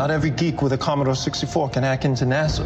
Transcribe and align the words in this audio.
not 0.00 0.10
every 0.10 0.30
geek 0.30 0.62
with 0.62 0.72
a 0.72 0.78
Commodore 0.78 1.14
64 1.14 1.68
can 1.68 1.82
hack 1.82 2.06
into 2.06 2.24
NASA. 2.24 2.64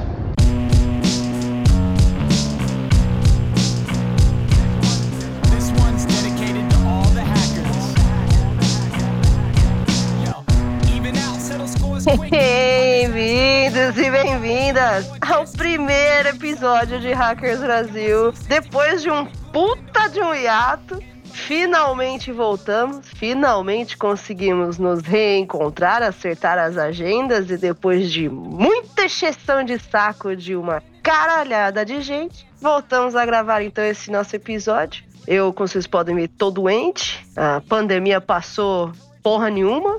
Bem-vindos 12.30 13.98
e 13.98 14.10
bem-vindas 14.10 15.10
ao 15.20 15.44
primeiro 15.44 16.28
episódio 16.28 17.00
de 17.00 17.12
Hackers 17.12 17.58
Brasil. 17.58 18.32
Depois 18.46 19.02
de 19.02 19.10
um 19.10 19.26
puta 19.52 20.08
de 20.08 20.20
um 20.20 20.32
hiato, 20.32 21.02
finalmente 21.46 22.32
voltamos, 22.32 23.06
finalmente 23.16 23.98
conseguimos 23.98 24.78
nos 24.78 25.02
reencontrar, 25.02 26.02
acertar 26.02 26.58
as 26.58 26.78
agendas 26.78 27.50
e 27.50 27.58
depois 27.58 28.10
de 28.10 28.30
muita 28.30 29.04
exceção 29.04 29.62
de 29.62 29.78
saco 29.78 30.34
de 30.34 30.56
uma 30.56 30.82
caralhada 31.02 31.84
de 31.84 32.00
gente, 32.00 32.46
voltamos 32.60 33.14
a 33.14 33.26
gravar 33.26 33.62
então 33.62 33.84
esse 33.84 34.10
nosso 34.10 34.34
episódio. 34.34 35.04
Eu, 35.26 35.52
como 35.52 35.68
vocês 35.68 35.86
podem 35.86 36.16
ver, 36.16 36.28
tô 36.28 36.50
doente, 36.50 37.24
a 37.36 37.60
pandemia 37.60 38.22
passou 38.22 38.90
porra 39.22 39.50
nenhuma. 39.50 39.98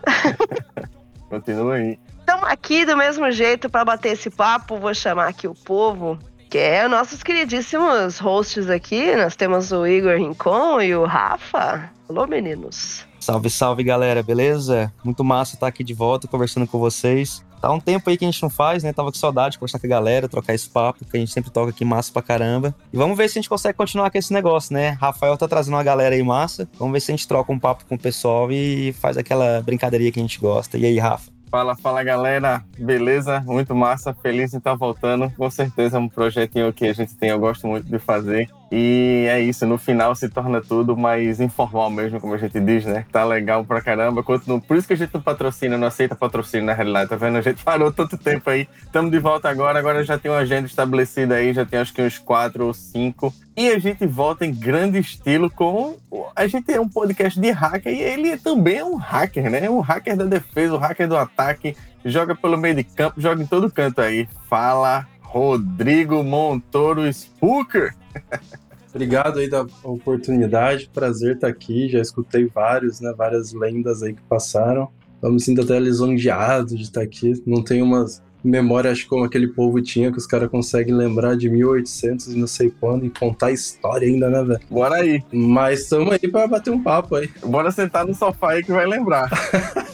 Continua 1.29 1.75
aí. 1.75 1.99
Estamos 2.19 2.49
aqui 2.49 2.85
do 2.85 2.97
mesmo 2.97 3.29
jeito 3.31 3.69
para 3.69 3.85
bater 3.85 4.13
esse 4.13 4.31
papo. 4.31 4.79
Vou 4.79 4.95
chamar 4.95 5.27
aqui 5.27 5.47
o 5.47 5.53
povo, 5.53 6.17
que 6.55 6.59
é 6.59 6.87
nossos 6.87 7.21
queridíssimos 7.21 8.17
hosts 8.17 8.69
aqui. 8.69 9.13
Nós 9.13 9.35
temos 9.35 9.73
o 9.73 9.85
Igor 9.85 10.15
Rincon 10.15 10.79
e 10.79 10.95
o 10.95 11.03
Rafa. 11.03 11.91
Alô, 12.07 12.25
meninos. 12.25 13.05
Salve, 13.19 13.49
salve 13.49 13.83
galera, 13.83 14.23
beleza? 14.23 14.89
Muito 15.03 15.21
massa 15.21 15.55
estar 15.55 15.67
aqui 15.67 15.83
de 15.83 15.93
volta 15.93 16.29
conversando 16.29 16.65
com 16.65 16.79
vocês. 16.79 17.43
Tá 17.59 17.69
um 17.69 17.79
tempo 17.81 18.09
aí 18.09 18.15
que 18.15 18.23
a 18.23 18.31
gente 18.31 18.41
não 18.41 18.49
faz, 18.49 18.83
né? 18.83 18.93
Tava 18.93 19.11
com 19.11 19.17
saudade 19.17 19.51
de 19.51 19.59
conversar 19.59 19.79
com 19.79 19.85
a 19.85 19.89
galera, 19.89 20.29
trocar 20.29 20.53
esse 20.53 20.69
papo, 20.69 21.03
que 21.03 21.17
a 21.17 21.19
gente 21.19 21.33
sempre 21.33 21.51
toca 21.51 21.71
aqui 21.71 21.83
massa 21.83 22.13
pra 22.13 22.21
caramba. 22.21 22.73
E 22.93 22.95
vamos 22.95 23.17
ver 23.17 23.29
se 23.29 23.37
a 23.37 23.41
gente 23.41 23.49
consegue 23.49 23.77
continuar 23.77 24.09
com 24.09 24.17
esse 24.17 24.31
negócio, 24.31 24.73
né? 24.73 24.91
Rafael 24.91 25.35
tá 25.35 25.49
trazendo 25.49 25.73
uma 25.73 25.83
galera 25.83 26.15
aí 26.15 26.23
massa. 26.23 26.69
Vamos 26.79 26.93
ver 26.93 27.01
se 27.01 27.11
a 27.11 27.15
gente 27.17 27.27
troca 27.27 27.51
um 27.51 27.59
papo 27.59 27.83
com 27.83 27.95
o 27.95 27.99
pessoal 27.99 28.49
e 28.49 28.93
faz 28.93 29.17
aquela 29.17 29.61
brincadeirinha 29.61 30.09
que 30.09 30.19
a 30.21 30.23
gente 30.23 30.39
gosta. 30.39 30.77
E 30.77 30.85
aí, 30.85 30.97
Rafa? 30.97 31.34
Fala, 31.49 31.75
fala 31.75 32.03
galera, 32.03 32.63
beleza? 32.77 33.39
Muito 33.41 33.73
massa, 33.75 34.13
feliz 34.13 34.53
em 34.53 34.57
estar 34.57 34.75
voltando. 34.75 35.31
Com 35.37 35.49
certeza 35.49 35.97
é 35.97 35.99
um 35.99 36.09
projetinho 36.09 36.73
que 36.73 36.85
a 36.85 36.93
gente 36.93 37.15
tem, 37.15 37.29
eu 37.29 37.39
gosto 37.39 37.67
muito 37.67 37.87
de 37.87 37.99
fazer. 37.99 38.49
E 38.71 39.27
é 39.29 39.39
isso, 39.39 39.65
no 39.65 39.77
final 39.77 40.15
se 40.15 40.27
torna 40.27 40.59
tudo 40.59 40.97
mais 40.97 41.39
informal 41.39 41.89
mesmo, 41.89 42.19
como 42.19 42.33
a 42.33 42.37
gente 42.37 42.59
diz, 42.59 42.83
né? 42.85 43.05
Tá 43.11 43.23
legal 43.23 43.63
pra 43.63 43.81
caramba. 43.81 44.23
Continua. 44.23 44.59
Por 44.59 44.75
isso 44.75 44.87
que 44.87 44.93
a 44.93 44.97
gente 44.97 45.13
não 45.13 45.21
patrocina, 45.21 45.77
não 45.77 45.87
aceita 45.87 46.15
patrocínio 46.15 46.65
na 46.65 46.73
realidade, 46.73 47.09
tá 47.09 47.15
vendo? 47.15 47.37
A 47.37 47.41
gente 47.41 47.63
parou 47.63 47.91
tanto 47.91 48.17
tempo 48.17 48.49
aí. 48.49 48.67
Estamos 48.81 49.11
de 49.11 49.19
volta 49.19 49.49
agora, 49.49 49.77
agora 49.77 50.03
já 50.03 50.17
tem 50.17 50.31
uma 50.31 50.39
agenda 50.39 50.67
estabelecida 50.67 51.35
aí, 51.35 51.53
já 51.53 51.65
tem 51.65 51.79
acho 51.79 51.93
que 51.93 52.01
uns 52.01 52.17
quatro 52.17 52.65
ou 52.65 52.73
cinco. 52.73 53.33
E 53.55 53.69
a 53.69 53.79
gente 53.79 54.05
volta 54.05 54.45
em 54.45 54.53
grande 54.53 54.99
estilo 54.99 55.49
com. 55.49 55.95
A 56.35 56.47
gente 56.47 56.71
é 56.73 56.79
um 56.79 56.89
podcast 56.89 57.39
de 57.39 57.51
hacker 57.51 57.93
e 57.93 58.01
ele 58.01 58.37
também 58.37 58.77
é 58.79 58.83
um 58.83 58.95
hacker, 58.95 59.49
né? 59.49 59.69
Um 59.69 59.79
hacker 59.79 60.17
da 60.17 60.25
defesa, 60.25 60.75
um 60.75 60.79
hacker 60.79 61.07
do 61.07 61.15
ataque. 61.15 61.77
Joga 62.03 62.35
pelo 62.35 62.57
meio 62.57 62.75
de 62.75 62.83
campo, 62.83 63.21
joga 63.21 63.41
em 63.41 63.47
todo 63.47 63.71
canto 63.71 64.01
aí. 64.01 64.27
Fala, 64.49 65.07
Rodrigo 65.21 66.23
Montoro 66.23 67.11
Spooker. 67.11 67.93
Obrigado 68.93 69.39
aí 69.39 69.49
da 69.49 69.65
oportunidade, 69.83 70.89
prazer 70.93 71.35
estar 71.35 71.47
aqui. 71.47 71.89
Já 71.89 71.99
escutei 71.99 72.45
vários, 72.45 73.01
né, 73.01 73.13
várias 73.17 73.51
lendas 73.51 74.01
aí 74.01 74.13
que 74.13 74.21
passaram. 74.23 74.89
Eu 75.21 75.31
me 75.31 75.39
sinto 75.39 75.61
até 75.61 75.77
lisonjeado 75.79 76.75
de 76.75 76.83
estar 76.83 77.01
aqui. 77.01 77.33
Não 77.45 77.61
tenho 77.61 77.83
umas 77.83 78.23
memórias 78.45 78.93
acho, 78.93 79.07
como 79.07 79.23
aquele 79.23 79.47
povo 79.47 79.81
tinha, 79.81 80.11
que 80.11 80.17
os 80.17 80.27
caras 80.27 80.49
conseguem 80.49 80.93
lembrar 80.93 81.35
de 81.35 81.49
1800 81.49 82.27
e 82.27 82.37
não 82.37 82.47
sei 82.47 82.71
quando 82.79 83.05
e 83.05 83.09
contar 83.09 83.51
história 83.51 84.07
ainda, 84.07 84.29
né, 84.29 84.43
velho? 84.43 84.59
Bora 84.69 84.95
aí. 84.95 85.21
Mas 85.33 85.81
estamos 85.81 86.13
aí 86.13 86.19
para 86.19 86.47
bater 86.47 86.71
um 86.71 86.81
papo 86.81 87.15
aí. 87.15 87.29
Bora 87.43 87.71
sentar 87.71 88.05
no 88.05 88.13
sofá 88.13 88.51
aí 88.51 88.63
que 88.63 88.71
vai 88.71 88.85
lembrar. 88.85 89.29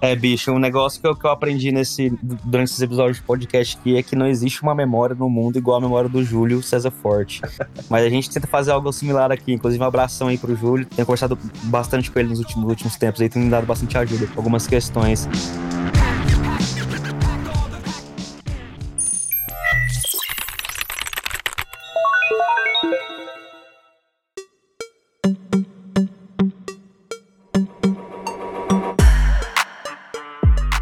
É, 0.00 0.14
bicho, 0.14 0.52
um 0.52 0.58
negócio 0.58 1.00
que 1.00 1.06
eu, 1.06 1.16
que 1.16 1.24
eu 1.24 1.30
aprendi 1.30 1.72
nesse, 1.72 2.10
durante 2.22 2.68
esses 2.68 2.80
episódios 2.80 3.16
de 3.16 3.22
podcast 3.24 3.76
aqui 3.76 3.96
é 3.96 4.02
que 4.02 4.14
não 4.14 4.26
existe 4.26 4.62
uma 4.62 4.74
memória 4.74 5.14
no 5.14 5.28
mundo 5.28 5.58
igual 5.58 5.78
a 5.78 5.80
memória 5.80 6.08
do 6.08 6.22
Júlio 6.22 6.62
César 6.62 6.92
Forte. 6.92 7.42
Mas 7.90 8.04
a 8.04 8.08
gente 8.08 8.30
tenta 8.30 8.46
fazer 8.46 8.70
algo 8.70 8.92
similar 8.92 9.32
aqui. 9.32 9.52
Inclusive, 9.52 9.82
um 9.82 9.86
abração 9.86 10.28
aí 10.28 10.38
pro 10.38 10.54
Júlio. 10.54 10.86
Tenho 10.86 11.04
conversado 11.04 11.36
bastante 11.64 12.10
com 12.10 12.18
ele 12.20 12.28
nos 12.28 12.38
últimos, 12.38 12.68
últimos 12.68 12.96
tempos 12.96 13.20
aí, 13.20 13.28
tem 13.28 13.42
me 13.42 13.50
dado 13.50 13.66
bastante 13.66 13.98
ajuda 13.98 14.26
com 14.28 14.38
algumas 14.38 14.66
questões. 14.68 15.28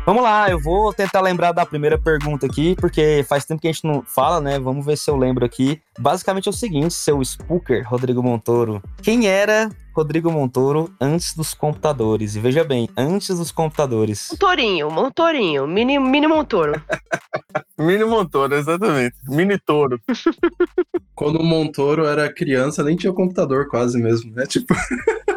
Vamos 0.07 0.23
lá, 0.23 0.49
eu 0.49 0.61
vou 0.61 0.93
tentar 0.93 1.21
lembrar 1.21 1.51
da 1.51 1.67
primeira 1.67 1.99
pergunta 1.99 2.47
aqui, 2.47 2.77
porque 2.77 3.27
faz 3.29 3.45
tempo 3.45 3.61
que 3.61 3.67
a 3.67 3.73
gente 3.73 3.85
não 3.85 4.03
fala, 4.03 4.41
né? 4.41 4.57
Vamos 4.57 4.87
ver 4.87 4.97
se 4.97 5.11
eu 5.11 5.17
lembro 5.17 5.45
aqui. 5.45 5.83
Basicamente 5.99 6.47
é 6.47 6.51
o 6.51 6.53
seguinte, 6.53 6.95
seu 6.95 7.21
Spooker, 7.25 7.85
Rodrigo 7.85 8.23
Montoro. 8.23 8.81
Quem 9.03 9.27
era 9.27 9.69
Rodrigo 9.93 10.31
Montoro 10.31 10.95
antes 11.01 11.35
dos 11.35 11.55
computadores? 11.55 12.37
E 12.37 12.41
veja 12.41 12.63
bem, 12.63 12.89
antes 12.97 13.37
dos 13.37 13.51
computadores. 13.51 14.29
Motorinho, 14.31 14.89
motorinho, 14.93 15.67
mini, 15.67 15.99
mini 15.99 16.29
montoro. 16.29 16.81
Mini 17.77 18.05
Montoro, 18.05 18.55
exatamente. 18.55 19.17
Mini 19.29 19.59
Toro. 19.59 20.01
Quando 21.15 21.41
o 21.41 21.45
Montoro 21.45 22.07
era 22.07 22.33
criança, 22.33 22.83
nem 22.83 22.97
tinha 22.97 23.13
computador 23.13 23.69
quase 23.69 24.01
mesmo, 24.01 24.33
né? 24.35 24.47
Tipo, 24.47 24.75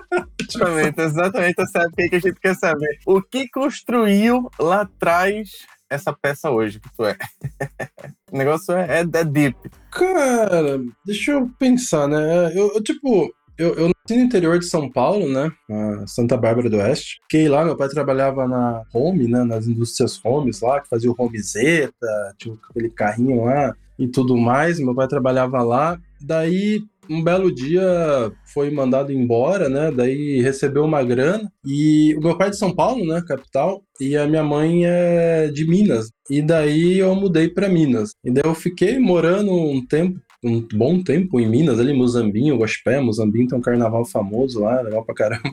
Exatamente, 0.56 1.02
exatamente 1.02 1.62
época 1.62 2.02
aí 2.02 2.10
que 2.10 2.16
a 2.16 2.20
gente 2.20 2.40
quer 2.40 2.56
saber. 2.56 3.00
O 3.06 3.22
que 3.22 3.50
construiu 3.50 4.50
lá 4.60 4.82
atrás 4.82 5.50
essa 5.90 6.14
peça 6.14 6.52
hoje 6.52 6.80
que 6.80 6.90
tu 6.96 7.06
é? 7.06 7.18
o 8.32 8.38
negócio 8.38 8.74
é, 8.74 9.00
é, 9.00 9.02
é 9.02 9.24
deep. 9.24 9.58
Cara, 9.92 10.80
deixa 11.06 11.32
eu 11.32 11.50
pensar, 11.58 12.08
né? 12.08 12.52
Eu, 12.56 12.74
eu, 12.76 12.84
tipo, 12.84 13.34
eu, 13.58 13.74
eu 13.74 13.88
nasci 13.88 14.18
no 14.18 14.26
interior 14.26 14.60
de 14.60 14.66
São 14.66 14.90
Paulo, 14.90 15.28
né? 15.28 15.52
Na 15.68 16.08
Santa 16.08 16.38
Bárbara 16.38 16.70
do 16.70 16.78
Oeste. 16.78 17.20
Fiquei 17.24 17.50
lá, 17.50 17.66
meu 17.66 17.76
pai 17.76 17.90
trabalhava 17.90 18.48
na 18.48 18.84
Home, 18.94 19.28
né? 19.28 19.44
Nas 19.44 19.68
indústrias 19.68 20.20
Homes 20.24 20.62
lá, 20.62 20.80
que 20.80 20.88
fazia 20.88 21.12
o 21.12 21.16
Homezeta, 21.18 22.36
tinha 22.38 22.56
aquele 22.70 22.90
carrinho 22.90 23.46
lá 23.46 23.76
e 23.98 24.08
tudo 24.08 24.38
mais. 24.38 24.80
Meu 24.80 24.94
pai 24.94 25.08
trabalhava 25.08 25.62
lá. 25.64 26.00
Daí, 26.22 26.84
um 27.10 27.24
belo 27.24 27.54
dia, 27.54 28.32
foi 28.54 28.70
mandado 28.70 29.12
embora, 29.12 29.68
né? 29.68 29.92
Daí 29.92 30.42
recebeu 30.42 30.84
uma 30.84 31.04
grana. 31.04 31.52
E 31.66 32.16
o 32.16 32.22
meu 32.22 32.38
pai 32.38 32.48
é 32.48 32.52
de 32.52 32.58
São 32.58 32.74
Paulo, 32.74 33.06
né? 33.06 33.24
Capital. 33.28 33.84
E 34.00 34.16
a 34.16 34.28
minha 34.28 34.44
mãe 34.44 34.86
é 34.86 35.48
de 35.48 35.68
Minas. 35.68 36.10
E 36.30 36.42
daí 36.42 37.00
eu 37.00 37.14
mudei 37.16 37.50
para 37.50 37.68
Minas. 37.68 38.12
E 38.24 38.32
daí 38.32 38.44
eu 38.46 38.54
fiquei 38.54 39.00
morando 39.00 39.52
um 39.52 39.86
tempo 39.86 40.20
um 40.44 40.66
bom 40.74 41.02
tempo 41.04 41.40
em 41.40 41.48
Minas, 41.48 41.80
ali, 41.80 41.94
Mozambinho, 41.94 42.58
Guaxpé, 42.58 43.00
Mozambinho 43.02 43.48
tem 43.48 43.58
um 43.58 43.62
carnaval 43.62 44.06
famoso 44.06 44.62
lá, 44.62 44.82
legal 44.82 45.04
pra 45.04 45.16
caramba. 45.16 45.52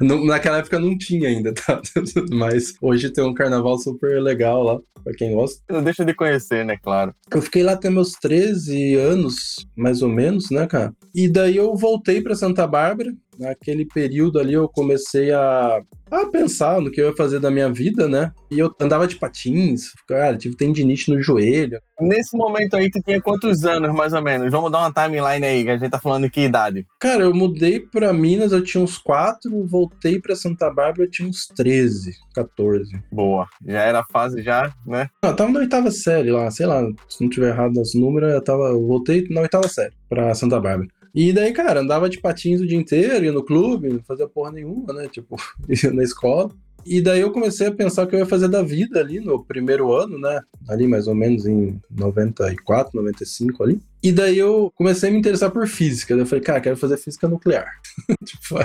Naquela 0.26 0.58
época 0.58 0.78
não 0.78 0.96
tinha 0.96 1.28
ainda, 1.28 1.52
tá? 1.52 1.80
Mas 2.30 2.74
hoje 2.80 3.10
tem 3.10 3.24
um 3.24 3.34
carnaval 3.34 3.78
super 3.78 4.22
legal 4.22 4.62
lá, 4.62 4.78
pra 5.08 5.16
quem 5.16 5.32
gosta. 5.32 5.62
Não 5.70 5.82
deixa 5.82 6.04
de 6.04 6.14
conhecer, 6.14 6.64
né? 6.64 6.76
Claro. 6.82 7.14
Eu 7.32 7.40
fiquei 7.40 7.62
lá 7.62 7.72
até 7.72 7.88
meus 7.88 8.12
13 8.12 8.94
anos, 8.94 9.66
mais 9.74 10.02
ou 10.02 10.08
menos, 10.08 10.50
né, 10.50 10.66
cara? 10.66 10.92
E 11.14 11.28
daí 11.28 11.56
eu 11.56 11.74
voltei 11.74 12.20
pra 12.20 12.34
Santa 12.34 12.66
Bárbara. 12.66 13.10
Naquele 13.38 13.86
período 13.86 14.38
ali 14.38 14.54
eu 14.54 14.68
comecei 14.68 15.30
a, 15.30 15.80
a 16.10 16.26
pensar 16.26 16.80
no 16.80 16.90
que 16.90 17.00
eu 17.00 17.08
ia 17.08 17.16
fazer 17.16 17.38
da 17.38 17.50
minha 17.50 17.72
vida, 17.72 18.08
né? 18.08 18.32
E 18.50 18.58
eu 18.58 18.74
andava 18.80 19.06
de 19.06 19.16
patins, 19.16 19.92
cara, 20.06 20.36
tive 20.36 20.56
tendinite 20.56 21.10
no 21.10 21.22
joelho. 21.22 21.80
Nesse 22.00 22.36
momento 22.36 22.76
aí, 22.76 22.90
tu 22.90 23.00
tinha 23.02 23.20
quantos 23.20 23.64
anos, 23.64 23.92
mais 23.92 24.12
ou 24.12 24.22
menos? 24.22 24.50
Vamos 24.50 24.70
dar 24.70 24.78
uma 24.78 24.92
timeline 24.92 25.44
aí, 25.44 25.64
que 25.64 25.70
a 25.70 25.76
gente 25.76 25.90
tá 25.90 25.98
falando 25.98 26.30
que 26.30 26.42
idade? 26.42 26.86
Cara, 27.00 27.24
eu 27.24 27.34
mudei 27.34 27.80
pra 27.80 28.12
Minas, 28.12 28.52
eu 28.52 28.62
tinha 28.62 28.82
uns 28.82 28.96
4, 28.98 29.66
voltei 29.66 30.20
pra 30.20 30.36
Santa 30.36 30.70
Bárbara, 30.70 31.04
eu 31.04 31.10
tinha 31.10 31.28
uns 31.28 31.46
13, 31.48 32.12
14. 32.34 32.90
Boa. 33.10 33.48
Já 33.66 33.80
era 33.82 34.00
a 34.00 34.04
fase 34.04 34.42
já, 34.42 34.72
né? 34.86 35.10
Não, 35.22 35.30
eu 35.30 35.36
tava 35.36 35.50
na 35.50 35.60
oitava 35.60 35.90
série 35.90 36.30
lá, 36.30 36.50
sei 36.50 36.66
lá, 36.66 36.82
se 37.08 37.20
não 37.20 37.28
tiver 37.28 37.48
errado 37.48 37.80
os 37.80 37.94
números, 37.94 38.32
eu, 38.32 38.42
tava, 38.42 38.68
eu 38.68 38.86
voltei 38.86 39.26
na 39.30 39.40
oitava 39.40 39.68
série 39.68 39.94
pra 40.08 40.34
Santa 40.34 40.60
Bárbara. 40.60 40.88
E 41.20 41.32
daí, 41.32 41.52
cara, 41.52 41.80
andava 41.80 42.08
de 42.08 42.20
patins 42.20 42.60
o 42.60 42.66
dia 42.66 42.78
inteiro, 42.78 43.24
ia 43.24 43.32
no 43.32 43.42
clube, 43.42 43.88
não 43.88 44.00
fazia 44.04 44.28
porra 44.28 44.52
nenhuma, 44.52 44.92
né? 44.92 45.08
Tipo, 45.08 45.34
ia 45.68 45.92
na 45.92 46.04
escola. 46.04 46.48
E 46.86 47.00
daí 47.00 47.20
eu 47.20 47.32
comecei 47.32 47.66
a 47.66 47.72
pensar 47.72 48.04
o 48.04 48.06
que 48.06 48.14
eu 48.14 48.20
ia 48.20 48.24
fazer 48.24 48.46
da 48.46 48.62
vida 48.62 49.00
ali 49.00 49.18
no 49.18 49.44
primeiro 49.44 49.92
ano, 49.92 50.16
né? 50.16 50.40
Ali 50.68 50.86
mais 50.86 51.08
ou 51.08 51.16
menos 51.16 51.44
em 51.44 51.80
94, 51.90 52.92
95 52.94 53.64
ali. 53.64 53.80
E 54.02 54.12
daí 54.12 54.38
eu 54.38 54.72
comecei 54.76 55.08
a 55.08 55.12
me 55.12 55.18
interessar 55.18 55.50
por 55.50 55.66
física. 55.66 56.14
Daí 56.14 56.22
eu 56.22 56.26
falei, 56.26 56.44
cara, 56.44 56.60
quero 56.60 56.76
fazer 56.76 56.96
física 56.96 57.28
nuclear. 57.28 57.68
tipo, 58.24 58.56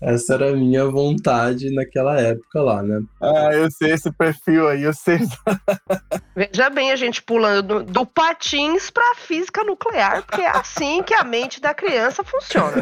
essa 0.00 0.34
era 0.34 0.50
a 0.50 0.56
minha 0.56 0.86
vontade 0.86 1.74
naquela 1.74 2.18
época 2.18 2.62
lá, 2.62 2.82
né? 2.82 3.02
Ah, 3.20 3.50
eu 3.52 3.70
sei 3.70 3.92
esse 3.92 4.10
perfil 4.10 4.68
aí, 4.68 4.82
eu 4.82 4.94
sei. 4.94 5.18
Veja 6.34 6.70
bem, 6.70 6.90
a 6.90 6.96
gente 6.96 7.22
pulando 7.22 7.82
do 7.82 8.06
patins 8.06 8.90
pra 8.90 9.14
física 9.16 9.62
nuclear, 9.62 10.24
porque 10.24 10.40
é 10.40 10.48
assim 10.48 11.02
que 11.02 11.14
a 11.14 11.24
mente 11.24 11.60
da 11.60 11.74
criança 11.74 12.24
funciona. 12.24 12.72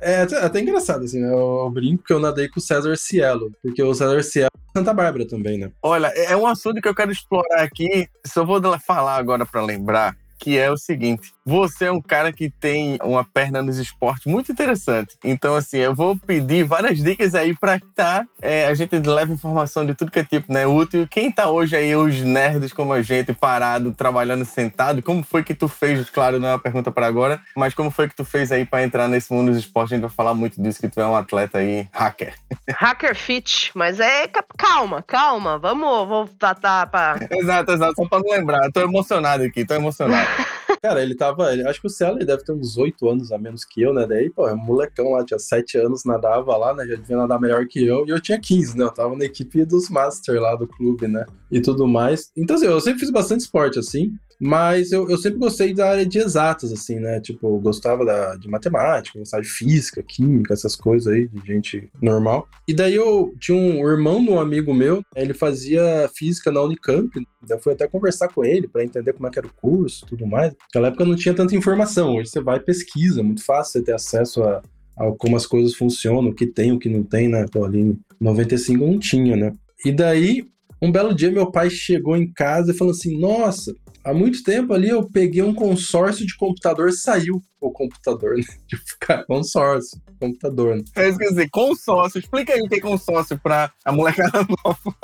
É 0.00 0.22
até, 0.22 0.36
até 0.36 0.60
engraçado, 0.60 1.04
assim, 1.04 1.20
né? 1.20 1.28
Eu, 1.28 1.64
eu 1.64 1.70
brinco 1.70 2.04
que 2.04 2.12
eu 2.12 2.20
nadei 2.20 2.48
com 2.48 2.60
o 2.60 2.62
César 2.62 2.96
Cielo, 2.96 3.50
porque 3.62 3.82
o 3.82 3.94
César 3.94 4.22
Cielo 4.22 4.50
é 4.54 4.78
Santa 4.78 4.94
Bárbara 4.94 5.26
também, 5.26 5.58
né? 5.58 5.72
Olha, 5.82 6.06
é 6.08 6.36
um 6.36 6.46
assunto 6.46 6.80
que 6.80 6.88
eu 6.88 6.94
quero 6.94 7.10
explorar 7.10 7.62
aqui. 7.62 8.08
Só 8.26 8.44
vou 8.44 8.60
falar 8.78 9.16
agora 9.16 9.44
para 9.44 9.60
lembrar 9.62 10.16
que 10.38 10.56
é 10.56 10.70
o 10.70 10.76
seguinte: 10.76 11.34
você 11.48 11.86
é 11.86 11.92
um 11.92 12.00
cara 12.00 12.30
que 12.30 12.50
tem 12.50 12.98
uma 13.02 13.24
perna 13.24 13.62
nos 13.62 13.78
esportes 13.78 14.26
muito 14.26 14.52
interessante. 14.52 15.16
Então, 15.24 15.54
assim, 15.54 15.78
eu 15.78 15.94
vou 15.94 16.14
pedir 16.14 16.62
várias 16.62 17.02
dicas 17.02 17.34
aí 17.34 17.56
para 17.56 17.80
tá, 17.94 18.26
é, 18.42 18.66
a 18.66 18.74
gente 18.74 18.94
leva 18.98 19.32
informação 19.32 19.86
de 19.86 19.94
tudo 19.94 20.10
que 20.10 20.18
é 20.18 20.24
tipo, 20.24 20.52
né, 20.52 20.66
útil. 20.66 21.08
Quem 21.10 21.32
tá 21.32 21.48
hoje 21.48 21.74
aí, 21.74 21.96
os 21.96 22.20
nerds 22.20 22.72
como 22.72 22.92
a 22.92 23.00
gente, 23.00 23.32
parado, 23.32 23.92
trabalhando 23.92 24.44
sentado, 24.44 25.02
como 25.02 25.22
foi 25.22 25.42
que 25.42 25.54
tu 25.54 25.68
fez? 25.68 26.10
Claro, 26.10 26.38
não 26.38 26.48
é 26.48 26.52
uma 26.52 26.58
pergunta 26.58 26.92
para 26.92 27.06
agora, 27.06 27.40
mas 27.56 27.72
como 27.72 27.90
foi 27.90 28.08
que 28.08 28.14
tu 28.14 28.26
fez 28.26 28.52
aí 28.52 28.66
para 28.66 28.84
entrar 28.84 29.08
nesse 29.08 29.32
mundo 29.32 29.50
dos 29.50 29.58
esportes? 29.58 29.92
A 29.92 29.96
gente 29.96 30.02
vai 30.02 30.10
falar 30.10 30.34
muito 30.34 30.62
disso, 30.62 30.78
que 30.78 30.88
tu 30.88 31.00
é 31.00 31.06
um 31.06 31.16
atleta 31.16 31.58
aí, 31.58 31.88
hacker. 31.92 32.34
Hacker 32.68 33.14
fit, 33.14 33.70
mas 33.74 33.98
é 34.00 34.28
calma, 34.58 35.02
calma, 35.02 35.58
vamos, 35.58 36.06
vou 36.06 36.28
tratar 36.28 36.86
pra. 36.88 37.16
exato, 37.30 37.72
exato, 37.72 37.94
só 37.96 38.06
pra 38.06 38.18
não 38.18 38.30
lembrar. 38.30 38.70
Tô 38.70 38.82
emocionado 38.82 39.44
aqui, 39.44 39.64
tô 39.64 39.74
emocionado. 39.74 40.28
Cara, 40.80 41.02
ele 41.02 41.14
tava. 41.14 41.52
ele- 41.52 41.66
acho 41.66 41.80
que 41.80 41.86
o 41.86 41.90
Cielo 41.90 42.18
ele 42.18 42.24
deve 42.24 42.44
ter 42.44 42.52
uns 42.52 42.76
8 42.76 43.08
anos 43.08 43.32
a 43.32 43.38
menos 43.38 43.64
que 43.64 43.82
eu, 43.82 43.92
né? 43.92 44.06
Daí, 44.06 44.30
pô, 44.30 44.46
é 44.48 44.54
um 44.54 44.58
molecão 44.58 45.10
lá, 45.12 45.24
tinha 45.24 45.38
7 45.38 45.76
anos, 45.76 46.04
nadava 46.04 46.56
lá, 46.56 46.72
né? 46.74 46.86
Já 46.86 46.94
devia 46.94 47.16
nadar 47.16 47.40
melhor 47.40 47.66
que 47.66 47.84
eu. 47.84 48.06
E 48.06 48.10
eu 48.10 48.20
tinha 48.20 48.38
15, 48.38 48.76
né? 48.78 48.84
Eu 48.84 48.90
tava 48.92 49.16
na 49.16 49.24
equipe 49.24 49.64
dos 49.64 49.88
Master 49.90 50.40
lá 50.40 50.54
do 50.54 50.66
clube, 50.68 51.08
né? 51.08 51.24
E 51.50 51.60
tudo 51.60 51.86
mais. 51.88 52.30
Então, 52.36 52.56
assim, 52.56 52.66
eu 52.66 52.80
sempre 52.80 53.00
fiz 53.00 53.10
bastante 53.10 53.40
esporte, 53.40 53.78
assim. 53.78 54.12
Mas 54.40 54.92
eu, 54.92 55.08
eu 55.10 55.18
sempre 55.18 55.38
gostei 55.38 55.74
da 55.74 55.90
área 55.90 56.06
de 56.06 56.18
exatas, 56.18 56.72
assim, 56.72 57.00
né? 57.00 57.20
Tipo, 57.20 57.48
eu 57.48 57.58
gostava 57.58 58.04
da, 58.04 58.36
de 58.36 58.48
matemática, 58.48 59.18
gostava 59.18 59.42
de 59.42 59.48
física, 59.48 60.02
química, 60.02 60.54
essas 60.54 60.76
coisas 60.76 61.12
aí, 61.12 61.26
de 61.26 61.46
gente 61.46 61.90
normal. 62.00 62.48
E 62.66 62.72
daí 62.72 62.94
eu 62.94 63.34
tinha 63.40 63.56
um 63.56 63.88
irmão 63.88 64.24
de 64.24 64.30
um 64.30 64.38
amigo 64.38 64.72
meu, 64.72 65.02
ele 65.16 65.34
fazia 65.34 66.08
física 66.14 66.52
na 66.52 66.62
Unicamp. 66.62 67.10
Daí 67.14 67.58
eu 67.58 67.62
fui 67.62 67.72
até 67.72 67.88
conversar 67.88 68.28
com 68.28 68.44
ele 68.44 68.68
para 68.68 68.84
entender 68.84 69.12
como 69.12 69.26
é 69.26 69.30
que 69.30 69.38
era 69.38 69.48
o 69.48 69.52
curso 69.52 70.06
tudo 70.06 70.26
mais. 70.26 70.54
Naquela 70.62 70.88
época 70.88 71.04
não 71.04 71.16
tinha 71.16 71.34
tanta 71.34 71.56
informação. 71.56 72.16
Hoje 72.16 72.30
você 72.30 72.40
vai 72.40 72.58
e 72.58 72.60
pesquisa, 72.60 73.20
é 73.20 73.22
muito 73.22 73.44
fácil 73.44 73.72
você 73.72 73.82
ter 73.82 73.92
acesso 73.92 74.42
a, 74.42 74.62
a 74.96 75.12
como 75.12 75.36
as 75.36 75.46
coisas 75.46 75.74
funcionam, 75.74 76.30
o 76.30 76.34
que 76.34 76.46
tem, 76.46 76.72
o 76.72 76.78
que 76.78 76.88
não 76.88 77.02
tem, 77.02 77.28
né? 77.28 77.44
Pô, 77.50 77.64
ali 77.64 77.80
em 77.80 77.98
95 78.20 78.86
não 78.86 78.98
tinha, 78.98 79.36
né? 79.36 79.52
E 79.84 79.92
daí, 79.92 80.46
um 80.80 80.92
belo 80.92 81.14
dia, 81.14 81.30
meu 81.30 81.50
pai 81.50 81.70
chegou 81.70 82.16
em 82.16 82.30
casa 82.32 82.72
e 82.72 82.76
falou 82.76 82.92
assim: 82.92 83.18
Nossa, 83.18 83.74
há 84.08 84.14
muito 84.14 84.42
tempo 84.42 84.72
ali 84.72 84.88
eu 84.88 85.08
peguei 85.08 85.42
um 85.42 85.54
consórcio 85.54 86.26
de 86.26 86.36
computador, 86.36 86.92
saiu 86.92 87.40
o 87.60 87.70
computador, 87.72 88.36
né? 88.36 88.44
Tipo, 88.68 88.82
cara, 89.00 89.24
consórcio, 89.24 90.00
computador, 90.20 90.76
né? 90.76 90.84
É 90.94 91.08
isso 91.08 91.18
que 91.18 91.24
eu 91.24 91.30
dizer, 91.30 91.50
consórcio. 91.50 92.18
Explica 92.20 92.52
aí 92.54 92.60
o 92.60 92.68
que 92.68 92.76
é 92.76 92.80
consórcio 92.80 93.38
pra 93.38 93.72
a 93.84 93.92
molecada 93.92 94.46
nova. 94.64 94.94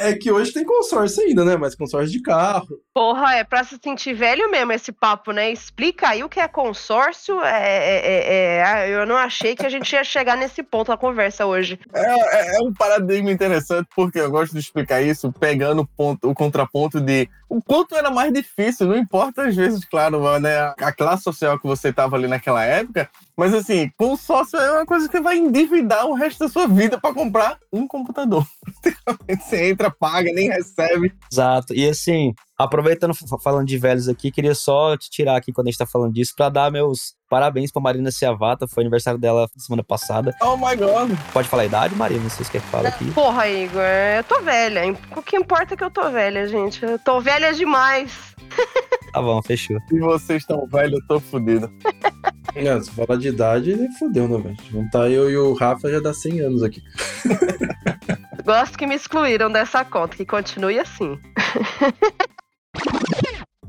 É, 0.00 0.10
é 0.10 0.14
que 0.14 0.30
hoje 0.30 0.52
tem 0.52 0.64
consórcio 0.64 1.24
ainda, 1.24 1.44
né? 1.44 1.56
Mas 1.56 1.74
consórcio 1.74 2.10
de 2.12 2.22
carro. 2.22 2.80
Porra, 2.94 3.34
é 3.34 3.44
pra 3.44 3.64
se 3.64 3.78
sentir 3.82 4.14
velho 4.14 4.50
mesmo 4.50 4.72
esse 4.72 4.92
papo, 4.92 5.32
né? 5.32 5.50
Explica 5.50 6.10
aí 6.10 6.22
o 6.22 6.28
que 6.28 6.38
é 6.38 6.46
consórcio. 6.46 7.40
É, 7.42 7.66
é- 7.66 8.06
é- 8.06 8.58
é- 8.58 8.90
eu 8.90 9.04
não 9.06 9.16
achei 9.16 9.56
que 9.56 9.66
a 9.66 9.68
gente 9.68 9.92
ia 9.92 10.04
chegar 10.04 10.36
nesse 10.36 10.62
ponto 10.62 10.90
na 10.90 10.96
conversa 10.96 11.46
hoje. 11.46 11.78
É, 11.92 12.00
é- 12.36 12.56
é 12.56 12.60
um 12.60 12.72
paradigma 12.72 13.32
interessante, 13.32 13.88
porque 13.94 14.20
eu 14.20 14.30
gosto 14.30 14.52
de 14.52 14.60
explicar 14.60 15.02
isso 15.02 15.32
pegando 15.32 15.82
o, 15.82 15.86
ponto, 15.86 16.30
o 16.30 16.34
contraponto 16.34 17.00
de 17.00 17.28
o 17.48 17.62
quanto 17.62 17.94
era 17.96 18.05
mais 18.10 18.32
difícil, 18.32 18.86
não 18.86 18.96
importa 18.96 19.42
às 19.46 19.54
vezes, 19.54 19.84
claro, 19.84 20.38
né, 20.38 20.74
a 20.78 20.92
classe 20.92 21.22
social 21.22 21.58
que 21.58 21.66
você 21.66 21.88
estava 21.88 22.16
ali 22.16 22.26
naquela 22.26 22.64
época, 22.64 23.10
mas 23.36 23.52
assim, 23.54 23.90
consórcio 23.96 24.58
é 24.58 24.72
uma 24.72 24.86
coisa 24.86 25.08
que 25.08 25.20
vai 25.20 25.36
endividar 25.36 26.06
o 26.06 26.14
resto 26.14 26.38
da 26.40 26.48
sua 26.48 26.66
vida 26.66 26.98
para 27.00 27.12
comprar 27.14 27.58
um 27.72 27.86
computador. 27.86 28.46
Você 29.28 29.70
entra, 29.70 29.90
paga, 29.90 30.32
nem 30.32 30.48
recebe. 30.48 31.12
Exato. 31.30 31.74
E 31.74 31.88
assim, 31.88 32.32
aproveitando, 32.58 33.14
fa- 33.14 33.38
falando 33.38 33.66
de 33.66 33.76
velhos 33.78 34.08
aqui, 34.08 34.30
queria 34.30 34.54
só 34.54 34.96
te 34.96 35.10
tirar 35.10 35.36
aqui 35.36 35.52
quando 35.52 35.68
a 35.68 35.70
gente 35.70 35.78
tá 35.78 35.86
falando 35.86 36.12
disso, 36.14 36.32
pra 36.36 36.48
dar 36.48 36.70
meus 36.70 37.14
parabéns 37.28 37.70
pra 37.72 37.82
Marina 37.82 38.10
Ciavata, 38.12 38.66
foi 38.68 38.82
aniversário 38.84 39.18
dela 39.18 39.48
semana 39.56 39.82
passada. 39.84 40.32
Oh 40.40 40.56
my 40.56 40.76
god. 40.76 41.10
Pode 41.32 41.48
falar 41.48 41.62
a 41.62 41.66
idade, 41.66 41.94
Marina? 41.94 42.22
Não 42.22 42.30
sei 42.30 42.44
se 42.44 42.50
quer 42.50 42.60
que 42.60 42.68
fale 42.68 42.86
aqui. 42.88 43.10
Porra, 43.12 43.48
Igor, 43.48 43.82
eu 44.16 44.24
tô 44.24 44.40
velha. 44.40 44.82
O 45.16 45.22
que 45.22 45.36
importa 45.36 45.74
é 45.74 45.76
que 45.76 45.84
eu 45.84 45.90
tô 45.90 46.08
velha, 46.10 46.46
gente. 46.48 46.84
Eu 46.84 46.98
tô 46.98 47.20
velha 47.20 47.52
demais. 47.52 48.10
Tá 49.12 49.22
bom, 49.22 49.40
fechou. 49.42 49.78
Se 49.88 49.98
vocês 49.98 50.42
estão 50.42 50.66
velhos, 50.66 51.00
eu 51.00 51.06
tô 51.08 51.18
fudido. 51.20 51.72
É, 52.56 52.80
se 52.80 52.90
falar 52.90 53.18
de 53.18 53.28
idade, 53.28 53.70
ele 53.70 53.86
fudeu, 53.98 54.26
né, 54.26 54.38
velho? 54.38 54.56
Juntar 54.70 55.10
eu 55.10 55.30
e 55.30 55.36
o 55.36 55.52
Rafa 55.52 55.90
já 55.90 56.00
dá 56.00 56.14
100 56.14 56.40
anos 56.40 56.62
aqui. 56.62 56.82
Gosto 58.44 58.78
que 58.78 58.86
me 58.86 58.94
excluíram 58.94 59.52
dessa 59.52 59.84
conta, 59.84 60.16
que 60.16 60.24
continue 60.24 60.78
assim. 60.78 61.18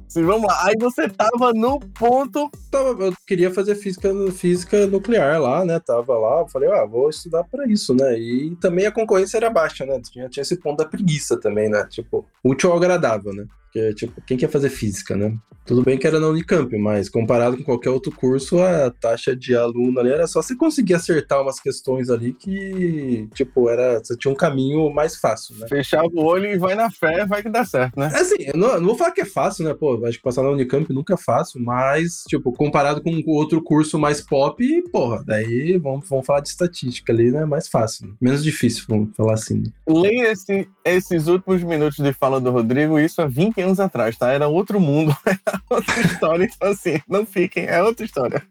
Sim, 0.07 0.24
vamos 0.24 0.48
lá. 0.48 0.66
Aí 0.66 0.75
você 0.80 1.10
tava 1.10 1.51
no 1.54 1.80
ponto. 1.80 2.50
Tava, 2.72 3.07
eu 3.07 3.13
queria 3.28 3.54
fazer 3.54 3.75
física, 3.75 4.10
física 4.31 4.88
nuclear 4.88 5.42
lá, 5.42 5.66
né? 5.66 5.80
Tava 5.80 6.18
lá, 6.18 6.42
eu 6.42 6.48
falei, 6.48 6.72
ah, 6.72 6.86
vou 6.86 7.10
estudar 7.10 7.44
pra 7.44 7.68
isso, 7.68 7.94
né? 7.94 8.18
E 8.18 8.56
também 8.56 8.86
a 8.86 8.92
concorrência 8.92 9.38
era 9.38 9.50
baixa, 9.50 9.86
né? 9.86 10.00
Tinha, 10.01 10.30
tinha 10.30 10.42
esse 10.42 10.56
ponto 10.57 10.78
da 10.78 10.86
preguiça 10.86 11.38
também, 11.38 11.69
né? 11.69 11.86
Tipo, 11.90 12.25
útil 12.42 12.72
ao 12.72 12.78
agradável, 12.78 13.33
né? 13.33 13.45
Porque, 13.72 13.94
tipo, 13.94 14.22
quem 14.25 14.38
quer 14.38 14.50
fazer 14.50 14.69
física, 14.69 15.16
né? 15.16 15.36
Tudo 15.66 15.84
bem 15.84 15.98
que 15.98 16.08
era 16.08 16.18
na 16.18 16.28
Unicamp, 16.30 16.74
mas 16.78 17.10
comparado 17.10 17.58
com 17.58 17.64
qualquer 17.64 17.90
outro 17.90 18.10
curso, 18.10 18.58
a 18.62 18.90
taxa 18.90 19.36
de 19.36 19.54
aluno 19.54 20.00
ali 20.00 20.10
era 20.10 20.25
só 20.25 20.42
você 20.42 20.56
conseguir 20.56 20.94
acertar 20.94 21.42
umas 21.42 21.60
questões 21.60 22.10
ali 22.10 22.31
que, 22.31 23.28
tipo, 23.34 23.68
era. 23.69 24.00
Você 24.00 24.16
tinha 24.16 24.31
um 24.31 24.36
caminho 24.36 24.90
mais 24.94 25.18
fácil, 25.18 25.56
né? 25.58 25.68
Fechava 25.68 26.08
o 26.08 26.24
olho 26.24 26.46
e 26.46 26.58
vai 26.58 26.74
na 26.74 26.90
fé, 26.90 27.25
vai 27.25 27.44
que 27.44 27.50
dá 27.50 27.66
certo, 27.66 28.00
né? 28.00 28.08
Assim, 28.14 28.36
eu 28.40 28.58
não, 28.58 28.69
eu 28.75 28.80
não 28.80 28.88
vou 28.88 28.98
falar 28.98 29.12
que 29.12 29.19
é 29.19 29.25
fácil, 29.25 29.66
né? 29.66 29.74
Pô, 29.74 30.02
acho 30.06 30.18
que 30.18 30.24
passar 30.24 30.42
na 30.42 30.50
Unicamp 30.52 30.92
nunca 30.94 31.16
é 31.16 31.18
fácil, 31.18 31.60
mas, 31.62 32.24
tipo, 32.30 32.54
comparado 32.54 33.02
com 33.04 33.22
outro 33.28 33.62
curso 33.62 34.00
mais 34.00 34.22
pop, 34.22 34.64
porra, 34.90 35.22
daí 35.25 35.78
vamos, 35.78 36.08
vamos 36.08 36.25
falar 36.25 36.40
de 36.40 36.48
estatística 36.48 37.12
ali, 37.12 37.30
né? 37.30 37.44
Mais 37.44 37.68
fácil. 37.68 38.08
né? 38.08 38.14
Menos 38.22 38.42
difícil, 38.42 38.86
vamos 38.88 39.10
falar 39.18 39.34
assim. 39.34 39.58
né? 39.64 39.72
Leia 39.86 40.31
esse- 40.31 40.69
esses 40.86 41.28
últimos 41.28 41.62
minutos 41.62 41.98
de 41.98 42.14
fala 42.14 42.40
do 42.40 42.52
Rodrigo, 42.52 42.97
isso 42.97 43.21
há 43.21 43.28
20 43.28 43.59
anos 43.59 43.67
atrás, 43.80 44.18
tá? 44.18 44.31
Era 44.31 44.47
outro 44.47 44.80
mundo, 44.80 45.16
era 45.26 45.62
outra 45.69 46.00
história. 46.02 46.45
Então, 46.45 46.71
assim, 46.71 47.02
não 47.07 47.26
fiquem, 47.26 47.66
é 47.66 47.81
outra 47.81 48.06
história. 48.06 48.44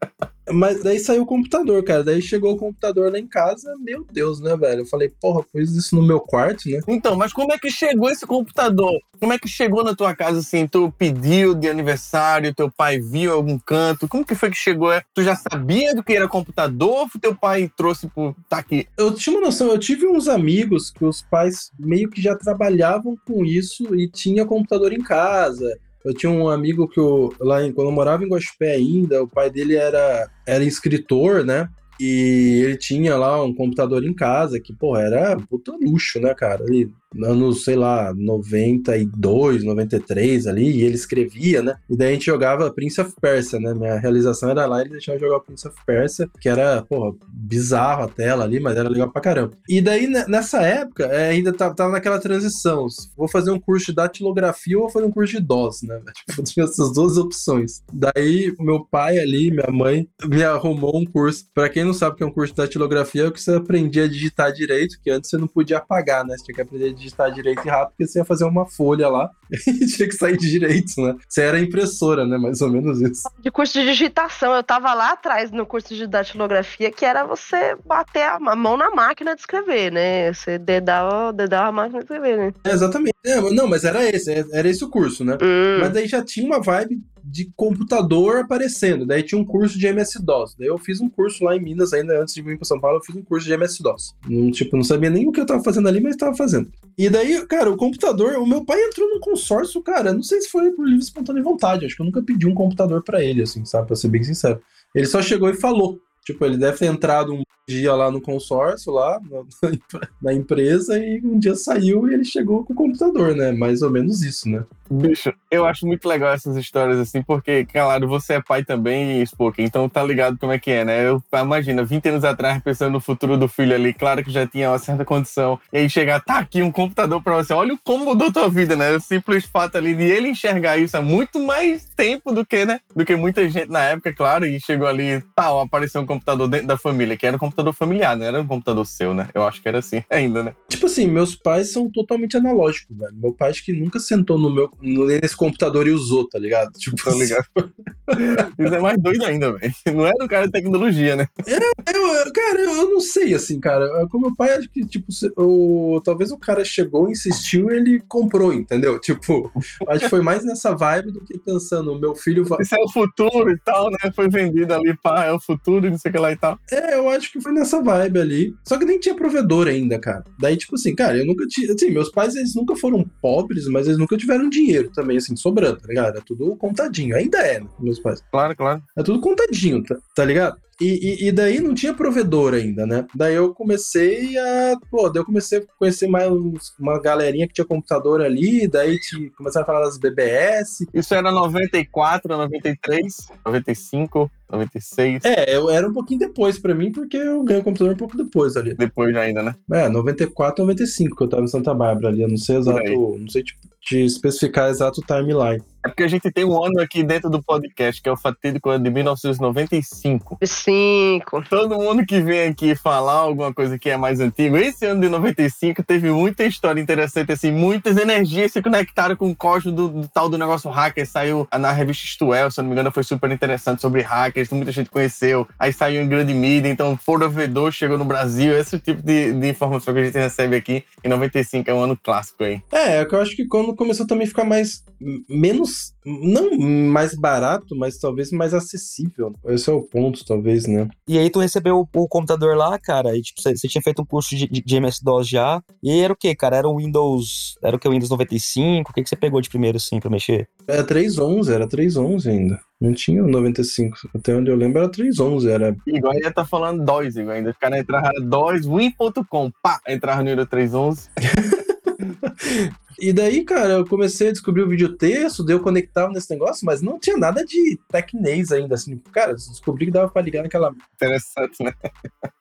Mas 0.52 0.82
daí 0.82 0.98
saiu 0.98 1.22
o 1.22 1.26
computador, 1.26 1.82
cara. 1.82 2.04
Daí 2.04 2.22
chegou 2.22 2.54
o 2.54 2.56
computador 2.56 3.10
lá 3.10 3.18
em 3.18 3.26
casa, 3.26 3.74
meu 3.80 4.04
Deus, 4.10 4.40
né, 4.40 4.56
velho? 4.56 4.82
Eu 4.82 4.86
falei, 4.86 5.08
porra, 5.08 5.42
pus 5.42 5.74
isso 5.74 5.94
no 5.96 6.02
meu 6.02 6.20
quarto, 6.20 6.68
né? 6.68 6.80
Então, 6.88 7.16
mas 7.16 7.32
como 7.32 7.52
é 7.52 7.58
que 7.58 7.70
chegou 7.70 8.10
esse 8.10 8.26
computador? 8.26 8.92
Como 9.18 9.32
é 9.32 9.38
que 9.38 9.48
chegou 9.48 9.82
na 9.82 9.94
tua 9.94 10.14
casa, 10.14 10.40
assim? 10.40 10.66
Tu 10.66 10.92
pediu 10.98 11.54
de 11.54 11.68
aniversário, 11.68 12.54
teu 12.54 12.70
pai 12.70 12.98
viu 12.98 13.32
algum 13.32 13.58
canto? 13.58 14.06
Como 14.06 14.24
que 14.24 14.34
foi 14.34 14.50
que 14.50 14.56
chegou? 14.56 14.92
É, 14.92 15.02
Tu 15.14 15.22
já 15.22 15.34
sabia 15.34 15.94
do 15.94 16.02
que 16.02 16.14
era 16.14 16.28
computador 16.28 17.08
ou 17.14 17.20
teu 17.20 17.34
pai 17.34 17.70
trouxe 17.76 18.08
por... 18.08 18.34
Tá 18.48 18.58
aqui. 18.58 18.86
Eu 18.96 19.14
tinha 19.14 19.36
uma 19.36 19.46
noção, 19.46 19.68
eu 19.68 19.78
tive 19.78 20.06
uns 20.06 20.28
amigos 20.28 20.90
que 20.90 21.04
os 21.04 21.22
pais 21.22 21.70
meio 21.78 22.08
que 22.10 22.20
já 22.20 22.36
trabalhavam 22.36 23.16
com 23.26 23.44
isso 23.44 23.94
e 23.94 24.08
tinha 24.08 24.44
computador 24.44 24.92
em 24.92 25.02
casa. 25.02 25.78
Eu 26.06 26.14
tinha 26.14 26.30
um 26.30 26.48
amigo 26.48 26.86
que 26.86 27.00
eu, 27.00 27.34
lá 27.40 27.64
em, 27.64 27.72
quando 27.72 27.88
eu 27.88 27.92
morava 27.92 28.24
em 28.24 28.28
Guaxupé 28.28 28.70
ainda, 28.70 29.24
o 29.24 29.28
pai 29.28 29.50
dele 29.50 29.74
era, 29.74 30.30
era 30.46 30.62
escritor, 30.62 31.44
né? 31.44 31.68
E 31.98 32.62
ele 32.64 32.76
tinha 32.76 33.16
lá 33.16 33.42
um 33.42 33.52
computador 33.52 34.04
em 34.04 34.14
casa 34.14 34.60
que, 34.60 34.72
pô, 34.72 34.96
era 34.96 35.36
puta 35.36 35.72
luxo, 35.72 36.20
né, 36.20 36.32
cara? 36.32 36.62
Ele 36.62 36.92
anos, 37.24 37.64
sei 37.64 37.76
lá, 37.76 38.12
92, 38.14 39.64
93 39.64 40.46
ali, 40.46 40.70
e 40.70 40.82
ele 40.82 40.94
escrevia, 40.94 41.62
né? 41.62 41.76
E 41.88 41.96
daí 41.96 42.10
a 42.10 42.12
gente 42.12 42.26
jogava 42.26 42.70
Prince 42.70 43.00
of 43.00 43.12
Persia, 43.20 43.58
né? 43.58 43.74
Minha 43.74 43.98
realização 43.98 44.50
era 44.50 44.66
lá, 44.66 44.80
ele 44.80 44.90
deixava 44.90 45.18
jogar 45.18 45.36
o 45.36 45.40
Prince 45.40 45.66
of 45.68 45.76
Persia, 45.86 46.28
que 46.40 46.48
era, 46.48 46.82
porra, 46.82 47.14
bizarro 47.28 48.04
a 48.04 48.08
tela 48.08 48.44
ali, 48.44 48.60
mas 48.60 48.76
era 48.76 48.88
legal 48.88 49.10
pra 49.10 49.22
caramba. 49.22 49.52
E 49.68 49.80
daí, 49.80 50.06
nessa 50.06 50.62
época, 50.62 51.04
é, 51.04 51.30
ainda 51.30 51.52
tava, 51.52 51.74
tava 51.74 51.92
naquela 51.92 52.18
transição. 52.18 52.86
Vou 53.16 53.28
fazer 53.28 53.50
um 53.50 53.60
curso 53.60 53.86
de 53.86 53.94
datilografia 53.94 54.76
ou 54.76 54.84
vou 54.84 54.92
fazer 54.92 55.06
um 55.06 55.10
curso 55.10 55.34
de 55.34 55.40
DOS, 55.40 55.82
né? 55.82 56.00
Tipo, 56.26 56.42
tinha 56.42 56.64
essas 56.64 56.92
duas 56.92 57.16
opções. 57.16 57.82
Daí, 57.92 58.52
meu 58.58 58.84
pai 58.84 59.18
ali, 59.18 59.50
minha 59.50 59.70
mãe, 59.70 60.08
me 60.26 60.42
arrumou 60.42 60.96
um 60.96 61.04
curso. 61.04 61.46
Pra 61.54 61.68
quem 61.68 61.84
não 61.84 61.94
sabe 61.94 62.14
o 62.14 62.16
que 62.16 62.24
é 62.24 62.26
um 62.26 62.32
curso 62.32 62.52
de 62.52 62.56
datilografia, 62.56 63.22
é 63.22 63.28
o 63.28 63.32
que 63.32 63.40
você 63.40 63.54
aprendia 63.54 64.04
a 64.04 64.08
digitar 64.08 64.52
direito, 64.52 64.98
que 65.02 65.10
antes 65.10 65.30
você 65.30 65.36
não 65.36 65.46
podia 65.46 65.78
apagar, 65.78 66.24
né? 66.24 66.36
Você 66.36 66.44
tinha 66.44 66.56
que 66.56 66.62
aprender 66.62 66.90
a 66.90 66.92
digitar 66.92 67.05
direito 67.34 67.62
e 67.64 67.68
rápido, 67.68 67.90
porque 67.90 68.06
você 68.06 68.18
ia 68.18 68.24
fazer 68.24 68.44
uma 68.44 68.66
folha 68.66 69.08
lá 69.08 69.30
e 69.66 69.86
tinha 69.86 70.08
que 70.08 70.14
sair 70.14 70.36
direito, 70.36 70.92
né? 71.00 71.14
Você 71.28 71.42
era 71.42 71.60
impressora, 71.60 72.26
né? 72.26 72.36
Mais 72.38 72.60
ou 72.60 72.70
menos 72.70 73.00
isso. 73.00 73.22
De 73.40 73.50
curso 73.50 73.74
de 73.74 73.84
digitação, 73.86 74.54
eu 74.54 74.62
tava 74.62 74.92
lá 74.94 75.12
atrás 75.12 75.50
no 75.50 75.66
curso 75.66 75.94
de 75.94 76.06
datilografia, 76.06 76.90
que 76.90 77.04
era 77.04 77.24
você 77.24 77.76
bater 77.84 78.22
a 78.22 78.38
mão 78.56 78.76
na 78.76 78.90
máquina 78.90 79.34
de 79.34 79.40
escrever, 79.40 79.92
né? 79.92 80.32
Você 80.32 80.58
dedar, 80.58 81.32
dedar 81.32 81.66
a 81.66 81.72
máquina 81.72 81.98
de 81.98 82.04
escrever, 82.04 82.36
né? 82.38 82.52
É, 82.64 82.70
exatamente. 82.72 83.14
É, 83.24 83.40
não, 83.50 83.66
mas 83.68 83.84
era 83.84 84.04
esse, 84.04 84.32
é- 84.32 84.44
era 84.52 84.68
esse 84.68 84.84
o 84.84 84.88
curso, 84.90 85.24
né? 85.24 85.36
Hum. 85.42 85.78
Mas 85.80 85.92
daí 85.92 86.06
já 86.06 86.22
tinha 86.22 86.46
uma 86.46 86.60
vibe 86.60 87.00
de 87.28 87.50
computador 87.56 88.38
aparecendo. 88.38 89.04
Daí 89.04 89.22
tinha 89.22 89.40
um 89.40 89.44
curso 89.44 89.78
de 89.78 89.86
MS-DOS. 89.86 90.54
Daí 90.58 90.68
eu 90.68 90.78
fiz 90.78 91.00
um 91.00 91.08
curso 91.08 91.44
lá 91.44 91.56
em 91.56 91.60
Minas, 91.60 91.92
ainda 91.92 92.20
antes 92.20 92.34
de 92.34 92.42
vir 92.42 92.56
para 92.56 92.64
São 92.64 92.80
Paulo, 92.80 92.98
eu 92.98 93.02
fiz 93.02 93.16
um 93.16 93.22
curso 93.22 93.46
de 93.46 93.52
MS-DOS. 93.52 94.14
Tipo, 94.52 94.76
não 94.76 94.84
sabia 94.84 95.10
nem 95.10 95.26
o 95.26 95.32
que 95.32 95.40
eu 95.40 95.46
tava 95.46 95.62
fazendo 95.62 95.88
ali, 95.88 96.00
mas 96.00 96.16
tava 96.16 96.36
fazendo. 96.36 96.70
E 96.96 97.10
daí, 97.10 97.44
cara, 97.46 97.70
o 97.70 97.76
computador, 97.76 98.36
o 98.36 98.46
meu 98.46 98.64
pai 98.64 98.80
entrou 98.80 99.08
num 99.08 99.20
consórcio, 99.20 99.82
cara, 99.82 100.12
não 100.12 100.22
sei 100.22 100.40
se 100.40 100.48
foi 100.48 100.70
por 100.70 100.86
livre 100.86 101.02
espontânea 101.02 101.42
vontade. 101.42 101.84
Acho 101.84 101.96
que 101.96 102.02
eu 102.02 102.06
nunca 102.06 102.22
pedi 102.22 102.46
um 102.46 102.54
computador 102.54 103.02
para 103.02 103.22
ele, 103.22 103.42
assim, 103.42 103.64
sabe? 103.64 103.88
Pra 103.88 103.96
ser 103.96 104.08
bem 104.08 104.22
sincero. 104.22 104.60
Ele 104.94 105.06
só 105.06 105.20
chegou 105.20 105.50
e 105.50 105.54
falou. 105.54 105.98
Tipo, 106.26 106.44
ele 106.44 106.56
deve 106.56 106.76
ter 106.76 106.86
entrado 106.86 107.32
um 107.32 107.42
dia 107.68 107.94
lá 107.94 108.10
no 108.10 108.20
consórcio, 108.20 108.92
lá 108.92 109.20
na, 109.30 109.70
na 110.20 110.32
empresa, 110.32 110.98
e 110.98 111.20
um 111.22 111.38
dia 111.38 111.54
saiu 111.54 112.08
e 112.08 112.14
ele 112.14 112.24
chegou 112.24 112.64
com 112.64 112.72
o 112.72 112.76
computador, 112.76 113.34
né? 113.34 113.52
Mais 113.52 113.80
ou 113.80 113.90
menos 113.90 114.22
isso, 114.22 114.48
né? 114.48 114.64
Bicho, 114.88 115.32
eu 115.50 115.66
acho 115.66 115.84
muito 115.84 116.08
legal 116.08 116.32
essas 116.32 116.56
histórias 116.56 116.98
assim, 116.98 117.20
porque, 117.22 117.64
claro, 117.64 118.06
você 118.06 118.34
é 118.34 118.40
pai 118.40 118.64
também, 118.64 119.20
Spook, 119.22 119.60
então 119.60 119.88
tá 119.88 120.02
ligado 120.02 120.38
como 120.38 120.52
é 120.52 120.58
que 120.58 120.70
é, 120.70 120.84
né? 120.84 121.08
Eu 121.08 121.22
imagina, 121.32 121.84
20 121.84 122.08
anos 122.08 122.24
atrás, 122.24 122.62
pensando 122.62 122.92
no 122.92 123.00
futuro 123.00 123.36
do 123.36 123.48
filho 123.48 123.74
ali, 123.74 123.92
claro 123.92 124.22
que 124.22 124.30
já 124.30 124.46
tinha 124.46 124.70
uma 124.70 124.78
certa 124.78 125.04
condição, 125.04 125.58
e 125.72 125.78
aí 125.78 125.90
chegar, 125.90 126.20
tá 126.20 126.38
aqui 126.38 126.62
um 126.62 126.70
computador 126.70 127.20
pra 127.20 127.34
você, 127.34 127.52
olha 127.52 127.76
como 127.82 128.04
mudou 128.04 128.32
tua 128.32 128.48
vida, 128.48 128.76
né? 128.76 128.92
O 128.92 129.00
simples 129.00 129.44
fato 129.44 129.76
ali 129.76 129.94
de 129.94 130.04
ele 130.04 130.28
enxergar 130.28 130.76
isso 130.76 130.96
há 130.96 131.02
muito 131.02 131.40
mais 131.40 131.84
tempo 131.96 132.32
do 132.32 132.46
que, 132.46 132.64
né? 132.64 132.80
Do 132.94 133.04
que 133.04 133.16
muita 133.16 133.48
gente 133.48 133.68
na 133.68 133.82
época, 133.82 134.12
claro, 134.12 134.46
e 134.46 134.60
chegou 134.60 134.86
ali, 134.86 135.20
tal, 135.34 135.60
apareceu 135.60 136.00
um 136.00 136.06
computador 136.06 136.15
dentro 136.48 136.66
da 136.66 136.76
família, 136.78 137.16
que 137.16 137.26
era 137.26 137.36
um 137.36 137.38
computador 137.40 137.72
familiar, 137.72 138.16
não 138.16 138.26
era 138.26 138.40
um 138.40 138.46
computador 138.46 138.86
seu, 138.86 139.14
né? 139.14 139.28
Eu 139.34 139.42
acho 139.44 139.60
que 139.62 139.68
era 139.68 139.78
assim 139.78 140.02
ainda, 140.10 140.42
né? 140.42 140.54
Tipo 140.68 140.86
assim, 140.86 141.06
meus 141.06 141.34
pais 141.34 141.70
são 141.72 141.90
totalmente 141.90 142.36
analógicos, 142.36 142.96
velho. 142.96 143.14
Meu 143.14 143.32
pai 143.32 143.50
acho 143.50 143.64
que 143.64 143.72
nunca 143.72 143.98
sentou 143.98 144.38
no 144.38 144.50
meu 144.50 144.70
nesse 144.80 145.36
computador 145.36 145.86
e 145.86 145.90
usou, 145.90 146.28
tá 146.28 146.38
ligado? 146.38 146.72
Tipo, 146.78 146.96
Tá 147.04 147.10
ligado? 147.12 147.46
Isso 148.58 148.74
é 148.74 148.80
mais 148.80 148.98
doido 149.00 149.24
ainda, 149.24 149.52
velho. 149.52 149.74
Não 149.94 150.06
era 150.06 150.24
um 150.24 150.28
cara 150.28 150.46
de 150.46 150.52
tecnologia, 150.52 151.16
né? 151.16 151.28
Eu, 151.46 151.56
eu- 151.56 152.32
cara, 152.32 152.60
eu, 152.60 152.90
não 152.90 153.00
sei, 153.00 153.34
assim, 153.34 153.58
cara. 153.60 154.06
Com 154.08 154.18
meu 154.20 154.34
pai, 154.34 154.52
acho 154.56 154.68
que, 154.68 154.84
tipo, 154.86 155.06
o, 155.36 156.00
talvez 156.04 156.30
o 156.30 156.38
cara 156.38 156.64
chegou, 156.64 157.10
insistiu 157.10 157.70
e 157.70 157.76
ele 157.76 158.02
comprou, 158.08 158.52
entendeu? 158.52 158.98
Tipo, 159.06 159.50
acho 159.88 160.00
que 160.00 160.08
foi 160.10 160.20
mais 160.20 160.44
nessa 160.44 160.74
vibe 160.74 161.12
do 161.12 161.20
que 161.20 161.38
pensando, 161.38 161.98
meu 161.98 162.14
filho 162.14 162.44
vai. 162.44 162.60
Isso 162.60 162.74
é 162.74 162.78
o 162.82 162.90
futuro 162.90 163.50
e 163.50 163.58
tal, 163.58 163.90
né? 163.90 164.10
Foi 164.14 164.28
vendido 164.28 164.74
ali, 164.74 164.96
pá, 165.02 165.24
é 165.24 165.32
o 165.32 165.40
futuro 165.40 165.86
e 165.86 165.90
não 165.90 165.98
sei 165.98 166.05
o 166.08 166.12
que 166.12 166.18
lá 166.18 166.32
e 166.32 166.36
tal. 166.36 166.58
É, 166.70 166.94
eu 166.94 167.08
acho 167.08 167.32
que 167.32 167.40
foi 167.40 167.52
nessa 167.52 167.82
vibe 167.82 168.20
ali. 168.20 168.54
Só 168.64 168.78
que 168.78 168.84
nem 168.84 168.98
tinha 168.98 169.14
provedor 169.14 169.68
ainda, 169.68 169.98
cara. 169.98 170.24
Daí, 170.38 170.56
tipo 170.56 170.74
assim, 170.74 170.94
cara, 170.94 171.16
eu 171.16 171.26
nunca 171.26 171.46
tinha. 171.46 171.72
Assim, 171.72 171.90
meus 171.90 172.10
pais, 172.10 172.34
eles 172.34 172.54
nunca 172.54 172.76
foram 172.76 173.04
pobres, 173.20 173.66
mas 173.66 173.86
eles 173.86 173.98
nunca 173.98 174.16
tiveram 174.16 174.48
dinheiro 174.48 174.90
também, 174.94 175.16
assim, 175.16 175.36
sobrando, 175.36 175.80
tá 175.80 175.88
ligado? 175.88 176.18
É 176.18 176.20
tudo 176.24 176.56
contadinho. 176.56 177.16
Ainda 177.16 177.38
é, 177.38 177.60
né, 177.60 177.66
meus 177.78 177.98
pais. 177.98 178.22
Claro, 178.30 178.56
claro. 178.56 178.82
É 178.96 179.02
tudo 179.02 179.20
contadinho, 179.20 179.82
tá, 179.82 179.96
tá 180.14 180.24
ligado? 180.24 180.56
E, 180.80 181.24
e, 181.24 181.28
e 181.28 181.32
daí 181.32 181.60
não 181.60 181.74
tinha 181.74 181.94
provedor 181.94 182.52
ainda, 182.52 182.86
né? 182.86 183.06
Daí 183.14 183.34
eu 183.34 183.54
comecei 183.54 184.36
a. 184.38 184.76
Pô, 184.90 185.08
daí 185.08 185.20
eu 185.20 185.24
comecei 185.24 185.58
a 185.58 185.62
conhecer 185.78 186.06
mais 186.06 186.30
uma 186.78 187.00
galerinha 187.00 187.46
que 187.46 187.54
tinha 187.54 187.64
computador 187.64 188.20
ali, 188.20 188.68
daí 188.68 188.98
te, 188.98 189.30
começaram 189.30 189.64
a 189.64 189.66
falar 189.66 189.80
das 189.80 189.96
BBS. 189.96 190.86
Isso 190.92 191.14
era 191.14 191.32
94, 191.32 192.36
93, 192.36 193.28
95, 193.44 194.30
96. 194.50 195.24
É, 195.24 195.56
eu 195.56 195.70
era 195.70 195.88
um 195.88 195.92
pouquinho 195.92 196.20
depois 196.20 196.58
pra 196.58 196.74
mim, 196.74 196.92
porque 196.92 197.16
eu 197.16 197.42
ganhei 197.42 197.60
o 197.60 197.64
computador 197.64 197.94
um 197.94 197.98
pouco 197.98 198.16
depois 198.16 198.56
ali. 198.56 198.74
Depois 198.74 199.14
ainda, 199.16 199.42
né? 199.42 199.54
É, 199.72 199.88
94, 199.88 200.62
95, 200.62 201.16
que 201.16 201.22
eu 201.22 201.28
tava 201.28 201.42
em 201.42 201.48
Santa 201.48 201.74
Bárbara 201.74 202.08
ali. 202.08 202.22
Eu 202.22 202.28
não 202.28 202.36
sei 202.36 202.56
exato, 202.56 203.18
não 203.18 203.28
sei 203.28 203.42
te, 203.42 203.56
te 203.80 204.04
especificar 204.04 204.68
exato 204.68 205.00
o 205.00 205.04
timeline. 205.04 205.62
É 205.86 205.88
porque 205.88 206.02
a 206.02 206.08
gente 206.08 206.30
tem 206.32 206.44
um 206.44 206.62
ano 206.62 206.80
aqui 206.80 207.02
dentro 207.02 207.30
do 207.30 207.40
podcast, 207.40 208.02
que 208.02 208.08
é 208.08 208.12
o 208.12 208.16
fatídico 208.16 208.70
ano 208.70 208.82
de 208.82 208.90
1995. 208.90 210.38
Cinco. 210.44 211.44
Todo 211.48 211.76
mundo 211.76 212.04
que 212.04 212.20
vem 212.20 212.48
aqui 212.48 212.74
falar 212.74 213.12
alguma 213.12 213.54
coisa 213.54 213.78
que 213.78 213.88
é 213.88 213.96
mais 213.96 214.18
antigo, 214.18 214.56
esse 214.56 214.84
ano 214.84 215.00
de 215.00 215.08
95 215.08 215.82
teve 215.84 216.10
muita 216.10 216.44
história 216.44 216.80
interessante, 216.80 217.30
assim, 217.30 217.52
muitas 217.52 217.96
energias 217.96 218.52
se 218.52 218.60
conectaram 218.60 219.14
com 219.14 219.30
o 219.30 219.36
código 219.36 219.70
do, 219.70 219.88
do 219.88 220.08
tal 220.08 220.28
do 220.28 220.36
negócio 220.36 220.68
hacker. 220.70 221.06
Saiu 221.06 221.46
na 221.56 221.70
revista 221.70 222.04
É, 222.34 222.50
se 222.50 222.60
eu 222.60 222.62
não 222.62 222.70
me 222.70 222.74
engano, 222.74 222.90
foi 222.90 223.04
super 223.04 223.30
interessante 223.30 223.80
sobre 223.80 224.02
hackers, 224.02 224.50
muita 224.50 224.72
gente 224.72 224.90
conheceu. 224.90 225.46
Aí 225.58 225.72
saiu 225.72 226.02
em 226.02 226.08
grande 226.08 226.34
mídia, 226.34 226.68
então 226.68 226.96
provedor 226.96 227.70
chegou 227.70 227.96
no 227.96 228.04
Brasil, 228.04 228.58
esse 228.58 228.78
tipo 228.80 229.02
de, 229.02 229.32
de 229.32 229.48
informação 229.48 229.94
que 229.94 230.00
a 230.00 230.04
gente 230.04 230.18
recebe 230.18 230.56
aqui. 230.56 230.84
Em 231.04 231.08
95 231.08 231.70
é 231.70 231.74
um 231.74 231.80
ano 231.80 231.96
clássico 231.96 232.42
aí. 232.42 232.60
É, 232.72 232.98
é 232.98 233.04
que 233.04 233.14
eu 233.14 233.20
acho 233.20 233.36
que 233.36 233.46
quando 233.46 233.74
começou 233.74 234.06
também 234.06 234.24
a 234.24 234.28
ficar 234.28 234.44
mais. 234.44 234.82
menos. 235.28 235.75
Não 236.04 236.56
mais 236.58 237.14
barato, 237.14 237.74
mas 237.76 237.98
talvez 237.98 238.30
mais 238.30 238.54
acessível. 238.54 239.32
Esse 239.46 239.70
é 239.70 239.72
o 239.72 239.82
ponto, 239.82 240.24
talvez, 240.24 240.66
né? 240.66 240.88
E 241.08 241.18
aí 241.18 241.28
tu 241.28 241.40
recebeu 241.40 241.80
o, 241.80 241.88
o 242.00 242.08
computador 242.08 242.56
lá, 242.56 242.78
cara, 242.78 243.16
e 243.16 243.22
tipo, 243.22 243.40
você 243.40 243.68
tinha 243.68 243.82
feito 243.82 244.02
um 244.02 244.06
curso 244.06 244.36
de, 244.36 244.46
de, 244.46 244.76
MS-DOS 244.76 245.28
já, 245.28 245.62
e 245.82 246.00
era 246.00 246.12
o 246.12 246.16
quê, 246.16 246.34
cara? 246.34 246.56
Era 246.56 246.68
o 246.68 246.76
Windows, 246.76 247.56
era 247.62 247.76
o 247.76 247.78
que, 247.78 247.88
Windows 247.88 248.10
95? 248.10 248.90
O 248.90 248.94
que, 248.94 249.02
que 249.02 249.08
você 249.08 249.16
pegou 249.16 249.40
de 249.40 249.48
primeiro, 249.48 249.76
assim, 249.76 249.98
pra 249.98 250.10
mexer? 250.10 250.48
Era 250.66 250.84
311, 250.84 251.52
era 251.52 251.68
311 251.68 252.30
ainda. 252.30 252.60
Não 252.80 252.92
tinha 252.92 253.24
o 253.24 253.28
95. 253.28 254.10
Até 254.14 254.34
onde 254.34 254.50
eu 254.50 254.56
lembro 254.56 254.80
era 254.80 254.88
311, 254.88 255.48
era. 255.48 255.76
Igual 255.86 256.14
ia 256.14 256.30
tá 256.30 256.44
falando 256.44 256.84
DOS, 256.84 257.16
igual 257.16 257.36
ainda. 257.36 257.50
Os 257.50 257.56
caras 257.56 257.80
entravam 257.80 258.10
DOS, 258.22 258.66
win.com, 258.66 259.50
pá, 259.62 259.80
entrava 259.88 260.22
no 260.22 260.28
Euro 260.28 260.46
311. 260.46 261.08
E 262.98 263.12
daí, 263.12 263.44
cara, 263.44 263.74
eu 263.74 263.86
comecei 263.86 264.28
a 264.28 264.32
descobrir 264.32 264.62
o 264.62 264.68
videotexto, 264.68 265.44
daí 265.44 265.54
eu 265.54 265.60
conectava 265.60 266.12
nesse 266.12 266.30
negócio, 266.30 266.64
mas 266.64 266.80
não 266.80 266.98
tinha 266.98 267.16
nada 267.16 267.44
de 267.44 267.78
tecnês 267.90 268.50
ainda, 268.50 268.74
assim. 268.74 268.96
Cara, 269.12 269.34
descobri 269.34 269.86
que 269.86 269.92
dava 269.92 270.08
pra 270.08 270.22
ligar 270.22 270.42
naquela 270.42 270.74
Interessante, 270.94 271.62
né? 271.62 271.74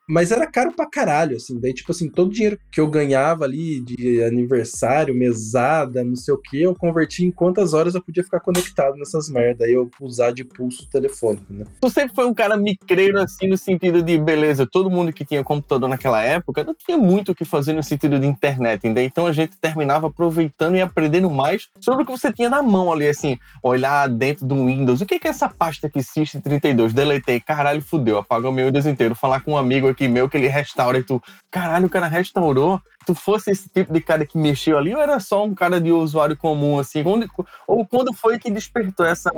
Mas 0.08 0.32
era 0.32 0.46
caro 0.46 0.72
pra 0.72 0.86
caralho, 0.86 1.36
assim. 1.36 1.60
Daí, 1.60 1.74
tipo 1.74 1.92
assim, 1.92 2.08
todo 2.10 2.30
o 2.30 2.32
dinheiro 2.32 2.60
que 2.72 2.80
eu 2.80 2.88
ganhava 2.88 3.44
ali 3.44 3.82
de 3.82 4.24
aniversário, 4.24 5.16
mesada, 5.16 6.04
não 6.04 6.16
sei 6.16 6.34
o 6.34 6.38
que, 6.38 6.62
eu 6.62 6.76
converti 6.76 7.26
em 7.26 7.32
quantas 7.32 7.74
horas 7.74 7.96
eu 7.96 8.04
podia 8.04 8.24
ficar 8.24 8.40
conectado 8.40 8.96
nessas 8.98 9.30
merda. 9.30 9.66
Aí 9.66 9.74
eu 9.74 9.90
usar 10.00 10.32
de 10.32 10.44
pulso 10.44 10.88
telefônico, 10.90 11.52
né? 11.52 11.66
Tu 11.82 11.90
sempre 11.90 12.16
foi 12.16 12.26
um 12.26 12.34
cara 12.34 12.56
micreiro, 12.56 13.20
assim, 13.20 13.48
no 13.48 13.58
sentido 13.58 14.04
de, 14.04 14.18
beleza, 14.18 14.68
todo 14.72 14.92
mundo 14.92 15.12
que 15.12 15.26
tinha 15.26 15.44
computador 15.44 15.90
naquela 15.90 16.22
época 16.22 16.64
não 16.64 16.76
tinha 16.76 16.98
muito 16.98 17.32
o 17.32 17.36
que 17.36 17.44
fazer 17.44 17.74
no 17.74 17.84
sentido 17.84 18.20
de 18.20 18.28
internet, 18.28 18.86
ainda. 18.86 19.02
Então 19.02 19.26
a 19.26 19.34
gente 19.34 19.58
terminava 19.58 20.08
aproveitando 20.08 20.45
e 20.76 20.82
aprendendo 20.82 21.30
mais 21.30 21.68
sobre 21.80 22.04
o 22.04 22.06
que 22.06 22.12
você 22.12 22.32
tinha 22.32 22.50
na 22.50 22.62
mão 22.62 22.92
ali, 22.92 23.08
assim, 23.08 23.38
olhar 23.64 24.08
dentro 24.10 24.46
do 24.46 24.66
Windows. 24.66 25.02
O 25.02 25.06
que 25.06 25.20
que 25.20 25.28
é 25.28 25.32
essa 25.32 25.48
pasta 25.50 25.88
aqui, 25.88 26.00
System32? 26.00 26.94
Deletei, 26.94 27.40
caralho, 27.40 27.82
fudeu, 27.82 28.18
apagou 28.18 28.52
meu 28.52 28.68
Windows 28.68 28.86
inteiro. 28.86 29.16
Falar 29.16 29.42
com 29.42 29.54
um 29.54 29.58
amigo 29.58 29.88
aqui 29.88 30.08
meu 30.08 30.30
que 30.30 30.38
ele 30.38 30.48
restaura 30.48 30.98
e 31.00 31.04
tu, 31.04 31.22
caralho, 31.52 31.88
o 31.88 31.90
cara 31.90 32.08
restaurou. 32.08 32.82
Tu 33.06 33.14
fosse 33.14 33.52
esse 33.52 33.70
tipo 33.70 33.94
de 33.94 34.02
cara 34.02 34.26
que 34.26 34.36
mexeu 34.36 34.80
ali 34.80 34.96
ou 34.96 35.00
era 35.00 35.20
só 35.20 35.46
um 35.46 35.54
cara 35.54 35.80
de 35.80 35.92
usuário 35.92 36.36
comum, 36.36 36.80
assim? 36.80 37.04
Onde- 37.06 37.28
ou 37.68 37.86
quando 37.86 38.12
foi 38.12 38.40
que 38.40 38.50
despertou 38.50 39.06
essa 39.06 39.30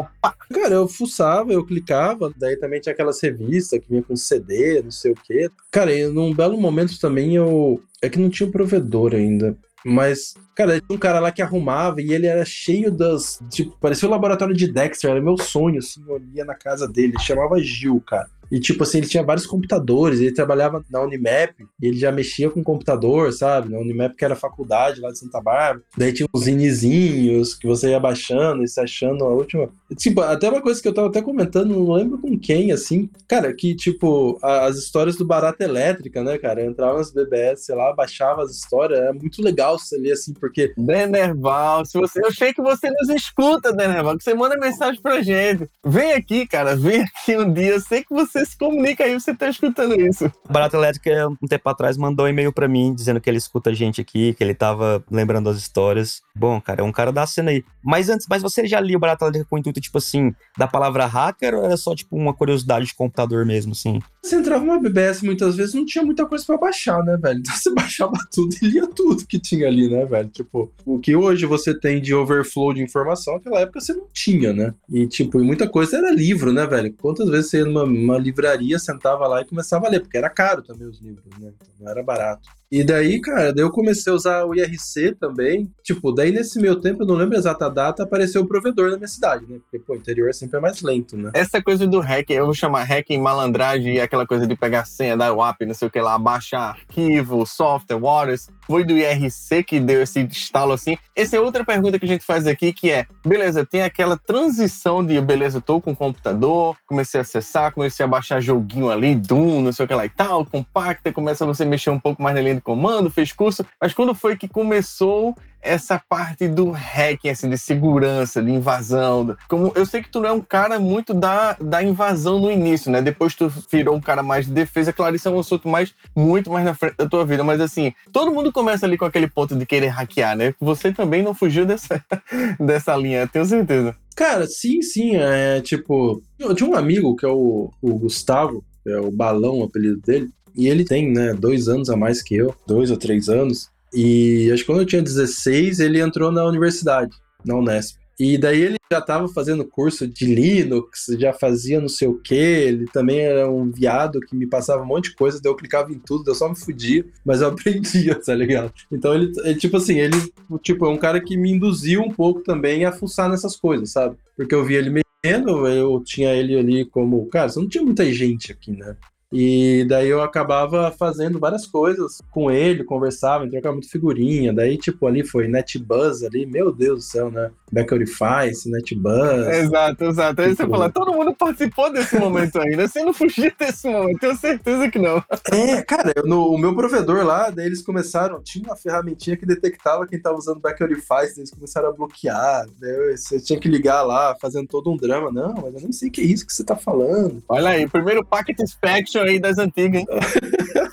Cara, 0.54 0.74
eu 0.74 0.88
fuçava, 0.88 1.52
eu 1.52 1.66
clicava, 1.66 2.32
daí 2.38 2.56
também 2.56 2.80
tinha 2.80 2.94
aquelas 2.94 3.22
revistas 3.22 3.78
que 3.82 3.90
vinha 3.90 4.02
com 4.04 4.16
CD, 4.16 4.82
não 4.82 4.92
sei 4.92 5.12
o 5.12 5.16
quê. 5.22 5.50
Cara, 5.70 5.94
e 5.94 6.08
num 6.08 6.34
belo 6.34 6.58
momento 6.58 6.98
também 6.98 7.36
eu. 7.36 7.82
É 8.02 8.08
que 8.10 8.20
não 8.20 8.30
tinha 8.30 8.48
o 8.48 8.52
provedor 8.52 9.14
ainda. 9.14 9.58
Mas, 9.86 10.34
cara, 10.56 10.80
tinha 10.80 10.96
um 10.96 11.00
cara 11.00 11.20
lá 11.20 11.32
que 11.32 11.42
arrumava 11.42 12.02
e 12.02 12.12
ele 12.14 12.28
era 12.28 12.44
cheio 12.44 12.92
das. 12.92 13.40
Tipo, 13.50 13.78
parecia 13.80 14.08
o 14.08 14.12
laboratório 14.12 14.56
de 14.56 14.72
Dexter, 14.72 15.12
era 15.12 15.22
meu 15.22 15.38
sonho, 15.38 15.80
assim, 15.80 16.04
eu 16.08 16.22
ia 16.34 16.44
na 16.44 16.56
casa 16.56 16.88
dele. 16.88 17.14
Chamava 17.20 17.60
Gil, 17.62 18.02
cara. 18.06 18.30
E, 18.52 18.60
tipo 18.60 18.84
assim, 18.84 19.00
ele 19.00 19.08
tinha 19.08 19.24
vários 19.24 19.46
computadores, 19.46 20.20
ele 20.20 20.34
trabalhava 20.34 20.84
na 20.90 21.02
Unimap, 21.02 21.54
ele 21.82 21.98
já 21.98 22.12
mexia 22.12 22.50
com 22.50 22.64
computador, 22.64 23.32
sabe? 23.34 23.70
Na 23.72 23.80
Unimap, 23.80 24.16
que 24.16 24.26
era 24.26 24.36
faculdade 24.36 25.02
lá 25.02 25.12
de 25.12 25.20
Santa 25.20 25.42
Bárbara. 25.42 25.82
Daí 25.98 26.14
tinha 26.14 26.28
uns 26.34 26.44
zinezinhos 26.44 27.54
que 27.56 27.68
você 27.68 27.90
ia 27.90 28.00
baixando 28.00 28.64
e 28.64 28.68
se 28.68 28.80
achando 28.80 29.24
a 29.24 29.30
última. 29.30 29.70
Tipo, 29.98 30.22
até 30.22 30.50
uma 30.50 30.62
coisa 30.62 30.82
que 30.82 30.88
eu 30.88 30.94
tava 30.94 31.08
até 31.08 31.22
comentando, 31.22 31.70
não 31.76 31.92
lembro 31.94 32.18
com 32.20 32.38
quem, 32.38 32.72
assim. 32.72 33.10
Cara, 33.28 33.54
que, 33.54 33.76
tipo, 33.76 34.38
a- 34.44 34.66
as 34.66 34.78
histórias 34.78 35.16
do 35.16 35.26
Barata 35.26 35.64
Elétrica, 35.64 36.24
né, 36.24 36.38
cara? 36.38 36.62
Eu 36.62 36.70
entrava 36.72 36.98
nas 36.98 37.12
BBS, 37.12 37.66
sei 37.66 37.76
lá, 37.76 37.94
baixava 37.94 38.44
as 38.44 38.52
histórias. 38.52 39.00
Era 39.00 39.14
muito 39.14 39.42
legal 39.42 39.78
você 39.80 39.98
ler, 39.98 40.12
assim, 40.14 40.34
porque 40.34 40.74
Denerval, 40.78 41.86
se 41.86 41.98
você, 41.98 42.20
eu 42.24 42.32
sei 42.34 42.54
que 42.54 42.62
você 42.62 42.90
nos 42.90 43.10
escuta, 43.10 43.74
Denerval, 43.74 44.18
que 44.18 44.24
você 44.24 44.34
manda 44.34 44.58
mensagem 44.58 45.02
pra 45.02 45.22
gente. 45.22 45.68
Vem 45.86 46.14
aqui, 46.14 46.46
cara, 46.48 46.76
vem 46.76 47.02
aqui 47.02 47.38
um 47.38 47.52
dia. 47.52 47.74
Eu 47.74 47.80
sei 47.82 48.04
que 48.04 48.14
você 48.14 48.37
se 48.46 48.58
comunica 48.58 49.04
aí, 49.04 49.14
você 49.14 49.36
tá 49.36 49.50
escutando 49.50 50.00
isso. 50.00 50.32
Barata 50.50 50.78
Elétrica, 50.78 51.28
um 51.42 51.48
tempo 51.48 51.70
atrás, 51.70 51.98
mandou 51.98 52.26
um 52.26 52.30
e-mail 52.30 52.52
pra 52.52 52.68
mim 52.68 52.94
dizendo 52.94 53.20
que 53.20 53.30
ele 53.30 53.38
escuta 53.38 53.70
a 53.70 53.74
gente 53.74 54.02
aqui, 54.02 54.34
que 54.34 54.44
ele 54.44 54.54
tava 54.54 55.04
lembrando 55.10 55.50
as 55.50 55.58
histórias. 55.58 56.22
Bom, 56.36 56.60
cara, 56.62 56.82
é 56.82 56.84
um 56.84 56.92
cara 56.92 57.12
da 57.12 57.26
cena 57.26 57.52
aí. 57.52 57.64
Mas 57.84 58.10
antes, 58.10 58.28
mas 58.30 58.42
você 58.42 58.66
já 58.66 58.80
lia 58.80 58.98
o 58.98 59.00
Barata 59.00 59.26
Elétrica 59.26 59.48
com 59.50 59.56
o 59.56 59.60
intuito, 59.60 59.82
tipo 59.82 59.98
assim, 59.98 60.34
da 60.58 60.68
palavra 60.68 61.06
hacker 61.06 61.56
ou 61.56 61.66
era 61.66 61.78
só, 61.78 61.96
tipo, 61.96 62.16
uma 62.16 62.34
curiosidade 62.34 62.86
de 62.88 62.96
computador 62.96 63.46
mesmo, 63.46 63.72
assim? 63.72 64.00
Você 64.28 64.36
entrava 64.36 64.64
numa 64.64 64.80
BBS 64.80 65.22
muitas 65.24 65.56
vezes 65.56 65.74
não 65.74 65.86
tinha 65.86 66.04
muita 66.04 66.26
coisa 66.26 66.46
pra 66.46 66.58
baixar, 66.58 67.04
né, 67.04 67.18
velho? 67.18 67.40
Então 67.40 67.54
você 67.56 67.74
baixava 67.74 68.14
tudo 68.32 68.56
e 68.62 68.68
lia 68.68 68.88
tudo 68.88 69.26
que 69.26 69.40
tinha 69.40 69.68
ali, 69.68 69.90
né, 69.90 70.06
velho? 70.06 70.30
Tipo, 70.30 70.72
o 70.86 71.00
que 71.00 71.16
hoje 71.16 71.46
você 71.46 71.78
tem 71.78 72.02
de 72.02 72.14
overflow 72.14 72.74
de 72.74 72.82
informação, 72.82 73.36
naquela 73.36 73.62
época 73.62 73.80
você 73.82 73.94
não 73.94 74.08
tinha, 74.14 74.54
né? 74.54 74.74
E, 74.90 75.08
tipo, 75.08 75.40
muita 75.40 75.68
coisa 75.68 75.98
era 75.98 76.12
livro, 76.12 76.52
né, 76.52 76.66
velho? 76.66 76.94
Quantas 76.94 77.30
vezes 77.30 77.50
você 77.50 77.60
ia 77.60 77.66
numa 77.66 78.18
livraria, 78.18 78.78
sentava 78.80 79.28
lá 79.28 79.42
e 79.42 79.46
começava 79.46 79.88
a 79.88 79.90
ler, 79.90 80.02
porque 80.02 80.18
era 80.18 80.30
caro 80.30 80.62
também 80.62 80.88
os 80.88 81.00
livros, 81.00 81.26
né? 81.40 81.52
Então 81.56 81.68
não 81.80 81.92
era 81.92 82.04
barato. 82.04 82.50
E 82.72 82.84
daí, 82.84 83.22
cara, 83.22 83.54
daí 83.54 83.64
eu 83.64 83.72
comecei 83.72 84.12
a 84.12 84.16
usar 84.16 84.46
o 84.46 84.54
IRC 84.54 85.16
também. 85.20 85.72
Tipo, 85.84 86.12
daí 86.12 86.32
nesse 86.32 86.60
meu 86.60 86.76
tempo, 86.80 87.04
eu 87.04 87.08
não 87.08 87.16
lembro 87.16 87.36
a 87.36 87.40
exata 87.40 87.70
data, 87.70 88.04
apareceu 88.04 88.42
o 88.42 88.48
provedor 88.48 88.92
na 88.92 88.98
minha 88.98 89.08
cidade, 89.08 89.46
né? 89.48 89.60
Porque, 89.60 89.80
pô, 89.80 89.94
o 89.94 89.96
interior 89.96 90.34
sempre 90.34 90.58
é 90.58 90.62
mais 90.62 90.82
lento, 90.82 91.16
né? 91.16 91.32
Essa 91.34 91.62
coisa 91.62 91.88
do 91.88 92.00
hack, 92.00 92.30
eu 92.30 92.46
vou 92.46 92.54
chamar 92.54 92.84
hack 92.84 93.10
em 93.10 93.22
malandragem 93.22 94.00
aquela 94.02 94.28
coisa 94.28 94.46
de 94.46 94.56
pegar 94.56 94.86
senha 94.86 95.16
da 95.16 95.34
WAP, 95.34 95.62
não 95.66 95.74
sei 95.74 95.88
o 95.88 95.92
que 95.92 96.02
lá, 96.02 96.18
baixar 96.18 96.70
arquivo, 96.72 97.46
software, 97.46 98.00
waters. 98.00 98.50
Foi 98.68 98.84
do 98.84 98.98
IRC 98.98 99.64
que 99.64 99.80
deu 99.80 100.04
esse 100.04 100.20
estalo 100.30 100.74
assim. 100.74 100.98
Essa 101.16 101.38
é 101.38 101.40
outra 101.40 101.64
pergunta 101.64 101.98
que 101.98 102.06
a 102.06 102.08
gente 102.08 102.26
faz 102.26 102.46
aqui, 102.46 102.74
que 102.74 102.92
é, 102.92 103.08
beleza, 103.26 103.66
tem 103.66 103.82
aquela 103.82 104.18
transição 104.18 105.04
de, 105.04 105.20
beleza, 105.22 105.62
tô 105.62 105.80
com 105.80 105.92
o 105.92 105.96
computador, 105.96 106.76
comecei 106.86 107.20
a 107.20 107.22
acessar, 107.22 107.74
comecei 107.74 108.04
a 108.04 108.08
baixar 108.08 108.42
joguinho 108.42 108.90
ali, 108.90 109.16
Doom, 109.16 109.62
não 109.62 109.72
sei 109.72 109.86
o 109.86 109.88
que 109.88 109.94
lá 109.94 110.06
e 110.06 110.10
tal, 110.10 110.46
compacta, 110.46 111.14
começa 111.14 111.46
você 111.46 111.64
mexer 111.64 111.90
um 111.90 112.00
pouco 112.00 112.22
mais 112.22 112.36
na 112.36 112.42
linha 112.42 112.56
de 112.56 112.62
comando, 112.62 113.10
fez 113.10 113.32
curso, 113.32 113.66
mas 113.82 113.94
quando 113.94 114.14
foi 114.14 114.36
que 114.36 114.48
começou 114.48 115.34
essa 115.68 116.02
parte 116.10 116.48
do 116.48 116.72
hacking, 116.72 117.30
assim, 117.30 117.50
de 117.50 117.58
segurança, 117.58 118.42
de 118.42 118.52
invasão. 118.52 119.36
Como 119.48 119.72
eu 119.76 119.86
sei 119.86 120.02
que 120.02 120.10
tu 120.10 120.22
não 120.22 120.30
é 120.30 120.32
um 120.32 120.42
cara 120.42 120.80
muito 120.80 121.14
da, 121.14 121.54
da 121.60 121.84
invasão 121.84 122.40
no 122.40 122.52
início, 122.52 122.92
né? 122.92 123.02
Depois 123.02 123.36
tu 123.36 123.52
virou 123.72 123.96
um 123.96 124.02
cara 124.02 124.24
mais 124.24 124.46
de 124.46 124.52
defesa. 124.52 124.94
Claro, 124.94 125.16
isso 125.16 125.28
é 125.28 125.32
um 125.32 125.40
assunto 125.40 125.68
mais, 125.68 125.94
muito 126.16 126.50
mais 126.50 126.66
na 126.66 126.74
frente 126.74 126.96
da 126.98 127.08
tua 127.08 127.26
vida. 127.26 127.44
Mas 127.44 127.62
assim, 127.62 127.94
todo 128.12 128.32
mundo 128.32 128.52
começa 128.52 128.86
ali 128.86 128.98
com 128.98 129.06
aquele 129.06 129.28
ponto 129.28 129.56
de 129.56 129.66
querer 129.66 129.88
hackear, 129.88 130.36
né? 130.36 130.54
Você 130.60 130.92
também 130.92 131.22
não 131.22 131.34
fugiu 131.34 131.66
dessa, 131.66 132.04
dessa 132.60 132.96
linha, 132.96 133.28
tenho 133.28 133.46
certeza. 133.46 133.96
Cara, 134.16 134.48
sim, 134.48 134.82
sim. 134.82 135.16
É 135.16 135.62
tipo. 135.62 136.22
Eu 136.40 136.56
tinha 136.56 136.70
um 136.70 136.76
amigo 136.76 137.16
que 137.16 137.26
é 137.26 137.30
o, 137.30 137.72
o 137.82 138.00
Gustavo, 138.00 138.64
é 138.86 138.98
o 139.00 139.12
Balão, 139.12 139.60
o 139.60 139.64
apelido 139.64 140.02
dele. 140.02 140.30
E 140.56 140.68
ele 140.68 140.84
tem, 140.84 141.12
né, 141.12 141.36
dois 141.36 141.68
anos 141.68 141.88
a 141.88 141.96
mais 141.96 142.24
que 142.24 142.36
eu, 142.36 142.56
dois 142.66 142.90
ou 142.90 142.98
três 142.98 143.30
anos. 143.30 143.70
E 143.94 144.50
acho 144.52 144.64
que 144.64 144.68
quando 144.68 144.82
eu 144.82 144.86
tinha 144.86 145.02
16, 145.02 145.80
ele 145.80 146.00
entrou 146.00 146.32
na 146.32 146.46
universidade, 146.46 147.16
na 147.46 147.56
Unesp. 147.56 147.98
E 148.20 148.36
daí 148.36 148.62
ele 148.62 148.78
já 148.92 148.98
estava 148.98 149.28
fazendo 149.28 149.64
curso 149.64 150.08
de 150.08 150.26
Linux, 150.26 151.06
já 151.20 151.32
fazia 151.34 151.80
não 151.80 151.88
sei 151.88 152.08
o 152.08 152.18
que. 152.18 152.34
Ele 152.34 152.86
também 152.86 153.20
era 153.20 153.50
um 153.50 153.70
viado 153.70 154.20
que 154.22 154.36
me 154.36 154.48
passava 154.48 154.82
um 154.82 154.88
monte 154.88 155.12
de 155.12 155.16
coisa, 155.16 155.40
daí 155.40 155.52
eu 155.52 155.56
clicava 155.56 155.92
em 155.92 156.00
tudo, 156.00 156.24
daí 156.24 156.32
eu 156.32 156.36
só 156.36 156.50
me 156.50 156.60
fudia, 156.60 157.06
mas 157.24 157.42
eu 157.42 157.50
aprendia, 157.50 158.16
tá 158.16 158.34
ligado? 158.34 158.74
Então 158.92 159.14
ele, 159.14 159.32
ele, 159.44 159.56
tipo 159.60 159.78
assim, 159.78 160.00
ele 160.00 160.18
tipo, 160.64 160.86
é 160.86 160.90
um 160.90 160.98
cara 160.98 161.22
que 161.22 161.38
me 161.38 161.52
induziu 161.52 162.02
um 162.02 162.12
pouco 162.12 162.42
também 162.42 162.86
a 162.86 162.92
fuçar 162.92 163.30
nessas 163.30 163.56
coisas, 163.56 163.92
sabe? 163.92 164.18
Porque 164.36 164.56
eu 164.56 164.66
via 164.66 164.80
ele 164.80 165.04
mexendo, 165.24 165.68
eu 165.68 166.02
tinha 166.04 166.34
ele 166.34 166.58
ali 166.58 166.86
como, 166.86 167.28
cara, 167.28 167.50
você 167.50 167.60
não 167.60 167.70
tinha 167.70 167.84
muita 167.84 168.12
gente 168.12 168.52
aqui, 168.52 168.72
né? 168.72 168.96
E 169.34 169.86
daí 169.90 170.08
eu 170.08 170.22
acabava 170.22 170.90
fazendo 170.98 171.38
várias 171.40 171.68
coisas 171.68 172.22
com 172.32 172.50
ele, 172.50 172.84
conversava, 172.86 173.50
trocava 173.50 173.74
muito 173.74 173.90
figurinha. 173.90 174.54
Daí, 174.54 174.78
tipo, 174.78 175.06
ali 175.06 175.26
foi 175.26 175.48
NetBuzz 175.48 176.24
ali, 176.24 176.46
meu 176.46 176.72
Deus 176.72 177.00
do 177.00 177.04
céu, 177.04 177.30
né? 177.30 177.52
Backerifice, 177.70 178.70
NetBuzz. 178.72 179.48
Exato, 179.48 180.04
exato. 180.06 180.42
Aí 180.42 180.50
você 180.50 180.64
Tipo- 180.64 180.72
fala, 180.72 180.90
todo 180.90 181.12
mundo 181.14 181.34
participou 181.36 181.92
desse 181.92 182.18
momento 182.18 182.58
ainda. 182.60 182.88
Você 182.88 183.04
não 183.04 183.14
fugiu 183.14 183.52
desse 183.60 183.90
momento, 183.90 184.20
tenho 184.20 184.38
certeza 184.38 184.90
que 184.90 185.00
não. 185.00 185.22
É, 185.52 185.82
cara, 185.82 186.14
eu- 186.16 186.26
no, 186.26 186.48
o 186.48 186.58
meu 186.58 186.74
provedor 186.74 187.26
lá, 187.26 187.50
daí 187.50 187.66
eles 187.66 187.82
começaram, 187.82 188.42
tinha 188.42 188.64
uma 188.66 188.78
ferramentinha 188.78 189.36
que 189.36 189.46
detectava 189.46 190.08
quem 190.08 190.22
tava 190.22 190.38
usando 190.38 190.60
Backerifice, 190.62 191.08
daí 191.36 191.40
eles 191.40 191.52
começaram 191.52 191.90
a 191.90 191.92
bloquear, 191.92 192.66
daí 192.80 193.18
você 193.18 193.40
tinha 193.42 193.60
que 193.60 193.68
ligar 193.68 194.04
lá, 194.04 194.36
fazendo 194.40 194.68
todo 194.68 194.90
um 194.90 194.96
drama. 194.98 195.32
Não, 195.32 195.54
mas 195.56 195.74
eu 195.76 195.82
nem 195.82 195.92
sei 195.92 196.08
o 196.08 196.12
que 196.12 196.22
é 196.22 196.26
isso 196.26 196.46
que 196.46 196.54
você 196.54 196.64
tá 196.64 196.78
falando. 196.78 197.44
Olha 197.50 197.72
aí, 197.72 197.88
primeiro 197.90 198.24
Packet 198.26 198.60
Inspection 198.62 199.17
aí 199.24 199.40
das 199.40 199.58
antigas, 199.58 200.02
hein? 200.02 200.08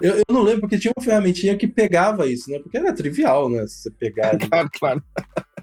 Eu, 0.00 0.16
eu 0.16 0.24
não 0.30 0.42
lembro, 0.42 0.60
porque 0.62 0.78
tinha 0.78 0.92
uma 0.94 1.02
ferramentinha 1.02 1.56
que 1.56 1.66
pegava 1.66 2.26
isso, 2.26 2.50
né? 2.50 2.58
Porque 2.58 2.76
era 2.76 2.92
trivial, 2.92 3.48
né? 3.48 3.66
Se 3.66 3.82
você 3.84 3.90
pegar. 3.90 4.36
Claro, 4.46 4.68
claro. 4.78 5.02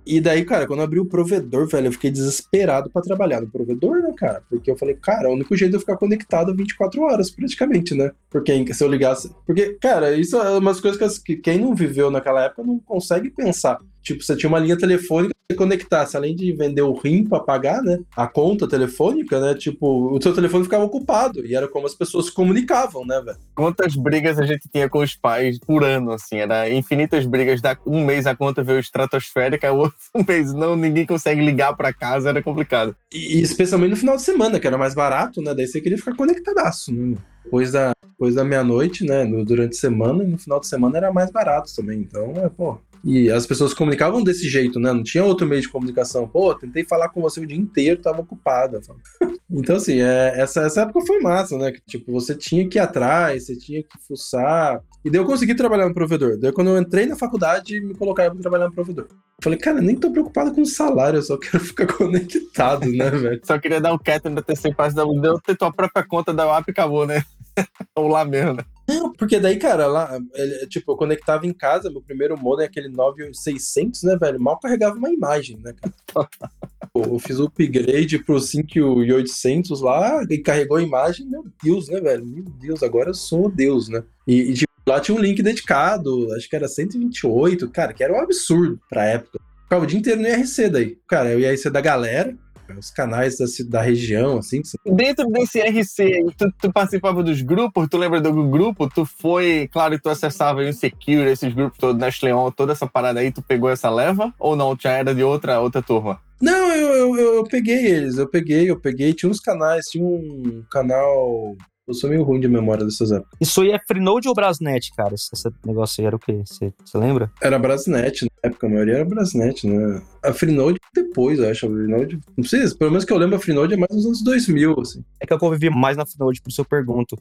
E 0.06 0.20
daí, 0.20 0.44
cara, 0.44 0.66
quando 0.68 0.80
eu 0.80 0.86
abri 0.86 1.00
o 1.00 1.06
provedor, 1.06 1.68
velho, 1.68 1.88
eu 1.88 1.92
fiquei 1.92 2.10
desesperado 2.12 2.90
pra 2.90 3.02
trabalhar 3.02 3.40
no 3.42 3.50
provedor, 3.50 4.00
né, 4.02 4.12
cara? 4.18 4.44
Porque 4.50 4.70
eu 4.70 4.76
falei, 4.76 4.96
cara, 4.96 5.28
é 5.28 5.32
o 5.32 5.36
único 5.36 5.56
jeito 5.56 5.70
de 5.72 5.76
eu 5.78 5.80
ficar 5.80 5.96
conectado 5.98 6.54
24 6.56 7.02
horas, 7.04 7.30
praticamente, 7.30 7.94
né? 7.96 8.12
Porque 8.30 8.74
se 8.74 8.84
eu 8.84 8.90
ligasse. 8.90 9.32
Porque, 9.46 9.78
cara, 9.80 10.12
isso 10.18 10.36
é 10.36 10.58
umas 10.58 10.82
coisas 10.82 10.98
que 10.98 11.04
as- 11.06 11.18
que 11.20 11.38
quem 11.38 11.60
não 11.60 11.74
viveu 11.76 12.10
naquela 12.12 12.44
época 12.44 12.64
não 12.64 12.80
consegue 12.80 13.30
pensar. 13.30 13.80
Tipo, 14.04 14.22
você 14.24 14.36
tinha 14.36 14.50
uma 14.50 14.60
linha 14.60 14.78
telefônica 14.78 15.34
que 15.34 15.54
você 15.54 15.58
conectasse, 15.58 16.18
além 16.18 16.36
de 16.36 16.52
vender 16.54 16.82
o 16.82 16.94
RIM 16.94 17.24
pra 17.26 17.40
pagar, 17.40 17.82
né? 17.82 18.00
A 18.16 18.28
conta 18.28 18.68
telefônica, 18.68 19.40
né? 19.40 19.56
Tipo, 19.56 20.14
o 20.14 20.22
seu 20.22 20.34
telefone 20.34 20.66
ficava 20.66 20.84
ocupado. 20.84 21.46
E 21.46 21.56
era 21.56 21.68
como 21.68 21.86
as 21.88 21.96
pessoas 21.96 22.26
se 22.26 22.34
comunicavam, 22.34 23.06
né, 23.06 23.22
velho? 23.22 23.38
Quantas 23.56 23.96
brigas 23.96 24.38
a 24.38 24.46
gente 24.46 24.68
tinha 24.72 24.90
com 24.90 25.00
os 25.00 25.16
pais 25.16 25.58
por 25.60 25.84
ano, 25.84 26.12
assim, 26.12 26.38
era 26.38 26.70
infinitas 26.70 27.26
brigas. 27.26 27.62
Da, 27.62 27.78
um 27.86 28.04
mês 28.06 28.28
a 28.28 28.36
conta 28.36 28.62
veio 28.62 28.80
estratosférica, 28.80 29.72
o 29.72 29.78
outro 29.78 29.98
mês 30.28 30.54
não, 30.54 30.76
ninguém 30.76 31.06
consegue 31.06 31.42
ligar 31.44 31.76
pra 31.76 31.94
casa, 31.94 32.30
era 32.30 32.44
complicado. 32.44 32.96
E, 33.14 33.38
e 33.38 33.42
especialmente 33.42 33.92
no 33.92 33.98
final 33.98 34.16
de 34.18 34.22
semana, 34.24 34.60
que 34.60 34.68
era 34.68 34.78
mais 34.78 34.94
barato, 34.94 35.42
né? 35.42 35.54
Daí 35.56 35.66
você 35.68 35.80
queria 35.80 35.98
ficar 35.98 36.16
conectadaço, 36.16 36.94
né? 36.94 37.16
Depois 37.44 37.72
da, 37.72 37.94
depois 38.10 38.36
da 38.36 38.44
meia-noite, 38.44 39.06
né? 39.06 39.24
no- 39.24 39.44
durante 39.46 39.76
a 39.78 39.80
semana, 39.80 40.24
e 40.24 40.28
no 40.28 40.38
final 40.38 40.60
de 40.60 40.68
semana 40.68 40.98
era 40.98 41.12
mais 41.14 41.32
barato 41.32 41.72
também. 41.76 42.00
Então, 42.00 42.34
é, 42.38 42.50
pô. 42.50 42.78
E 43.04 43.30
as 43.30 43.46
pessoas 43.46 43.74
comunicavam 43.74 44.24
desse 44.24 44.48
jeito, 44.50 44.80
né? 44.80 44.94
Não 44.94 45.04
tinha 45.04 45.26
outro 45.26 45.46
meio 45.46 45.62
de 45.62 45.68
comunicação. 45.68 46.28
Pô, 46.28 46.56
tentei 46.56 46.86
falar 46.86 47.10
com 47.10 47.22
você 47.22 47.42
o 47.42 47.46
dia 47.46 47.58
inteiro, 47.58 48.02
tava 48.02 48.22
ocupada. 48.22 48.80
Então, 49.56 49.76
assim, 49.76 50.02
é, 50.02 50.34
essa, 50.42 50.62
essa 50.62 50.82
época 50.82 51.06
foi 51.06 51.20
massa, 51.20 51.56
né? 51.60 51.72
Que, 51.72 51.80
tipo, 51.82 52.12
você 52.12 52.34
tinha 52.34 52.68
que 52.68 52.80
ir 52.80 52.82
atrás, 52.82 53.46
você 53.46 53.56
tinha 53.56 53.84
que 53.84 54.00
fuçar. 54.08 54.82
E 55.06 55.12
daí 55.12 55.22
eu 55.22 55.26
consegui 55.26 55.54
trabalhar 55.54 55.88
no 55.88 55.94
provedor. 55.94 56.40
Daí 56.40 56.52
quando 56.52 56.72
eu 56.72 56.78
entrei 56.80 57.06
na 57.06 57.16
faculdade, 57.16 57.80
me 57.80 57.94
colocaram 57.94 58.32
pra 58.32 58.42
trabalhar 58.42 58.66
no 58.70 58.74
provedor. 58.74 59.06
Falei, 59.44 59.60
cara, 59.60 59.80
nem 59.80 59.96
tô 59.96 60.10
preocupado 60.10 60.56
com 60.56 60.62
o 60.62 60.66
salário, 60.66 61.18
eu 61.20 61.22
só 61.22 61.38
quero 61.38 61.60
ficar 61.64 61.86
conectado, 61.86 62.88
né, 62.92 63.12
velho? 63.12 63.42
Só 63.44 63.60
queria 63.60 63.80
dar 63.80 63.94
o 63.94 64.00
cat 64.00 64.28
no 64.28 64.42
passo, 64.76 64.96
da- 64.96 65.04
deu 65.22 65.40
ter 65.40 65.56
tua 65.56 65.72
própria 65.72 66.04
conta 66.04 66.34
da 66.34 66.48
WAP 66.48 66.70
e 66.70 66.72
acabou, 66.72 67.06
né? 67.06 67.24
Ou 67.96 68.08
lá 68.08 68.26
mesmo, 68.26 68.54
né? 68.54 68.64
Não, 69.00 69.12
porque 69.14 69.40
daí, 69.40 69.58
cara, 69.58 69.88
lá, 69.88 70.20
ele- 70.36 70.68
tipo, 70.68 70.92
eu 70.92 70.96
conectava 70.96 71.46
em 71.46 71.54
casa, 71.54 71.90
meu 71.90 72.02
primeiro 72.02 72.38
modem, 72.38 72.66
aquele 72.66 72.90
9600, 72.90 74.04
né, 74.04 74.18
velho? 74.18 74.40
Mal 74.40 74.60
carregava 74.60 74.96
uma 74.96 75.12
imagem, 75.12 75.58
né, 75.64 75.74
cara? 75.74 75.94
eu 76.96 77.20
fiz 77.20 77.40
o 77.40 77.46
upgrade 77.46 78.20
pro 78.24 78.40
5800 78.40 79.82
lá 79.82 80.24
e 80.30 80.38
carregou 80.38 80.78
a 80.78 80.82
imagem, 80.82 81.28
meu 81.28 81.46
Deus, 81.64 81.90
né, 81.90 82.00
velho? 82.00 82.26
Meu 82.26 82.44
Deus, 82.60 82.84
agora 82.84 83.10
eu 83.10 83.14
sou 83.14 83.50
Deus, 83.50 83.90
né? 83.90 84.04
E, 84.28 84.42
e, 84.42 84.54
tipo, 84.54 84.72
lá 84.88 85.00
tinha 85.00 85.16
um 85.18 85.22
link 85.22 85.42
dedicado, 85.42 86.32
acho 86.34 86.50
que 86.50 86.56
era 86.56 86.68
128, 86.68 87.70
cara, 87.70 87.94
que 87.94 88.04
era 88.04 88.14
um 88.14 88.20
absurdo 88.22 88.80
pra 88.90 89.06
época. 89.06 89.40
Ficava 89.64 89.84
o 89.84 89.88
dia 89.88 90.00
inteiro 90.00 90.22
no 90.22 90.28
IRC 90.28 90.70
daí. 90.70 90.98
Cara, 91.08 91.30
é 91.30 91.36
o 91.36 91.40
IRC 91.40 91.70
da 91.70 91.82
galera, 91.82 92.38
época. 92.64 92.80
Os 92.80 92.90
canais 92.90 93.38
da, 93.38 93.46
da 93.68 93.82
região, 93.82 94.38
assim. 94.38 94.62
Dentro 94.86 95.28
desse 95.28 95.60
RC, 95.62 96.26
tu, 96.38 96.52
tu 96.60 96.72
participava 96.72 97.22
dos 97.22 97.42
grupos? 97.42 97.88
Tu 97.90 97.98
lembra 97.98 98.22
do 98.22 98.32
grupo? 98.48 98.90
Tu 98.90 99.06
foi, 99.06 99.70
claro, 99.72 100.00
tu 100.00 100.10
acessava 100.10 100.62
o 100.62 100.74
Secure, 100.74 101.30
esses 101.30 101.54
grupos 101.54 101.78
todos, 101.78 102.02
Nestleon, 102.02 102.52
toda 102.52 102.72
essa 102.72 102.88
parada 102.88 103.20
aí, 103.20 103.32
tu 103.32 103.42
pegou 103.42 103.70
essa 103.70 103.90
leva? 103.90 104.34
Ou 104.40 104.56
não? 104.56 104.76
Já 104.80 104.92
era 104.92 105.14
de 105.14 105.24
outra, 105.24 105.60
outra 105.60 105.82
turma? 105.82 106.20
Não, 106.42 106.74
eu, 106.74 106.88
eu, 106.94 107.18
eu, 107.18 107.34
eu 107.36 107.44
peguei 107.44 107.86
eles, 107.86 108.18
eu 108.18 108.28
peguei, 108.28 108.70
eu 108.70 108.80
peguei. 108.80 109.14
Tinha 109.14 109.30
uns 109.30 109.40
canais, 109.40 109.86
tinha 109.86 110.06
um 110.06 110.64
canal. 110.70 111.56
Eu 111.86 111.94
sou 111.94 112.10
meio 112.10 112.24
ruim 112.24 112.40
de 112.40 112.48
memória 112.48 112.86
dessas 112.86 113.12
épocas. 113.12 113.38
Isso 113.42 113.62
aí 113.62 113.72
é 113.72 113.80
Freenode 113.86 114.30
ou 114.30 114.34
Brasnet, 114.34 114.90
cara? 114.96 115.14
Esse, 115.14 115.32
negócio 115.66 116.00
aí 116.00 116.08
era 116.08 116.16
o 116.16 116.20
quê? 116.20 116.42
Você 116.46 116.74
você 116.84 116.98
lembra? 116.98 117.30
Era 117.42 117.60
Brasnet, 117.60 118.24
na 118.24 118.50
época, 118.50 118.68
a 118.68 118.70
maioria 118.70 118.96
era 118.96 119.06
Brasnet, 119.06 119.68
né? 119.68 120.02
A 120.24 120.32
Freenode 120.32 120.80
depois, 120.96 121.40
eu 121.40 121.50
acho. 121.50 121.66
A 121.66 121.70
Freenode. 121.70 122.20
Não 122.38 122.44
sei, 122.46 122.70
pelo 122.76 122.92
menos 122.92 123.04
que 123.04 123.12
eu 123.12 123.18
lembro, 123.18 123.36
a 123.36 123.40
Freenode 123.40 123.74
é 123.74 123.78
mais 123.78 123.94
nos 123.94 124.06
anos 124.06 124.24
2000, 124.24 124.80
assim. 124.80 125.04
É 125.20 125.28
que 125.28 125.34
eu 125.34 125.38
convivi 125.38 125.70
mais 125.70 125.98
na 125.98 126.06
Freenode, 126.06 126.42
por 126.42 126.50
isso 126.50 126.62
eu 126.62 126.66
pergunto. 126.66 127.18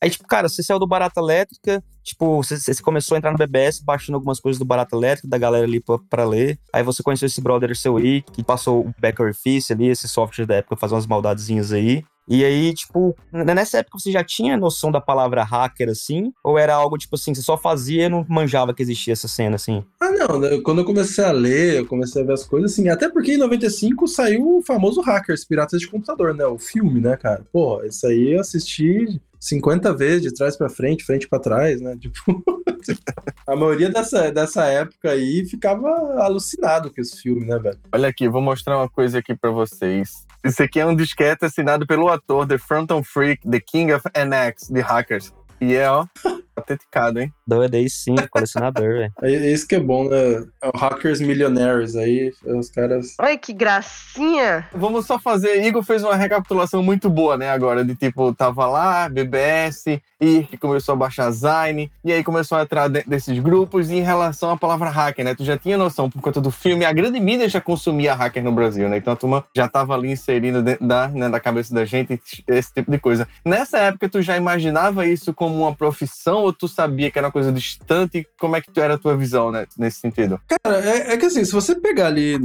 Aí, 0.00 0.10
tipo, 0.10 0.26
cara, 0.26 0.48
você 0.48 0.62
saiu 0.62 0.78
do 0.78 0.86
Barata 0.86 1.20
Elétrica, 1.20 1.82
tipo, 2.04 2.42
você, 2.42 2.56
você 2.56 2.82
começou 2.82 3.16
a 3.16 3.18
entrar 3.18 3.32
no 3.32 3.38
BBS, 3.38 3.82
baixando 3.82 4.16
algumas 4.16 4.38
coisas 4.38 4.58
do 4.58 4.64
Barata 4.64 4.94
Elétrica, 4.94 5.28
da 5.28 5.38
galera 5.38 5.64
ali 5.64 5.80
pra, 5.80 5.98
pra 6.08 6.24
ler. 6.24 6.58
Aí 6.72 6.82
você 6.82 7.02
conheceu 7.02 7.26
esse 7.26 7.40
brother 7.40 7.76
seu 7.76 7.96
aí, 7.96 8.22
que 8.22 8.44
passou 8.44 8.86
o 8.86 8.94
Backer 9.00 9.28
Office 9.28 9.72
ali, 9.72 9.88
esse 9.88 10.08
software 10.08 10.46
da 10.46 10.54
época, 10.56 10.76
fazer 10.76 10.94
umas 10.94 11.06
maldadezinhas 11.06 11.72
aí. 11.72 12.04
E 12.30 12.44
aí, 12.44 12.74
tipo, 12.74 13.16
nessa 13.32 13.78
época 13.78 13.98
você 13.98 14.12
já 14.12 14.22
tinha 14.22 14.54
noção 14.54 14.92
da 14.92 15.00
palavra 15.00 15.42
hacker, 15.42 15.88
assim? 15.88 16.30
Ou 16.44 16.58
era 16.58 16.74
algo, 16.74 16.98
tipo 16.98 17.16
assim, 17.16 17.34
você 17.34 17.40
só 17.40 17.56
fazia 17.56 18.04
e 18.04 18.08
não 18.08 18.24
manjava 18.28 18.74
que 18.74 18.82
existia 18.82 19.14
essa 19.14 19.26
cena, 19.26 19.56
assim? 19.56 19.82
Ah, 19.98 20.10
não, 20.10 20.38
né, 20.38 20.60
quando 20.62 20.82
eu 20.82 20.84
comecei 20.84 21.24
a 21.24 21.32
ler, 21.32 21.78
eu 21.78 21.86
comecei 21.86 22.22
a 22.22 22.26
ver 22.26 22.34
as 22.34 22.44
coisas 22.44 22.72
assim, 22.72 22.90
até 22.90 23.08
porque 23.08 23.32
em 23.32 23.38
95 23.38 24.06
saiu 24.06 24.58
o 24.58 24.62
famoso 24.62 25.00
Hackers, 25.00 25.46
Piratas 25.46 25.80
de 25.80 25.88
Computador, 25.88 26.34
né? 26.34 26.44
O 26.44 26.58
filme, 26.58 27.00
né, 27.00 27.16
cara? 27.16 27.46
Pô, 27.50 27.82
isso 27.82 28.06
aí 28.06 28.34
eu 28.34 28.40
assisti 28.40 29.18
50 29.40 29.94
vezes, 29.94 30.22
de 30.22 30.34
trás 30.34 30.56
pra 30.56 30.68
frente, 30.68 31.04
frente 31.04 31.28
pra 31.28 31.38
trás, 31.38 31.80
né? 31.80 31.96
Tipo, 31.96 32.42
a 33.46 33.56
maioria 33.56 33.90
dessa, 33.90 34.30
dessa 34.30 34.64
época 34.66 35.10
aí 35.10 35.44
ficava 35.46 35.88
alucinado 36.22 36.92
com 36.92 37.00
esse 37.00 37.20
filme, 37.20 37.46
né, 37.46 37.58
velho? 37.58 37.78
Olha 37.92 38.08
aqui, 38.08 38.28
vou 38.28 38.42
mostrar 38.42 38.76
uma 38.76 38.88
coisa 38.88 39.18
aqui 39.18 39.34
pra 39.36 39.50
vocês. 39.50 40.26
Isso 40.44 40.62
aqui 40.62 40.80
é 40.80 40.86
um 40.86 40.94
disquete 40.94 41.44
assinado 41.44 41.86
pelo 41.86 42.08
ator 42.08 42.46
The 42.46 42.58
Phantom 42.58 43.02
Freak, 43.02 43.48
The 43.48 43.60
King 43.60 43.92
of 43.92 44.04
NX, 44.14 44.68
de 44.70 44.80
Hackers. 44.80 45.32
E 45.60 45.74
é, 45.74 45.90
ó, 45.90 46.06
autenticado, 46.58 47.20
hein? 47.20 47.32
Doido 47.46 47.74
aí 47.74 47.88
sim, 47.88 48.14
colecionador, 48.30 48.88
velho. 48.88 49.12
É 49.22 49.48
é 49.48 49.52
isso 49.52 49.66
que 49.66 49.76
é 49.76 49.80
bom, 49.80 50.08
né? 50.08 50.44
É 50.62 50.68
o 50.68 50.76
Hackers 50.76 51.20
Millionaires 51.20 51.96
aí, 51.96 52.32
os 52.44 52.68
caras. 52.70 53.14
Olha 53.18 53.38
que 53.38 53.52
gracinha. 53.52 54.66
Vamos 54.72 55.06
só 55.06 55.18
fazer. 55.18 55.64
Igor 55.64 55.82
fez 55.82 56.02
uma 56.02 56.16
recapitulação 56.16 56.82
muito 56.82 57.08
boa, 57.08 57.36
né? 57.36 57.50
Agora, 57.50 57.84
de 57.84 57.94
tipo, 57.94 58.34
tava 58.34 58.66
lá, 58.66 59.08
BBS, 59.08 60.00
e 60.20 60.42
que 60.42 60.56
começou 60.56 60.94
a 60.94 60.96
baixar 60.96 61.30
Zine, 61.30 61.90
e 62.04 62.12
aí 62.12 62.24
começou 62.24 62.58
a 62.58 62.62
entrar 62.62 62.88
dentro 62.88 63.08
desses 63.08 63.38
grupos. 63.38 63.90
E 63.90 63.96
em 63.96 64.02
relação 64.02 64.50
à 64.50 64.56
palavra 64.56 64.90
hacker, 64.90 65.24
né? 65.24 65.34
Tu 65.34 65.44
já 65.44 65.56
tinha 65.56 65.78
noção 65.78 66.10
por 66.10 66.20
conta 66.20 66.40
do 66.40 66.50
filme, 66.50 66.84
a 66.84 66.92
grande 66.92 67.20
mídia 67.20 67.48
já 67.48 67.60
consumia 67.60 68.14
hacker 68.14 68.42
no 68.42 68.52
Brasil, 68.52 68.88
né? 68.88 68.98
Então 68.98 69.12
a 69.12 69.16
turma 69.16 69.44
já 69.54 69.68
tava 69.68 69.94
ali 69.94 70.10
inserindo 70.10 70.62
dentro 70.62 70.86
da, 70.86 71.08
né, 71.08 71.28
da 71.28 71.40
cabeça 71.40 71.74
da 71.74 71.84
gente 71.84 72.20
esse 72.46 72.72
tipo 72.72 72.90
de 72.90 72.98
coisa. 72.98 73.28
Nessa 73.44 73.78
época, 73.78 74.08
tu 74.08 74.20
já 74.20 74.36
imaginava 74.36 75.06
isso 75.06 75.32
como 75.32 75.54
uma 75.56 75.74
profissão 75.74 76.42
ou 76.48 76.52
tu 76.52 76.68
sabia 76.68 77.10
que 77.10 77.18
era 77.18 77.28
uma 77.28 77.32
coisa 77.32 77.52
distante? 77.52 78.26
Como 78.38 78.56
é 78.56 78.60
que 78.60 78.70
tu 78.70 78.80
era 78.80 78.94
a 78.94 78.98
tua 78.98 79.16
visão, 79.16 79.50
né? 79.50 79.66
Nesse 79.78 80.00
sentido? 80.00 80.40
Cara, 80.48 80.78
é, 80.84 81.12
é 81.12 81.16
que 81.16 81.26
assim, 81.26 81.44
se 81.44 81.52
você 81.52 81.74
pegar 81.74 82.06
ali, 82.06 82.38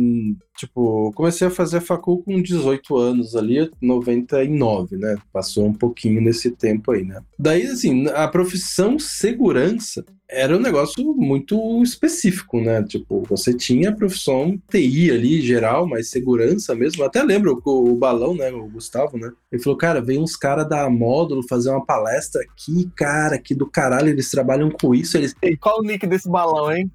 tipo, 0.58 1.12
comecei 1.14 1.48
a 1.48 1.52
fazer 1.52 1.82
facul 1.82 2.24
com 2.24 2.42
18 2.42 2.98
anos 2.98 3.36
ali, 3.36 3.70
99, 3.82 4.98
né? 4.98 5.16
Passou 5.32 5.66
um 5.66 5.74
pouquinho 5.74 6.22
nesse 6.22 6.52
tempo 6.52 6.92
aí, 6.92 7.04
né? 7.04 7.22
Daí, 7.38 7.64
assim, 7.64 8.08
a 8.10 8.28
profissão 8.28 9.00
segurança 9.00 10.06
era 10.34 10.58
um 10.58 10.60
negócio 10.60 11.14
muito 11.14 11.82
específico, 11.84 12.60
né? 12.60 12.82
Tipo, 12.84 13.24
você 13.30 13.54
tinha 13.54 13.90
a 13.90 13.96
profissão 13.96 14.60
TI 14.70 15.12
ali, 15.12 15.42
geral, 15.42 15.88
mas 15.88 16.10
segurança 16.10 16.74
mesmo. 16.74 17.04
Até 17.04 17.22
lembro 17.24 17.62
o, 17.64 17.92
o 17.92 17.96
Balão, 17.96 18.34
né? 18.36 18.52
O 18.52 18.68
Gustavo, 18.68 19.18
né? 19.18 19.32
Ele 19.52 19.62
falou, 19.62 19.78
cara, 19.78 20.02
veio 20.02 20.22
uns 20.22 20.36
caras 20.36 20.68
da 20.68 20.90
Módulo 20.90 21.48
fazer 21.48 21.70
uma 21.70 21.86
palestra 21.86 22.42
aqui, 22.42 22.90
cara, 22.96 23.38
que 23.38 23.54
do 23.54 23.68
caralho, 23.68 23.93
eles 24.02 24.30
trabalham 24.30 24.70
com 24.70 24.94
isso, 24.94 25.18
eles 25.18 25.36
E 25.42 25.58
qual 25.58 25.80
o 25.80 25.84
nick 25.84 26.06
desse 26.08 26.30
balão, 26.30 26.72
hein? 26.72 26.92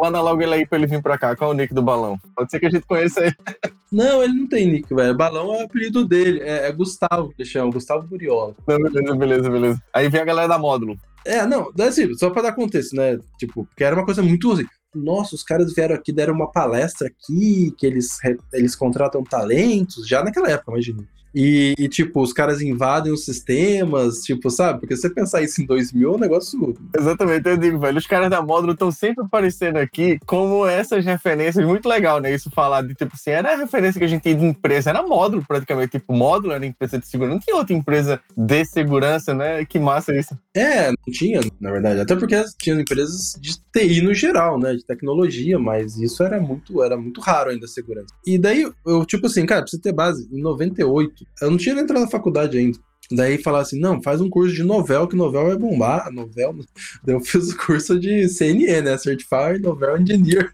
Manda 0.00 0.20
logo 0.20 0.42
ele 0.42 0.54
aí 0.54 0.66
pra 0.66 0.78
ele 0.78 0.86
vir 0.86 1.02
pra 1.02 1.18
cá. 1.18 1.36
Qual 1.36 1.50
o 1.50 1.54
nick 1.54 1.72
do 1.74 1.82
balão? 1.82 2.18
Pode 2.34 2.50
ser 2.50 2.58
que 2.58 2.66
a 2.66 2.70
gente 2.70 2.86
conheça 2.86 3.24
ele. 3.24 3.36
Não, 3.90 4.22
ele 4.22 4.34
não 4.34 4.46
tem 4.46 4.70
nick, 4.70 4.94
velho. 4.94 5.16
Balão 5.16 5.54
é 5.54 5.62
o 5.62 5.64
apelido 5.64 6.06
dele. 6.06 6.40
É, 6.42 6.68
é 6.68 6.72
Gustavo 6.72 7.32
que 7.34 7.42
chama, 7.42 7.72
Gustavo 7.72 8.06
Buriola. 8.06 8.54
Não, 8.66 8.76
beleza, 8.76 9.16
beleza, 9.16 9.50
beleza. 9.50 9.82
Aí 9.94 10.10
vem 10.10 10.20
a 10.20 10.26
galera 10.26 10.46
da 10.46 10.58
módulo. 10.58 10.98
É, 11.24 11.46
não, 11.46 11.72
assim, 11.80 12.12
só 12.14 12.28
pra 12.28 12.42
dar 12.42 12.52
contexto, 12.52 12.94
né? 12.94 13.18
Tipo, 13.38 13.64
porque 13.64 13.84
era 13.84 13.96
uma 13.96 14.04
coisa 14.04 14.22
muito 14.22 14.52
assim. 14.52 14.66
Nossa, 14.94 15.34
os 15.34 15.42
caras 15.42 15.72
vieram 15.74 15.94
aqui, 15.94 16.12
deram 16.12 16.34
uma 16.34 16.52
palestra 16.52 17.08
aqui, 17.08 17.74
que 17.78 17.86
eles, 17.86 18.18
eles 18.52 18.76
contratam 18.76 19.24
talentos, 19.24 20.06
já 20.06 20.22
naquela 20.22 20.50
época, 20.50 20.72
imagina. 20.72 21.02
E, 21.34 21.74
e, 21.78 21.88
tipo, 21.88 22.20
os 22.20 22.32
caras 22.32 22.60
invadem 22.60 23.12
os 23.12 23.24
sistemas, 23.24 24.22
tipo, 24.22 24.50
sabe? 24.50 24.80
Porque 24.80 24.96
se 24.96 25.02
você 25.02 25.10
pensar 25.10 25.42
isso 25.42 25.62
em 25.62 25.66
2000, 25.66 26.12
é 26.12 26.16
um 26.16 26.18
negócio 26.18 26.74
Exatamente, 26.96 27.48
eu 27.48 27.56
digo, 27.56 27.78
velho. 27.78 27.98
Os 27.98 28.06
caras 28.06 28.30
da 28.30 28.42
módulo 28.42 28.72
estão 28.72 28.90
sempre 28.90 29.24
aparecendo 29.24 29.76
aqui 29.76 30.18
como 30.26 30.66
essas 30.66 31.04
referências. 31.04 31.64
Muito 31.64 31.88
legal, 31.88 32.20
né? 32.20 32.34
Isso 32.34 32.50
falar 32.50 32.82
de 32.82 32.94
tipo 32.94 33.12
assim, 33.14 33.30
era 33.30 33.52
a 33.52 33.56
referência 33.56 33.98
que 33.98 34.04
a 34.04 34.08
gente 34.08 34.22
tinha 34.22 34.34
de 34.34 34.44
empresa, 34.44 34.90
era 34.90 35.02
módulo 35.02 35.44
praticamente. 35.46 35.92
Tipo, 35.92 36.12
módulo 36.12 36.52
era 36.52 36.64
empresa 36.64 36.98
de 36.98 37.06
segurança. 37.06 37.34
Não 37.34 37.40
tinha 37.40 37.56
outra 37.56 37.74
empresa 37.74 38.20
de 38.36 38.64
segurança, 38.64 39.34
né? 39.34 39.64
Que 39.64 39.78
massa 39.78 40.14
isso. 40.16 40.36
É, 40.54 40.88
não 40.88 41.12
tinha, 41.12 41.40
na 41.60 41.70
verdade. 41.70 42.00
Até 42.00 42.16
porque 42.16 42.42
tinha 42.58 42.80
empresas 42.80 43.34
de 43.40 43.58
TI 43.72 44.02
no 44.02 44.14
geral, 44.14 44.58
né? 44.58 44.74
De 44.74 44.84
tecnologia, 44.84 45.58
mas 45.58 45.96
isso 45.98 46.22
era 46.22 46.40
muito, 46.40 46.82
era 46.82 46.96
muito 46.96 47.20
raro 47.20 47.50
ainda 47.50 47.66
a 47.66 47.68
segurança. 47.68 48.14
E 48.26 48.38
daí, 48.38 48.68
eu, 48.86 49.04
tipo 49.04 49.26
assim, 49.26 49.46
cara, 49.46 49.66
você 49.66 49.78
ter 49.78 49.92
base, 49.92 50.28
em 50.32 50.40
98, 50.40 51.17
eu 51.40 51.50
não 51.50 51.58
tinha 51.58 51.78
entrado 51.78 52.00
na 52.00 52.10
faculdade 52.10 52.56
ainda. 52.58 52.78
Daí 53.10 53.42
falar 53.42 53.60
assim, 53.60 53.80
não, 53.80 54.02
faz 54.02 54.20
um 54.20 54.28
curso 54.28 54.54
de 54.54 54.62
novel, 54.62 55.08
que 55.08 55.16
novel 55.16 55.46
vai 55.46 55.56
bombar, 55.56 56.12
novel. 56.12 56.56
Daí 57.02 57.14
eu 57.14 57.20
fiz 57.20 57.50
o 57.50 57.56
curso 57.56 57.98
de 57.98 58.28
CNN, 58.28 58.82
né? 58.82 58.98
Certified 58.98 59.60
Novel 59.62 59.98
Engineer. 59.98 60.52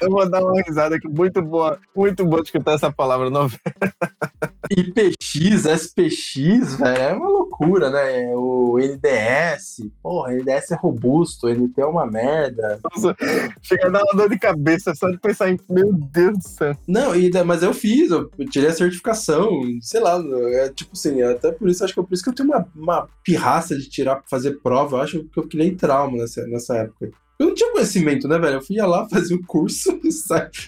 Eu 0.00 0.10
vou 0.10 0.28
dar 0.28 0.42
uma 0.42 0.60
risada 0.62 0.96
aqui, 0.96 1.08
muito 1.08 1.40
boa, 1.42 1.78
muito 1.94 2.24
boa 2.24 2.42
de 2.42 2.48
escutar 2.48 2.74
essa 2.74 2.92
palavra 2.92 3.30
nova. 3.30 3.56
IPX, 4.70 5.66
SPX, 5.66 6.76
velho, 6.76 7.02
é 7.02 7.12
uma 7.12 7.28
loucura, 7.28 7.90
né? 7.90 8.34
O 8.34 8.78
NDS, 8.78 9.88
porra, 10.02 10.32
NDS 10.32 10.72
é 10.72 10.76
robusto, 10.76 11.48
NT 11.48 11.80
é 11.80 11.86
uma 11.86 12.06
merda. 12.06 12.80
Nossa, 12.84 13.14
chega 13.62 13.88
a 13.88 13.90
dar 13.90 14.02
uma 14.02 14.14
dor 14.14 14.30
de 14.30 14.38
cabeça 14.38 14.94
só 14.94 15.10
de 15.10 15.18
pensar 15.18 15.50
em. 15.50 15.58
Meu 15.68 15.92
Deus 15.92 16.38
do 16.38 16.48
céu. 16.48 16.76
Não, 16.86 17.14
e, 17.14 17.30
mas 17.44 17.62
eu 17.62 17.74
fiz, 17.74 18.10
eu 18.10 18.30
tirei 18.50 18.70
a 18.70 18.72
certificação, 18.72 19.60
sei 19.80 20.00
lá, 20.00 20.22
é 20.52 20.68
tipo 20.70 20.96
assim, 21.08 21.22
até 21.22 21.52
por 21.52 21.68
isso, 21.68 21.84
acho 21.84 21.94
que 21.94 22.00
é 22.00 22.02
por 22.02 22.12
isso 22.14 22.22
que 22.22 22.30
eu 22.30 22.34
tenho 22.34 22.48
uma, 22.48 22.66
uma 22.74 23.08
pirraça 23.22 23.76
de 23.76 23.88
tirar, 23.88 24.22
fazer 24.28 24.58
prova, 24.62 24.96
eu 24.96 25.00
acho 25.02 25.24
que 25.24 25.38
eu 25.38 25.48
criei 25.48 25.74
trauma 25.74 26.18
nessa, 26.18 26.46
nessa 26.46 26.76
época. 26.76 27.10
Eu 27.38 27.48
não 27.48 27.54
tinha 27.54 27.72
conhecimento, 27.72 28.28
né, 28.28 28.38
velho? 28.38 28.54
Eu 28.54 28.62
fui 28.62 28.76
lá 28.76 29.06
fazer 29.10 29.34
o 29.34 29.44
curso, 29.46 29.98
e 30.04 30.10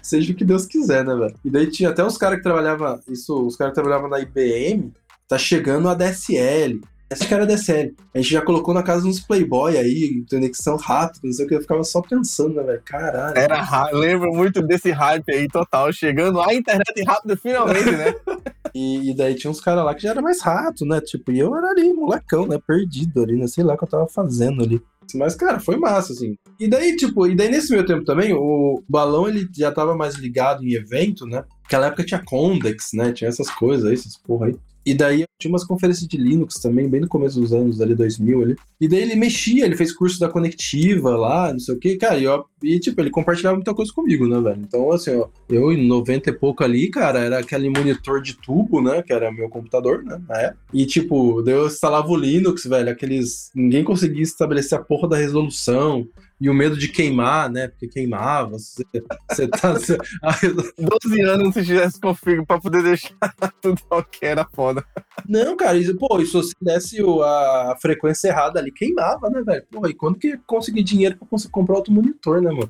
seja 0.02 0.32
o 0.32 0.36
que 0.36 0.44
Deus 0.44 0.66
quiser, 0.66 1.04
né, 1.04 1.14
velho? 1.14 1.34
E 1.44 1.50
daí 1.50 1.66
tinha 1.68 1.90
até 1.90 2.04
os 2.04 2.18
caras 2.18 2.38
que 2.38 2.42
trabalhavam, 2.42 3.00
isso, 3.08 3.46
os 3.46 3.56
caras 3.56 3.72
que 3.72 3.80
trabalhavam 3.80 4.08
na 4.10 4.20
IBM, 4.20 4.92
tá 5.28 5.38
chegando 5.38 5.88
a 5.88 5.94
DSL. 5.94 6.80
Esse 7.08 7.28
cara 7.28 7.44
é 7.44 7.46
DSL. 7.46 7.94
A 8.12 8.18
gente 8.18 8.32
já 8.32 8.42
colocou 8.42 8.74
na 8.74 8.82
casa 8.82 9.06
uns 9.06 9.20
playboy 9.20 9.76
aí, 9.78 10.24
conexão 10.28 10.74
rápida, 10.76 11.20
não 11.22 11.32
sei 11.32 11.46
o 11.46 11.48
que, 11.48 11.54
eu 11.54 11.60
ficava 11.60 11.84
só 11.84 12.02
pensando, 12.02 12.54
né, 12.56 12.64
velho? 12.64 12.82
Caralho. 12.84 13.38
Era 13.38 13.62
ra- 13.62 13.90
lembro 13.92 14.34
muito 14.34 14.60
desse 14.60 14.90
hype 14.90 15.32
aí 15.32 15.46
total, 15.46 15.92
chegando 15.92 16.40
a 16.40 16.52
internet 16.52 17.04
rápida 17.06 17.36
finalmente, 17.36 17.92
né? 17.92 18.12
E, 18.76 19.10
e 19.10 19.14
daí 19.14 19.34
tinha 19.34 19.50
uns 19.50 19.58
caras 19.58 19.82
lá 19.86 19.94
que 19.94 20.02
já 20.02 20.10
era 20.10 20.20
mais 20.20 20.42
rato, 20.42 20.84
né? 20.84 21.00
Tipo, 21.00 21.32
e 21.32 21.38
eu 21.38 21.56
era 21.56 21.70
ali, 21.70 21.94
molecão, 21.94 22.46
né? 22.46 22.58
Perdido 22.58 23.22
ali, 23.22 23.34
né? 23.34 23.46
Sei 23.46 23.64
lá 23.64 23.72
o 23.72 23.78
que 23.78 23.84
eu 23.84 23.88
tava 23.88 24.06
fazendo 24.06 24.62
ali. 24.62 24.82
Mas, 25.14 25.34
cara, 25.34 25.58
foi 25.58 25.78
massa, 25.78 26.12
assim. 26.12 26.36
E 26.60 26.68
daí, 26.68 26.94
tipo, 26.94 27.26
e 27.26 27.34
daí 27.34 27.48
nesse 27.48 27.72
meio 27.72 27.86
tempo 27.86 28.04
também, 28.04 28.34
o 28.34 28.82
Balão, 28.86 29.26
ele 29.26 29.48
já 29.56 29.72
tava 29.72 29.96
mais 29.96 30.16
ligado 30.16 30.62
em 30.62 30.74
evento, 30.74 31.24
né? 31.24 31.42
Naquela 31.62 31.86
época 31.86 32.04
tinha 32.04 32.22
Condex, 32.22 32.90
né? 32.92 33.12
Tinha 33.12 33.28
essas 33.28 33.48
coisas 33.48 33.86
aí, 33.86 33.94
essas 33.94 34.18
porra 34.18 34.48
aí. 34.48 34.56
E 34.86 34.94
daí 34.94 35.24
tinha 35.36 35.52
umas 35.52 35.64
conferências 35.64 36.06
de 36.06 36.16
Linux 36.16 36.60
também, 36.60 36.88
bem 36.88 37.00
no 37.00 37.08
começo 37.08 37.40
dos 37.40 37.52
anos 37.52 37.80
ali, 37.80 37.92
2000 37.92 38.42
ali. 38.42 38.56
E 38.80 38.86
daí 38.86 39.00
ele 39.02 39.16
mexia, 39.16 39.64
ele 39.64 39.76
fez 39.76 39.92
curso 39.92 40.20
da 40.20 40.28
Conectiva 40.28 41.16
lá, 41.16 41.52
não 41.52 41.58
sei 41.58 41.74
o 41.74 41.78
quê. 41.78 41.96
Cara, 41.96 42.16
e, 42.20 42.28
e 42.62 42.78
tipo, 42.78 43.00
ele 43.00 43.10
compartilhava 43.10 43.56
muita 43.56 43.74
coisa 43.74 43.92
comigo, 43.92 44.28
né, 44.28 44.40
velho? 44.40 44.62
Então, 44.62 44.92
assim, 44.92 45.10
ó, 45.16 45.26
eu 45.48 45.72
em 45.72 45.88
90 45.88 46.30
e 46.30 46.32
pouco 46.32 46.62
ali, 46.62 46.88
cara, 46.88 47.18
era 47.18 47.40
aquele 47.40 47.68
monitor 47.68 48.22
de 48.22 48.34
tubo, 48.34 48.80
né? 48.80 49.02
Que 49.02 49.12
era 49.12 49.32
meu 49.32 49.48
computador, 49.48 50.04
né? 50.04 50.22
Na 50.28 50.40
época. 50.40 50.60
E, 50.72 50.86
tipo, 50.86 51.42
daí 51.42 51.54
eu 51.54 51.66
instalava 51.66 52.08
o 52.08 52.16
Linux, 52.16 52.64
velho, 52.64 52.88
aqueles. 52.88 53.50
Ninguém 53.54 53.82
conseguia 53.82 54.22
estabelecer 54.22 54.78
a 54.78 54.82
porra 54.82 55.08
da 55.08 55.16
resolução. 55.16 56.06
E 56.40 56.50
o 56.50 56.54
medo 56.54 56.76
de 56.76 56.88
queimar, 56.88 57.50
né? 57.50 57.68
Porque 57.68 57.88
queimava. 57.88 58.50
Você, 58.58 58.84
você 59.30 59.48
tá. 59.48 59.72
Você... 59.72 59.96
12 60.78 61.20
anos 61.24 61.54
se 61.54 61.64
tivesse 61.64 62.00
config 62.00 62.44
pra 62.44 62.60
poder 62.60 62.82
deixar 62.82 63.14
tudo 63.60 63.80
ok, 63.90 64.28
era 64.28 64.46
foda. 64.52 64.84
Não, 65.26 65.56
cara, 65.56 65.78
isso, 65.78 65.96
pô, 65.96 66.20
e 66.20 66.26
se 66.26 66.32
você 66.32 66.52
desse 66.60 66.98
a 67.00 67.76
frequência 67.80 68.28
errada 68.28 68.60
ali, 68.60 68.70
queimava, 68.70 69.30
né, 69.30 69.42
velho? 69.42 69.64
Pô, 69.70 69.86
e 69.86 69.94
quando 69.94 70.18
que 70.18 70.28
ia 70.28 70.40
conseguir 70.46 70.82
dinheiro 70.82 71.16
pra 71.16 71.26
conseguir 71.26 71.52
comprar 71.52 71.76
outro 71.76 71.92
monitor, 71.92 72.42
né, 72.42 72.50
mano? 72.50 72.68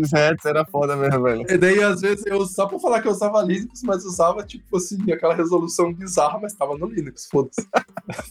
Os 0.00 0.12
heads 0.12 0.44
era 0.44 0.64
foda 0.64 0.96
mesmo, 0.96 1.22
velho. 1.22 1.44
E 1.48 1.58
daí, 1.58 1.82
às 1.82 2.00
vezes, 2.00 2.24
eu 2.26 2.44
só 2.46 2.66
pra 2.66 2.78
falar 2.78 3.02
que 3.02 3.08
eu 3.08 3.12
usava 3.12 3.42
Linux, 3.42 3.82
mas 3.84 4.04
usava, 4.04 4.42
tipo 4.44 4.76
assim, 4.76 5.12
aquela 5.12 5.34
resolução 5.34 5.92
bizarra, 5.92 6.38
mas 6.40 6.54
tava 6.54 6.76
no 6.76 6.86
Linux, 6.86 7.28
foda-se. 7.30 7.66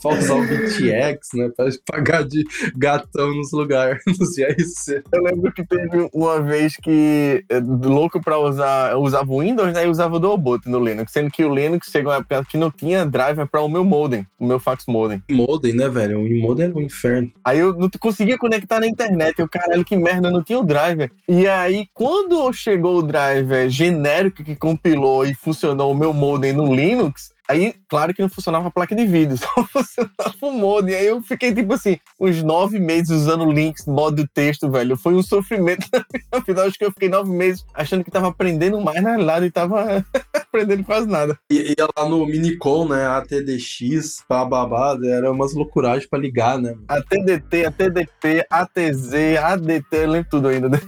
pra 0.02 0.18
usar 0.18 0.36
o 0.36 0.42
BTX, 0.42 1.30
né? 1.36 1.50
Pra 1.56 1.70
pagar 1.86 2.24
de 2.26 2.44
gatão 2.76 3.34
nos 3.36 3.52
lugares, 3.52 3.99
nos 4.08 4.38
IRC. 4.38 5.04
Eu 5.12 5.24
lembro 5.24 5.52
que 5.52 5.66
teve 5.66 6.10
uma 6.14 6.42
vez 6.42 6.76
que, 6.76 7.44
eh, 7.50 7.60
louco 7.60 8.22
pra 8.22 8.38
usar, 8.38 8.92
eu 8.92 9.00
usava 9.00 9.32
o 9.32 9.42
Windows, 9.42 9.74
né, 9.74 9.86
e 9.86 9.90
usava 9.90 10.16
o 10.16 10.20
Dualboot 10.20 10.68
no 10.70 10.84
Linux, 10.84 11.12
sendo 11.12 11.32
que 11.32 11.44
o 11.44 11.54
Linux 11.54 11.90
chegou 11.92 12.12
uma 12.12 12.20
época 12.20 12.46
que 12.50 12.58
não 12.58 12.72
tinha 12.72 13.06
driver 13.06 13.48
para 13.48 13.62
o 13.62 13.70
meu 13.70 13.84
modem, 13.84 14.26
o 14.40 14.46
meu 14.46 14.60
fax 14.60 14.86
modem. 14.88 15.22
Modem, 15.30 15.74
né, 15.74 15.88
velho? 15.90 16.20
O 16.20 16.40
modem 16.42 16.66
era 16.66 16.76
um 16.76 16.82
inferno. 16.82 17.32
Aí 17.44 17.60
eu 17.60 17.74
não 17.74 17.90
conseguia 18.00 18.38
conectar 18.38 18.80
na 18.80 18.88
internet, 18.88 19.40
eu, 19.40 19.48
caralho, 19.48 19.86
que 19.86 19.96
merda, 19.96 20.32
não 20.32 20.44
tinha 20.44 20.60
o 20.60 20.64
driver. 20.64 21.12
E 21.28 21.48
aí, 21.48 21.88
quando 21.94 22.52
chegou 22.54 22.98
o 22.98 23.04
driver 23.04 23.70
genérico 23.70 24.44
que 24.44 24.56
compilou 24.56 25.26
e 25.26 25.34
funcionou 25.34 25.92
o 25.92 25.96
meu 25.96 26.14
modem 26.14 26.54
no 26.54 26.74
Linux, 26.74 27.32
aí, 27.50 27.74
claro 27.90 28.14
que 28.14 28.22
não 28.22 28.30
funcionava 28.30 28.68
a 28.68 28.72
placa 28.72 28.96
de 28.96 29.06
vídeo, 29.06 29.36
só 29.38 29.64
funcionava 29.66 30.36
o 30.42 30.52
modem. 30.52 30.96
Aí 30.96 31.08
eu 31.08 31.22
fiquei, 31.22 31.54
tipo 31.54 31.74
assim, 31.74 31.98
uns 32.20 32.44
nove 32.44 32.80
meses 32.80 33.10
usando 33.10 33.52
Linux, 33.52 33.86
modo 33.86 34.28
texto, 34.34 34.70
velho. 34.70 34.96
Foi 34.96 35.14
um 35.16 35.24
sofrimento 35.24 35.86
na 35.92 36.06
minha 36.14 36.44
vida. 36.46 36.64
Acho 36.64 36.78
que 36.78 36.86
eu 36.86 36.92
fiquei 36.92 37.10
nove 37.10 37.32
meses 37.32 37.66
achando 37.74 38.04
que 38.04 38.12
tava 38.12 38.28
aprendendo 38.28 38.80
mais, 38.80 39.02
na 39.02 39.10
realidade, 39.12 39.46
e 39.48 39.52
tava 39.52 40.06
aprendendo 40.34 40.84
quase 40.84 41.08
nada. 41.08 41.38
E 41.52 41.76
ia 41.78 41.88
lá 41.98 42.08
no 42.08 42.26
Minicom, 42.26 42.88
né? 42.88 43.08
ATDX, 43.08 44.24
bababá, 44.30 44.98
era 45.04 45.32
umas 45.32 45.54
loucuragens 45.54 46.08
pra 46.08 46.20
ligar, 46.20 46.58
né? 46.60 46.76
A 46.88 47.02
TDT, 47.02 47.66
a 47.66 47.72
TDP, 47.72 48.46
ATZ, 48.50 49.14
ADT, 49.42 49.86
eu 49.92 50.10
lembro 50.10 50.30
tudo 50.30 50.48
ainda. 50.48 50.70
né? 50.70 50.80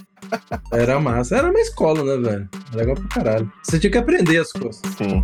Era 0.72 1.00
massa. 1.00 1.38
Era 1.38 1.50
uma 1.50 1.60
escola, 1.60 2.04
né, 2.04 2.30
velho? 2.30 2.50
Legal 2.74 2.96
pra 2.96 3.08
caralho. 3.08 3.52
Você 3.64 3.80
tinha 3.80 3.92
que 3.92 3.98
aprender 3.98 4.38
as 4.40 4.52
coisas. 4.52 4.82
Sim. 4.98 5.24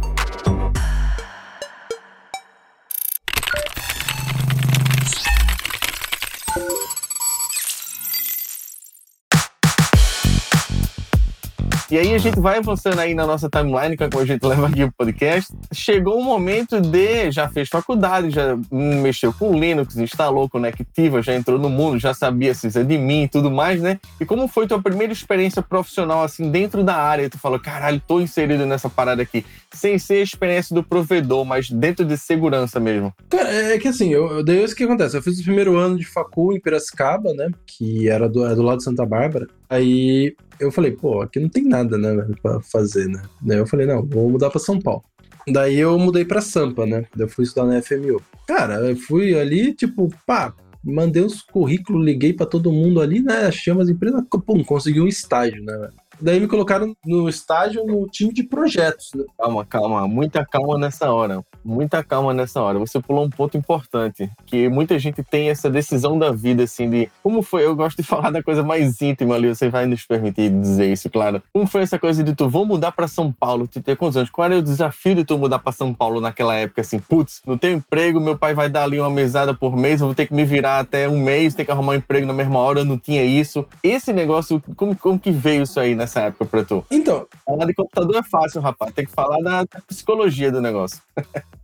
E 11.89 11.97
aí 11.97 12.13
a 12.13 12.17
gente 12.17 12.38
vai 12.38 12.58
avançando 12.58 13.00
aí 13.00 13.13
na 13.13 13.26
nossa 13.26 13.50
timeline, 13.50 13.95
que 13.95 14.04
é 14.04 14.10
como 14.10 14.21
a 14.21 14.26
gente 14.26 14.45
leva 14.45 14.67
aqui 14.67 14.84
o 14.84 14.91
podcast. 14.91 15.54
Chegou 15.71 16.19
o 16.19 16.23
momento 16.23 16.82
de, 16.82 17.32
já 17.32 17.47
fez 17.47 17.69
faculdade, 17.69 18.30
já 18.30 18.58
mexeu 18.69 19.32
com 19.32 19.58
Linux, 19.58 19.95
instalou 19.95 20.50
Conectiva, 20.50 21.21
já 21.21 21.34
entrou 21.34 21.58
no 21.58 21.69
mundo, 21.69 21.97
já 21.97 22.13
sabia 22.13 22.54
sysadmin 22.54 23.23
e 23.23 23.28
tudo 23.30 23.50
mais, 23.50 23.82
né? 23.82 24.02
E 24.19 24.26
como 24.26 24.50
foi 24.50 24.67
tua 24.67 24.82
primeira 24.82 25.13
experiência 25.13 25.62
profissional, 25.62 26.23
assim, 26.23 26.52
dentro 26.52 26.84
da 26.84 26.95
área? 26.95 27.30
Tu 27.30 27.39
falou, 27.39 27.58
caralho, 27.58 28.02
tô 28.06 28.19
inserido 28.19 28.65
nessa 28.65 28.89
parada 28.89 29.21
aqui. 29.21 29.45
Sem 29.71 29.97
ser 29.97 30.15
a 30.15 30.23
experiência 30.23 30.76
do 30.76 30.84
provedor, 30.84 31.45
mas 31.45 31.69
dentro 31.69 32.04
de 32.04 32.17
segurança 32.17 32.82
mesmo. 32.82 33.13
Cara, 33.30 33.50
é 33.50 33.78
que 33.78 33.88
assim, 33.88 34.10
eu, 34.10 34.28
eu, 34.28 34.43
daí 34.43 34.62
isso 34.62 34.76
que 34.76 34.84
acontece. 34.84 35.15
Eu 35.15 35.23
fiz 35.23 35.39
o 35.39 35.43
primeiro 35.43 35.78
ano 35.78 35.97
de 35.97 36.04
facul 36.06 36.52
em 36.52 36.60
Piracicaba, 36.60 37.34
né? 37.34 37.50
Que 37.65 38.10
era 38.10 38.28
do, 38.28 38.45
é 38.45 38.54
do 38.54 38.62
lado 38.62 38.80
de 38.80 38.84
Santa 38.84 39.06
Bárbara. 39.06 39.47
Aí 39.70 40.36
eu 40.60 40.72
falei, 40.72 40.92
pô, 40.92 41.22
aqui 41.22 41.40
não 41.40 41.50
tem 41.50 41.64
nada, 41.64 41.98
né, 41.98 42.16
velho, 42.16 42.36
pra 42.42 42.62
fazer, 42.62 43.08
né? 43.08 43.22
Daí 43.42 43.58
eu 43.58 43.68
falei, 43.68 43.86
não, 43.86 44.06
vou 44.06 44.30
mudar 44.30 44.50
pra 44.50 44.60
São 44.60 44.80
Paulo. 44.80 45.04
Daí 45.48 45.78
eu 45.78 45.98
mudei 45.98 46.26
pra 46.26 46.42
Sampa, 46.42 46.86
né? 46.86 47.06
Daí 47.16 47.26
eu 47.26 47.30
fui 47.30 47.46
estudar 47.46 47.68
na 47.68 47.82
FMU. 47.82 48.22
Cara, 48.46 48.76
eu 48.76 48.96
fui 48.96 49.38
ali, 49.40 49.74
tipo, 49.74 50.10
pá, 50.26 50.54
mandei 50.84 51.24
os 51.24 51.42
currículos, 51.42 52.06
liguei 52.06 52.34
pra 52.34 52.46
todo 52.46 52.72
mundo 52.72 53.00
ali, 53.00 53.22
né? 53.22 53.46
Achei 53.46 53.72
umas 53.72 53.90
empresas, 53.90 54.22
pum, 54.46 54.64
consegui 54.64 55.00
um 55.00 55.08
estágio, 55.08 55.64
né, 55.64 55.78
velho? 55.78 55.94
Daí 56.20 56.40
me 56.40 56.48
colocaram 56.48 56.96
no 57.06 57.30
estágio 57.30 57.86
no 57.86 58.08
time 58.08 58.34
de 58.34 58.44
projetos, 58.44 59.10
né? 59.16 59.24
Calma, 59.38 59.66
calma, 59.66 60.08
muita 60.08 60.46
calma 60.46 60.78
nessa 60.78 61.12
hora. 61.12 61.44
Muita 61.64 62.04
calma 62.04 62.34
nessa 62.34 62.62
hora. 62.62 62.80
Você 62.80 63.00
pulou 63.00 63.26
um 63.26 63.30
ponto 63.30 63.58
importante, 63.58 64.30
que 64.46 64.70
muita 64.70 64.98
gente 64.98 65.22
tem 65.22 65.50
essa 65.50 65.70
decisão 65.70 66.18
da 66.18 66.32
vida, 66.32 66.64
assim, 66.64 66.90
de 66.90 67.10
como 67.22 67.42
foi. 67.42 67.66
Eu 67.66 67.76
gosto 67.76 67.98
de 67.98 68.04
falar 68.08 68.32
da 68.32 68.42
coisa 68.42 68.64
mais 68.64 69.02
íntima 69.02 69.36
ali, 69.36 69.50
você 69.50 69.70
vai 69.70 69.86
nos 69.86 70.06
permitir 70.06 70.50
dizer 70.50 70.92
isso, 70.92 71.10
claro. 71.10 71.42
Como 71.54 71.68
foi 71.68 71.82
essa 71.82 72.00
coisa 72.00 72.24
de 72.24 72.34
tu 72.34 72.50
vou 72.50 72.66
mudar 72.66 72.92
pra 72.92 73.08
São 73.08 73.32
Paulo? 73.32 73.68
Tu 73.68 73.82
tem 73.82 73.96
quantos 73.96 74.18
anos? 74.18 74.30
Qual 74.30 74.46
era 74.46 74.58
o 74.58 74.62
desafio 74.62 75.16
de 75.16 75.26
tu 75.26 75.38
mudar 75.38 75.60
pra 75.60 75.72
São 75.72 75.94
Paulo 75.94 76.22
naquela 76.22 76.56
época, 76.56 76.82
assim? 76.82 77.00
Putz, 77.00 77.42
não 77.46 77.58
tenho 77.58 77.78
emprego, 77.78 78.20
meu 78.20 78.38
pai 78.38 78.54
vai 78.54 78.70
dar 78.70 78.84
ali 78.84 79.00
uma 79.00 79.10
mesada 79.10 79.54
por 79.54 79.76
mês, 79.76 80.02
eu 80.02 80.08
vou 80.08 80.16
ter 80.16 80.26
que 80.26 80.34
me 80.34 80.46
virar 80.46 80.80
até 80.80 81.08
um 81.08 81.22
mês, 81.22 81.54
ter 81.54 81.66
que 81.66 81.72
arrumar 81.72 81.94
um 81.94 81.96
emprego 81.96 82.26
na 82.26 82.34
mesma 82.34 82.60
hora, 82.60 82.80
eu 82.80 82.86
não 82.86 82.98
tinha 82.98 83.24
isso. 83.24 83.66
Esse 83.84 84.14
negócio, 84.14 84.64
como, 84.76 84.96
como 84.96 85.20
que 85.20 85.32
veio 85.32 85.64
isso 85.64 85.80
aí 85.80 85.96
nessa 86.08 86.22
época 86.22 86.46
pra 86.46 86.63
tu? 86.63 86.84
Então, 86.89 87.28
Falar 87.46 87.65
de 87.65 87.74
computador 87.74 88.15
é 88.17 88.24
fácil, 88.24 88.62
rapaz. 88.62 88.93
Tem 88.93 89.06
que 89.06 89.12
falar 89.12 89.41
da 89.41 89.65
psicologia 89.88 90.52
do 90.52 90.62
negócio. 90.62 91.02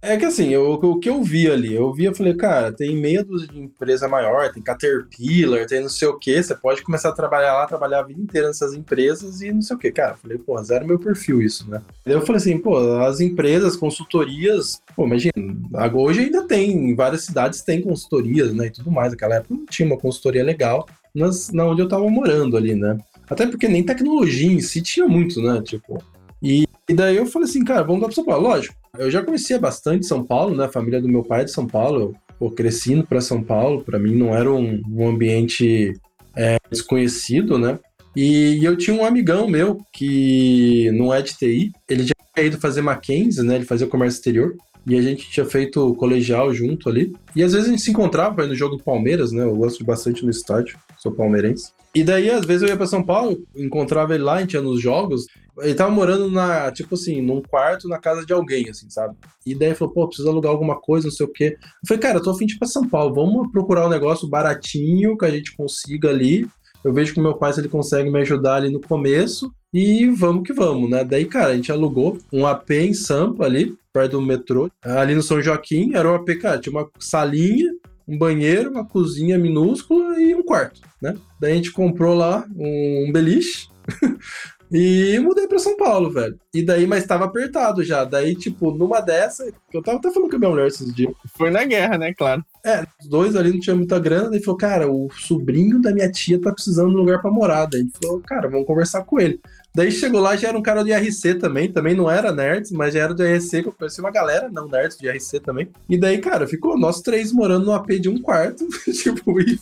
É 0.01 0.15
que 0.17 0.25
assim, 0.25 0.49
eu- 0.49 0.73
o 0.73 0.99
que 0.99 1.09
eu 1.09 1.21
vi 1.23 1.49
ali, 1.49 1.73
eu 1.73 1.93
vi, 1.93 2.05
eu 2.05 2.15
falei, 2.15 2.33
cara, 2.33 2.71
tem 2.71 2.95
meia 2.95 3.23
dúzia 3.23 3.47
de 3.47 3.59
empresa 3.59 4.07
maior, 4.07 4.51
tem 4.51 4.61
Caterpillar, 4.63 5.65
tem 5.65 5.81
não 5.81 5.89
sei 5.89 6.07
o 6.07 6.17
que, 6.17 6.41
você 6.41 6.55
pode 6.55 6.81
começar 6.83 7.09
a 7.09 7.13
trabalhar 7.13 7.53
lá, 7.53 7.65
trabalhar 7.67 7.99
a 7.99 8.03
vida 8.03 8.21
inteira 8.21 8.47
nessas 8.47 8.73
empresas 8.73 9.41
e 9.41 9.51
não 9.51 9.61
sei 9.61 9.75
o 9.75 9.79
que, 9.79 9.91
cara. 9.91 10.15
Falei, 10.15 10.37
pô, 10.37 10.61
zero 10.63 10.85
meu 10.85 10.99
perfil 10.99 11.41
isso, 11.41 11.69
né? 11.69 11.81
Daí 12.05 12.13
eu 12.15 12.21
falei 12.21 12.37
assim, 12.37 12.57
pô, 12.57 12.77
as 13.01 13.19
empresas, 13.19 13.75
consultorias, 13.75 14.81
pô, 14.95 15.05
imagina, 15.05 15.33
agora- 15.75 16.03
hoje 16.09 16.21
ainda 16.21 16.45
tem, 16.47 16.71
em 16.71 16.95
várias 16.95 17.23
cidades 17.25 17.61
tem 17.61 17.81
consultorias, 17.81 18.53
né, 18.53 18.67
e 18.67 18.71
tudo 18.71 18.89
mais, 18.91 19.11
naquela 19.11 19.35
época 19.35 19.53
não 19.53 19.65
tinha 19.65 19.85
uma 19.85 19.97
consultoria 19.97 20.43
legal 20.43 20.85
nas, 21.13 21.51
na 21.51 21.65
onde 21.65 21.81
eu 21.81 21.87
tava 21.87 22.09
morando 22.09 22.57
ali, 22.57 22.73
né? 22.75 22.97
Até 23.33 23.47
porque 23.47 23.67
nem 23.67 23.83
tecnologia 23.83 24.51
em 24.51 24.61
si 24.61 24.81
tinha 24.81 25.07
muito, 25.07 25.41
né, 25.41 25.61
tipo... 25.61 26.01
E, 26.41 26.67
e 26.89 26.93
daí 26.93 27.15
eu 27.15 27.25
falei 27.25 27.47
assim, 27.47 27.63
cara, 27.63 27.83
vamos 27.83 28.01
lá 28.01 28.07
pra 28.07 28.15
São 28.15 28.25
Paulo, 28.25 28.47
lógico. 28.47 28.75
Eu 28.97 29.09
já 29.09 29.23
conhecia 29.23 29.57
bastante 29.57 30.05
São 30.05 30.23
Paulo, 30.23 30.55
né? 30.55 30.65
A 30.65 30.71
família 30.71 31.01
do 31.01 31.07
meu 31.09 31.23
pai 31.23 31.41
é 31.41 31.45
de 31.45 31.51
São 31.51 31.65
Paulo. 31.65 32.01
Eu 32.01 32.15
pô, 32.37 32.51
cresci 32.51 33.01
para 33.01 33.21
São 33.21 33.41
Paulo. 33.41 33.83
Para 33.83 33.97
mim 33.97 34.13
não 34.13 34.35
era 34.35 34.51
um, 34.53 34.81
um 34.87 35.07
ambiente 35.07 35.93
é, 36.35 36.57
desconhecido, 36.69 37.57
né? 37.57 37.79
E, 38.15 38.63
eu 38.63 38.77
tinha 38.77 38.95
um 38.95 39.03
amigão 39.03 39.47
meu 39.47 39.79
que 39.91 40.91
não 40.91 41.11
é 41.11 41.23
de 41.23 41.35
TI. 41.35 41.71
Ele 41.89 42.05
tinha 42.05 42.45
ido 42.45 42.59
fazer 42.59 42.81
Mackenzie, 42.81 43.41
né? 43.41 43.55
Ele 43.55 43.65
fazia 43.65 43.87
comércio 43.87 44.17
exterior. 44.17 44.55
E 44.85 44.95
a 44.95 45.01
gente 45.01 45.27
tinha 45.31 45.45
feito 45.45 45.95
colegial 45.95 46.53
junto 46.53 46.87
ali. 46.87 47.15
E 47.35 47.41
às 47.41 47.53
vezes 47.53 47.69
a 47.69 47.71
gente 47.71 47.81
se 47.81 47.89
encontrava 47.89 48.43
ir 48.43 48.49
no 48.49 48.55
jogo 48.55 48.75
do 48.75 48.83
Palmeiras, 48.83 49.31
né? 49.31 49.43
Eu 49.43 49.55
gosto 49.55 49.83
bastante 49.83 50.23
no 50.23 50.29
estádio, 50.29 50.77
sou 50.99 51.13
palmeirense. 51.13 51.71
E 51.95 52.03
daí, 52.03 52.29
às 52.29 52.45
vezes, 52.45 52.63
eu 52.63 52.69
ia 52.69 52.77
pra 52.77 52.87
São 52.87 53.03
Paulo, 53.03 53.45
encontrava 53.55 54.15
ele 54.15 54.23
lá, 54.23 54.35
a 54.35 54.39
gente 54.41 54.53
ia 54.53 54.61
nos 54.61 54.81
jogos. 54.81 55.27
Ele 55.59 55.75
tava 55.75 55.91
morando 55.91 56.31
na, 56.31 56.71
tipo 56.71 56.95
assim, 56.95 57.21
num 57.21 57.41
quarto 57.41 57.87
na 57.87 57.99
casa 57.99 58.25
de 58.25 58.33
alguém, 58.33 58.67
assim, 58.69 58.89
sabe? 58.89 59.15
E 59.45 59.53
daí 59.53 59.75
falou, 59.75 59.93
pô, 59.93 60.07
precisa 60.07 60.29
alugar 60.29 60.51
alguma 60.51 60.79
coisa, 60.79 61.07
não 61.07 61.13
sei 61.13 61.25
o 61.25 61.31
quê. 61.31 61.55
Eu 61.61 61.87
falei, 61.87 62.01
cara, 62.01 62.17
eu 62.17 62.23
tô 62.23 62.31
afim 62.31 62.47
de 62.47 62.55
ir 62.55 62.57
pra 62.57 62.67
São 62.67 62.87
Paulo, 62.89 63.13
vamos 63.13 63.51
procurar 63.51 63.85
um 63.85 63.89
negócio 63.89 64.27
baratinho 64.27 65.15
que 65.15 65.25
a 65.25 65.29
gente 65.29 65.55
consiga 65.55 66.09
ali. 66.09 66.47
Eu 66.83 66.91
vejo 66.91 67.13
com 67.13 67.21
meu 67.21 67.35
pai 67.35 67.53
se 67.53 67.61
ele 67.61 67.69
consegue 67.69 68.09
me 68.09 68.19
ajudar 68.21 68.55
ali 68.55 68.69
no 68.69 68.81
começo. 68.81 69.53
E 69.73 70.09
vamos 70.09 70.43
que 70.43 70.53
vamos, 70.53 70.89
né? 70.89 71.03
Daí, 71.03 71.25
cara, 71.25 71.51
a 71.51 71.55
gente 71.55 71.71
alugou 71.71 72.17
um 72.31 72.45
AP 72.45 72.71
em 72.71 72.93
Sampa 72.93 73.45
ali, 73.45 73.75
perto 73.93 74.13
do 74.13 74.21
metrô. 74.21 74.69
Ali 74.83 75.15
no 75.15 75.23
São 75.23 75.41
Joaquim, 75.41 75.93
era 75.93 76.11
um 76.11 76.15
AP, 76.15 76.39
cara, 76.41 76.59
tinha 76.59 76.73
uma 76.73 76.89
salinha, 76.99 77.71
um 78.07 78.17
banheiro, 78.17 78.71
uma 78.71 78.85
cozinha 78.85 79.37
minúscula 79.37 80.19
e 80.21 80.35
um 80.35 80.43
quarto, 80.43 80.81
né? 81.01 81.15
Daí 81.39 81.53
a 81.53 81.55
gente 81.55 81.71
comprou 81.71 82.15
lá 82.15 82.45
um 82.55 83.11
beliche 83.11 83.67
e 84.73 85.19
mudei 85.19 85.47
pra 85.47 85.59
São 85.59 85.77
Paulo, 85.77 86.09
velho. 86.09 86.35
E 86.51 86.65
daí, 86.65 86.87
mas 86.87 87.05
tava 87.05 87.25
apertado 87.25 87.83
já. 87.83 88.03
Daí, 88.03 88.35
tipo, 88.35 88.71
numa 88.71 89.01
dessa, 89.01 89.45
que 89.69 89.77
eu 89.77 89.83
tava 89.83 89.99
até 89.99 90.11
falando 90.11 90.31
com 90.31 90.35
a 90.35 90.39
minha 90.39 90.49
mulher 90.49 90.67
esses 90.67 90.91
dias. 90.91 91.13
Foi 91.37 91.51
na 91.51 91.63
guerra, 91.63 91.95
né? 91.99 92.11
Claro. 92.15 92.43
É, 92.65 92.83
os 92.99 93.07
dois 93.07 93.35
ali 93.35 93.51
não 93.51 93.59
tinha 93.59 93.75
muita 93.75 93.99
grana. 93.99 94.31
Daí 94.31 94.41
falou, 94.41 94.57
cara, 94.57 94.91
o 94.91 95.11
sobrinho 95.11 95.79
da 95.79 95.93
minha 95.93 96.11
tia 96.11 96.41
tá 96.41 96.51
precisando 96.51 96.89
de 96.89 96.95
um 96.95 96.99
lugar 97.01 97.21
pra 97.21 97.29
morar. 97.29 97.67
Daí 97.67 97.81
gente 97.81 97.99
falou, 98.01 98.19
cara, 98.21 98.49
vamos 98.49 98.65
conversar 98.65 99.03
com 99.03 99.19
ele. 99.19 99.39
Daí 99.75 99.91
chegou 99.91 100.19
lá, 100.19 100.35
já 100.35 100.47
era 100.47 100.57
um 100.57 100.61
cara 100.63 100.83
do 100.83 100.89
IRC 100.89 101.35
também, 101.35 101.71
também 101.71 101.95
não 101.95 102.09
era 102.09 102.31
nerds, 102.31 102.71
mas 102.71 102.95
já 102.95 103.01
era 103.01 103.13
do 103.13 103.23
IRC, 103.23 103.61
que 103.61 103.69
eu 103.69 103.73
conheci 103.73 103.99
uma 103.99 104.11
galera, 104.11 104.49
não 104.49 104.67
nerds, 104.67 104.97
de 104.97 105.07
IRC 105.07 105.39
também. 105.39 105.67
E 105.87 105.99
daí, 105.99 106.19
cara, 106.19 106.47
ficou 106.47 106.77
nós 106.77 107.01
três 107.01 107.31
morando 107.31 107.65
no 107.65 107.73
AP 107.73 107.89
de 107.99 108.09
um 108.09 108.19
quarto, 108.19 108.67
tipo, 108.91 109.39
e 109.39 109.59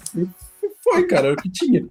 foi, 0.81 1.07
cara, 1.07 1.27
era 1.27 1.33
o 1.33 1.41
que 1.41 1.49
tinha. 1.49 1.85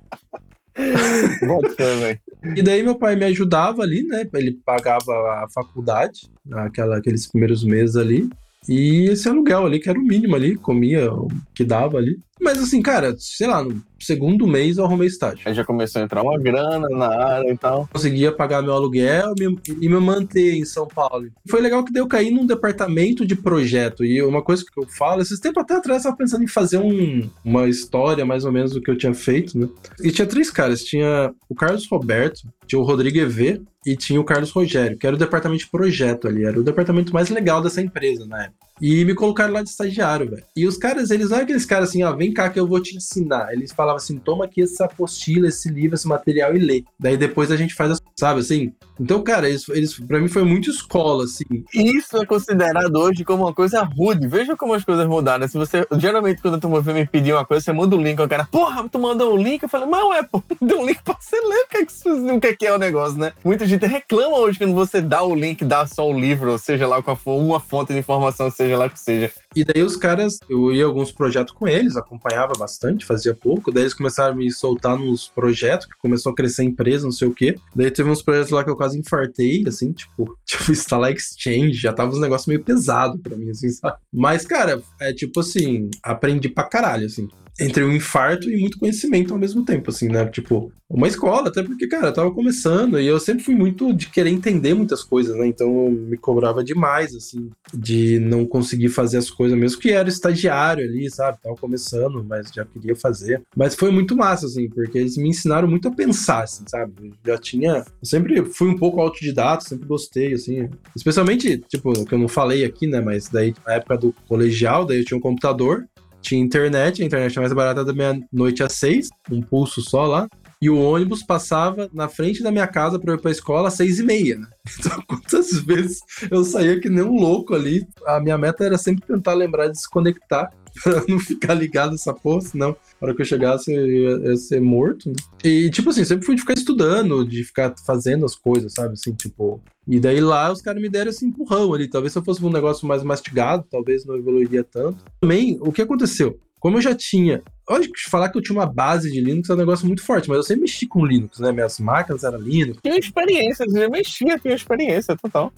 Fé, 0.75 1.97
velho. 1.97 2.21
E 2.57 2.63
daí 2.63 2.83
meu 2.83 2.95
pai 2.95 3.17
me 3.17 3.25
ajudava 3.27 3.83
ali, 3.83 4.03
né? 4.03 4.29
Ele 4.35 4.53
pagava 4.65 5.13
a 5.13 5.47
faculdade, 5.53 6.31
aquela, 6.53 6.97
aqueles 6.99 7.27
primeiros 7.27 7.63
meses 7.65 7.97
ali. 7.97 8.29
E 8.69 9.07
esse 9.07 9.29
aluguel 9.29 9.67
ali, 9.67 9.79
que 9.79 9.89
era 9.89 9.99
o 9.99 10.03
mínimo 10.03 10.35
ali, 10.35 10.57
comia 10.57 11.13
o 11.13 11.29
que 11.55 11.65
dava 11.65 11.99
ali. 11.99 12.19
Mas 12.41 12.59
assim, 12.59 12.81
cara, 12.81 13.15
sei 13.19 13.47
lá, 13.47 13.63
no 13.63 13.83
segundo 13.99 14.47
mês 14.47 14.79
eu 14.79 14.85
arrumei 14.85 15.09
estágio. 15.09 15.41
Aí 15.45 15.53
já 15.55 15.65
começou 15.65 16.01
a 16.01 16.05
entrar 16.05 16.23
uma 16.23 16.39
grana 16.39 16.89
na 16.89 17.09
área 17.09 17.51
e 17.53 17.57
tal. 17.57 17.89
Conseguia 17.93 18.33
pagar 18.33 18.63
meu 18.63 18.73
aluguel 18.73 19.35
e 19.81 19.89
me 19.89 20.01
manter 20.01 20.55
em 20.55 20.65
São 20.65 20.87
Paulo. 20.87 21.29
Foi 21.49 21.61
legal 21.61 21.85
que 21.85 21.93
daí 21.93 22.03
eu 22.03 22.09
caí 22.09 22.31
num 22.31 22.47
departamento 22.47 23.27
de 23.27 23.37
projeto. 23.37 24.05
E 24.05 24.23
uma 24.23 24.43
coisa 24.43 24.65
que 24.65 24.81
eu 24.81 24.87
falo, 24.89 25.21
esses 25.21 25.39
tempos 25.39 25.63
até 25.63 25.75
atrás 25.75 26.05
eu 26.05 26.11
tava 26.11 26.17
pensando 26.17 26.43
em 26.45 26.49
fazer 26.49 26.79
um- 26.79 27.29
uma 27.45 27.69
história 27.69 28.25
mais 28.25 28.45
ou 28.45 28.53
menos 28.53 28.73
do 28.73 28.81
que 28.81 28.91
eu 28.91 28.97
tinha 28.97 29.13
feito, 29.15 29.59
né? 29.59 29.69
E 30.03 30.11
tinha 30.11 30.27
três 30.27 30.51
caras. 30.51 30.83
Tinha 30.83 31.33
o 31.49 31.55
Carlos 31.55 31.87
Roberto, 31.89 32.43
tinha 32.67 32.81
o 32.81 32.85
Rodrigo 32.85 33.19
EV 33.19 33.61
e 33.85 33.97
tinha 33.97 34.21
o 34.21 34.25
Carlos 34.25 34.51
Rogério, 34.51 34.97
que 34.97 35.07
era 35.07 35.17
o 35.17 35.19
departamento 35.19 35.65
de 35.65 35.71
projeto 35.71 36.27
ali. 36.27 36.45
Era 36.45 36.59
o 36.59 36.65
departamento 36.65 37.13
mais 37.13 37.29
legal 37.29 37.61
dessa 37.63 37.81
empresa 37.83 38.27
na 38.27 38.45
época. 38.45 38.70
E 38.81 39.05
me 39.05 39.15
colocaram 39.15 39.53
lá 39.53 39.63
de 39.63 39.69
estagiário, 39.69 40.31
velho. 40.31 40.45
E 40.57 40.67
os 40.67 40.77
caras, 40.77 41.11
eles 41.11 41.29
não 41.29 41.37
eram 41.37 41.45
aqueles 41.45 41.67
caras 41.67 41.91
assim, 41.91 42.03
ó, 42.03 42.13
vem 42.13 42.33
cá 42.33 42.49
que 42.49 42.59
eu 42.59 42.67
vou 42.67 42.81
te 42.81 42.97
ensinar. 42.97 43.53
Eles 43.53 43.73
falavam 43.73 43.97
assim, 43.97 44.19
toma 44.19 44.47
aqui 44.47 44.63
essa 44.63 44.87
apostila, 44.87 45.49
esse 45.49 45.69
livro, 45.69 45.95
esse 45.95 46.09
material 46.09 46.57
e 46.57 46.59
lê. 46.59 46.85
Daí 46.99 47.17
depois 47.17 47.51
a 47.51 47.57
gente 47.57 47.75
faz, 47.75 47.91
as, 47.91 48.01
sabe 48.19 48.41
assim? 48.41 48.73
Então, 49.01 49.23
cara, 49.23 49.49
eles, 49.49 49.67
eles 49.71 49.99
para 49.99 50.21
mim 50.21 50.29
foi 50.29 50.45
muito 50.45 50.69
escola, 50.69 51.25
assim. 51.25 51.65
Isso 51.73 52.19
é 52.19 52.27
considerado 52.27 52.95
hoje 52.97 53.25
como 53.25 53.45
uma 53.45 53.55
coisa 53.55 53.83
rude. 53.83 54.29
Veja 54.29 54.55
como 54.55 54.75
as 54.75 54.85
coisas 54.85 55.07
mudaram. 55.07 55.49
Se 55.49 55.57
você, 55.57 55.87
geralmente, 55.97 56.43
quando 56.43 56.61
tu 56.61 56.69
vem 56.83 56.95
me 56.95 57.07
pedir 57.07 57.33
uma 57.33 57.47
coisa, 57.47 57.65
você 57.65 57.73
manda 57.73 57.97
um 57.97 58.03
link, 58.03 58.21
o 58.21 58.29
cara, 58.29 58.47
porra, 58.51 58.87
tu 58.91 58.99
mandou 58.99 59.33
um 59.35 59.37
link. 59.39 59.63
Eu 59.63 59.71
falei, 59.71 59.89
mas 59.89 60.05
ué, 60.05 60.23
pô, 60.23 60.43
deu 60.61 60.81
um 60.81 60.87
link 60.87 61.03
pra 61.03 61.17
você 61.19 61.37
ler 61.41 61.65
o 61.65 61.69
que 61.69 61.77
é, 61.79 61.87
que, 61.87 62.11
o 62.11 62.41
que 62.41 62.47
é 62.47 62.57
que 62.57 62.67
é 62.67 62.75
o 62.75 62.79
negócio, 62.79 63.19
né? 63.19 63.33
Muita 63.43 63.67
gente 63.67 63.87
reclama 63.87 64.37
hoje 64.37 64.59
quando 64.59 64.75
você 64.75 65.01
dá 65.01 65.23
o 65.23 65.35
link, 65.35 65.65
dá 65.65 65.87
só 65.87 66.07
o 66.07 66.19
livro, 66.19 66.53
ou 66.53 66.59
seja 66.59 66.87
lá 66.87 67.03
qual 67.03 67.17
for, 67.17 67.39
uma 67.39 67.59
fonte 67.59 67.95
de 67.95 67.99
informação, 67.99 68.51
seja 68.51 68.77
lá 68.77 68.87
o 68.87 68.91
que 68.91 69.01
seja. 69.01 69.33
E 69.55 69.65
daí 69.65 69.83
os 69.83 69.97
caras, 69.97 70.39
eu 70.49 70.73
ia 70.73 70.85
alguns 70.85 71.11
projetos 71.11 71.53
com 71.53 71.67
eles, 71.67 71.97
acompanhava 71.97 72.53
bastante, 72.57 73.05
fazia 73.05 73.35
pouco. 73.35 73.73
Daí 73.73 73.83
eles 73.83 73.95
começaram 73.95 74.33
a 74.33 74.37
me 74.37 74.51
soltar 74.51 74.97
nos 74.97 75.29
projetos, 75.29 75.87
que 75.87 75.99
começou 75.99 76.31
a 76.31 76.35
crescer 76.35 76.63
a 76.63 76.67
empresa, 76.67 77.05
não 77.05 77.13
sei 77.13 77.27
o 77.27 77.35
quê. 77.35 77.57
Daí 77.75 77.91
teve 77.91 78.09
uns 78.09 78.23
projetos 78.23 78.51
lá 78.51 78.63
que 78.63 78.71
eu 78.71 78.77
quase 78.77 78.99
infartei, 78.99 79.65
assim, 79.67 79.93
tipo, 79.93 80.39
tipo 80.47 80.71
instalar 80.71 81.13
Exchange, 81.13 81.73
já 81.73 81.93
tava 81.93 82.13
uns 82.13 82.21
negócios 82.21 82.47
meio 82.47 82.63
pesado 82.63 83.19
pra 83.19 83.37
mim, 83.37 83.51
assim, 83.51 83.69
sabe? 83.71 83.97
Mas, 84.13 84.47
cara, 84.47 84.81
é 85.01 85.13
tipo 85.13 85.41
assim, 85.41 85.91
aprendi 86.03 86.49
pra 86.49 86.65
caralho, 86.65 87.07
assim. 87.07 87.29
Entre 87.61 87.85
um 87.85 87.93
infarto 87.93 88.51
e 88.51 88.59
muito 88.59 88.79
conhecimento 88.79 89.33
ao 89.33 89.39
mesmo 89.39 89.65
tempo, 89.65 89.91
assim, 89.91 90.09
né? 90.09 90.25
Tipo, 90.27 90.73
uma 90.89 91.07
escola, 91.07 91.49
até 91.49 91.63
porque, 91.63 91.87
cara, 91.87 92.09
eu 92.09 92.13
tava 92.13 92.31
começando 92.33 92.99
e 92.99 93.07
eu 93.07 93.21
sempre 93.21 93.45
fui 93.45 93.55
muito 93.55 93.93
de 93.93 94.09
querer 94.09 94.31
entender 94.31 94.75
muitas 94.75 95.05
coisas, 95.05 95.37
né? 95.37 95.47
Então 95.47 95.87
eu 95.87 95.91
me 95.93 96.17
cobrava 96.17 96.65
demais, 96.65 97.15
assim, 97.15 97.49
de 97.73 98.19
não 98.19 98.45
conseguir 98.45 98.89
fazer 98.89 99.19
as 99.19 99.31
coisas, 99.31 99.57
mesmo 99.57 99.81
que 99.81 99.93
era 99.93 100.09
estagiário 100.09 100.85
ali, 100.85 101.09
sabe? 101.09 101.39
Tava 101.41 101.55
começando, 101.55 102.25
mas 102.25 102.51
já 102.53 102.65
queria 102.65 102.97
fazer. 102.97 103.41
Mas 103.57 103.77
foi 103.77 103.93
muito 103.93 104.17
massa, 104.17 104.47
assim, 104.47 104.69
porque 104.69 104.99
eles 104.99 105.17
me 105.17 105.29
ensinaram 105.29 105.69
muito 105.69 105.87
a 105.87 105.93
pensar, 105.93 106.43
assim, 106.43 106.65
sabe? 106.67 106.93
Eu 107.01 107.13
já 107.25 107.39
tinha. 107.39 107.71
Eu 107.73 107.85
sempre 108.05 108.45
fui 108.47 108.69
um 108.69 108.77
pouco 108.77 109.01
autodidata, 109.01 109.65
sempre 109.65 109.87
gostei, 109.87 110.33
assim. 110.33 110.69
Especialmente, 110.97 111.59
tipo, 111.69 112.05
que 112.05 112.15
eu 112.15 112.19
não 112.19 112.29
falei 112.29 112.65
aqui, 112.65 112.89
né? 112.89 113.01
Mas 113.01 113.29
daí, 113.29 113.55
na 113.65 113.75
época 113.75 113.97
do 113.97 114.15
colegial, 114.27 114.85
daí 114.85 114.99
eu 114.99 115.05
tinha 115.05 115.19
um 115.19 115.21
computador, 115.21 115.87
tinha 116.21 116.41
internet, 116.41 117.03
a 117.03 117.07
internet 117.07 117.39
mais 117.39 117.53
barata 117.53 117.85
da 117.85 117.93
meia-noite 117.93 118.63
às 118.63 118.75
seis, 118.75 119.09
um 119.31 119.41
pulso 119.41 119.81
só 119.81 120.07
lá. 120.07 120.29
E 120.63 120.69
o 120.69 120.79
ônibus 120.79 121.23
passava 121.23 121.89
na 121.93 122.07
frente 122.07 122.43
da 122.43 122.53
minha 122.53 122.67
casa 122.67 122.99
para 122.99 123.13
eu 123.13 123.17
ir 123.17 123.21
pra 123.21 123.31
escola 123.31 123.69
às 123.69 123.75
seis 123.75 123.99
e 123.99 124.03
meia, 124.03 124.39
né? 124.39 124.47
Então, 124.79 125.03
quantas 125.07 125.53
vezes 125.61 126.01
eu 126.31 126.45
saía 126.45 126.79
que 126.79 126.89
nem 126.89 127.03
um 127.03 127.17
louco 127.17 127.55
ali. 127.55 127.87
A 128.07 128.21
minha 128.21 128.37
meta 128.37 128.65
era 128.65 128.77
sempre 128.77 129.07
tentar 129.07 129.35
lembrar 129.35 129.69
de 129.69 129.81
se 129.81 129.89
conectar 129.89 130.51
pra 130.85 131.03
não 131.09 131.19
ficar 131.19 131.55
ligado 131.55 131.95
essa 131.95 132.13
porra, 132.13 132.43
senão 132.43 132.77
na 133.01 133.07
hora 133.07 133.15
que 133.15 133.23
eu 133.23 133.27
chegasse 133.27 133.73
eu 133.73 133.87
ia, 133.87 134.29
ia 134.29 134.37
ser 134.37 134.61
morto, 134.61 135.09
né? 135.09 135.17
E, 135.43 135.71
tipo 135.71 135.91
assim, 135.91 136.05
sempre 136.05 136.27
fui 136.27 136.35
de 136.35 136.43
ficar 136.43 136.55
estudando, 136.55 137.27
de 137.27 137.43
ficar 137.43 137.75
fazendo 137.87 138.27
as 138.27 138.37
coisas, 138.37 138.75
sabe? 138.75 138.95
Assim, 138.95 139.13
tipo. 139.13 139.63
E 139.89 139.99
daí 139.99 140.21
lá 140.21 140.53
os 140.53 140.61
caras 140.61 140.81
me 140.81 140.89
deram 140.89 141.11
esse 141.11 141.25
empurrão 141.25 141.73
ali. 141.73 141.89
Talvez 141.89 142.13
se 142.13 142.19
eu 142.19 142.23
fosse 142.23 142.45
um 142.45 142.51
negócio 142.51 142.87
mais 142.87 143.03
mastigado, 143.03 143.65
talvez 143.71 144.05
não 144.05 144.17
evoluiria 144.17 144.63
tanto. 144.63 145.03
Também, 145.21 145.59
o 145.61 145.73
que 145.73 145.83
aconteceu? 145.83 146.39
Como 146.61 146.77
eu 146.77 146.83
já 146.83 146.95
tinha. 146.95 147.43
Lógico 147.69 147.95
que 147.95 148.11
falar 148.11 148.29
que 148.29 148.37
eu 148.37 148.43
tinha 148.43 148.59
uma 148.59 148.67
base 148.67 149.11
de 149.11 149.21
Linux 149.21 149.49
é 149.49 149.55
um 149.55 149.57
negócio 149.57 149.87
muito 149.87 150.03
forte, 150.03 150.29
mas 150.29 150.39
eu 150.39 150.43
sempre 150.43 150.63
mexi 150.63 150.87
com 150.87 151.07
Linux, 151.07 151.39
né? 151.39 151.53
Minhas 151.53 151.79
máquinas 151.79 152.25
eram 152.25 152.39
Linux. 152.39 152.81
Tinha 152.83 152.99
experiência, 152.99 153.65
você 153.65 153.81
já 153.81 153.89
mexia, 153.89 154.39
tinha 154.39 154.55
experiência 154.55 155.17
total. 155.17 155.53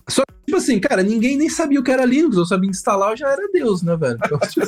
Tipo 0.45 0.59
assim, 0.59 0.79
cara, 0.79 1.03
ninguém 1.03 1.39
nem 1.39 1.49
sabia 1.49 1.81
o 1.81 1.83
que 1.83 1.91
era 1.91 2.05
Linux, 2.05 2.37
eu 2.37 2.45
sabia 2.45 2.69
instalar, 2.69 3.13
eu 3.13 3.17
já 3.17 3.31
era 3.31 3.49
Deus, 3.51 3.83
né, 3.83 3.97
velho? 3.97 4.19
Então, 4.25 4.39
tipo, 4.47 4.67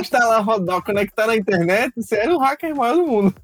Instalar, 0.00 0.42
rodar, 0.42 0.82
conectar 0.82 1.26
na 1.26 1.36
internet, 1.36 1.92
você 1.96 2.16
era 2.16 2.34
o 2.34 2.38
hacker 2.38 2.74
maior 2.74 2.94
do 2.94 3.06
mundo. 3.06 3.34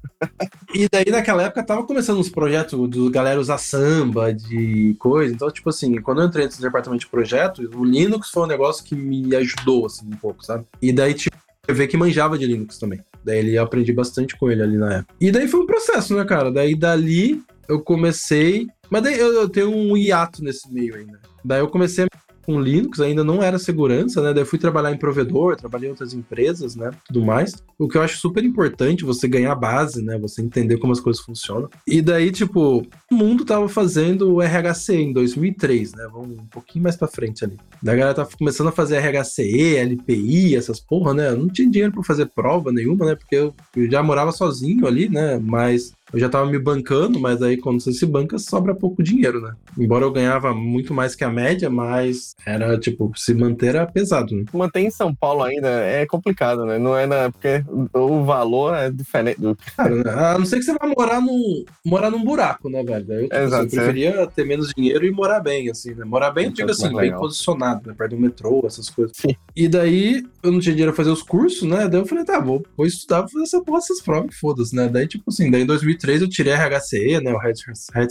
E 0.73 0.87
daí, 0.91 1.05
naquela 1.11 1.43
época, 1.43 1.63
tava 1.63 1.83
começando 1.83 2.17
uns 2.17 2.29
projetos 2.29 2.89
do 2.89 3.11
galera 3.11 3.39
usar 3.39 3.59
samba, 3.59 4.33
de 4.33 4.95
coisa. 4.97 5.33
Então, 5.33 5.51
tipo 5.51 5.69
assim, 5.69 6.01
quando 6.01 6.21
eu 6.21 6.27
entrei 6.27 6.45
nesse 6.45 6.61
departamento 6.61 7.01
de 7.01 7.11
projeto, 7.11 7.61
o 7.75 7.85
Linux 7.85 8.31
foi 8.31 8.43
um 8.43 8.47
negócio 8.47 8.83
que 8.83 8.95
me 8.95 9.35
ajudou, 9.35 9.85
assim, 9.85 10.07
um 10.07 10.17
pouco, 10.17 10.43
sabe? 10.43 10.65
E 10.81 10.91
daí, 10.91 11.13
tipo, 11.13 11.37
vi 11.73 11.87
que 11.87 11.97
manjava 11.97 12.37
de 12.37 12.45
Linux 12.45 12.77
também. 12.77 13.01
Daí 13.23 13.39
ele 13.39 13.57
aprendi 13.57 13.91
bastante 13.91 14.37
com 14.37 14.49
ele 14.49 14.61
ali 14.61 14.77
na 14.77 14.95
época. 14.95 15.13
E 15.19 15.31
daí 15.31 15.47
foi 15.47 15.59
um 15.61 15.65
processo, 15.65 16.15
né, 16.15 16.23
cara? 16.23 16.51
Daí 16.51 16.75
dali 16.75 17.41
eu 17.67 17.81
comecei. 17.81 18.67
Mas 18.89 19.03
daí 19.03 19.19
eu, 19.19 19.33
eu 19.33 19.49
tenho 19.49 19.69
um 19.69 19.97
hiato 19.97 20.43
nesse 20.43 20.71
meio 20.71 20.95
ainda. 20.95 21.19
Daí 21.43 21.59
eu 21.59 21.67
comecei 21.67 22.05
a 22.05 22.07
com 22.47 22.61
Linux, 22.61 23.01
ainda 23.01 23.25
não 23.25 23.43
era 23.43 23.59
segurança, 23.59 24.21
né? 24.21 24.33
Daí 24.33 24.45
fui 24.45 24.57
trabalhar 24.57 24.93
em 24.93 24.97
provedor, 24.97 25.57
trabalhei 25.57 25.89
em 25.89 25.91
outras 25.91 26.13
empresas, 26.13 26.77
né? 26.77 26.91
Tudo 27.05 27.21
mais. 27.21 27.61
O 27.77 27.89
que 27.89 27.97
eu 27.97 28.01
acho 28.01 28.17
super 28.19 28.41
importante, 28.41 29.03
você 29.03 29.27
ganhar 29.27 29.53
base, 29.53 30.01
né? 30.01 30.17
Você 30.17 30.41
entender 30.41 30.77
como 30.77 30.93
as 30.93 31.01
coisas 31.01 31.21
funcionam. 31.21 31.69
E 31.85 32.01
daí, 32.01 32.31
tipo, 32.31 32.87
o 33.11 33.15
mundo 33.15 33.43
tava 33.43 33.67
fazendo 33.67 34.33
o 34.33 34.41
RHC 34.41 34.95
em 34.95 35.11
2003, 35.11 35.91
né? 35.91 36.07
Vamos 36.09 36.39
um 36.39 36.45
pouquinho 36.45 36.83
mais 36.83 36.95
pra 36.95 37.09
frente 37.09 37.43
ali. 37.43 37.57
Daí 37.83 37.95
a 37.95 37.97
galera 37.97 38.15
tava 38.15 38.29
começando 38.37 38.67
a 38.67 38.71
fazer 38.71 38.99
RHCE, 38.99 39.75
LPI, 39.75 40.55
essas 40.55 40.79
porra, 40.79 41.13
né? 41.13 41.29
Eu 41.31 41.37
não 41.37 41.49
tinha 41.49 41.69
dinheiro 41.69 41.91
pra 41.91 42.03
fazer 42.03 42.27
prova 42.27 42.71
nenhuma, 42.71 43.07
né? 43.07 43.15
Porque 43.15 43.35
eu 43.35 43.53
já 43.91 44.01
morava 44.01 44.31
sozinho 44.31 44.87
ali, 44.87 45.09
né? 45.09 45.37
Mas 45.37 45.91
eu 46.13 46.19
já 46.19 46.29
tava 46.29 46.49
me 46.49 46.57
bancando, 46.57 47.19
mas 47.19 47.41
aí 47.41 47.57
quando 47.57 47.81
você 47.81 47.91
se 47.91 48.05
banca, 48.05 48.37
sobra 48.37 48.73
pouco 48.73 49.03
dinheiro, 49.03 49.41
né? 49.41 49.53
Embora 49.77 50.05
eu 50.05 50.11
ganhava 50.11 50.53
muito 50.53 50.93
mais 50.93 51.15
que 51.15 51.23
a 51.23 51.29
média, 51.29 51.69
mas 51.69 52.35
era, 52.45 52.77
tipo, 52.77 53.11
se 53.15 53.33
manter 53.33 53.67
era 53.67 53.85
pesado, 53.85 54.35
né? 54.35 54.45
Manter 54.53 54.81
em 54.81 54.89
São 54.89 55.13
Paulo 55.13 55.43
ainda 55.43 55.67
é 55.67 56.05
complicado, 56.05 56.65
né? 56.65 56.77
Não 56.77 56.97
é 56.97 57.05
na, 57.05 57.31
porque 57.31 57.63
o 57.93 58.23
valor 58.23 58.75
é 58.75 58.89
diferente 58.89 59.41
do 59.41 59.57
Cara, 59.75 59.95
né? 59.95 60.11
a 60.11 60.37
não 60.37 60.45
ser 60.45 60.57
que 60.57 60.63
você 60.63 60.73
vá 60.73 60.87
morar 60.87 61.19
num, 61.19 61.65
morar 61.85 62.09
num 62.09 62.23
buraco, 62.23 62.69
né, 62.69 62.83
velho? 62.83 63.11
Eu, 63.11 63.23
tipo, 63.23 63.35
Exato, 63.35 63.65
assim, 63.65 63.75
eu 63.75 63.83
preferia 63.83 64.27
ter 64.27 64.45
menos 64.45 64.69
dinheiro 64.75 65.05
e 65.05 65.11
morar 65.11 65.39
bem, 65.39 65.69
assim, 65.69 65.93
né? 65.93 66.05
Morar 66.05 66.31
bem, 66.31 66.45
eu 66.45 66.51
digo 66.51 66.71
assim, 66.71 66.87
bem 66.87 66.95
legal. 66.95 67.19
posicionado, 67.19 67.87
né? 67.87 67.95
Perto 67.97 68.15
do 68.15 68.21
metrô, 68.21 68.63
essas 68.65 68.89
coisas. 68.89 69.15
Sim. 69.17 69.35
E 69.55 69.67
daí, 69.67 70.23
eu 70.41 70.51
não 70.51 70.59
tinha 70.59 70.73
dinheiro 70.73 70.93
pra 70.93 71.03
fazer 71.03 71.11
os 71.11 71.23
cursos, 71.23 71.67
né? 71.67 71.87
Daí 71.87 71.99
eu 71.99 72.05
falei, 72.05 72.23
tá, 72.23 72.39
vou, 72.39 72.65
vou 72.75 72.85
estudar, 72.85 73.21
vou 73.21 73.29
fazer 73.29 73.43
essa 73.43 73.61
porra, 73.61 73.79
essas 73.79 74.01
provas, 74.01 74.35
foda-se, 74.35 74.75
né? 74.75 74.87
Daí, 74.87 75.07
tipo 75.07 75.25
assim, 75.27 75.51
daí 75.51 75.61
em 75.61 75.65
2003 75.97 76.21
eu 76.21 76.29
tirei 76.29 76.53
a 76.53 76.67
RHCE, 76.67 77.19
né? 77.21 77.33
O 77.33 77.37
Head 77.37 77.59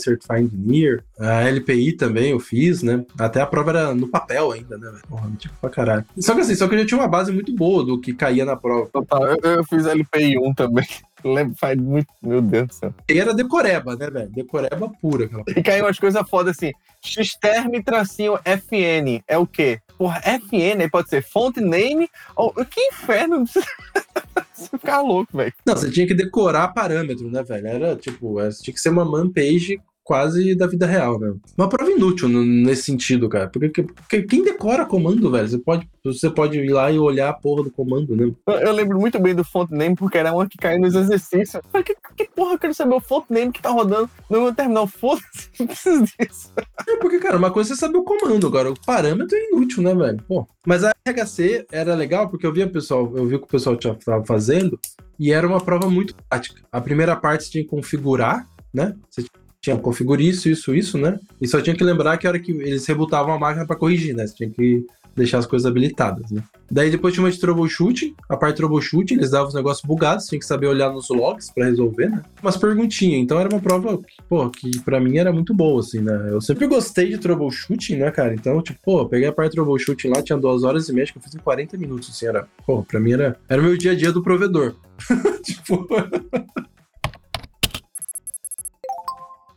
Certified 0.03 0.43
Engineer. 0.45 1.03
A 1.19 1.43
LPI 1.43 1.93
também 1.93 2.31
eu 2.31 2.39
fiz, 2.39 2.83
né? 2.83 3.03
Até 3.17 3.41
a 3.41 3.47
prova 3.47 3.71
era 3.71 3.95
no 3.95 4.07
papel 4.07 4.51
ainda, 4.51 4.77
né? 4.77 4.99
Porra, 5.07 5.31
tipo 5.37 5.53
pra 5.59 5.69
caralho. 5.69 6.05
Só 6.19 6.35
que 6.35 6.41
assim, 6.41 6.55
só 6.55 6.67
que 6.67 6.75
eu 6.75 6.79
já 6.79 6.85
tinha 6.85 6.99
uma 6.99 7.07
base 7.07 7.31
muito 7.31 7.53
boa 7.55 7.83
do 7.83 7.99
que 7.99 8.13
caía 8.13 8.45
na 8.45 8.55
prova. 8.55 8.89
total. 8.91 9.25
Eu, 9.25 9.37
eu 9.41 9.63
fiz 9.63 9.85
LPI 9.85 10.37
1 10.37 10.53
também. 10.53 10.85
Lembro, 11.23 11.55
faz 11.57 11.77
muito. 11.77 12.07
Meu 12.21 12.41
Deus 12.41 12.67
do 12.67 12.73
céu. 12.73 12.93
E 13.09 13.19
era 13.19 13.33
decoreba, 13.33 13.95
né, 13.95 14.09
velho? 14.09 14.29
Decoreba 14.29 14.89
pura 15.01 15.25
aquela 15.25 15.43
E 15.47 15.63
caiu 15.63 15.85
umas 15.85 15.97
coisas 15.97 16.29
fodas 16.29 16.55
assim. 16.55 16.71
Xterm 17.03 17.81
tracinho 17.83 18.37
FN. 18.43 19.23
É 19.27 19.37
o 19.37 19.47
quê? 19.47 19.79
Porra, 19.97 20.21
FN 20.21 20.81
aí 20.81 20.89
pode 20.89 21.09
ser 21.09 21.23
fonte 21.23 21.59
name. 21.59 22.07
Ou, 22.35 22.53
que 22.53 22.79
inferno! 22.81 23.45
Você 24.69 24.77
ficar 24.77 25.01
louco, 25.01 25.37
velho. 25.37 25.53
Não, 25.65 25.75
você 25.75 25.91
tinha 25.91 26.07
que 26.07 26.13
decorar 26.15 26.69
parâmetro, 26.69 27.29
né, 27.29 27.43
velho? 27.43 27.67
Era 27.67 27.95
tipo, 27.95 28.39
era- 28.39 28.51
tinha 28.51 28.73
que 28.73 28.79
ser 28.81 28.89
uma 28.89 29.05
man 29.05 29.29
page 29.31 29.79
quase 30.07 30.55
da 30.55 30.65
vida 30.65 30.85
real, 30.85 31.19
né? 31.19 31.33
Uma 31.57 31.67
prova 31.67 31.91
inútil 31.91 32.29
nesse 32.29 32.83
sentido, 32.83 33.27
cara. 33.27 33.49
Porque, 33.49 33.83
porque 33.83 34.21
quem 34.23 34.41
decora 34.41 34.85
comando, 34.85 35.29
velho? 35.29 35.45
Você 35.45 35.57
pode, 35.57 35.89
você 36.01 36.29
pode 36.29 36.57
ir 36.57 36.71
lá 36.71 36.89
e 36.89 36.97
olhar 36.97 37.27
a 37.27 37.33
porra 37.33 37.65
do 37.65 37.69
comando, 37.69 38.15
né? 38.15 38.31
Eu, 38.47 38.53
eu 38.53 38.71
lembro 38.71 38.97
muito 38.97 39.19
bem 39.19 39.35
do 39.35 39.43
font 39.43 39.69
name 39.69 39.97
porque 39.97 40.17
era 40.17 40.31
uma 40.31 40.47
que 40.47 40.57
caiu 40.57 40.79
nos 40.79 40.95
exercícios. 40.95 41.61
Falei, 41.69 41.83
que, 41.83 41.93
que 42.15 42.23
porra 42.33 42.53
eu 42.53 42.57
quero 42.57 42.73
saber 42.73 42.95
o 42.95 43.01
font 43.01 43.25
name 43.29 43.51
que 43.51 43.61
tá 43.61 43.69
rodando 43.69 44.09
no 44.29 44.41
meu 44.43 44.55
terminal? 44.55 44.87
Foda-se, 44.87 45.49
não 45.59 45.67
preciso 45.67 46.05
disso. 46.05 46.53
É 46.87 46.95
porque, 46.95 47.19
cara, 47.19 47.35
uma 47.35 47.51
coisa 47.51 47.73
é 47.73 47.75
saber 47.75 47.97
o 47.97 48.03
comando, 48.03 48.47
agora 48.47 48.71
o 48.71 48.79
parâmetro 48.85 49.35
é 49.35 49.49
inútil, 49.49 49.83
né, 49.83 49.93
velho? 49.93 50.23
Pô. 50.25 50.47
Mas 50.65 50.85
a 50.85 50.93
RHC 51.05 51.67
era 51.69 51.93
legal 51.95 52.29
porque 52.29 52.47
eu 52.47 52.53
via 52.53 52.65
o 52.65 52.71
pessoal, 52.71 53.11
eu 53.13 53.25
vi 53.25 53.35
o 53.35 53.39
que 53.39 53.45
o 53.45 53.49
pessoal 53.49 53.75
tava 53.75 54.25
fazendo 54.25 54.79
e 55.19 55.33
era 55.33 55.45
uma 55.45 55.59
prova 55.59 55.89
muito 55.89 56.15
prática. 56.29 56.61
A 56.71 56.79
primeira 56.79 57.13
parte 57.13 57.51
tinha 57.51 57.63
que 57.63 57.69
configurar, 57.69 58.47
né? 58.73 58.95
Você 59.09 59.23
tinha 59.23 59.36
que 59.75 59.83
configurar 59.83 60.21
isso, 60.21 60.49
isso, 60.49 60.73
isso, 60.73 60.97
né? 60.97 61.19
E 61.41 61.47
só 61.47 61.59
tinha 61.61 61.75
que 61.75 61.83
lembrar 61.83 62.17
que 62.17 62.25
a 62.25 62.29
hora 62.29 62.39
que 62.39 62.51
eles 62.51 62.85
rebutavam 62.85 63.33
a 63.33 63.39
máquina 63.39 63.65
para 63.65 63.75
corrigir, 63.75 64.15
né? 64.15 64.25
Você 64.25 64.35
tinha 64.35 64.49
que 64.49 64.85
deixar 65.17 65.39
as 65.39 65.47
coisas 65.47 65.65
habilitadas, 65.65 66.29
né? 66.31 66.43
Daí 66.69 66.91
depois 66.91 67.13
tinha 67.13 67.23
uma 67.25 67.31
de 67.31 67.39
troubleshooting, 67.39 68.13
a 68.29 68.37
parte 68.37 68.55
de 68.55 68.57
troubleshooting, 68.57 69.15
eles 69.15 69.31
davam 69.31 69.47
os 69.47 69.53
negócios 69.53 69.83
bugados, 69.85 70.27
tinha 70.27 70.37
que 70.37 70.45
saber 70.45 70.67
olhar 70.67 70.91
nos 70.91 71.09
logs 71.09 71.51
pra 71.51 71.65
resolver, 71.65 72.09
né? 72.09 72.21
Umas 72.41 72.55
perguntinhas, 72.55 73.19
então 73.19 73.39
era 73.39 73.49
uma 73.49 73.59
prova, 73.59 73.97
que, 73.97 74.21
pô, 74.29 74.49
que 74.49 74.79
pra 74.81 74.99
mim 74.99 75.17
era 75.17 75.33
muito 75.33 75.53
boa, 75.53 75.79
assim, 75.79 76.01
né? 76.01 76.27
Eu 76.29 76.39
sempre 76.39 76.67
gostei 76.67 77.09
de 77.09 77.17
troubleshooting, 77.17 77.95
né, 77.95 78.11
cara? 78.11 78.33
Então, 78.33 78.61
tipo, 78.61 78.79
pô, 78.83 79.01
eu 79.01 79.09
peguei 79.09 79.27
a 79.27 79.33
parte 79.33 79.51
de 79.51 79.55
troubleshooting 79.55 80.09
lá, 80.09 80.21
tinha 80.21 80.37
duas 80.37 80.63
horas 80.63 80.87
e 80.87 80.93
meia, 80.93 81.03
acho 81.03 81.13
que 81.13 81.19
eu 81.19 81.23
fiz 81.23 81.33
em 81.33 81.39
40 81.39 81.77
minutos, 81.77 82.09
assim, 82.09 82.27
era, 82.27 82.47
pô, 82.65 82.83
pra 82.83 82.99
mim 82.99 83.13
era, 83.13 83.39
era 83.49 83.61
o 83.61 83.65
meu 83.65 83.77
dia 83.77 83.93
a 83.93 83.95
dia 83.95 84.11
do 84.11 84.21
provedor. 84.21 84.75
tipo, 85.43 85.87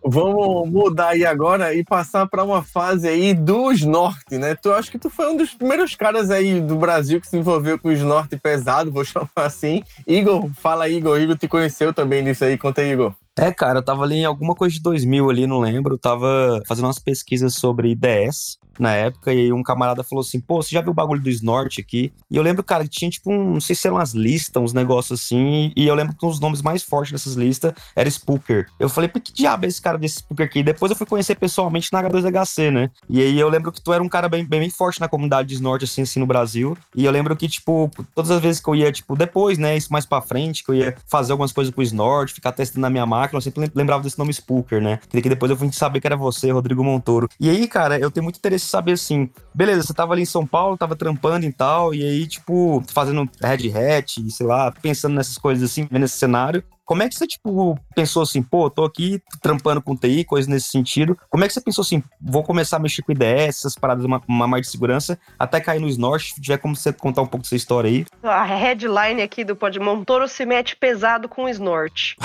Vamos 0.03 0.71
mudar 0.71 1.09
aí 1.09 1.27
agora 1.27 1.75
e 1.75 1.85
passar 1.85 2.27
para 2.27 2.43
uma 2.43 2.63
fase 2.63 3.07
aí 3.07 3.35
do 3.35 3.71
Snort, 3.73 4.25
né? 4.33 4.55
Tu 4.55 4.73
acho 4.73 4.91
que 4.91 4.99
tu 4.99 5.11
foi 5.11 5.31
um 5.31 5.37
dos 5.37 5.55
primeiros 5.55 5.95
caras 5.95 6.31
aí 6.31 6.61
do 6.61 6.77
Brasil 6.77 7.21
que 7.21 7.29
se 7.29 7.37
envolveu 7.37 7.79
com 7.79 7.89
o 7.89 7.93
Snort 7.93 8.35
pesado, 8.43 8.91
vou 8.91 9.05
chamar 9.05 9.29
assim. 9.37 9.83
Igor, 10.07 10.49
fala 10.55 10.89
Igor. 10.89 11.21
Igor 11.21 11.37
te 11.37 11.47
conheceu 11.47 11.93
também 11.93 12.23
nisso 12.23 12.45
aí. 12.45 12.57
Conta 12.57 12.81
aí, 12.81 12.93
Igor. 12.93 13.15
É, 13.39 13.53
cara, 13.53 13.79
eu 13.79 13.85
tava 13.85 14.03
ali 14.03 14.17
em 14.17 14.25
alguma 14.25 14.55
coisa 14.55 14.75
de 14.75 14.83
2000 14.83 15.31
ali, 15.31 15.47
não 15.47 15.61
lembro. 15.61 15.95
Eu 15.95 15.99
tava 15.99 16.63
fazendo 16.67 16.87
umas 16.87 16.99
pesquisas 16.99 17.55
sobre 17.55 17.91
IDS 17.91 18.60
na 18.81 18.95
época, 18.95 19.33
e 19.33 19.53
um 19.53 19.63
camarada 19.63 20.03
falou 20.03 20.23
assim, 20.23 20.41
pô, 20.41 20.63
você 20.63 20.71
já 20.71 20.81
viu 20.81 20.91
o 20.91 20.95
bagulho 20.95 21.21
do 21.21 21.31
Snort 21.31 21.79
aqui? 21.79 22.13
E 22.31 22.37
eu 22.37 22.43
lembro, 22.43 22.65
cara, 22.65 22.85
que 22.85 22.91
tinha 22.91 23.11
tipo, 23.11 23.31
um, 23.31 23.55
não 23.55 23.61
sei 23.61 23.77
se 23.77 23.87
eram 23.87 23.97
umas 23.97 24.15
listas, 24.15 24.63
uns 24.63 24.73
negócios 24.73 25.21
assim, 25.21 25.73
e 25.77 25.87
eu 25.87 25.95
lembro 25.95 26.17
que 26.17 26.25
um 26.25 26.31
dos 26.31 26.41
nomes 26.41 26.63
mais 26.63 26.83
fortes 26.83 27.13
dessas 27.13 27.35
listas 27.35 27.73
era 27.95 28.09
Spooker. 28.11 28.67
Eu 28.79 28.89
falei, 28.89 29.09
por 29.09 29.21
que 29.21 29.33
diabo 29.33 29.65
é 29.67 29.69
esse 29.69 29.81
cara 29.81 29.99
desse 29.99 30.17
Spooker 30.17 30.47
aqui? 30.47 30.63
depois 30.63 30.91
eu 30.91 30.97
fui 30.97 31.07
conhecer 31.07 31.35
pessoalmente 31.35 31.93
na 31.93 32.03
H2HC, 32.03 32.71
né? 32.71 32.91
E 33.09 33.21
aí 33.21 33.39
eu 33.39 33.49
lembro 33.49 33.73
que 33.73 33.81
tu 33.81 33.93
era 33.93 34.03
um 34.03 34.09
cara 34.09 34.29
bem, 34.29 34.45
bem, 34.45 34.61
bem 34.61 34.71
forte 34.71 35.01
na 35.01 35.09
comunidade 35.09 35.49
de 35.49 35.55
Snort, 35.55 35.83
assim, 35.83 36.03
assim, 36.03 36.21
no 36.21 36.27
Brasil. 36.27 36.77
E 36.95 37.05
eu 37.05 37.11
lembro 37.11 37.37
que, 37.37 37.49
tipo, 37.49 37.91
todas 38.15 38.31
as 38.31 38.41
vezes 38.41 38.61
que 38.61 38.69
eu 38.69 38.75
ia, 38.75 38.93
tipo, 38.93 39.17
depois, 39.17 39.59
né, 39.59 39.77
isso 39.77 39.93
mais 39.93 40.07
pra 40.07 40.23
frente, 40.23 40.65
que 40.65 40.71
eu 40.71 40.75
ia 40.75 40.97
fazer 41.07 41.33
algumas 41.33 41.53
coisas 41.53 41.75
com 41.75 41.81
o 41.81 41.85
Snort, 41.85 42.33
ficar 42.33 42.53
testando 42.53 42.83
na 42.83 42.91
minha 42.91 43.05
máquina, 43.05 43.39
eu 43.39 43.43
sempre 43.43 43.71
lembrava 43.75 44.03
desse 44.03 44.19
nome 44.19 44.33
Spooker, 44.33 44.81
né? 44.81 45.01
Que 45.11 45.29
depois 45.29 45.51
eu 45.51 45.57
fui 45.57 45.71
saber 45.73 46.01
que 46.01 46.07
era 46.07 46.17
você, 46.17 46.51
Rodrigo 46.51 46.85
Montoro. 46.85 47.29
E 47.39 47.51
aí, 47.51 47.67
cara, 47.67 47.99
eu 47.99 48.11
tenho 48.11 48.25
muito 48.25 48.39
interesse 48.39 48.67
saber, 48.71 48.93
assim, 48.93 49.29
beleza, 49.55 49.83
você 49.83 49.95
tava 49.95 50.13
ali 50.13 50.23
em 50.23 50.27
São 50.27 50.47
Paulo, 50.47 50.77
tava 50.77 50.97
trampando 50.97 51.45
e 51.45 51.53
tal, 51.53 51.95
e 51.95 52.03
aí, 52.03 52.27
tipo, 52.27 52.83
fazendo 52.89 53.29
Red 53.43 53.71
Hat, 53.77 54.31
sei 54.31 54.47
lá, 54.47 54.73
pensando 54.73 55.15
nessas 55.15 55.37
coisas 55.37 55.71
assim, 55.71 55.87
vendo 55.91 56.05
esse 56.05 56.17
cenário. 56.17 56.63
Como 56.91 57.05
é 57.05 57.09
que 57.09 57.15
você, 57.15 57.25
tipo, 57.25 57.79
pensou 57.95 58.21
assim, 58.21 58.43
pô, 58.43 58.69
tô 58.69 58.85
aqui 58.85 59.23
trampando 59.41 59.81
com 59.81 59.95
TI, 59.95 60.25
coisas 60.25 60.49
nesse 60.49 60.71
sentido. 60.71 61.17
Como 61.29 61.45
é 61.45 61.47
que 61.47 61.55
você 61.55 61.61
pensou 61.61 61.83
assim, 61.83 62.03
vou 62.21 62.43
começar 62.43 62.79
a 62.79 62.81
mexer 62.81 63.01
com 63.03 63.13
IDS, 63.13 63.59
essas 63.59 63.77
paradas, 63.77 64.05
uma, 64.05 64.21
uma 64.27 64.49
mais 64.49 64.67
de 64.67 64.73
segurança, 64.73 65.17
até 65.39 65.61
cair 65.61 65.79
no 65.79 65.87
Snort? 65.87 66.35
Se 66.35 66.41
tiver 66.41 66.59
como 66.59 66.75
você 66.75 66.93
contar 66.93 67.23
um 67.23 67.29
pouco 67.29 67.45
dessa 67.45 67.55
história 67.55 67.89
aí. 67.89 68.05
A 68.25 68.43
headline 68.43 69.23
aqui 69.23 69.45
do 69.45 69.55
Pod 69.55 69.79
Montoro 69.79 70.27
se 70.27 70.45
mete 70.45 70.75
pesado 70.75 71.29
com 71.29 71.49
snort. 71.49 72.17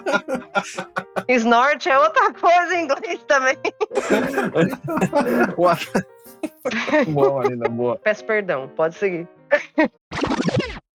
snort 1.26 1.88
é 1.88 1.98
outra 1.98 2.34
coisa 2.34 2.74
em 2.74 2.84
inglês 2.84 3.24
também. 3.26 3.56
boa, 7.08 7.36
Marina, 7.38 7.70
boa. 7.70 7.96
Peço 7.96 8.22
perdão, 8.22 8.68
pode 8.76 8.96
seguir. 8.96 9.26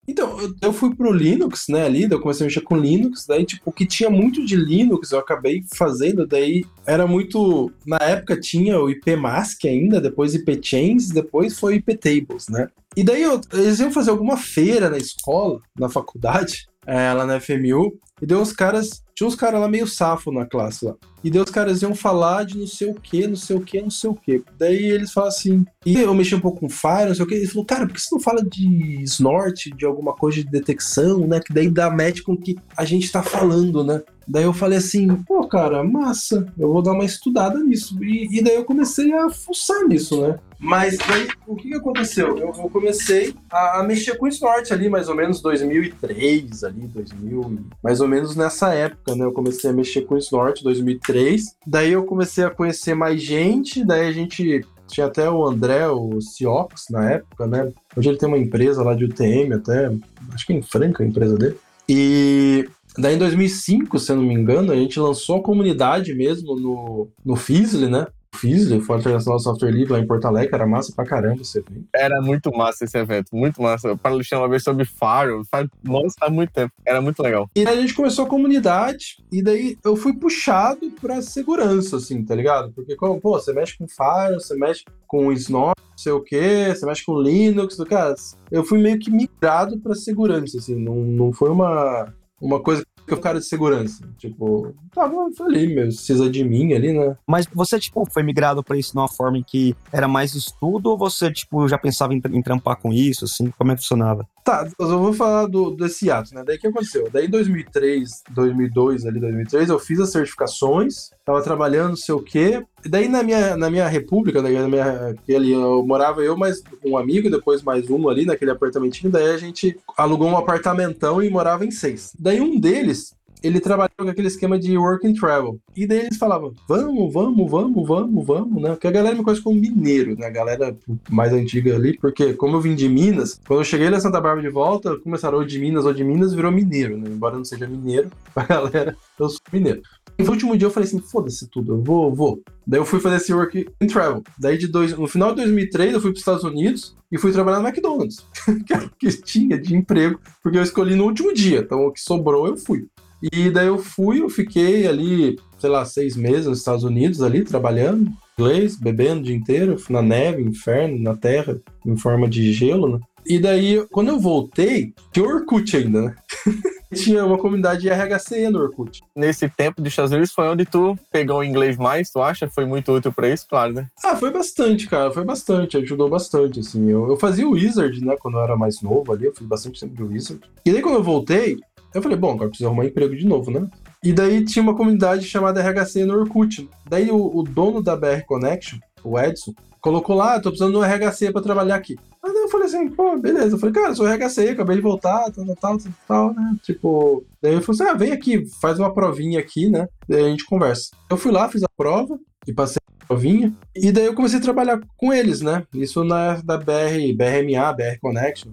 Então, 0.08 0.38
eu- 0.62 0.74
fui 0.74 0.93
pro 0.95 1.12
Linux, 1.12 1.66
né, 1.70 1.86
ali, 1.86 2.03
eu 2.10 2.20
comecei 2.20 2.45
a 2.45 2.47
mexer 2.47 2.62
com 2.62 2.78
Linux, 2.78 3.26
daí, 3.28 3.43
tipo, 3.45 3.64
o 3.70 3.74
que 3.74 3.86
tinha 3.86 4.10
muito 4.10 4.45
de 4.45 4.56
Linux, 4.56 5.12
eu 5.12 5.20
acabei 5.20 5.64
fazendo, 5.76 6.28
daí 6.28 6.64
era 6.86 7.08
muito... 7.08 7.72
Na 7.86 7.97
época 7.97 8.39
tinha 8.39 8.80
o 8.80 8.89
IPMask 8.89 9.66
ainda, 9.66 9.99
depois 9.99 10.36
IPChains, 10.36 11.10
depois 11.10 11.58
foi 11.60 11.76
IPTables, 11.76 12.47
né? 12.49 12.68
E 12.95 13.03
daí 13.03 13.24
eu- 13.24 13.41
eles 13.53 13.80
iam 13.80 13.91
fazer 13.91 14.12
alguma 14.12 14.38
feira 14.38 14.89
na 14.89 14.97
escola, 14.97 15.60
na 15.78 15.89
faculdade, 15.89 16.68
é, 16.86 17.12
lá 17.14 17.26
na 17.26 17.39
FMU, 17.39 17.97
e 18.22 18.26
daí 18.26 18.38
uns 18.38 18.53
caras... 18.53 19.03
Tinha 19.16 19.28
uns 19.28 19.36
caras 19.36 19.61
lá 19.61 19.68
meio 19.70 19.88
safo 19.88 20.30
na 20.30 20.45
classe 20.45 20.84
lá. 20.84 20.93
E 21.24 21.30
daí 21.32 21.41
os 21.41 21.49
caras 21.49 21.82
iam 21.82 21.95
falar 21.95 22.43
de 22.45 22.57
não 22.57 22.68
sei 22.68 22.89
o 22.91 22.93
que, 22.93 23.26
não 23.26 23.36
sei 23.38 23.55
o 23.55 23.61
que, 23.61 23.82
não 23.82 23.89
sei 23.89 24.09
o 24.09 24.13
que. 24.13 24.43
Daí 24.59 24.91
eles 24.91 25.11
falam 25.13 25.30
assim. 25.30 25.66
E 25.86 25.97
eu 25.99 26.13
mexi 26.13 26.36
um 26.36 26.39
pouco 26.39 26.59
com 26.59 26.70
Fire, 26.70 27.07
não 27.07 27.16
sei 27.16 27.24
o 27.24 27.28
que. 27.28 27.34
Ele 27.36 27.47
falou, 27.47 27.66
cara, 27.66 27.88
por 27.88 27.93
que 27.93 28.01
você 28.01 28.13
não 28.13 28.22
fala 28.22 28.43
de 28.43 29.01
snort, 29.03 29.72
de 29.76 29.86
alguma 29.86 30.13
coisa 30.13 30.38
de 30.43 30.49
detecção, 30.51 31.26
né? 31.26 31.39
Que 31.39 31.53
daí 31.53 31.70
dá 31.70 31.89
match 31.89 32.22
com 32.22 32.34
o 32.34 32.38
que 32.38 32.55
a 32.76 32.84
gente 32.86 33.11
tá 33.11 33.24
falando, 33.24 33.84
né? 33.84 34.03
Daí 34.28 34.43
eu 34.43 34.53
falei 34.53 34.80
assim, 34.80 35.16
pô, 35.24 35.47
cara, 35.47 35.84
massa, 35.84 36.45
eu 36.57 36.72
vou 36.74 36.82
dar 36.82 36.91
uma 36.93 37.05
estudada 37.05 37.59
nisso. 37.59 37.97
E, 38.03 38.39
e 38.39 38.43
daí 38.43 38.55
eu 38.55 38.66
comecei 38.66 39.13
a 39.13 39.30
fuçar 39.30 39.88
nisso, 39.88 40.20
né? 40.22 40.38
Mas 40.59 40.97
daí, 40.97 41.28
o 41.47 41.55
que, 41.55 41.70
que 41.70 41.76
aconteceu? 41.76 42.30
Eu, 42.38 42.47
eu 42.47 42.70
comecei 42.70 43.36
a, 43.51 43.80
a 43.80 43.84
mexer 43.84 44.16
com 44.18 44.26
o 44.26 44.30
Snort 44.30 44.72
ali, 44.72 44.89
mais 44.89 45.09
ou 45.09 45.16
menos 45.16 45.41
2003, 45.41 46.63
ali, 46.63 46.88
2000, 46.88 47.41
e- 47.53 47.59
mais 47.84 48.01
ou 48.01 48.07
menos 48.07 48.36
nessa 48.36 48.74
época, 48.74 49.05
né? 49.14 49.26
Eu 49.26 49.34
comecei 49.34 49.70
a 49.70 49.74
mexer 49.74 50.01
com 50.01 50.16
o 50.16 50.18
Snort, 50.18 50.64
2003. 50.64 51.58
Daí 51.68 51.91
eu 51.91 52.06
comecei 52.06 52.45
a 52.45 52.49
conhecer 52.49 52.95
mais 52.95 53.22
gente, 53.22 53.84
daí 53.84 54.08
a 54.08 54.12
gente 54.14 54.66
tinha 54.88 55.08
até 55.08 55.30
o 55.30 55.45
André, 55.45 55.88
o 55.89 56.22
Ciox, 56.22 56.86
na 56.89 57.12
época, 57.12 57.45
né? 57.47 57.72
Hoje 57.95 58.10
ele 58.10 58.18
tem 58.18 58.30
uma 58.30 58.38
empresa 58.38 58.84
lá 58.84 58.93
de 58.93 59.06
UTM, 59.06 59.53
até, 59.53 59.91
acho 60.34 60.45
que 60.45 60.53
é 60.53 60.56
em 60.56 60.62
Franca 60.62 61.03
a 61.03 61.08
empresa 61.08 61.38
dele. 61.38 61.58
E 61.88 62.68
daí 62.97 63.16
em 63.16 63.20
2005, 63.20 63.99
se 63.99 64.12
eu 64.12 64.16
não 64.16 64.24
me 64.24 64.34
engano, 64.34 64.72
a 64.72 64.76
gente 64.76 64.99
lançou 64.99 65.38
a 65.38 65.43
comunidade 65.43 66.14
mesmo 66.14 66.56
no, 66.56 67.08
no 67.24 67.36
Fizzly, 67.36 67.89
né? 67.89 68.08
O 68.36 68.38
Fizzly, 68.38 68.81
Fórum 68.81 68.99
Internacional 68.99 69.39
Software 69.39 69.71
Livre, 69.71 69.93
lá 69.93 69.99
em 69.99 70.05
Porto 70.05 70.25
Alegre, 70.25 70.53
era 70.53 70.67
massa 70.67 70.91
pra 70.93 71.05
caramba 71.05 71.41
você 71.41 71.61
ver. 71.61 71.83
Era 71.95 72.21
muito 72.21 72.51
massa 72.51 72.83
esse 72.83 72.97
evento, 72.97 73.33
muito 73.33 73.61
massa. 73.61 73.95
Para 73.95 74.11
Alexandre 74.11 74.43
uma 74.43 74.49
vez 74.49 74.61
sobre 74.61 74.83
Faro, 74.83 75.41
faz, 75.49 75.69
nossa, 75.81 76.15
faz 76.19 76.33
muito 76.33 76.51
tempo. 76.51 76.73
Era 76.86 77.01
muito 77.01 77.23
legal. 77.23 77.49
E 77.55 77.63
daí 77.63 77.77
a 77.77 77.81
gente 77.81 77.93
começou 77.93 78.25
a 78.25 78.27
comunidade, 78.27 79.23
e 79.31 79.41
daí 79.41 79.77
eu 79.83 79.95
fui 79.95 80.13
puxado 80.13 80.91
pra 80.99 81.21
segurança, 81.21 81.95
assim, 81.95 82.25
tá 82.25 82.36
ligado? 82.36 82.73
Porque, 82.73 82.95
como, 82.95 83.21
pô, 83.21 83.39
você 83.39 83.53
mexe 83.53 83.77
com 83.77 83.88
Fire, 83.88 84.33
você 84.33 84.53
mexe 84.55 84.83
com 85.07 85.31
Snort, 85.31 85.79
não 85.79 85.97
sei 85.97 86.11
o 86.11 86.21
quê, 86.21 86.73
você 86.75 86.86
mexe 86.86 87.05
com 87.05 87.21
Linux, 87.21 87.77
do 87.77 87.86
cara. 87.86 88.15
Eu 88.51 88.65
fui 88.65 88.81
meio 88.81 88.99
que 88.99 89.09
migrado 89.09 89.79
pra 89.79 89.95
segurança, 89.95 90.57
assim, 90.57 90.75
não, 90.75 90.95
não 90.95 91.31
foi 91.31 91.49
uma, 91.49 92.13
uma 92.41 92.61
coisa 92.61 92.83
que 93.06 93.14
eu 93.14 93.18
ficara 93.18 93.39
de 93.39 93.45
segurança. 93.45 94.08
Tipo, 94.18 94.74
tava 94.93 95.30
ali, 95.41 95.74
meu, 95.74 95.86
precisa 95.86 96.30
de 96.30 96.43
mim 96.43 96.74
ali, 96.74 96.93
né? 96.93 97.16
Mas 97.28 97.45
você, 97.53 97.80
tipo, 97.80 98.06
foi 98.12 98.24
migrado 98.24 98.64
pra 98.64 98.78
isso 98.78 98.95
numa 98.95 99.08
forma 99.08 99.38
em 99.38 99.43
que 99.43 99.76
era 99.91 100.08
mais 100.08 100.34
estudo 100.34 100.91
ou 100.91 100.97
você, 100.97 101.32
tipo, 101.32 101.68
já 101.68 101.78
pensava 101.78 102.14
em, 102.14 102.22
em 102.32 102.41
trampar 102.41 102.78
com 102.78 102.91
isso, 102.91 103.26
assim? 103.26 103.51
Como 103.58 103.72
é 103.72 103.76
que 103.76 103.82
funcionava? 103.82 104.28
Tá, 104.43 104.68
eu 104.80 104.99
vou 104.99 105.14
falar 105.14 105.47
do, 105.47 105.72
desse 105.72 106.12
ato, 106.12 106.34
né? 106.34 106.43
Daí 106.45 106.58
o 106.58 106.60
que 106.60 106.68
aconteceu? 106.68 107.10
Daí 107.12 107.26
em 107.26 107.30
2003, 107.30 108.24
2002, 108.30 109.06
ali 109.06 109.20
2003, 109.20 109.70
eu 109.70 109.80
fiz 109.80 109.99
as 109.99 110.12
certificações, 110.12 111.10
tava 111.26 111.41
trabalhando, 111.41 111.89
não 111.89 111.95
sei 111.95 112.13
o 112.13 112.21
quê. 112.21 112.63
E 112.86 112.88
daí 112.88 113.09
na 113.09 113.23
minha, 113.23 113.57
na 113.57 113.69
minha 113.69 113.88
república, 113.88 114.41
na 114.41 114.49
minha, 114.49 115.15
ali 115.36 115.51
eu 115.51 115.84
morava 115.86 116.23
eu 116.23 116.38
mais 116.38 116.61
um 116.86 116.95
amigo, 116.97 117.32
depois 117.32 117.63
mais 117.63 117.89
um 117.89 118.07
ali 118.07 118.26
naquele 118.26 118.51
apartamentinho. 118.51 119.11
Daí 119.11 119.32
a 119.32 119.38
gente 119.38 119.76
alugou 119.97 120.28
um 120.28 120.38
apartamentão 120.38 121.21
e 121.23 121.30
morava 121.30 121.65
em 121.65 121.71
seis. 121.71 122.15
Daí 122.19 122.39
um 122.39 122.59
deles, 122.59 123.15
ele 123.41 123.59
trabalhava 123.59 123.95
com 123.97 124.09
aquele 124.09 124.28
esquema 124.28 124.59
de 124.59 124.78
work 124.78 125.07
and 125.07 125.13
travel. 125.13 125.59
E 125.76 125.88
daí 125.88 126.01
eles 126.01 126.17
falavam, 126.17 126.53
vamos, 126.67 127.11
vamos, 127.11 127.49
vamos, 127.49 127.88
vamos, 127.88 128.26
vamos, 128.26 128.61
né? 128.61 128.69
Porque 128.69 128.88
a 128.88 128.91
galera 128.91 129.15
me 129.15 129.23
conhece 129.23 129.41
como 129.41 129.59
mineiro, 129.59 130.15
né? 130.15 130.28
A 130.28 130.32
galera 130.32 130.78
mais 131.09 131.34
antiga 131.34 131.76
ali, 131.76 131.97
porque 131.97 132.34
como 132.34 132.57
eu 132.57 132.61
vim 132.61 132.76
de 132.76 132.88
Minas, 132.88 133.39
quando 133.47 133.61
eu 133.61 133.65
cheguei 133.65 133.89
na 133.89 133.99
Santa 133.99 134.21
Bárbara 134.21 134.47
de 134.47 134.53
volta, 134.53 134.95
começaram 134.99 135.39
ou 135.39 135.45
de 135.45 135.57
Minas 135.57 135.86
ou 135.86 135.93
de 135.93 136.03
Minas, 136.03 136.36
virou 136.36 136.51
mineiro, 136.51 136.97
né? 136.97 137.09
Embora 137.09 137.36
não 137.36 137.45
seja 137.45 137.67
mineiro, 137.67 138.11
a 138.36 138.43
galera, 138.43 138.95
eu 139.19 139.28
sou 139.28 139.41
mineiro. 139.51 139.82
No 140.18 140.32
último 140.32 140.57
dia 140.57 140.68
eu 140.68 140.72
falei 140.72 140.88
assim, 140.88 140.99
foda-se 140.99 141.47
tudo, 141.49 141.74
eu 141.74 141.84
vou, 141.84 142.13
vou. 142.13 142.41
Daí 142.66 142.80
eu 142.80 142.86
fui 142.86 142.99
fazer 142.99 143.18
esse 143.18 143.34
work 143.34 143.68
and 143.82 143.88
travel. 143.88 144.24
Daí 144.39 144.57
de 144.57 144.68
dois, 144.68 144.97
no 144.97 145.07
final 145.07 145.30
de 145.30 145.41
2003 145.43 145.93
eu 145.93 146.01
fui 146.01 146.11
para 146.11 146.16
os 146.16 146.22
Estados 146.22 146.43
Unidos 146.43 146.95
e 147.11 147.18
fui 147.18 147.32
trabalhar 147.32 147.59
no 147.59 147.68
McDonald's, 147.68 148.26
que 148.99 149.09
tinha 149.22 149.57
de 149.57 149.76
emprego, 149.76 150.20
porque 150.41 150.57
eu 150.57 150.63
escolhi 150.63 150.95
no 150.95 151.05
último 151.05 151.34
dia, 151.34 151.59
então 151.59 151.86
o 151.86 151.91
que 151.91 152.01
sobrou 152.01 152.47
eu 152.47 152.57
fui. 152.57 152.88
E 153.34 153.49
daí 153.49 153.68
eu 153.68 153.78
fui, 153.78 154.22
eu 154.22 154.30
fiquei 154.30 154.88
ali, 154.88 155.38
sei 155.57 155.70
lá, 155.70 155.86
seis 155.86 156.16
meses 156.16 156.45
nos 156.45 156.59
Estados 156.59 156.84
Unidos 156.84 157.22
ali, 157.22 157.43
trabalhando, 157.43 158.11
inglês, 158.38 158.76
bebendo 158.76 159.22
o 159.22 159.24
dia 159.24 159.36
inteiro, 159.36 159.78
na 159.89 160.01
neve, 160.01 160.43
inferno, 160.43 160.99
na 160.99 161.16
terra, 161.16 161.59
em 161.86 161.97
forma 161.97 162.28
de 162.28 162.51
gelo, 162.53 162.97
né? 162.97 162.99
E 163.26 163.39
daí, 163.39 163.84
quando 163.91 164.09
eu 164.09 164.20
voltei, 164.20 164.93
tinha 165.11 165.26
Orkut 165.26 165.76
ainda, 165.76 166.01
né? 166.03 166.16
tinha 166.93 167.25
uma 167.25 167.38
comunidade 167.38 167.81
de 167.81 167.89
RHC 167.89 168.49
no 168.49 168.59
Orkut. 168.59 169.01
Nesse 169.15 169.49
tempo 169.49 169.81
dos 169.81 169.91
Estados 169.91 170.11
Unidos 170.11 170.31
foi 170.31 170.47
onde 170.47 170.65
tu 170.65 170.97
pegou 171.11 171.39
o 171.39 171.43
inglês 171.43 171.77
mais, 171.77 172.09
tu 172.09 172.21
acha? 172.21 172.49
Foi 172.49 172.65
muito 172.65 172.91
útil 172.91 173.11
pra 173.11 173.29
isso, 173.29 173.47
claro, 173.47 173.73
né? 173.73 173.88
Ah, 174.03 174.15
foi 174.15 174.31
bastante, 174.31 174.88
cara, 174.88 175.11
foi 175.11 175.23
bastante, 175.23 175.77
ajudou 175.77 176.09
bastante, 176.09 176.59
assim. 176.59 176.89
Eu, 176.89 177.09
eu 177.09 177.17
fazia 177.17 177.47
o 177.47 177.51
Wizard, 177.51 178.03
né, 178.03 178.15
quando 178.19 178.38
eu 178.38 178.41
era 178.41 178.55
mais 178.55 178.81
novo 178.81 179.11
ali, 179.11 179.25
eu 179.25 179.36
fiz 179.36 179.47
bastante 179.47 179.79
tempo 179.79 179.95
de 179.95 180.03
Wizard. 180.03 180.41
E 180.65 180.71
daí, 180.71 180.81
quando 180.81 180.95
eu 180.95 181.03
voltei, 181.03 181.57
eu 181.93 182.01
falei, 182.01 182.17
bom, 182.17 182.33
agora 182.33 182.49
preciso 182.49 182.67
arrumar 182.67 182.86
emprego 182.86 183.15
de 183.15 183.25
novo, 183.25 183.49
né? 183.49 183.67
E 184.03 184.11
daí 184.11 184.43
tinha 184.43 184.61
uma 184.61 184.75
comunidade 184.75 185.25
chamada 185.25 185.61
RHC 185.61 186.05
no 186.05 186.19
Orkut. 186.19 186.69
Daí 186.89 187.09
o, 187.09 187.38
o 187.38 187.41
dono 187.41 187.81
da 187.81 187.95
BR 187.95 188.21
Connection, 188.27 188.79
o 189.03 189.17
Edson, 189.17 189.53
colocou 189.79 190.15
lá, 190.15 190.39
tô 190.39 190.49
precisando 190.49 190.71
de 190.73 190.77
um 190.77 190.81
RHC 190.81 191.31
pra 191.31 191.41
trabalhar 191.41 191.75
aqui. 191.75 191.95
Daí 192.34 192.43
eu 192.43 192.49
falei 192.49 192.67
assim, 192.67 192.89
pô, 192.89 193.17
beleza. 193.17 193.55
Eu 193.55 193.59
falei, 193.59 193.73
cara, 193.73 193.89
eu 193.89 193.95
sou 193.95 194.07
RHC, 194.07 194.49
acabei 194.49 194.76
de 194.76 194.82
voltar, 194.82 195.32
tal, 195.32 195.45
tal, 195.45 195.55
tal, 195.55 195.80
tal, 196.07 196.34
né? 196.34 196.55
Tipo, 196.63 197.23
daí 197.41 197.53
eu 197.53 197.61
falei 197.61 197.82
assim, 197.82 197.91
ah, 197.91 197.97
vem 197.97 198.11
aqui, 198.11 198.45
faz 198.59 198.80
uma 198.80 198.93
provinha 198.93 199.39
aqui, 199.39 199.69
né? 199.69 199.88
Daí 200.07 200.26
a 200.26 200.30
gente 200.30 200.45
conversa. 200.45 200.89
Eu 201.09 201.17
fui 201.17 201.32
lá, 201.32 201.47
fiz 201.49 201.63
a 201.63 201.69
prova 201.78 202.19
e 202.47 202.53
passei 202.53 202.80
a 203.01 203.05
provinha. 203.05 203.53
E 203.76 203.91
daí 203.91 204.05
eu 204.05 204.15
comecei 204.15 204.39
a 204.39 204.41
trabalhar 204.41 204.80
com 204.97 205.13
eles, 205.13 205.41
né? 205.41 205.63
Isso 205.73 206.03
na 206.03 206.41
da 206.41 206.57
BR, 206.57 207.13
BRMA, 207.15 207.73
BR 207.73 207.99
Connection, 208.01 208.51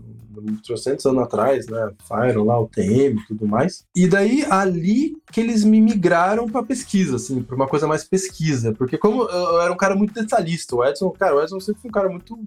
trocentos 0.65 1.05
anos 1.07 1.23
atrás, 1.23 1.67
né? 1.67 1.91
Fire 2.07 2.39
lá, 2.39 2.61
o 2.61 2.69
TM 2.69 3.21
e 3.21 3.27
tudo 3.27 3.47
mais. 3.47 3.85
E 3.95 4.07
daí, 4.07 4.45
ali 4.49 5.17
que 5.33 5.41
eles 5.41 5.65
me 5.65 5.81
migraram 5.81 6.47
pra 6.47 6.63
pesquisa, 6.63 7.17
assim, 7.17 7.43
pra 7.43 7.57
uma 7.57 7.67
coisa 7.67 7.87
mais 7.87 8.05
pesquisa. 8.05 8.73
Porque 8.75 8.99
como 8.99 9.23
eu, 9.23 9.61
era 9.61 9.73
um 9.73 9.77
cara 9.77 9.95
muito 9.95 10.13
detalhista, 10.13 10.77
o 10.77 10.85
Edson, 10.85 11.11
cara, 11.11 11.37
o 11.37 11.43
Edson 11.43 11.61
sempre 11.61 11.81
foi 11.81 11.89
um 11.89 11.93
cara 11.93 12.09
muito 12.09 12.39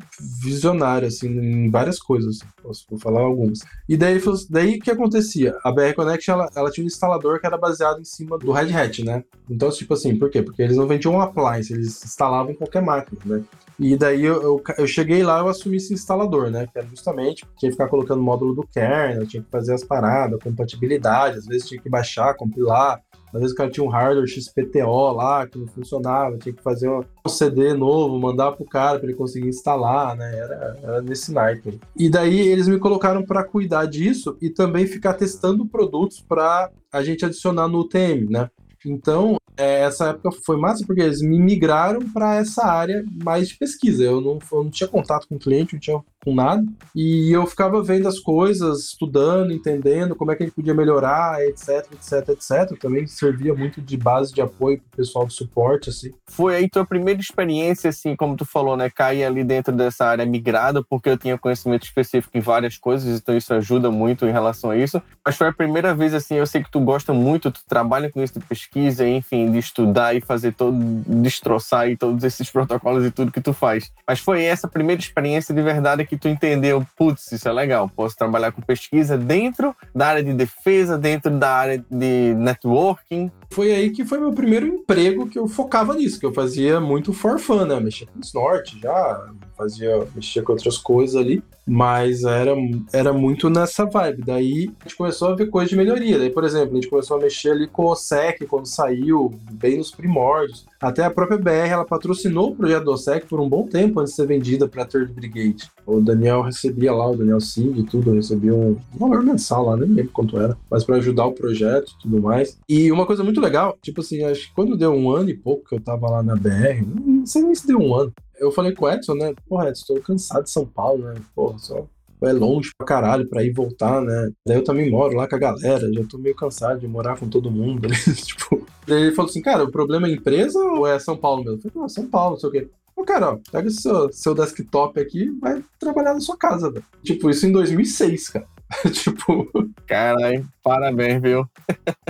visionário, 0.44 1.08
assim, 1.08 1.28
em 1.28 1.70
várias 1.70 2.00
coisas. 2.00 2.38
Assim, 2.38 2.46
posso 2.62 2.86
vou 2.90 3.00
falar 3.00 3.22
algumas. 3.22 3.60
E 3.90 3.98
daí, 3.98 4.22
daí 4.50 4.80
que 4.80 4.92
acontecia? 4.92 5.58
A 5.64 5.72
BR 5.72 5.94
Connection, 5.96 6.34
ela, 6.34 6.50
ela 6.56 6.72
tinha 6.72 6.84
um 6.84 6.88
instalador 6.88 7.40
que 7.40 7.48
era 7.48 7.58
baseado 7.58 8.00
em 8.00 8.06
cima 8.06 8.38
do 8.38 8.52
Red 8.52 8.74
Hat, 8.74 9.04
né? 9.04 9.24
Então, 9.50 9.70
tipo 9.70 9.94
assim, 9.94 10.16
por 10.16 10.30
quê? 10.30 10.42
Porque 10.42 10.62
eles 10.62 10.78
não 10.78 10.88
vendiam 10.88 11.16
um 11.16 11.22
appliance, 11.22 11.74
eles 11.74 12.04
instalavam 12.04 12.54
qualquer 12.54 12.82
máquina, 12.82 13.20
né? 13.26 13.44
E 13.80 13.98
daí 13.98 14.24
eu, 14.24 14.42
eu, 14.42 14.64
eu, 14.78 14.88
cheguei 14.88 15.24
lá 15.24 15.40
eu 15.40 15.50
assumi 15.50 15.78
esse 15.78 15.94
instalador, 15.94 16.50
né? 16.50 16.68
Que 16.72 16.80
era 16.80 16.88
justamente 16.88 17.46
tinha 17.58 17.70
que 17.70 17.72
ficar 17.72 17.88
colocando 17.88 18.22
módulo 18.22 18.54
do 18.54 18.68
kernel, 18.68 19.28
tinha 19.28 19.44
que 19.44 19.50
fazer 19.50 19.74
as 19.74 19.84
paradas, 19.84 20.42
compatibilidade, 20.42 21.38
às 21.38 21.46
vezes 21.46 21.68
tinha 21.68 21.82
que 21.82 21.90
baixar, 21.90 22.36
compilar, 22.36 23.02
às 23.36 23.42
vezes 23.42 23.54
o 23.54 23.58
cara 23.58 23.70
tinha 23.70 23.86
um 23.86 23.90
hardware 23.90 24.28
XPTO 24.28 25.12
lá 25.12 25.46
que 25.46 25.58
não 25.58 25.68
funcionava, 25.68 26.38
tinha 26.38 26.56
que 26.56 26.64
fazer 26.64 26.90
um 26.90 27.04
CD 27.28 27.74
novo, 27.74 28.18
mandar 28.18 28.54
pro 28.54 28.64
cara 28.64 28.98
para 28.98 29.10
ele 29.10 29.18
conseguir 29.18 29.50
instalar, 29.50 30.16
né? 30.16 30.38
Era, 30.38 30.78
era 30.82 31.02
nesse 31.02 31.34
naipe. 31.34 31.80
E 31.98 32.10
daí 32.10 32.40
eles 32.40 32.70
me 32.70 32.80
colocaram 32.80 33.26
para 33.26 33.44
cuidar 33.44 33.88
disso 33.88 34.38
e 34.42 34.50
também 34.50 34.88
ficar 34.88 35.16
testando 35.16 35.66
produtos 35.66 36.22
para 36.22 36.72
a 36.90 37.04
gente 37.04 37.26
adicionar 37.26 37.68
no 37.68 37.82
UTM, 37.82 38.30
né? 38.30 38.50
Então, 38.86 39.38
é, 39.58 39.82
essa 39.82 40.10
época 40.10 40.32
foi 40.46 40.58
massa 40.58 40.86
porque 40.86 41.02
eles 41.02 41.22
me 41.22 41.40
migraram 41.40 42.02
para 42.12 42.36
essa 42.36 42.66
área 42.66 43.04
mais 43.24 43.50
de 43.50 43.58
pesquisa. 43.58 44.04
Eu 44.04 44.22
não, 44.22 44.40
eu 44.52 44.64
não 44.64 44.70
tinha 44.70 44.88
contato 44.88 45.28
com 45.28 45.36
o 45.36 45.40
cliente, 45.40 45.74
não 45.74 45.80
tinha 45.80 46.04
com 46.26 46.34
nada. 46.34 46.66
E 46.96 47.32
eu 47.32 47.46
ficava 47.46 47.84
vendo 47.84 48.08
as 48.08 48.20
coisas, 48.20 48.86
estudando, 48.86 49.54
entendendo 49.54 50.16
como 50.16 50.32
é 50.32 50.36
que 50.36 50.44
a 50.44 50.46
gente 50.48 50.56
podia 50.56 50.74
melhorar, 50.74 51.40
etc, 51.46 51.86
etc, 51.94 52.30
etc. 52.30 52.80
Também 52.80 53.06
servia 53.06 53.54
muito 53.54 53.80
de 53.80 53.96
base 53.96 54.34
de 54.34 54.42
apoio 54.42 54.80
pro 54.80 54.98
pessoal 54.98 55.28
do 55.28 55.32
suporte, 55.32 55.92
assim. 55.92 56.12
Foi 56.28 56.56
aí 56.56 56.68
tua 56.68 56.86
primeira 56.86 57.22
experiência, 57.22 57.90
assim, 57.90 58.16
como 58.16 58.36
tu 58.36 58.44
falou, 58.44 58.76
né? 58.76 58.90
Cair 58.90 59.24
ali 59.24 59.44
dentro 59.44 59.74
dessa 59.74 60.06
área 60.06 60.26
migrada, 60.26 60.84
porque 60.84 61.10
eu 61.10 61.18
tinha 61.18 61.38
conhecimento 61.38 61.84
específico 61.84 62.36
em 62.36 62.42
várias 62.42 62.78
coisas, 62.78 63.20
então 63.20 63.38
isso 63.38 63.54
ajuda 63.54 63.92
muito 63.92 64.26
em 64.26 64.32
relação 64.32 64.72
a 64.72 64.78
isso. 64.78 65.02
Mas 65.24 65.36
foi 65.36 65.48
a 65.48 65.54
primeira 65.54 65.94
vez, 65.94 66.14
assim, 66.14 66.36
eu 66.36 66.48
sei 66.48 66.64
que 66.64 66.72
tu 66.72 66.80
gosta 66.80 67.14
muito, 67.14 67.52
tu 67.52 67.62
trabalha 67.68 68.10
com 68.10 68.24
isso 68.24 68.40
de 68.40 68.46
pesquisa, 68.46 69.08
enfim, 69.08 69.52
de 69.52 69.60
estudar 69.60 70.16
e 70.16 70.22
fazer 70.22 70.54
todo, 70.54 70.76
destroçar 71.08 71.82
aí 71.82 71.96
todos 71.96 72.24
esses 72.24 72.50
protocolos 72.52 73.06
e 73.06 73.12
tudo 73.12 73.32
que 73.32 73.42
tu 73.42 73.54
faz. 73.54 73.92
Mas 74.08 74.20
foi 74.20 74.44
essa 74.44 74.68
primeira 74.68 75.02
experiência 75.02 75.54
de 75.54 75.62
verdade 75.62 76.06
que 76.06 76.15
que 76.16 76.22
tu 76.22 76.28
entendeu, 76.28 76.86
putz, 76.98 77.32
isso 77.32 77.48
é 77.48 77.52
legal, 77.52 77.90
posso 77.96 78.16
trabalhar 78.16 78.52
com 78.52 78.62
pesquisa 78.62 79.18
dentro 79.18 79.76
da 79.94 80.08
área 80.08 80.24
de 80.24 80.34
defesa, 80.34 80.98
dentro 80.98 81.32
da 81.32 81.52
área 81.52 81.86
de 81.90 82.34
networking? 82.36 83.32
Foi 83.52 83.72
aí 83.72 83.92
que 83.92 84.04
foi 84.04 84.20
meu 84.20 84.34
primeiro 84.34 84.66
emprego 84.66 85.28
que 85.28 85.38
eu 85.38 85.48
focava 85.48 85.94
nisso, 85.94 86.20
que 86.20 86.26
eu 86.26 86.34
fazia 86.34 86.80
muito 86.80 87.14
for 87.14 87.40
fun, 87.40 87.66
né? 87.66 87.80
Mexia 87.80 88.08
com 88.08 88.20
Snort 88.20 88.78
já, 88.82 89.30
fazia, 89.58 90.08
mexia 90.14 90.42
com 90.42 90.52
outras 90.52 90.78
coisas 90.78 91.16
ali, 91.16 91.42
mas 91.66 92.24
era, 92.24 92.54
era 92.92 93.14
muito 93.14 93.50
nessa 93.50 93.86
vibe. 93.86 94.24
Daí 94.26 94.72
a 94.80 94.84
gente 94.84 94.98
começou 94.98 95.30
a 95.30 95.36
ver 95.36 95.48
coisas 95.48 95.70
de 95.70 95.78
melhoria. 95.78 96.20
Daí, 96.20 96.30
por 96.30 96.44
exemplo, 96.44 96.74
a 96.74 96.76
gente 96.76 96.90
começou 96.90 97.18
a 97.18 97.20
mexer 97.20 97.52
ali 97.52 97.68
com 97.68 97.86
o 97.86 97.96
SEC 97.96 98.46
quando 98.48 98.66
saiu, 98.66 99.34
bem 99.52 99.78
nos 99.78 99.92
primórdios. 99.92 100.66
Até 100.86 101.04
a 101.04 101.10
própria 101.10 101.38
BR, 101.38 101.72
ela 101.72 101.86
patrocinou 101.86 102.52
o 102.52 102.56
projeto 102.56 102.84
do 102.84 102.92
OSEC 102.92 103.26
por 103.26 103.40
um 103.40 103.50
bom 103.50 103.66
tempo 103.66 104.00
antes 104.00 104.14
de 104.14 104.18
ser 104.18 104.28
vendida 104.28 104.68
para 104.68 104.84
a 104.84 104.86
Third 104.86 105.12
Brigade. 105.14 105.72
Daniel 106.06 106.42
recebia 106.42 106.94
lá, 106.94 107.10
o 107.10 107.18
Daniel 107.18 107.40
Singh 107.40 107.80
e 107.80 107.84
tudo, 107.84 108.14
recebia 108.14 108.54
um 108.54 108.78
valor 108.98 109.24
mensal 109.24 109.66
lá, 109.66 109.76
nem 109.76 109.90
lembro 109.90 110.12
quanto 110.12 110.40
era, 110.40 110.58
mas 110.70 110.84
para 110.84 110.98
ajudar 110.98 111.26
o 111.26 111.34
projeto 111.34 111.92
e 111.92 112.02
tudo 112.04 112.22
mais. 112.22 112.58
E 112.70 112.92
uma 112.92 113.06
coisa 113.06 113.24
muito 113.24 113.42
legal, 113.42 113.78
tipo 113.82 114.02
assim, 114.02 114.24
acho 114.24 114.48
que 114.48 114.56
quando 114.56 114.78
deu 114.78 114.94
um 114.94 115.10
ano 115.12 115.30
e 115.30 115.38
pouco 115.38 115.68
que 115.68 115.76
eu 115.76 115.82
tava 115.82 116.10
lá 116.10 116.24
na 116.24 116.36
BR, 116.36 116.86
não 117.06 117.26
sei 117.26 117.42
nem 117.42 117.56
se 117.56 117.68
deu 117.68 117.80
um 117.80 117.94
ano, 117.94 118.14
eu 118.38 118.52
falei 118.52 118.74
com 118.74 118.86
o 118.86 118.90
Edson, 118.90 119.16
né? 119.16 119.34
Porra, 119.48 119.70
Edson, 119.70 119.96
tô 119.96 120.02
cansado 120.02 120.44
de 120.44 120.52
São 120.52 120.66
Paulo, 120.66 121.04
né? 121.04 121.16
Porra, 121.34 121.58
só 121.58 121.86
é 122.22 122.34
longe 122.34 122.72
pra 122.78 122.88
caralho 122.88 123.28
pra 123.28 123.44
ir 123.44 123.52
voltar, 123.52 124.02
né? 124.02 124.32
Daí 124.46 124.58
eu 124.58 124.64
também 124.64 124.90
moro 124.90 125.16
lá 125.16 125.28
com 125.28 125.36
a 125.36 125.40
galera, 125.40 125.92
já 125.92 126.04
tô 126.06 126.18
meio 126.18 126.36
cansado 126.36 126.80
de 126.80 126.88
morar 126.88 127.18
com 127.18 127.28
todo 127.30 127.52
mundo. 127.52 127.88
Né? 127.96 127.96
tipo, 128.16 128.66
daí 128.88 129.04
ele 129.04 129.16
falou 129.16 129.30
assim, 129.30 129.42
cara, 129.42 129.64
o 129.64 129.72
problema 129.72 130.08
é 130.08 130.12
empresa 130.12 130.60
ou 130.60 130.88
é 130.88 130.98
São 130.98 131.16
Paulo 131.16 131.44
mesmo? 131.44 131.58
Eu 131.58 131.62
falei, 131.62 131.82
não, 131.82 131.90
São 131.90 132.08
Paulo, 132.08 132.32
não 132.32 132.40
sei 132.40 132.50
o 132.50 132.52
quê. 132.52 132.70
Ô, 132.96 133.04
cara, 133.04 133.32
ó, 133.32 133.40
pega 133.52 133.68
o 133.68 133.72
seu, 133.72 134.12
seu 134.12 134.34
desktop 134.34 135.00
aqui 135.00 135.24
e 135.24 135.40
vai 135.40 135.64
trabalhar 135.80 136.14
na 136.14 136.22
sua 136.22 136.38
casa, 136.38 136.72
velho. 136.72 136.86
Tipo, 137.04 137.30
isso 137.30 137.46
em 137.46 137.52
2006, 137.52 138.30
cara. 138.30 138.48
tipo. 138.92 139.48
Caralho, 139.86 140.48
parabéns, 140.64 141.22
viu? 141.22 141.48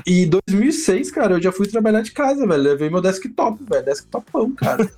e 0.06 0.26
2006, 0.26 1.12
cara, 1.12 1.34
eu 1.34 1.42
já 1.42 1.52
fui 1.52 1.68
trabalhar 1.68 2.02
de 2.02 2.12
casa, 2.12 2.48
velho. 2.48 2.64
Levei 2.64 2.90
meu 2.90 3.02
desktop, 3.02 3.62
velho. 3.70 3.86
Desktopão, 3.86 4.52
cara. 4.52 4.90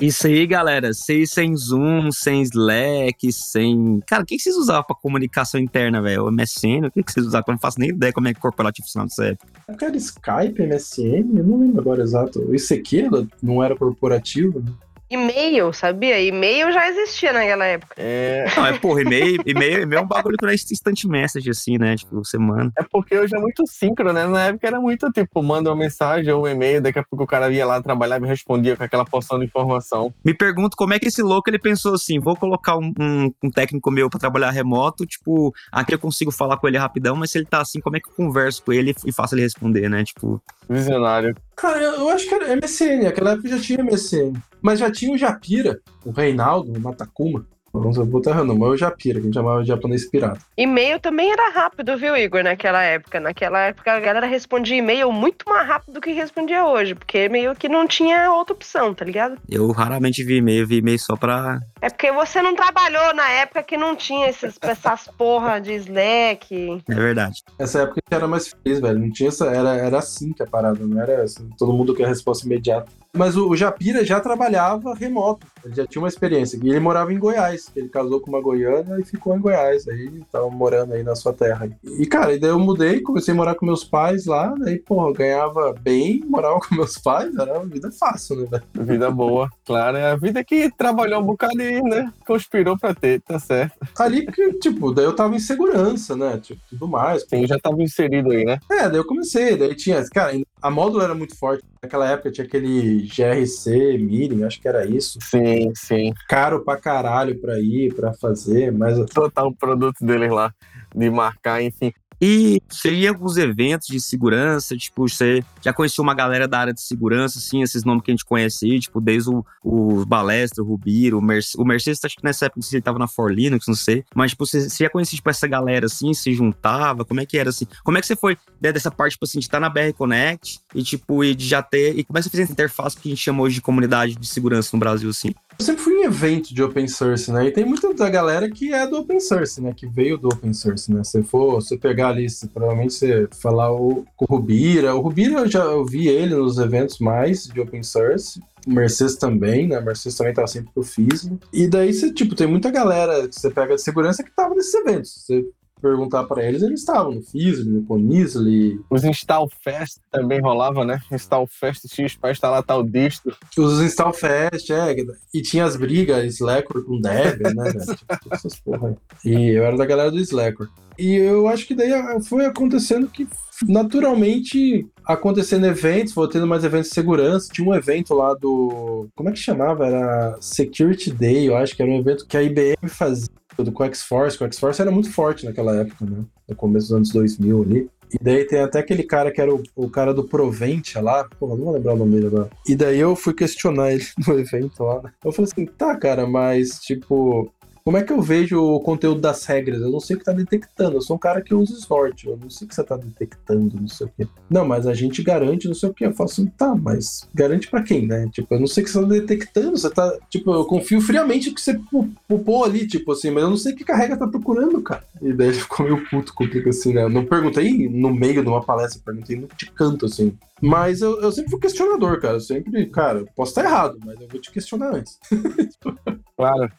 Isso 0.00 0.26
aí, 0.26 0.46
galera. 0.46 0.94
Sem, 0.94 1.26
sem 1.26 1.54
Zoom, 1.56 2.10
sem 2.10 2.42
Slack, 2.42 3.30
sem. 3.32 4.00
Cara, 4.06 4.22
o 4.22 4.26
que 4.26 4.38
vocês 4.38 4.56
usavam 4.56 4.84
pra 4.84 4.96
comunicação 4.96 5.60
interna, 5.60 6.00
velho? 6.00 6.24
O 6.24 6.30
MSN? 6.30 6.86
O 6.86 6.90
que 6.90 7.12
vocês 7.12 7.26
usavam? 7.26 7.44
Eu 7.48 7.52
não 7.52 7.60
faço 7.60 7.78
nem 7.78 7.90
ideia 7.90 8.12
como 8.12 8.28
é 8.28 8.34
que 8.34 8.40
corporativo 8.40 8.86
funcionava 8.86 9.08
nessa 9.10 9.24
época. 9.26 9.46
Era 9.68 9.96
Skype, 9.96 10.66
MSN? 10.66 11.38
Eu 11.38 11.44
não 11.44 11.58
lembro 11.58 11.80
agora 11.80 12.02
exato. 12.02 12.54
Isso 12.54 12.72
aqui 12.72 13.04
não 13.42 13.62
era 13.62 13.76
corporativo, 13.76 14.60
né? 14.60 14.72
E-mail, 15.10 15.72
sabia? 15.72 16.20
E-mail 16.20 16.72
já 16.72 16.88
existia 16.88 17.32
naquela 17.32 17.64
época. 17.64 17.94
É. 17.98 18.46
Não, 18.56 18.66
é 18.66 18.78
porra, 18.78 19.02
e-mail, 19.02 19.40
e-mail, 19.46 19.82
e-mail 19.82 19.98
é 19.98 20.02
um 20.02 20.06
bagulho 20.06 20.36
que 20.36 20.44
não 20.44 20.50
é 20.50 20.54
instant 20.54 21.04
message, 21.04 21.50
assim, 21.50 21.76
né? 21.78 21.96
Tipo, 21.96 22.24
você 22.24 22.38
manda. 22.38 22.72
É 22.78 22.82
porque 22.82 23.16
hoje 23.16 23.36
é 23.36 23.38
muito 23.38 23.64
síncrono, 23.66 24.12
né? 24.12 24.26
Na 24.26 24.46
época 24.46 24.66
era 24.66 24.80
muito, 24.80 25.10
tipo, 25.12 25.42
manda 25.42 25.70
uma 25.70 25.76
mensagem 25.76 26.32
ou 26.32 26.44
um 26.44 26.48
e-mail, 26.48 26.80
daqui 26.80 26.98
a 26.98 27.04
pouco 27.04 27.24
o 27.24 27.26
cara 27.26 27.50
ia 27.52 27.66
lá 27.66 27.82
trabalhar 27.82 28.20
e 28.22 28.26
respondia 28.26 28.76
com 28.76 28.82
aquela 28.82 29.04
porção 29.04 29.38
de 29.38 29.44
informação. 29.44 30.12
Me 30.24 30.32
pergunto 30.34 30.76
como 30.76 30.94
é 30.94 30.98
que 30.98 31.08
esse 31.08 31.22
louco 31.22 31.50
ele 31.50 31.58
pensou 31.58 31.94
assim: 31.94 32.18
vou 32.18 32.36
colocar 32.36 32.76
um, 32.76 32.92
um, 32.98 33.30
um 33.42 33.50
técnico 33.50 33.90
meu 33.90 34.08
pra 34.08 34.18
trabalhar 34.18 34.50
remoto, 34.50 35.04
tipo, 35.06 35.52
aqui 35.70 35.94
eu 35.94 35.98
consigo 35.98 36.30
falar 36.30 36.56
com 36.56 36.66
ele 36.66 36.78
rapidão, 36.78 37.14
mas 37.14 37.30
se 37.30 37.38
ele 37.38 37.46
tá 37.46 37.60
assim, 37.60 37.80
como 37.80 37.96
é 37.96 38.00
que 38.00 38.08
eu 38.08 38.14
converso 38.14 38.62
com 38.64 38.72
ele 38.72 38.94
e 39.04 39.12
faço 39.12 39.34
ele 39.34 39.42
responder, 39.42 39.88
né? 39.88 40.02
Tipo. 40.02 40.42
Visionário. 40.68 41.36
Cara, 41.56 41.80
eu 41.80 42.08
acho 42.08 42.28
que 42.28 42.34
era 42.34 42.56
MSN, 42.56 43.06
aquela 43.06 43.32
época 43.32 43.48
já 43.48 43.60
tinha 43.60 43.82
MSN. 43.82 44.32
Mas 44.60 44.78
já 44.78 44.90
tinha 44.90 45.12
o 45.12 45.18
Japira, 45.18 45.80
o 46.04 46.10
Reinaldo, 46.10 46.72
o 46.72 46.80
Matakuma. 46.80 47.46
Vamos 47.74 47.98
botar 48.06 48.30
errando, 48.30 48.56
mas 48.56 48.70
o 48.70 48.76
Japira, 48.76 49.18
que 49.18 49.22
a 49.22 49.24
gente 49.24 49.34
chamava 49.34 49.62
de 49.62 49.68
japonês 49.68 50.08
pirata. 50.08 50.38
E-mail 50.56 51.00
também 51.00 51.32
era 51.32 51.50
rápido, 51.50 51.96
viu, 51.98 52.16
Igor, 52.16 52.44
naquela 52.44 52.80
época. 52.82 53.18
Naquela 53.18 53.58
época 53.62 53.92
a 53.92 53.98
galera 53.98 54.26
respondia 54.26 54.76
e-mail 54.76 55.10
muito 55.10 55.44
mais 55.48 55.66
rápido 55.66 55.94
do 55.94 56.00
que 56.00 56.12
respondia 56.12 56.64
hoje, 56.64 56.94
porque 56.94 57.28
meio 57.28 57.54
que 57.56 57.68
não 57.68 57.86
tinha 57.86 58.30
outra 58.30 58.54
opção, 58.54 58.94
tá 58.94 59.04
ligado? 59.04 59.38
Eu 59.50 59.72
raramente 59.72 60.22
vi 60.22 60.36
e-mail, 60.36 60.66
vi 60.66 60.76
e-mail 60.76 60.98
só 61.00 61.16
pra. 61.16 61.60
É 61.82 61.90
porque 61.90 62.12
você 62.12 62.40
não 62.40 62.54
trabalhou 62.54 63.12
na 63.12 63.28
época 63.28 63.62
que 63.64 63.76
não 63.76 63.96
tinha 63.96 64.28
esses, 64.28 64.56
essas 64.62 65.08
porra 65.18 65.60
de 65.60 65.72
Slack. 65.74 66.82
É 66.88 66.94
verdade. 66.94 67.42
Essa 67.58 67.82
época 67.82 68.00
era 68.08 68.28
mais 68.28 68.48
feliz, 68.48 68.80
velho. 68.80 69.00
Não 69.00 69.10
tinha 69.10 69.28
essa. 69.30 69.46
Era, 69.46 69.74
era 69.74 69.98
assim 69.98 70.32
que 70.32 70.44
a 70.44 70.46
parada, 70.46 70.78
não 70.86 71.00
era 71.00 71.22
assim, 71.24 71.50
todo 71.58 71.72
mundo 71.72 71.94
quer 71.94 72.06
resposta 72.06 72.46
imediata. 72.46 72.90
Mas 73.16 73.36
o, 73.36 73.48
o 73.48 73.56
Japira 73.56 74.04
já 74.04 74.20
trabalhava 74.20 74.94
remoto, 74.94 75.46
ele 75.64 75.74
já 75.74 75.86
tinha 75.86 76.02
uma 76.02 76.08
experiência. 76.08 76.58
E 76.62 76.68
ele 76.68 76.80
morava 76.80 77.12
em 77.12 77.18
Goiás. 77.18 77.70
Ele 77.74 77.88
casou 77.88 78.20
com 78.20 78.30
uma 78.30 78.40
goiana 78.40 79.00
e 79.00 79.04
ficou 79.04 79.36
em 79.36 79.40
Goiás. 79.40 79.86
Aí 79.88 80.22
tava 80.30 80.50
morando 80.50 80.92
aí 80.94 81.02
na 81.02 81.14
sua 81.14 81.32
terra. 81.32 81.68
E, 81.84 82.06
cara, 82.06 82.34
e 82.34 82.38
daí 82.38 82.50
eu 82.50 82.58
mudei, 82.58 83.00
comecei 83.00 83.32
a 83.32 83.36
morar 83.36 83.54
com 83.54 83.64
meus 83.64 83.84
pais 83.84 84.26
lá. 84.26 84.54
Daí, 84.58 84.78
pô, 84.78 85.12
ganhava 85.12 85.74
bem, 85.80 86.22
morava 86.26 86.58
com 86.60 86.74
meus 86.74 86.98
pais. 86.98 87.34
Era 87.36 87.54
uma 87.54 87.66
vida 87.66 87.90
fácil, 87.90 88.36
né, 88.36 88.46
velho? 88.50 88.86
Vida 88.86 89.10
boa, 89.10 89.48
claro. 89.64 89.96
É 89.96 90.10
a 90.10 90.16
vida 90.16 90.42
que 90.42 90.70
trabalhou 90.76 91.20
um 91.20 91.26
bocado 91.26 91.60
e, 91.60 91.80
né, 91.82 92.12
conspirou 92.26 92.76
pra 92.76 92.94
ter, 92.94 93.20
tá 93.20 93.38
certo. 93.38 93.76
Ali, 93.98 94.24
porque, 94.24 94.54
tipo, 94.54 94.92
daí 94.92 95.04
eu 95.04 95.14
tava 95.14 95.36
em 95.36 95.38
segurança, 95.38 96.16
né? 96.16 96.38
Tipo, 96.42 96.60
tudo 96.68 96.88
mais. 96.88 97.24
Sim, 97.28 97.46
já 97.46 97.58
tava 97.58 97.82
inserido 97.82 98.30
aí, 98.30 98.44
né? 98.44 98.58
É, 98.70 98.88
daí 98.88 98.98
eu 98.98 99.06
comecei. 99.06 99.56
Daí 99.56 99.74
tinha, 99.74 100.04
cara, 100.10 100.32
a 100.64 100.70
módulo 100.70 101.04
era 101.04 101.14
muito 101.14 101.36
forte. 101.36 101.62
Naquela 101.82 102.10
época 102.10 102.30
tinha 102.30 102.46
aquele 102.46 103.02
GRC 103.02 103.98
Meeting, 103.98 104.44
acho 104.44 104.58
que 104.58 104.66
era 104.66 104.86
isso. 104.86 105.18
Sim, 105.20 105.70
sim. 105.74 106.14
Caro 106.26 106.64
pra 106.64 106.78
caralho 106.78 107.38
pra 107.38 107.60
ir, 107.60 107.94
pra 107.94 108.14
fazer, 108.14 108.72
mas. 108.72 108.98
Total 109.10 109.52
produto 109.52 109.98
deles 110.00 110.30
lá, 110.30 110.50
de 110.96 111.10
marcar, 111.10 111.62
enfim. 111.62 111.92
E 112.26 112.62
você 112.70 112.90
ia 112.90 113.10
alguns 113.10 113.36
eventos 113.36 113.86
de 113.86 114.00
segurança, 114.00 114.74
tipo, 114.74 115.06
você 115.06 115.44
já 115.60 115.74
conheceu 115.74 116.02
uma 116.02 116.14
galera 116.14 116.48
da 116.48 116.58
área 116.58 116.72
de 116.72 116.80
segurança, 116.80 117.38
assim, 117.38 117.60
esses 117.60 117.84
nomes 117.84 118.02
que 118.02 118.10
a 118.10 118.14
gente 118.14 118.24
conhece 118.24 118.64
aí, 118.64 118.80
tipo, 118.80 118.98
desde 118.98 119.28
o, 119.28 119.44
o 119.62 120.06
Balestra, 120.06 120.64
o 120.64 120.66
Rubiro, 120.66 121.18
o, 121.18 121.20
Merce, 121.20 121.54
o 121.58 121.66
Mercedes, 121.66 122.02
acho 122.02 122.16
que 122.16 122.24
nessa 122.24 122.46
época 122.46 122.66
ele 122.72 122.80
tava 122.80 122.98
na 122.98 123.06
For 123.06 123.30
Linux, 123.30 123.66
não 123.68 123.74
sei. 123.74 124.04
Mas, 124.14 124.30
tipo, 124.30 124.46
você, 124.46 124.70
você 124.70 124.84
já 124.84 124.88
conhecia, 124.88 125.18
tipo, 125.18 125.28
essa 125.28 125.46
galera, 125.46 125.84
assim, 125.84 126.14
se 126.14 126.32
juntava? 126.32 127.04
Como 127.04 127.20
é 127.20 127.26
que 127.26 127.36
era, 127.36 127.50
assim? 127.50 127.66
Como 127.84 127.98
é 127.98 128.00
que 128.00 128.06
você 128.06 128.16
foi 128.16 128.38
né, 128.58 128.72
dessa 128.72 128.90
parte, 128.90 129.12
tipo, 129.12 129.26
assim, 129.26 129.38
de 129.38 129.44
estar 129.44 129.60
na 129.60 129.68
BR 129.68 129.92
Connect 129.94 130.60
e, 130.74 130.82
tipo, 130.82 131.22
e 131.22 131.34
de 131.34 131.46
já 131.46 131.62
ter... 131.62 131.98
E 131.98 132.04
como 132.04 132.18
é 132.18 132.22
que 132.22 132.24
você 132.24 132.30
fez 132.30 132.44
essa 132.44 132.52
interface 132.52 132.96
que 132.96 133.06
a 133.06 133.10
gente 133.10 133.20
chama 133.20 133.42
hoje 133.42 133.56
de 133.56 133.60
comunidade 133.60 134.14
de 134.14 134.26
segurança 134.26 134.70
no 134.72 134.80
Brasil, 134.80 135.10
assim? 135.10 135.34
Eu 135.58 135.64
sempre 135.64 135.82
fui 135.82 135.94
em 135.94 136.04
evento 136.04 136.54
de 136.54 136.62
open 136.62 136.88
source, 136.88 137.30
né? 137.30 137.46
E 137.46 137.50
tem 137.52 137.66
muita 137.66 137.92
da 137.92 138.08
galera 138.08 138.50
que 138.50 138.72
é 138.72 138.86
do 138.86 138.96
open 138.96 139.20
source, 139.20 139.60
né? 139.60 139.74
Que 139.76 139.86
veio 139.86 140.16
do 140.16 140.28
open 140.28 140.54
source, 140.54 140.90
né? 140.90 141.04
Se 141.04 141.22
for, 141.22 141.60
se 141.60 141.76
pegar 141.76 142.13
se, 142.28 142.48
provavelmente 142.48 142.94
você 142.94 143.28
falar 143.40 143.72
o, 143.72 144.04
o 144.18 144.24
Rubira. 144.24 144.94
O 144.94 145.00
Rubira 145.00 145.40
eu 145.40 145.50
já 145.50 145.62
eu 145.64 145.84
vi 145.84 146.08
ele 146.08 146.34
nos 146.34 146.58
eventos 146.58 146.98
mais 146.98 147.46
de 147.46 147.60
open 147.60 147.82
source. 147.82 148.40
O 148.66 148.72
Mercedes 148.72 149.16
também, 149.16 149.68
né? 149.68 149.78
O 149.78 149.84
Mercedes 149.84 150.16
também 150.16 150.32
tava 150.32 150.48
sempre 150.48 150.72
pro 150.72 150.82
FISM. 150.82 151.38
E 151.52 151.68
daí 151.68 151.92
você, 151.92 152.12
tipo, 152.12 152.34
tem 152.34 152.46
muita 152.46 152.70
galera 152.70 153.28
que 153.28 153.34
você 153.34 153.50
pega 153.50 153.74
de 153.74 153.82
segurança 153.82 154.22
que 154.22 154.34
tava 154.34 154.54
nesses 154.54 154.74
eventos. 154.74 155.24
Você 155.24 155.44
perguntar 155.84 156.24
para 156.24 156.42
eles, 156.42 156.62
eles 156.62 156.80
estavam 156.80 157.12
no 157.12 157.22
Fizzly, 157.22 157.70
no 157.70 157.84
Conisly. 157.84 158.80
Os 158.88 159.04
Install 159.04 159.50
Fest 159.62 159.98
também 160.10 160.40
rolava, 160.40 160.82
né? 160.82 160.98
Install 161.12 161.46
Fest 161.46 161.86
X 161.92 162.16
para 162.16 162.30
instalar 162.30 162.62
tal 162.62 162.82
distro. 162.82 163.36
Os 163.58 163.82
Install 163.82 164.14
Fest, 164.14 164.70
é. 164.70 164.96
E 165.34 165.42
tinha 165.42 165.66
as 165.66 165.76
brigas 165.76 166.24
Slacker 166.36 166.82
com 166.82 166.98
Debian, 166.98 167.52
né? 167.54 167.72
tipo, 167.94 168.34
essas 168.34 168.58
porra. 168.60 168.96
E 169.22 169.50
eu 169.50 169.62
era 169.62 169.76
da 169.76 169.84
galera 169.84 170.10
do 170.10 170.18
Slacker. 170.18 170.68
E 170.98 171.16
eu 171.16 171.48
acho 171.48 171.66
que 171.66 171.74
daí 171.74 171.90
foi 172.22 172.46
acontecendo 172.46 173.08
que 173.08 173.28
naturalmente 173.68 174.86
acontecendo 175.04 175.66
eventos, 175.66 176.14
vou 176.14 176.28
tendo 176.28 176.46
mais 176.46 176.64
eventos 176.64 176.88
de 176.88 176.94
segurança. 176.94 177.52
Tinha 177.52 177.68
um 177.68 177.74
evento 177.74 178.14
lá 178.14 178.32
do. 178.32 179.08
Como 179.14 179.28
é 179.28 179.32
que 179.32 179.38
chamava? 179.38 179.86
Era 179.86 180.36
Security 180.40 181.12
Day, 181.12 181.48
eu 181.48 181.56
acho 181.56 181.76
que 181.76 181.82
era 181.82 181.90
um 181.90 181.98
evento 181.98 182.26
que 182.26 182.36
a 182.36 182.42
IBM 182.42 182.88
fazia 182.88 183.28
do 183.62 183.84
X-Force. 183.84 184.42
O 184.42 184.46
X-Force 184.46 184.80
era 184.80 184.90
muito 184.90 185.12
forte 185.12 185.44
naquela 185.44 185.76
época, 185.76 186.04
né? 186.04 186.24
No 186.48 186.56
começo 186.56 186.88
dos 186.88 186.96
anos 186.96 187.10
2000 187.10 187.62
ali. 187.62 187.90
E 188.12 188.18
daí 188.22 188.44
tem 188.44 188.60
até 188.60 188.78
aquele 188.78 189.02
cara 189.02 189.32
que 189.32 189.40
era 189.40 189.52
o, 189.52 189.62
o 189.74 189.90
cara 189.90 190.14
do 190.14 190.24
Proventia 190.24 191.00
lá, 191.00 191.24
porra, 191.38 191.56
não 191.56 191.64
vou 191.64 191.74
lembrar 191.74 191.94
o 191.94 191.96
nome 191.96 192.12
dele 192.14 192.26
agora. 192.26 192.50
E 192.66 192.76
daí 192.76 192.98
eu 192.98 193.16
fui 193.16 193.34
questionar 193.34 193.92
ele 193.92 194.04
no 194.26 194.38
evento 194.38 194.82
lá. 194.84 195.02
Eu 195.24 195.32
falei 195.32 195.50
assim, 195.50 195.66
tá, 195.66 195.96
cara, 195.96 196.26
mas 196.26 196.78
tipo, 196.80 197.52
como 197.84 197.98
é 197.98 198.02
que 198.02 198.14
eu 198.14 198.22
vejo 198.22 198.58
o 198.58 198.80
conteúdo 198.80 199.20
das 199.20 199.44
regras? 199.44 199.82
Eu 199.82 199.90
não 199.90 200.00
sei 200.00 200.16
o 200.16 200.18
que 200.18 200.24
tá 200.24 200.32
detectando. 200.32 200.96
Eu 200.96 201.02
sou 201.02 201.16
um 201.16 201.18
cara 201.18 201.42
que 201.42 201.54
usa 201.54 201.74
Snort. 201.74 202.26
Eu 202.26 202.38
não 202.38 202.48
sei 202.48 202.64
o 202.64 202.68
que 202.68 202.74
você 202.74 202.82
tá 202.82 202.96
detectando, 202.96 203.78
não 203.78 203.88
sei 203.88 204.06
o 204.06 204.10
quê. 204.16 204.26
Não, 204.48 204.66
mas 204.66 204.86
a 204.86 204.94
gente 204.94 205.22
garante, 205.22 205.68
não 205.68 205.74
sei 205.74 205.90
o 205.90 205.92
quê. 205.92 206.06
Eu 206.06 206.14
falo 206.14 206.30
assim, 206.30 206.46
tá, 206.46 206.74
mas 206.74 207.28
garante 207.34 207.68
para 207.68 207.82
quem, 207.82 208.06
né? 208.06 208.26
Tipo, 208.32 208.54
eu 208.54 208.60
não 208.60 208.66
sei 208.66 208.82
o 208.82 208.86
que 208.86 208.90
você 208.90 209.00
tá 209.02 209.06
detectando. 209.06 209.76
Você 209.76 209.90
tá. 209.90 210.18
Tipo, 210.30 210.54
eu 210.54 210.64
confio 210.64 210.98
friamente 211.02 211.50
que 211.50 211.60
você 211.60 211.78
pupou 212.26 212.64
ali, 212.64 212.86
tipo 212.86 213.12
assim, 213.12 213.30
mas 213.30 213.42
eu 213.42 213.50
não 213.50 213.56
sei 213.58 213.74
o 213.74 213.76
que 213.76 213.92
a 213.92 213.96
regra 213.96 214.16
tá 214.16 214.26
procurando, 214.26 214.80
cara. 214.80 215.04
E 215.20 215.34
daí 215.34 215.48
ele 215.48 215.58
ficou 215.58 215.84
meio 215.84 216.08
puto 216.08 216.32
comigo, 216.32 216.70
assim, 216.70 216.94
né? 216.94 217.02
Eu 217.02 217.10
não 217.10 217.26
perguntei 217.26 217.86
no 217.90 218.14
meio 218.14 218.42
de 218.42 218.48
uma 218.48 218.64
palestra, 218.64 219.02
perguntei 219.04 219.36
no 219.36 219.46
de 219.46 219.70
canto, 219.70 220.06
assim. 220.06 220.34
Mas 220.58 221.02
eu, 221.02 221.20
eu 221.20 221.30
sempre 221.30 221.50
fui 221.50 221.60
questionador, 221.60 222.18
cara. 222.18 222.36
Eu 222.36 222.40
sempre, 222.40 222.86
cara, 222.86 223.26
posso 223.36 223.50
estar 223.50 223.64
errado, 223.64 223.98
mas 224.02 224.18
eu 224.18 224.26
vou 224.26 224.40
te 224.40 224.50
questionar 224.50 224.94
antes. 224.94 225.18
claro. 226.34 226.72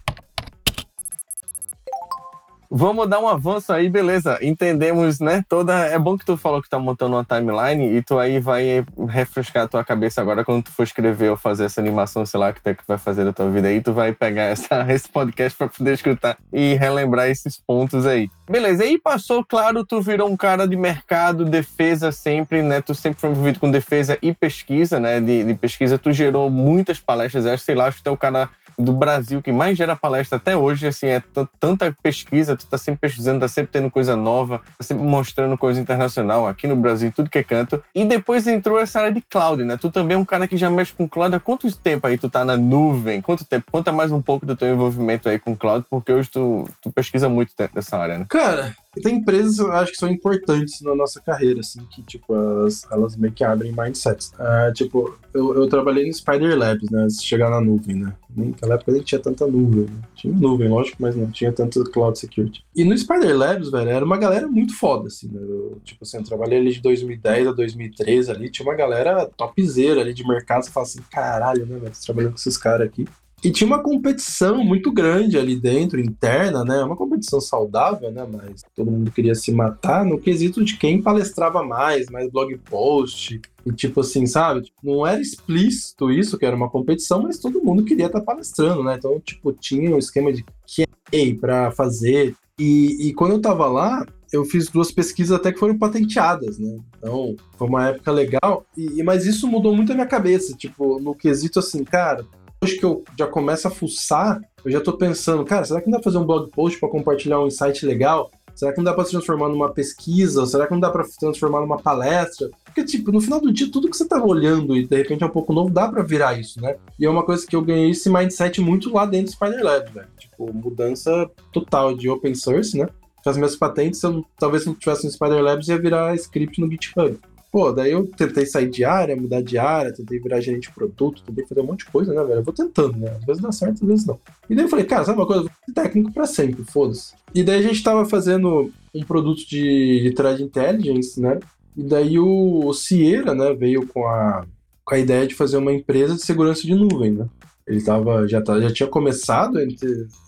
Vamos 2.70 3.10
dar 3.10 3.20
um 3.20 3.28
avanço 3.28 3.72
aí, 3.72 3.90
beleza. 3.90 4.38
Entendemos, 4.42 5.20
né? 5.20 5.44
Toda. 5.48 5.74
É 5.74 5.98
bom 5.98 6.18
que 6.18 6.26
tu 6.26 6.38
falou 6.38 6.62
que 6.62 6.70
tá 6.70 6.80
montando 6.80 7.16
uma 7.16 7.26
timeline 7.26 7.98
e 7.98 8.02
tu 8.02 8.18
aí 8.18 8.40
vai 8.40 8.86
refrescar 9.08 9.64
a 9.64 9.68
tua 9.68 9.84
cabeça 9.84 10.22
agora 10.22 10.44
quando 10.44 10.64
tu 10.64 10.72
for 10.72 10.84
escrever 10.84 11.32
ou 11.32 11.38
fazer 11.38 11.66
essa 11.66 11.80
animação, 11.80 12.26
sei 12.26 12.40
lá, 12.40 12.52
que 12.52 12.62
tu 12.62 12.76
vai 12.88 12.98
fazer 12.98 13.24
da 13.24 13.34
tua 13.34 13.50
vida 13.50 13.68
aí, 13.68 13.82
tu 13.82 13.94
vai 13.94 14.14
pegar 14.14 14.44
essa, 14.44 14.86
esse 14.92 15.08
podcast 15.10 15.58
para 15.58 15.68
poder 15.68 15.94
escutar 15.94 16.38
e 16.52 16.74
relembrar 16.76 17.30
esses 17.30 17.58
pontos 17.58 18.06
aí. 18.06 18.30
Beleza, 18.50 18.84
aí 18.84 19.00
passou, 19.00 19.44
claro, 19.44 19.86
tu 19.86 20.02
virou 20.02 20.30
um 20.30 20.38
cara 20.38 20.68
de 20.68 20.76
mercado, 20.76 21.46
defesa 21.46 22.12
sempre, 22.12 22.62
né? 22.62 22.82
Tu 22.82 22.94
sempre 22.94 23.20
foi 23.20 23.32
envolvido 23.32 23.60
com 23.60 23.72
defesa 23.72 24.18
e 24.22 24.34
pesquisa, 24.34 25.00
né? 25.00 25.20
De, 25.20 25.44
de 25.44 25.54
pesquisa, 25.56 25.98
tu 25.98 26.12
gerou 26.12 26.50
muitas 26.50 27.00
palestras, 27.00 27.46
acho, 27.46 27.64
sei 27.64 27.76
lá, 27.76 27.88
acho 27.88 27.98
que 27.98 28.04
tu 28.04 28.10
é 28.10 28.12
o 28.12 28.18
cara 28.18 28.50
do 28.78 28.94
Brasil 28.94 29.42
que 29.42 29.52
mais 29.52 29.78
gera 29.78 29.96
palestra 29.96 30.38
até 30.38 30.56
hoje, 30.56 30.88
assim, 30.88 31.08
é 31.08 31.22
tanta 31.60 31.96
pesquisa, 32.02 32.56
tu 32.56 32.66
tá 32.66 32.78
sempre 32.78 33.02
pesquisando, 33.02 33.40
tá 33.40 33.48
sempre 33.48 33.72
tendo 33.72 33.90
coisa 33.90 34.16
nova, 34.16 34.62
tá 34.78 34.84
sempre 34.84 35.04
mostrando 35.04 35.58
coisa 35.58 35.80
internacional 35.80 36.48
aqui 36.48 36.68
no 36.68 36.76
Brasil, 36.76 37.12
tudo 37.16 37.30
que 37.30 37.38
é 37.38 37.44
canto. 37.44 37.84
E 37.94 38.06
depois 38.06 38.48
entrou 38.48 38.80
essa 38.80 39.00
área 39.00 39.12
de 39.12 39.22
cloud, 39.22 39.64
né? 39.64 39.78
Tu 39.78 39.92
também 39.92 40.16
é 40.16 40.20
um 40.20 40.26
cara 40.26 40.48
que 40.48 40.58
já 40.58 40.70
mexe 40.70 40.94
com 40.94 41.08
cloud 41.08 41.36
há 41.36 41.40
quanto 41.40 41.72
tempo 41.76 42.08
aí 42.08 42.18
tu 42.18 42.30
tá 42.30 42.44
na 42.44 42.58
nuvem? 42.58 43.22
Quanto 43.22 43.46
tempo? 43.46 43.72
Conta 43.72 43.92
mais 43.92 44.12
um 44.12 44.22
pouco 44.22 44.46
do 44.46 44.56
teu 44.56 44.74
envolvimento 44.74 45.30
aí 45.30 45.40
com 45.40 45.56
cloud, 45.56 45.86
porque 45.90 46.12
hoje 46.12 46.30
tu, 46.30 46.70
tu 46.82 46.92
pesquisa 46.92 47.30
muito 47.30 47.54
dessa 47.74 47.98
área, 47.98 48.18
né? 48.18 48.26
Cara, 48.30 48.76
tem 49.02 49.18
empresas 49.18 49.60
eu 49.60 49.72
acho 49.72 49.92
que 49.92 49.98
são 49.98 50.10
importantes 50.10 50.82
na 50.82 50.96
nossa 50.96 51.20
carreira, 51.22 51.60
assim, 51.60 51.82
que, 51.92 52.02
tipo, 52.04 52.34
elas, 52.34 52.86
elas 52.92 53.16
meio 53.16 53.34
que 53.34 53.44
abrem 53.44 53.74
mindsets. 53.76 54.34
Uh, 54.34 54.74
tipo, 54.74 55.18
eu, 55.34 55.56
eu 55.56 55.68
trabalhei 55.68 56.08
no 56.08 56.14
Spider 56.14 56.58
Labs, 56.58 56.90
né, 56.90 57.04
antes 57.04 57.22
de 57.22 57.28
chegar 57.28 57.50
na 57.50 57.62
nuvem, 57.62 57.96
né. 57.96 58.14
Naquela 58.36 58.76
época 58.76 58.92
nem 58.92 59.02
tinha 59.02 59.20
tanta 59.20 59.48
nuvem. 59.48 59.86
Né? 59.86 60.02
Tinha 60.16 60.34
nuvem, 60.34 60.68
lógico, 60.68 60.98
mas 61.00 61.16
não 61.16 61.32
tinha 61.32 61.52
tanto 61.52 61.84
cloud 61.92 62.18
security. 62.18 62.64
E 62.76 62.84
no 62.84 62.98
Spider 62.98 63.38
Labs, 63.38 63.70
velho, 63.72 63.90
era 63.90 64.04
uma 64.04 64.18
galera 64.18 64.48
muito 64.48 64.78
foda, 64.78 65.08
assim, 65.08 65.28
né. 65.28 65.40
Eu, 65.42 65.80
tipo 65.84 66.04
assim, 66.04 66.18
eu 66.18 66.24
trabalhei 66.24 66.60
ali 66.60 66.72
de 66.72 66.82
2010 66.82 67.48
a 67.48 67.52
2013 67.52 68.32
ali, 68.32 68.50
tinha 68.50 68.68
uma 68.68 68.76
galera 68.76 69.30
topzera 69.38 70.02
ali 70.02 70.14
de 70.14 70.28
mercado, 70.28 70.64
você 70.64 70.72
fala 70.72 70.86
assim, 70.86 71.02
caralho, 71.12 71.66
né, 71.66 71.78
velho, 71.78 71.94
trabalhando 72.04 72.32
com 72.32 72.40
esses 72.40 72.58
caras 72.58 72.88
aqui. 72.88 73.06
E 73.46 73.52
tinha 73.52 73.68
uma 73.68 73.84
competição 73.84 74.64
muito 74.64 74.92
grande 74.92 75.38
ali 75.38 75.56
dentro, 75.56 76.00
interna, 76.00 76.66
né? 76.66 76.82
Uma 76.84 76.96
competição 76.96 77.40
saudável, 77.40 78.12
né? 78.12 78.28
Mas 78.28 78.64
todo 78.76 78.90
mundo 78.90 79.12
queria 79.12 79.36
se 79.36 79.52
matar 79.52 80.04
no 80.04 80.18
quesito 80.18 80.66
de 80.66 80.76
quem 80.78 81.00
palestrava 81.00 81.62
mais, 81.62 82.10
mais 82.10 82.28
blog 82.32 82.58
post. 82.68 83.40
E 83.64 83.72
tipo 83.72 84.00
assim, 84.00 84.26
sabe? 84.26 84.64
Não 84.84 85.06
era 85.06 85.22
explícito 85.22 86.10
isso, 86.10 86.40
que 86.40 86.46
era 86.46 86.56
uma 86.56 86.72
competição, 86.72 87.22
mas 87.22 87.38
todo 87.38 87.64
mundo 87.64 87.86
queria 87.86 88.08
estar 88.08 88.20
tá 88.20 88.26
palestrando, 88.26 88.84
né? 88.84 88.96
Então, 88.98 89.20
tipo, 89.20 89.54
tinha 89.54 89.96
um 89.96 90.00
esquema 90.00 90.34
de 90.34 90.44
QA 90.66 91.40
para 91.40 91.70
fazer. 91.70 92.36
E, 92.60 93.10
e 93.10 93.14
quando 93.14 93.34
eu 93.34 93.42
tava 93.42 93.68
lá, 93.68 94.04
eu 94.34 94.44
fiz 94.44 94.70
duas 94.70 94.92
pesquisas 94.92 95.38
até 95.38 95.54
que 95.54 95.60
foram 95.60 95.78
patenteadas, 95.78 96.58
né? 96.58 96.80
Então, 96.98 97.36
foi 97.60 97.68
uma 97.68 97.90
época 97.90 98.12
legal. 98.12 98.66
E, 98.76 99.04
mas 99.04 99.24
isso 99.28 99.48
mudou 99.48 99.76
muito 99.76 99.92
a 99.92 99.96
minha 99.96 100.08
cabeça, 100.08 100.58
tipo, 100.58 101.00
no 101.00 101.14
quesito 101.14 101.60
assim, 101.60 101.84
cara, 101.84 102.26
depois 102.60 102.80
que 102.80 102.86
eu 102.86 103.04
já 103.18 103.28
começo 103.28 103.68
a 103.68 103.72
fuçar, 103.72 104.42
eu 104.64 104.72
já 104.72 104.82
tô 104.82 104.94
pensando, 104.94 105.46
cara, 105.46 105.64
será 105.64 105.82
que 105.82 105.88
não 105.88 105.94
dá 105.94 106.00
pra 106.00 106.12
fazer 106.12 106.18
um 106.18 106.26
blog 106.26 106.50
post 106.50 106.80
para 106.80 106.90
compartilhar 106.90 107.40
um 107.40 107.48
insight 107.48 107.86
legal? 107.86 108.32
Será 108.56 108.72
que 108.72 108.78
não 108.78 108.86
dá 108.86 108.94
para 108.94 109.04
transformar 109.04 109.50
numa 109.50 109.74
pesquisa? 109.74 110.46
Será 110.46 110.66
que 110.66 110.72
não 110.72 110.80
dá 110.80 110.90
para 110.90 111.06
transformar 111.20 111.60
numa 111.60 111.78
palestra? 111.78 112.50
Porque, 112.64 112.86
tipo, 112.86 113.12
no 113.12 113.20
final 113.20 113.42
do 113.42 113.52
dia, 113.52 113.70
tudo 113.70 113.90
que 113.90 113.98
você 113.98 114.08
tá 114.08 114.24
olhando 114.24 114.78
e 114.78 114.88
de 114.88 114.96
repente 114.96 115.24
é 115.24 115.26
um 115.26 115.32
pouco 115.32 115.52
novo, 115.52 115.70
dá 115.70 115.90
para 115.90 116.02
virar 116.02 116.40
isso, 116.40 116.62
né? 116.62 116.78
E 116.98 117.06
é 117.06 117.10
uma 117.10 117.24
coisa 117.24 117.46
que 117.46 117.56
eu 117.56 117.62
ganhei 117.62 117.92
esse 117.92 118.10
mindset 118.10 118.62
muito 118.62 118.94
lá 118.94 119.06
dentro 119.06 119.28
do 119.28 119.32
Spider 119.32 119.62
Lab, 119.62 119.92
velho. 119.92 120.08
Tipo, 120.18 120.54
mudança 120.54 121.30
total 121.52 121.96
de 121.96 122.10
open 122.10 122.34
source, 122.34 122.78
né? 122.78 122.88
As 123.26 123.36
minhas 123.36 123.56
patentes, 123.56 124.02
eu, 124.04 124.24
talvez 124.40 124.64
se 124.64 124.70
não 124.70 124.76
tivesse 124.76 125.04
no 125.04 125.12
Spider 125.12 125.42
Labs, 125.42 125.68
ia 125.68 125.80
virar 125.80 126.16
script 126.16 126.62
no 126.62 126.70
GitHub. 126.70 127.20
Pô, 127.56 127.72
daí 127.72 127.94
eu 127.94 128.06
tentei 128.06 128.46
sair 128.46 128.70
de 128.70 128.84
área, 128.84 129.16
mudar 129.16 129.42
de 129.42 129.58
área, 129.58 129.94
tentei 129.94 130.20
virar 130.20 130.42
gerente 130.42 130.68
de 130.68 130.76
produto, 130.76 131.24
tentei 131.26 131.46
fazer 131.46 131.62
um 131.62 131.68
monte 131.68 131.86
de 131.86 131.86
coisa, 131.86 132.14
né, 132.14 132.22
velho? 132.22 132.40
Eu 132.40 132.44
vou 132.44 132.54
tentando, 132.54 132.98
né? 132.98 133.10
Às 133.12 133.24
vezes 133.24 133.42
dá 133.42 133.50
certo, 133.50 133.82
às 133.82 133.88
vezes 133.88 134.06
não. 134.06 134.20
E 134.50 134.54
daí 134.54 134.66
eu 134.66 134.70
falei, 134.70 134.84
cara, 134.84 135.06
sabe 135.06 135.20
uma 135.20 135.26
coisa? 135.26 135.44
Eu 135.44 135.46
vou 135.46 135.54
ser 135.66 135.74
técnico 135.74 136.12
pra 136.12 136.26
sempre, 136.26 136.66
foda-se. 136.66 137.14
E 137.34 137.46
daí 137.46 137.60
a 137.60 137.62
gente 137.62 137.82
tava 137.82 138.04
fazendo 138.04 138.74
um 138.94 139.04
produto 139.04 139.48
de, 139.48 140.02
de 140.04 140.12
thread 140.14 140.44
intelligence, 140.44 141.18
né? 141.18 141.40
E 141.78 141.84
daí 141.84 142.20
o, 142.20 142.70
o 142.70 143.34
né, 143.34 143.54
veio 143.54 143.88
com 143.88 144.06
a, 144.06 144.46
com 144.84 144.94
a 144.94 145.00
ideia 145.00 145.26
de 145.26 145.34
fazer 145.34 145.56
uma 145.56 145.72
empresa 145.72 146.16
de 146.16 146.26
segurança 146.26 146.64
de 146.64 146.76
nuvem, 146.76 147.12
né? 147.12 147.26
Ele 147.66 147.82
tava, 147.82 148.28
já, 148.28 148.42
tá, 148.42 148.60
já 148.60 148.70
tinha 148.70 148.90
começado 148.90 149.60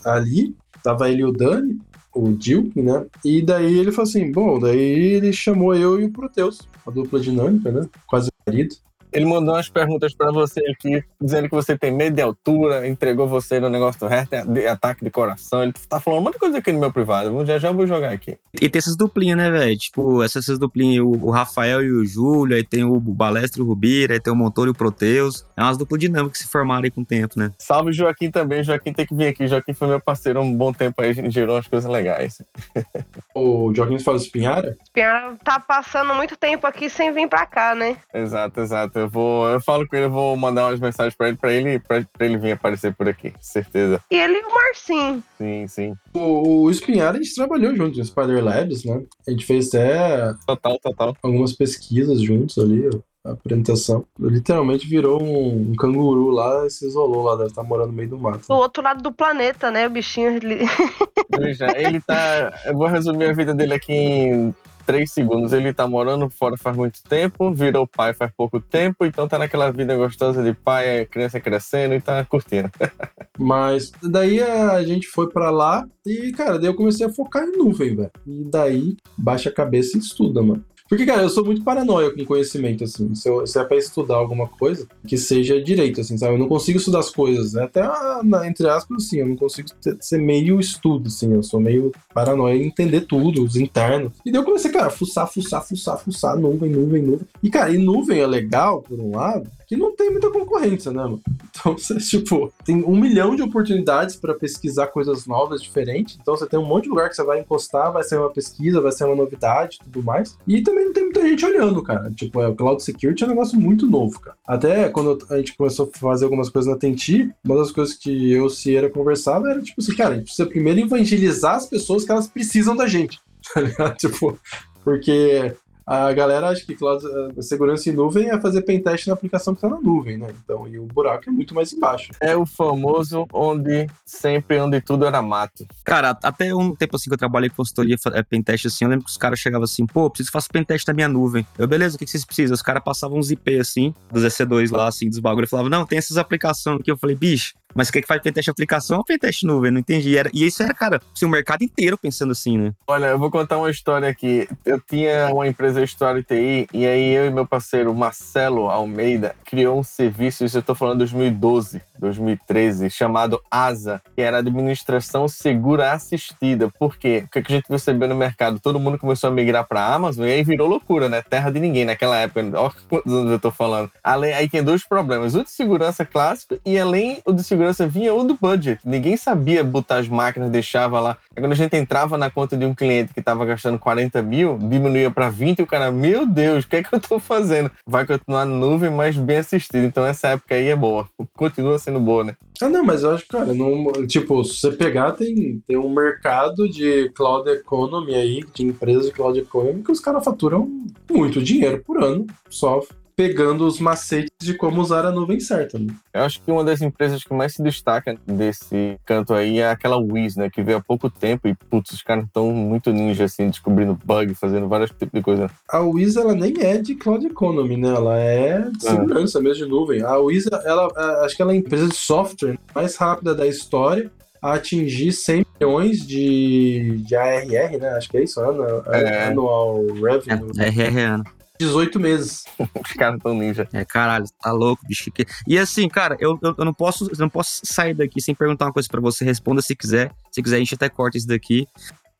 ali, 0.06 0.56
tava 0.82 1.10
ele 1.10 1.24
e 1.24 1.26
o 1.26 1.34
Dani, 1.34 1.78
o 2.18 2.34
Dilk, 2.34 2.82
né? 2.82 3.05
E 3.24 3.41
daí 3.41 3.78
ele 3.78 3.91
falou 3.91 4.09
assim: 4.09 4.32
bom, 4.32 4.59
daí 4.59 4.80
ele 4.80 5.32
chamou 5.32 5.76
eu 5.76 5.99
e 5.99 6.05
o 6.05 6.11
Proteus, 6.11 6.68
a 6.86 6.91
dupla 6.91 7.20
dinâmica, 7.20 7.72
né? 7.72 7.88
Quase 8.05 8.30
marido. 8.45 8.76
Ele 9.12 9.26
mandou 9.26 9.53
umas 9.53 9.70
perguntas 9.70 10.14
pra 10.14 10.32
você 10.32 10.60
aqui, 10.70 11.03
dizendo 11.20 11.49
que 11.49 11.55
você 11.55 11.78
tem 11.78 11.91
medo 11.91 12.16
de 12.16 12.22
altura, 12.22 12.88
entregou 12.88 13.28
você 13.28 13.60
no 13.60 13.70
negócio 13.70 13.99
do 13.99 14.08
resto, 14.08 14.36
de 14.51 14.68
ataque 14.68 15.03
de 15.03 15.10
coração. 15.10 15.64
Ele 15.64 15.74
tá 15.88 15.99
falando 15.99 16.20
um 16.20 16.24
monte 16.24 16.34
de 16.34 16.39
coisa 16.39 16.58
aqui 16.58 16.72
no 16.72 16.80
meu 16.80 16.91
privado. 16.91 17.30
Eu 17.30 17.45
Já 17.45 17.58
já 17.58 17.72
vou 17.72 17.88
jogar 17.88 18.12
aqui. 18.12 18.38
E 18.53 18.70
tem 18.70 18.80
essas 18.80 18.95
duplinhas, 18.95 19.38
né, 19.38 19.49
velho? 19.49 19.78
Tipo, 19.78 20.24
essas, 20.24 20.45
essas 20.45 20.60
duplinhas, 20.60 21.03
o, 21.03 21.10
o 21.10 21.30
Rafael 21.30 21.82
e 21.84 21.91
o 21.91 22.05
Júlio, 22.05 22.55
aí 22.55 22.64
tem 22.64 22.84
o 22.84 22.99
Balestre 22.99 23.62
e 23.62 23.64
o 23.64 23.68
Rubira, 23.68 24.14
aí 24.14 24.20
tem 24.20 24.32
o 24.32 24.36
Montoro 24.36 24.70
e 24.70 24.72
o 24.72 24.76
Proteus. 24.76 25.45
É 25.55 25.62
umas 25.62 25.78
duplas 25.78 25.99
dinâmicas 25.99 26.39
que 26.39 26.43
se 26.45 26.51
formaram 26.51 26.84
aí 26.84 26.91
com 26.91 27.01
o 27.01 27.05
tempo, 27.05 27.39
né? 27.39 27.51
Salve 27.58 27.93
Joaquim 27.93 28.30
também. 28.30 28.64
Joaquim 28.64 28.93
tem 28.93 29.05
que 29.05 29.16
vir 29.16 29.28
aqui. 29.28 29.47
Joaquim 29.47 29.74
foi 29.74 29.88
meu 29.88 29.99
parceiro 29.99 30.39
há 30.39 30.41
um 30.41 30.53
bom 30.53 30.74
tempo 30.74 31.01
aí, 31.01 31.14
gerou 31.30 31.55
umas 31.55 31.68
coisas 31.68 31.89
legais. 31.89 32.41
O 33.34 33.72
Joaquim 33.74 33.99
faz 33.99 34.24
espinhara? 34.24 34.76
Piara 34.91 35.36
tá 35.43 35.60
passando 35.60 36.14
muito 36.16 36.36
tempo 36.36 36.66
aqui 36.66 36.89
sem 36.89 37.12
vir 37.14 37.30
pra 37.30 37.45
cá, 37.45 37.76
né? 37.76 37.97
Exato, 38.12 38.62
exato. 38.62 38.97
Eu 39.00 39.10
vou, 39.10 39.48
eu 39.48 39.62
falo 39.62 39.88
com 39.88 39.95
ele, 39.95 40.06
eu 40.06 40.12
vou 40.12 40.36
mandar 40.36 40.68
umas 40.68 40.80
mensagens 40.80 41.16
pra 41.16 41.28
ele, 41.28 41.38
pra 41.38 41.54
ele, 41.54 41.80
pra, 41.80 42.04
pra 42.14 42.26
ele 42.26 42.38
vir 42.38 42.54
aparecer 42.54 42.93
por 42.95 43.08
aqui, 43.08 43.34
certeza. 43.39 44.02
E 44.12 44.16
ele 44.16 44.39
e 44.39 44.43
o 44.43 44.54
Marcinho. 44.54 45.24
Sim, 45.38 45.68
sim. 45.68 45.93
O, 46.14 46.66
o 46.66 46.70
a 46.70 47.14
gente 47.14 47.36
trabalhou 47.36 47.76
junto 47.76 47.98
no 47.98 48.06
Spider 48.06 48.43
Labs, 48.43 48.84
né? 48.84 49.04
A 49.28 49.32
gente 49.32 49.45
fez 49.45 49.68
até 49.68 50.34
Total, 50.45 50.80
total. 50.80 51.16
algumas 51.22 51.54
pesquisas 51.54 52.22
juntos 52.22 52.58
ali, 52.58 52.89
a 53.26 53.32
apresentação. 53.32 54.06
Literalmente 54.20 54.88
virou 54.88 55.22
um, 55.22 55.72
um 55.72 55.76
canguru 55.76 56.30
lá 56.30 56.66
e 56.66 56.70
se 56.70 56.88
isolou 56.88 57.24
lá, 57.24 57.36
deve 57.36 57.50
estar 57.50 57.64
morando 57.64 57.89
no 57.89 57.93
meio 57.93 58.10
do 58.10 58.18
mato. 58.18 58.48
Do 58.48 58.56
outro 58.56 58.82
lado 58.82 59.02
do 59.02 59.12
planeta, 59.12 59.70
né? 59.70 59.88
O 59.88 59.89
bichinho. 59.89 60.38
Ele... 60.38 60.60
Veja, 61.38 61.68
ele 61.78 62.00
tá. 62.02 62.54
Eu 62.66 62.74
vou 62.74 62.88
resumir 62.88 63.26
a 63.26 63.34
vida 63.34 63.54
dele 63.54 63.74
aqui 63.74 63.93
em 63.93 64.56
três 64.88 65.12
segundos. 65.12 65.52
Ele 65.52 65.74
tá 65.74 65.86
morando 65.86 66.30
fora 66.30 66.56
faz 66.58 66.76
muito 66.76 67.04
tempo, 67.04 67.54
virou 67.54 67.86
pai 67.86 68.14
faz 68.14 68.32
pouco 68.36 68.60
tempo, 68.62 69.06
então 69.06 69.28
tá 69.28 69.38
naquela 69.38 69.70
vida 69.70 69.96
gostosa 69.98 70.42
de 70.42 70.54
pai, 70.54 71.02
a 71.02 71.06
criança 71.06 71.40
crescendo 71.42 71.94
e 71.94 72.02
tá 72.02 72.24
curtindo. 72.24 72.72
Mas 73.38 73.92
daí 74.02 74.42
a 74.42 74.82
gente 74.84 75.08
foi 75.08 75.30
pra 75.30 75.52
lá 75.52 75.86
e, 76.06 76.32
cara, 76.32 76.58
daí 76.58 76.70
eu 76.70 76.74
comecei 76.74 77.06
a 77.06 77.14
focar 77.14 77.44
em 77.44 77.58
nuvem, 77.58 77.96
velho. 77.96 78.12
E 78.26 78.46
daí 78.46 78.98
baixa 79.18 79.50
a 79.50 79.54
cabeça 79.54 79.98
e 79.98 80.00
estuda, 80.00 80.42
mano. 80.42 80.64
Porque, 80.90 81.06
cara, 81.06 81.22
eu 81.24 81.30
sou 81.30 81.44
muito 81.46 81.64
paranoia 81.64 82.12
com 82.12 82.24
conhecimento, 82.26 82.84
assim. 82.84 83.14
Se, 83.16 83.28
eu- 83.30 83.46
se 83.46 83.60
é 83.60 83.64
pra 83.64 83.78
estudar 83.78 84.16
alguma 84.16 84.48
coisa, 84.48 84.88
que 85.08 85.18
seja 85.18 85.62
direito, 85.62 86.02
assim, 86.02 86.18
sabe? 86.18 86.34
Eu 86.36 86.40
não 86.40 86.48
consigo 86.48 86.78
estudar 86.78 87.00
as 87.00 87.10
coisas, 87.10 87.54
né? 87.54 87.64
Até, 87.64 87.82
ah, 87.82 88.22
entre 88.46 88.68
aspas, 88.70 89.04
assim, 89.06 89.18
eu 89.20 89.28
não 89.28 89.36
consigo 89.36 89.70
ter- 89.82 89.98
ser 90.00 90.18
meio 90.20 90.60
estudo, 90.60 91.08
assim. 91.08 91.34
Eu 91.34 91.44
sou 91.44 91.60
meio 91.60 91.92
paranoia 92.14 92.56
em 92.56 92.68
entender 92.68 93.02
tudo, 93.02 93.44
os 93.44 93.56
internos. 93.56 94.14
E 94.26 94.32
daí 94.32 94.42
eu 94.42 94.46
comecei, 94.46 94.72
cara, 94.72 94.88
a 94.88 94.90
fuçar, 94.90 95.28
fuçar, 95.32 95.62
fuçar, 95.68 95.98
fuçar, 96.00 96.38
nuvem, 96.38 96.70
nuvem, 96.72 97.02
nuvem. 97.02 97.28
E, 97.44 97.50
cara, 97.50 97.70
e 97.72 97.78
nuvem 97.78 98.20
é 98.20 98.28
legal, 98.28 98.82
por 98.82 99.00
um 99.00 99.16
lado, 99.16 99.50
que 99.68 99.76
não 99.76 99.95
tem 99.95 100.09
muita 100.09 100.32
concorrência, 100.32 100.91
né, 100.91 101.03
mano? 101.03 101.22
Então, 101.49 101.76
você, 101.78 101.97
tipo, 101.97 102.51
tem 102.63 102.84
um 102.84 102.95
milhão 102.95 103.36
de 103.36 103.41
oportunidades 103.41 104.15
pra 104.15 104.34
pesquisar 104.34 104.88
coisas 104.88 105.28
novas, 105.28 105.61
diferentes. 105.61 106.18
Então, 106.22 106.36
você 106.36 106.47
tem 106.47 106.57
um 106.57 106.65
monte 106.65 106.84
de 106.84 106.89
lugar 106.89 107.09
que 107.09 107.15
você 107.15 107.24
vai 107.24 107.41
encostar, 107.41 107.91
vai 107.91 108.03
ser 108.03 108.18
uma 108.18 108.32
pesquisa, 108.32 108.80
vai 108.80 108.91
ser 108.91 109.03
uma 109.03 109.15
novidade 109.15 109.80
tudo 109.84 110.01
mais. 110.03 110.38
E 110.47 110.61
também 110.61 110.86
não 110.86 110.93
tem 110.93 111.03
muita 111.03 111.22
gente 111.22 111.45
olhando, 111.45 111.84
cara. 111.84 112.09
Tipo, 112.11 112.41
é, 112.41 112.47
o 112.47 112.55
Cloud 112.55 112.82
Security 112.82 113.24
é 113.24 113.28
um 113.28 113.30
negócio 113.32 113.59
muito 113.59 113.86
novo, 113.86 114.20
cara. 114.20 114.38
Até 114.47 114.89
quando 114.89 115.26
a 115.30 115.38
gente 115.38 115.55
começou 115.55 115.91
a 115.93 115.97
fazer 115.99 116.26
algumas 116.26 116.49
coisas 116.49 116.72
na 116.72 116.78
Tenti, 116.78 117.30
uma 117.43 117.57
das 117.57 117.72
coisas 117.72 117.95
que 117.95 118.32
eu 118.32 118.43
e 118.43 118.45
o 118.45 118.49
Sierra 118.49 118.89
conversava 118.89 119.49
era, 119.49 119.61
tipo 119.61 119.82
assim, 119.82 119.95
cara, 119.95 120.11
a 120.11 120.13
gente 120.15 120.26
precisa 120.26 120.47
primeiro 120.47 120.80
evangelizar 120.80 121.55
as 121.55 121.65
pessoas 121.65 122.05
que 122.05 122.11
elas 122.11 122.28
precisam 122.28 122.76
da 122.76 122.88
gente. 122.88 123.20
Tá? 123.78 123.91
Tipo, 123.91 124.38
porque 124.84 125.55
a 125.88 126.12
galera 126.12 126.50
acha 126.50 126.66
que 126.66 126.76
cloud, 126.76 127.02
eh, 127.06 127.42
segurança 127.42 127.90
em 127.90 127.94
nuvem 127.94 128.30
é 128.30 128.42
fazer 128.42 128.62
pentest 128.64 129.08
na 129.08 129.14
aplicação 129.14 129.56
que 129.56 129.66
está 129.66 129.70
na 129.70 129.80
nuvem, 129.80 130.18
né? 130.18 130.28
Então, 130.44 130.68
e 130.68 130.78
o 130.78 130.84
buraco 130.84 131.30
é 131.30 131.32
muito 131.32 131.56
mais 131.56 131.72
embaixo. 131.72 132.12
É 132.20 132.36
o 132.36 132.46
famoso 132.46 133.26
onde 133.32 133.88
sempre, 134.06 134.60
onde 134.60 134.82
tudo 134.82 135.06
era 135.06 135.22
mato. 135.22 135.66
Cara, 135.86 136.10
até 136.22 136.54
um 136.54 136.76
tempo 136.76 136.98
assim 136.98 137.10
que 137.10 137.14
eu 137.14 137.18
trabalhei 137.18 137.50
com 137.50 137.56
consultoria, 137.56 137.96
é, 138.14 138.22
pentest 138.22 138.68
assim, 138.68 138.84
eu 138.84 138.90
lembro 138.90 139.06
que 139.06 139.12
os 139.12 139.18
caras 139.18 139.40
chegavam 139.40 139.64
assim, 139.64 139.86
pô, 139.86 140.10
preciso 140.10 140.30
fazer 140.30 140.50
pentest 140.52 140.86
na 140.86 140.94
minha 140.94 141.08
nuvem. 141.08 141.48
Eu, 141.58 141.68
beleza, 141.68 141.96
o 141.96 142.00
que 142.00 142.04
que 142.04 142.12
vocês 142.12 142.26
precisam? 142.26 142.54
Os 142.54 142.62
caras 142.62 142.84
passavam 142.84 143.18
uns 143.18 143.32
IP 143.32 143.58
assim, 143.58 143.96
dos 144.12 144.24
EC2 144.24 144.76
lá, 144.76 144.88
assim, 144.88 145.08
dos 145.08 145.20
bagulho, 145.20 145.46
e 145.46 145.48
falavam, 145.48 145.70
não, 145.70 145.86
tem 145.86 145.98
essas 145.98 146.18
aplicações 146.18 146.82
aqui. 146.82 146.92
Eu 146.92 146.98
falei, 146.98 147.16
bicho, 147.16 147.54
mas 147.78 147.90
o 147.90 147.92
que 147.92 148.02
que 148.02 148.08
faz 148.08 148.20
pentest 148.24 148.50
aplicação 148.50 148.98
ou 148.98 149.06
pentest 149.06 149.44
nuvem? 149.44 149.70
Não 149.70 149.80
entendi. 149.80 150.18
Era, 150.18 150.32
e 150.34 150.48
isso 150.48 150.64
era, 150.64 150.74
cara, 150.74 151.00
assim, 151.16 151.28
o 151.28 151.30
mercado 151.30 151.64
inteiro 151.64 151.96
pensando 151.96 152.32
assim, 152.32 152.58
né? 152.58 152.74
Olha, 152.88 153.06
eu 153.06 153.20
vou 153.20 153.30
contar 153.30 153.60
uma 153.60 153.70
história 153.70 154.10
aqui. 154.10 154.50
Eu 154.66 154.82
tinha 154.82 155.32
uma 155.32 155.48
empresa 155.48 155.80
de 155.80 155.86
história 155.86 156.24
TI 156.24 156.68
e 156.74 156.88
aí 156.88 157.14
eu 157.14 157.28
e 157.28 157.30
meu 157.30 157.46
parceiro 157.46 157.94
Marcelo 157.94 158.68
Almeida 158.68 159.36
criou 159.46 159.80
um 159.80 159.84
serviço, 159.84 160.44
isso 160.44 160.58
eu 160.58 160.64
tô 160.64 160.74
falando 160.74 161.00
2012, 161.00 161.80
2013, 162.00 162.90
chamado 162.90 163.40
ASA, 163.52 164.02
que 164.16 164.22
era 164.24 164.40
Administração 164.40 165.28
Segura 165.28 165.92
Assistida. 165.92 166.70
Por 166.80 166.98
quê? 166.98 167.26
O 167.28 167.30
que 167.30 167.40
a 167.40 167.56
gente 167.56 167.68
percebeu 167.68 168.08
no 168.08 168.16
mercado? 168.16 168.60
Todo 168.60 168.80
mundo 168.80 168.98
começou 168.98 169.30
a 169.30 169.32
migrar 169.32 169.68
para 169.68 169.86
Amazon 169.86 170.26
e 170.26 170.32
aí 170.32 170.44
virou 170.44 170.68
loucura, 170.68 171.08
né? 171.08 171.22
Terra 171.22 171.52
de 171.52 171.60
ninguém 171.60 171.86
naquela 171.86 172.18
época. 172.18 172.42
Olha 172.60 172.74
quantos 172.90 173.14
anos 173.14 173.32
eu 173.32 173.40
tô 173.40 173.52
falando. 173.52 173.92
Além, 174.04 174.34
aí 174.34 174.50
tem 174.50 174.64
dois 174.64 174.84
problemas. 174.84 175.36
O 175.36 175.44
de 175.44 175.52
segurança 175.52 176.04
clássico 176.04 176.58
e 176.66 176.80
além 176.80 177.22
o 177.24 177.32
de 177.32 177.44
segurança 177.44 177.66
vinha 177.88 178.13
o 178.13 178.24
do 178.24 178.38
budget. 178.39 178.80
Ninguém 178.86 179.18
sabia 179.18 179.63
botar 179.63 179.97
as 179.97 180.07
máquinas, 180.07 180.49
deixava 180.49 180.99
lá. 180.99 181.18
Aí 181.36 181.41
quando 181.41 181.51
a 181.51 181.55
gente 181.55 181.76
entrava 181.76 182.18
na 182.18 182.30
conta 182.30 182.55
de 182.55 182.65
um 182.65 182.74
cliente 182.74 183.13
que 183.13 183.20
estava 183.20 183.45
gastando 183.45 183.80
40 183.80 184.22
mil, 184.22 184.57
diminuía 184.57 185.11
para 185.11 185.30
20 185.30 185.59
e 185.59 185.61
o 185.63 185.68
cara, 185.68 185.91
meu 185.91 186.26
Deus, 186.26 186.65
o 186.65 186.68
que 186.68 186.78
é 186.78 186.84
que 186.84 186.93
eu 186.93 186.99
tô 186.99 187.20
fazendo? 187.20 187.72
Vai 187.86 188.05
continuar 188.05 188.45
na 188.45 188.55
nuvem, 188.55 188.89
mas 188.89 189.18
bem 189.18 189.38
assistido. 189.38 189.86
Então 189.86 190.05
essa 190.05 190.30
época 190.30 190.55
aí 190.55 190.68
é 190.68 190.76
boa. 190.76 191.07
Continua 191.36 191.80
sendo 191.80 191.99
boa, 191.99 192.24
né? 192.24 192.36
Ah, 192.61 192.70
não, 192.70 192.84
mas 192.84 193.03
eu 193.03 193.11
acho 193.11 193.24
que, 193.24 193.30
cara, 193.30 193.53
não, 193.53 193.91
tipo, 194.07 194.43
se 194.43 194.59
você 194.59 194.72
pegar, 194.72 195.11
tem, 195.11 195.61
tem 195.68 195.78
um 195.78 195.93
mercado 195.93 196.68
de 196.68 197.09
cloud 197.09 197.49
economy 197.49 198.15
aí, 198.15 198.43
de 198.53 198.65
empresas 198.65 199.05
de 199.05 199.11
cloud 199.11 199.39
economy, 199.39 199.84
que 199.84 199.91
os 199.91 199.99
caras 199.99 200.24
faturam 200.24 200.70
muito 201.09 201.41
dinheiro 201.41 201.84
por 201.86 202.03
ano, 202.03 202.26
só 202.49 202.82
pegando 203.18 203.65
os 203.65 203.80
macetes 203.80 204.30
de 204.39 204.53
como 204.53 204.80
usar 204.80 205.03
a 205.03 205.11
nuvem 205.11 205.39
certa. 205.39 205.80
Né? 205.80 205.88
Eu 206.13 206.22
acho 206.22 206.39
que 206.39 206.51
uma 206.51 206.63
das 206.63 206.82
empresas 206.84 207.24
que 207.24 207.34
mais 207.34 207.55
se 207.55 207.63
destaca 207.63 208.15
desse 208.28 208.95
canto 209.03 209.34
aí 209.34 209.57
é 209.57 209.72
aquela 209.72 209.97
Wiz, 209.97 210.36
né? 210.36 210.51
Que 210.51 210.61
veio 210.61 210.78
há 210.78 210.82
pouco 210.82 211.09
tempo 211.09 211.47
e, 211.47 211.55
putz, 211.55 211.89
os 211.91 212.03
caras 212.03 212.26
estão 212.26 212.51
muito 212.51 212.93
ninja, 212.93 213.24
assim, 213.24 213.49
descobrindo 213.49 213.97
bug, 214.05 214.36
fazendo 214.36 214.68
vários 214.68 214.91
tipos 214.91 215.09
de 215.11 215.22
coisa. 215.24 215.49
A 215.68 215.80
Wiz, 215.80 216.15
ela 216.15 216.36
nem 216.36 216.53
é 216.59 216.78
de 216.78 216.93
cloud 216.93 217.26
economy, 217.26 217.76
né? 217.76 217.89
Ela 217.89 218.20
é 218.20 218.61
de 218.70 218.84
segurança 218.84 219.41
mesmo 219.41 219.65
de 219.65 219.70
nuvem. 219.72 220.03
A 220.03 220.15
Wiz, 220.20 220.45
ela, 220.45 220.63
ela- 220.93 221.26
acho 221.26 221.36
que 221.36 221.41
ela 221.41 221.51
é 221.51 221.55
a 221.55 221.57
empresa 221.57 221.88
de 221.88 221.95
software 221.95 222.59
mais 222.76 222.95
rápida 222.97 223.34
da 223.34 223.47
história 223.47 224.11
a 224.39 224.53
atingir 224.53 225.11
100 225.11 225.43
milhões 225.59 226.05
de, 226.05 227.01
de 227.03 227.15
ARR, 227.15 227.80
né? 227.80 227.89
Acho 227.97 228.07
que 228.09 228.18
é 228.18 228.24
isso, 228.24 228.39
annual, 228.39 228.84
É. 228.93 229.24
annual 229.30 229.84
revenue. 229.88 230.51
É, 230.59 230.68
é, 230.68 230.84
é, 230.84 231.03
é. 231.03 231.37
18 231.60 231.99
meses. 231.99 232.43
Os 232.60 232.91
caras 232.93 233.18
estão 233.18 233.34
ninja. 233.34 233.68
É, 233.74 233.84
caralho, 233.84 234.26
tá 234.41 234.51
louco, 234.51 234.86
bicho. 234.88 235.12
E 235.47 235.58
assim, 235.58 235.88
cara, 235.89 236.16
eu, 236.20 236.38
eu, 236.41 236.55
eu 236.58 236.66
não 236.66 236.74
posso, 236.74 237.05
eu 237.05 237.18
não 237.18 237.30
posso 237.30 237.62
sair 237.64 237.93
daqui 237.93 238.22
sem 238.22 238.36
perguntar 238.36 238.66
uma 238.66 238.74
coisa 238.74 238.88
pra 238.89 239.01
você. 239.01 239.26
Responda 239.26 239.62
se 239.62 239.76
quiser. 239.76 240.12
Se 240.32 240.41
quiser, 240.41 240.58
a 240.58 240.60
gente 240.60 240.76
até 240.76 240.89
corta 240.89 241.18
isso 241.18 241.28
daqui. 241.28 241.68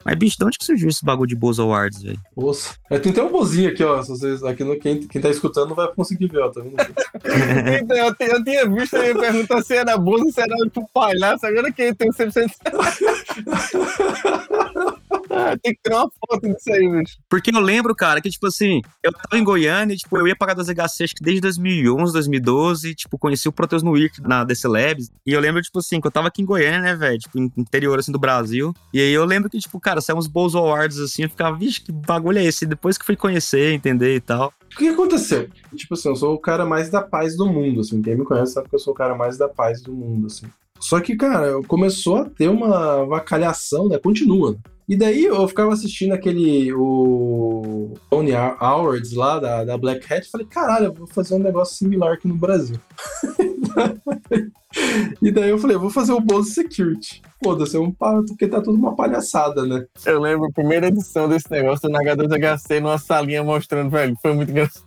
Mas, 0.05 0.15
bicho, 0.15 0.38
de 0.38 0.45
onde 0.45 0.57
que 0.57 0.63
surgiu 0.63 0.88
esse 0.88 1.03
bagulho 1.03 1.27
de 1.27 1.35
Bozo 1.35 1.61
Awards, 1.63 2.01
velho? 2.01 2.19
Nossa. 2.38 2.75
É, 2.89 2.97
tem 2.97 3.11
até 3.11 3.21
um 3.21 3.29
bozinho 3.31 3.69
aqui, 3.69 3.83
ó. 3.83 4.01
Se 4.01 4.09
vocês, 4.09 4.41
aqui 4.43 4.63
no, 4.63 4.79
quem, 4.79 5.05
quem 5.05 5.19
tá 5.21 5.29
escutando 5.29 5.69
não 5.69 5.75
vai 5.75 5.88
conseguir 5.93 6.27
ver, 6.27 6.39
ó. 6.43 6.49
Tá 6.49 6.61
vendo? 6.61 6.75
Então, 7.83 7.97
eu, 8.07 8.15
tinha- 8.15 8.29
eu 8.29 8.43
tinha 8.43 8.69
visto 8.69 8.95
aí 8.95 9.13
perguntar 9.13 9.61
se 9.63 9.75
era 9.75 9.97
bolsa, 9.97 10.31
se 10.31 10.39
era 10.41 10.55
tipo 10.69 10.89
palhaço, 10.93 11.45
agora 11.45 11.73
que 11.73 11.93
tem 11.93 12.09
100%. 12.09 12.49
Ah, 15.38 15.57
tem 15.61 15.73
que 15.73 15.79
tirar 15.83 16.03
uma 16.03 16.11
foto 16.27 16.47
disso 16.47 16.71
aí, 16.71 16.89
bicho. 16.89 17.17
Porque 17.29 17.55
eu 17.55 17.59
lembro, 17.59 17.95
cara, 17.95 18.21
que, 18.21 18.29
tipo 18.29 18.47
assim, 18.47 18.81
eu 19.03 19.11
tava 19.11 19.38
em 19.39 19.43
Goiânia, 19.43 19.93
e, 19.93 19.97
tipo, 19.97 20.17
eu 20.17 20.27
ia 20.27 20.35
pagar 20.35 20.53
das 20.53 20.67
HC, 20.67 21.03
acho 21.03 21.15
que 21.15 21.23
desde 21.23 21.41
2011, 21.41 22.13
2012, 22.13 22.95
tipo, 22.95 23.17
conheci 23.17 23.47
o 23.47 23.51
Proteus 23.51 23.83
no 23.83 23.97
IRC 23.97 24.21
na 24.21 24.43
DC 24.43 24.67
Labs, 24.67 25.11
e 25.25 25.33
eu 25.33 25.39
lembro, 25.39 25.61
tipo 25.61 25.79
assim, 25.79 26.01
que 26.01 26.07
eu 26.07 26.11
tava 26.11 26.27
aqui 26.27 26.41
em 26.41 26.45
Goiânia, 26.45 26.81
né, 26.81 26.95
velho, 26.95 27.19
tipo, 27.19 27.38
interior, 27.57 27.99
assim, 27.99 28.11
do 28.11 28.19
Brasil, 28.19 28.73
e 28.93 28.99
aí 28.99 29.11
eu 29.11 29.25
lembro 29.25 29.49
que, 29.49 29.59
tipo, 29.59 29.79
cara, 29.79 30.01
saiu 30.01 30.17
uns 30.17 30.27
Bozo 30.27 30.57
Awards, 30.57 30.99
assim, 30.99 31.23
eu 31.23 31.29
ficava, 31.29 31.57
vixe, 31.57 31.81
que 31.81 31.91
bagulho 31.91 32.39
é 32.39 32.43
esse? 32.43 32.65
E 32.65 32.67
depois 32.67 32.97
que 32.97 33.05
fui 33.05 33.15
conhecer, 33.15 33.73
entender 33.73 34.15
e 34.15 34.21
tal. 34.21 34.53
O 34.73 34.77
que 34.77 34.89
aconteceu? 34.89 35.49
Tipo 35.75 35.93
assim, 35.93 36.09
eu 36.09 36.15
sou 36.15 36.33
o 36.33 36.39
cara 36.39 36.65
mais 36.65 36.89
da 36.89 37.01
paz 37.01 37.35
do 37.35 37.47
mundo, 37.47 37.81
assim. 37.81 38.01
Quem 38.01 38.15
me 38.15 38.25
conhece 38.25 38.53
sabe 38.53 38.69
que 38.69 38.75
eu 38.75 38.79
sou 38.79 38.93
o 38.93 38.95
cara 38.95 39.15
mais 39.15 39.38
da 39.38 39.47
paz 39.47 39.81
do 39.81 39.93
mundo, 39.93 40.27
assim. 40.27 40.45
Só 40.80 40.99
que, 40.99 41.15
cara, 41.15 41.61
começou 41.67 42.17
a 42.17 42.30
ter 42.30 42.49
uma 42.49 43.05
vacalhação, 43.05 43.89
né? 43.89 43.97
Continua. 43.97 44.57
E 44.88 44.95
daí 44.95 45.25
eu 45.25 45.45
ficava 45.49 45.73
assistindo 45.73 46.13
aquele, 46.13 46.71
o 46.71 47.93
Tony 48.09 48.34
Awards 48.34 49.11
lá, 49.11 49.38
da, 49.38 49.65
da 49.65 49.78
Black 49.78 50.11
Hat, 50.11 50.30
falei, 50.30 50.47
caralho, 50.47 50.86
eu 50.86 50.93
vou 50.93 51.07
fazer 51.07 51.36
um 51.36 51.39
negócio 51.39 51.75
similar 51.75 52.13
aqui 52.13 52.25
no 52.25 52.36
Brasil. 52.36 52.80
e 55.21 55.30
daí 55.30 55.49
eu 55.49 55.57
falei, 55.57 55.75
eu 55.75 55.82
vou 55.82 55.89
fazer 55.89 56.13
o 56.13 56.21
Bose 56.21 56.53
Security. 56.53 57.21
Foda-se, 57.43 57.75
é 57.75 57.80
um 57.80 57.91
porque 57.91 58.47
tá 58.47 58.61
tudo 58.61 58.78
uma 58.78 58.95
palhaçada, 58.95 59.65
né? 59.65 59.86
Eu 60.05 60.21
lembro 60.21 60.47
a 60.47 60.51
primeira 60.51 60.88
edição 60.88 61.28
desse 61.28 61.51
negócio 61.51 61.89
na 61.89 61.99
H2HC 61.99 62.80
numa 62.80 62.97
salinha 62.97 63.43
mostrando, 63.43 63.89
velho, 63.89 64.15
foi 64.21 64.34
muito 64.34 64.51
engraçado. 64.51 64.86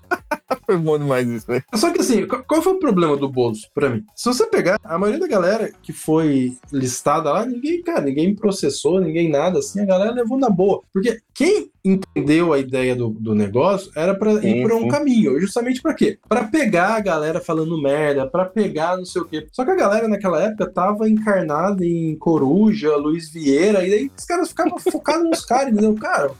Foi 0.66 0.76
bom 0.76 0.98
demais 0.98 1.28
isso, 1.28 1.46
velho. 1.46 1.64
Só 1.74 1.90
que 1.90 2.00
assim, 2.00 2.26
qual 2.26 2.62
foi 2.62 2.74
o 2.74 2.78
problema 2.78 3.16
do 3.16 3.28
Bozo 3.28 3.68
pra 3.74 3.88
mim? 3.88 4.04
Se 4.14 4.26
você 4.26 4.46
pegar, 4.46 4.78
a 4.82 4.98
maioria 4.98 5.20
da 5.20 5.26
galera 5.26 5.72
que 5.82 5.92
foi 5.92 6.56
listada 6.72 7.32
lá, 7.32 7.46
ninguém, 7.46 7.82
cara, 7.82 8.00
ninguém 8.00 8.34
processou, 8.34 9.00
ninguém 9.00 9.28
nada, 9.28 9.58
assim, 9.58 9.80
a 9.80 9.86
galera 9.86 10.12
levou 10.12 10.38
na 10.38 10.50
boa. 10.50 10.82
Porque 10.92 11.20
quem 11.34 11.70
entendeu 11.84 12.52
a 12.52 12.58
ideia 12.58 12.94
do, 12.94 13.08
do 13.08 13.34
negócio 13.34 13.90
era 13.96 14.14
pra 14.14 14.32
ir 14.34 14.62
por 14.62 14.72
um 14.72 14.82
sim. 14.82 14.88
caminho. 14.88 15.40
Justamente 15.40 15.80
pra 15.80 15.94
quê? 15.94 16.18
Pra 16.28 16.44
pegar 16.44 16.96
a 16.96 17.00
galera 17.00 17.40
falando 17.40 17.80
merda, 17.80 18.26
pra 18.26 18.44
pegar 18.44 18.96
não 18.96 19.04
sei 19.04 19.22
o 19.22 19.24
quê. 19.24 19.46
Só 19.52 19.64
que 19.64 19.70
a 19.70 19.76
galera 19.76 20.08
naquela 20.08 20.42
época 20.42 20.70
tava 20.70 21.08
encarnada 21.08 21.84
em 21.84 22.16
Coruja, 22.16 22.96
Luiz 22.96 23.30
Vieira, 23.30 23.86
e 23.86 23.94
aí 23.94 24.10
os 24.16 24.24
caras 24.24 24.48
ficavam 24.48 24.78
focados 24.78 25.24
nos 25.24 25.44
caras, 25.44 25.72
entendeu? 25.72 25.94
Cara, 25.94 26.30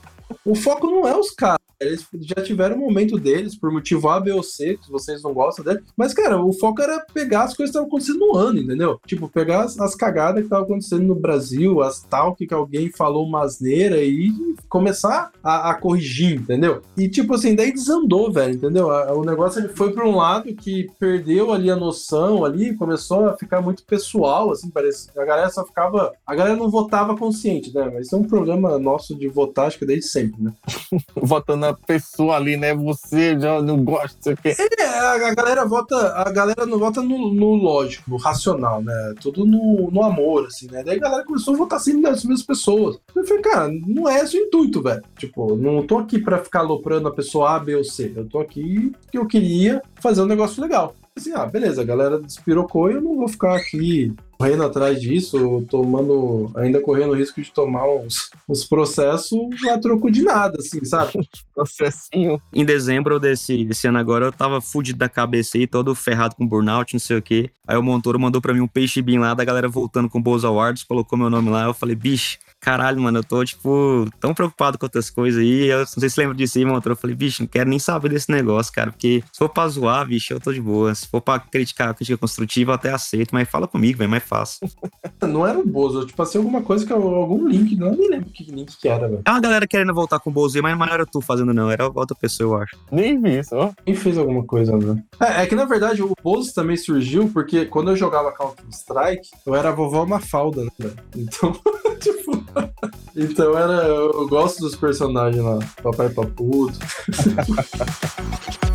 o 0.44 0.54
foco 0.54 0.86
não 0.86 1.08
é 1.08 1.16
os 1.16 1.30
caras. 1.30 1.69
Eles 1.80 2.06
já 2.20 2.42
tiveram 2.42 2.76
o 2.76 2.80
momento 2.80 3.18
deles, 3.18 3.56
por 3.56 3.72
motivo 3.72 4.08
A, 4.08 4.20
B 4.20 4.32
ou 4.32 4.42
C, 4.42 4.76
que 4.76 4.90
vocês 4.90 5.22
não 5.22 5.32
gostam 5.32 5.64
dele. 5.64 5.80
Mas, 5.96 6.12
cara, 6.12 6.38
o 6.38 6.52
foco 6.52 6.82
era 6.82 7.00
pegar 7.12 7.44
as 7.44 7.56
coisas 7.56 7.72
que 7.72 7.78
estavam 7.78 7.88
acontecendo 7.88 8.18
no 8.18 8.36
ano, 8.36 8.58
entendeu? 8.58 9.00
Tipo, 9.06 9.28
pegar 9.28 9.62
as, 9.62 9.80
as 9.80 9.94
cagadas 9.94 10.40
que 10.40 10.46
estavam 10.46 10.66
acontecendo 10.66 11.04
no 11.04 11.14
Brasil, 11.14 11.80
as 11.82 12.02
tal 12.02 12.34
que 12.34 12.52
alguém 12.52 12.90
falou 12.90 13.26
uma 13.26 13.44
asneira 13.44 13.96
e 13.96 14.30
começar 14.68 15.32
a, 15.42 15.70
a 15.70 15.74
corrigir, 15.74 16.40
entendeu? 16.40 16.82
E, 16.98 17.08
tipo 17.08 17.34
assim, 17.34 17.54
daí 17.54 17.72
desandou, 17.72 18.30
velho, 18.30 18.54
entendeu? 18.54 18.88
O 18.88 19.24
negócio 19.24 19.60
ele 19.60 19.68
foi 19.68 19.92
pra 19.92 20.06
um 20.06 20.16
lado 20.16 20.54
que 20.54 20.90
perdeu 20.98 21.50
ali 21.50 21.70
a 21.70 21.76
noção 21.76 22.44
ali, 22.44 22.76
começou 22.76 23.26
a 23.26 23.36
ficar 23.38 23.62
muito 23.62 23.84
pessoal, 23.84 24.50
assim, 24.50 24.68
parece. 24.68 25.08
A 25.18 25.24
galera 25.24 25.48
só 25.48 25.64
ficava. 25.64 26.12
A 26.26 26.34
galera 26.34 26.56
não 26.56 26.70
votava 26.70 27.16
consciente, 27.16 27.74
né? 27.74 27.90
Mas 27.92 28.06
isso 28.06 28.16
é 28.16 28.18
um 28.18 28.24
problema 28.24 28.78
nosso 28.78 29.14
de 29.14 29.28
votar, 29.28 29.66
acho 29.66 29.78
que 29.78 29.86
desde 29.86 30.06
sempre, 30.06 30.42
né? 30.42 30.52
Votando 31.16 31.69
pessoa 31.74 32.36
ali, 32.36 32.56
né? 32.56 32.74
Você 32.74 33.38
já 33.38 33.60
não 33.60 33.82
gosta, 33.84 34.34
quê. 34.36 34.54
É, 34.58 34.84
a, 34.84 35.12
a 35.12 35.34
galera 35.34 35.64
vota, 35.64 36.14
a 36.14 36.30
galera 36.30 36.66
não 36.66 36.78
vota 36.78 37.02
no, 37.02 37.32
no 37.32 37.54
lógico, 37.54 38.10
no 38.10 38.16
racional, 38.16 38.82
né? 38.82 39.14
Tudo 39.20 39.44
no, 39.44 39.90
no 39.90 40.02
amor, 40.02 40.46
assim, 40.46 40.66
né? 40.70 40.82
Daí 40.82 40.96
a 40.96 41.00
galera 41.00 41.24
começou 41.24 41.54
a 41.54 41.58
votar 41.58 41.80
sempre 41.80 42.02
nas 42.02 42.24
mesmas 42.24 42.42
pessoas. 42.44 42.98
Eu 43.14 43.26
falei, 43.26 43.42
cara, 43.42 43.70
não 43.86 44.08
é 44.08 44.20
esse 44.20 44.36
o 44.36 44.40
intuito, 44.40 44.82
velho. 44.82 45.02
Tipo, 45.16 45.56
não 45.56 45.86
tô 45.86 45.98
aqui 45.98 46.18
pra 46.18 46.38
ficar 46.38 46.60
aloprando 46.60 47.08
a 47.08 47.14
pessoa 47.14 47.56
A, 47.56 47.58
B 47.58 47.74
ou 47.74 47.84
C. 47.84 48.12
Eu 48.14 48.28
tô 48.28 48.40
aqui 48.40 48.92
porque 49.02 49.18
eu 49.18 49.26
queria 49.26 49.82
fazer 50.00 50.22
um 50.22 50.26
negócio 50.26 50.62
legal. 50.62 50.94
Assim, 51.20 51.32
ah, 51.34 51.44
beleza, 51.44 51.82
a 51.82 51.84
galera 51.84 52.18
despirocou 52.18 52.90
e 52.90 52.94
eu 52.94 53.02
não 53.02 53.16
vou 53.16 53.28
ficar 53.28 53.54
aqui 53.54 54.14
correndo 54.38 54.62
atrás 54.64 54.98
disso, 54.98 55.66
tomando, 55.68 56.50
ainda 56.56 56.80
correndo 56.80 57.10
o 57.10 57.14
risco 57.14 57.42
de 57.42 57.52
tomar 57.52 57.86
uns, 57.86 58.30
uns 58.48 58.64
processos 58.64 59.38
a 59.70 59.78
troco 59.78 60.10
de 60.10 60.22
nada, 60.22 60.56
assim, 60.58 60.82
sabe? 60.82 61.12
Processinho. 61.54 62.40
Em 62.50 62.64
dezembro 62.64 63.20
desse, 63.20 63.66
desse 63.66 63.86
ano 63.86 63.98
agora, 63.98 64.24
eu 64.24 64.32
tava 64.32 64.62
fudido 64.62 64.98
da 64.98 65.10
cabeça 65.10 65.58
aí, 65.58 65.66
todo 65.66 65.94
ferrado 65.94 66.36
com 66.36 66.46
burnout, 66.46 66.94
não 66.94 67.00
sei 67.00 67.18
o 67.18 67.22
quê. 67.22 67.50
Aí 67.68 67.76
o 67.76 67.82
Montoro 67.82 68.18
mandou 68.18 68.40
pra 68.40 68.54
mim 68.54 68.60
um 68.60 68.66
peixe 68.66 69.02
bem 69.02 69.18
lá 69.18 69.34
da 69.34 69.44
galera 69.44 69.68
voltando 69.68 70.08
com 70.08 70.22
Boas 70.22 70.42
Awards, 70.42 70.84
colocou 70.84 71.18
meu 71.18 71.28
nome 71.28 71.50
lá. 71.50 71.64
Eu 71.64 71.74
falei, 71.74 71.94
bicho, 71.94 72.38
caralho, 72.60 73.00
mano, 73.00 73.18
eu 73.18 73.24
tô, 73.24 73.44
tipo, 73.44 74.06
tão 74.20 74.34
preocupado 74.34 74.78
com 74.78 74.86
outras 74.86 75.08
coisas 75.10 75.40
aí. 75.40 75.66
Eu 75.66 75.78
não 75.80 75.86
sei 75.86 76.08
se 76.10 76.20
lembra 76.20 76.36
disso 76.36 76.58
aí, 76.58 76.64
Montoro. 76.64 76.92
Eu 76.92 76.96
falei, 76.96 77.16
bicho, 77.16 77.42
não 77.42 77.48
quero 77.48 77.68
nem 77.68 77.78
saber 77.78 78.10
desse 78.10 78.30
negócio, 78.30 78.72
cara, 78.72 78.90
porque 78.92 79.22
se 79.32 79.38
for 79.38 79.48
pra 79.48 79.66
zoar, 79.68 80.06
bicho, 80.06 80.32
eu 80.32 80.40
tô 80.40 80.52
de 80.52 80.60
boa. 80.60 80.94
Se 80.94 81.06
for 81.08 81.20
pra 81.20 81.38
criticar, 81.38 81.94
crítica 81.94 82.18
construtiva, 82.18 82.72
eu 82.72 82.74
até 82.74 82.92
aceito, 82.92 83.30
mas 83.32 83.48
fala 83.48 83.66
comigo, 83.66 83.98
velho, 83.98 84.10
mais 84.10 84.22
fácil. 84.22 84.68
Não 85.22 85.46
era 85.46 85.58
o 85.58 85.66
Bozo, 85.66 86.00
eu 86.00 86.06
te 86.06 86.12
passei 86.12 86.38
alguma 86.38 86.62
coisa 86.62 86.84
que 86.86 86.92
eu- 86.92 87.02
algum 87.14 87.46
link, 87.46 87.76
não 87.76 87.92
me 87.92 88.08
lembro 88.08 88.30
que 88.30 88.44
link 88.50 88.76
que 88.78 88.88
era, 88.88 89.06
velho. 89.08 89.22
É 89.24 89.30
uma 89.30 89.40
galera 89.40 89.66
querendo 89.66 89.92
voltar 89.94 90.18
com 90.18 90.30
o 90.30 90.32
Bozo 90.32 90.56
aí, 90.56 90.62
mas 90.62 90.76
não 90.78 90.86
era 90.86 91.04
tu 91.06 91.20
fazendo, 91.20 91.52
não, 91.54 91.70
era 91.70 91.86
outra 91.86 92.16
pessoa, 92.18 92.56
eu 92.58 92.62
acho. 92.62 92.76
Nem 92.90 93.20
vi 93.20 93.38
isso, 93.38 93.54
ó. 93.54 93.70
Quem 93.84 93.94
fez 93.94 94.16
alguma 94.18 94.44
coisa, 94.44 94.76
né? 94.76 95.02
É, 95.20 95.42
é 95.42 95.46
que 95.46 95.54
na 95.54 95.64
verdade 95.66 96.02
o 96.02 96.12
Bozo 96.22 96.52
também 96.54 96.76
surgiu 96.76 97.28
porque 97.32 97.66
quando 97.66 97.90
eu 97.90 97.96
jogava 97.96 98.32
Counter-Strike, 98.32 99.28
eu 99.46 99.54
era 99.54 99.68
a 99.68 99.72
vovó 99.72 100.04
Mafalda, 100.06 100.64
né? 100.64 100.70
velho? 100.78 100.96
Então, 101.16 101.52
tipo. 102.00 102.39
Então 103.16 103.58
era. 103.58 103.86
Eu 103.86 104.28
gosto 104.28 104.60
dos 104.60 104.76
personagens 104.76 105.42
lá. 105.42 105.58
Papai 105.82 106.08
Papudo. 106.10 106.72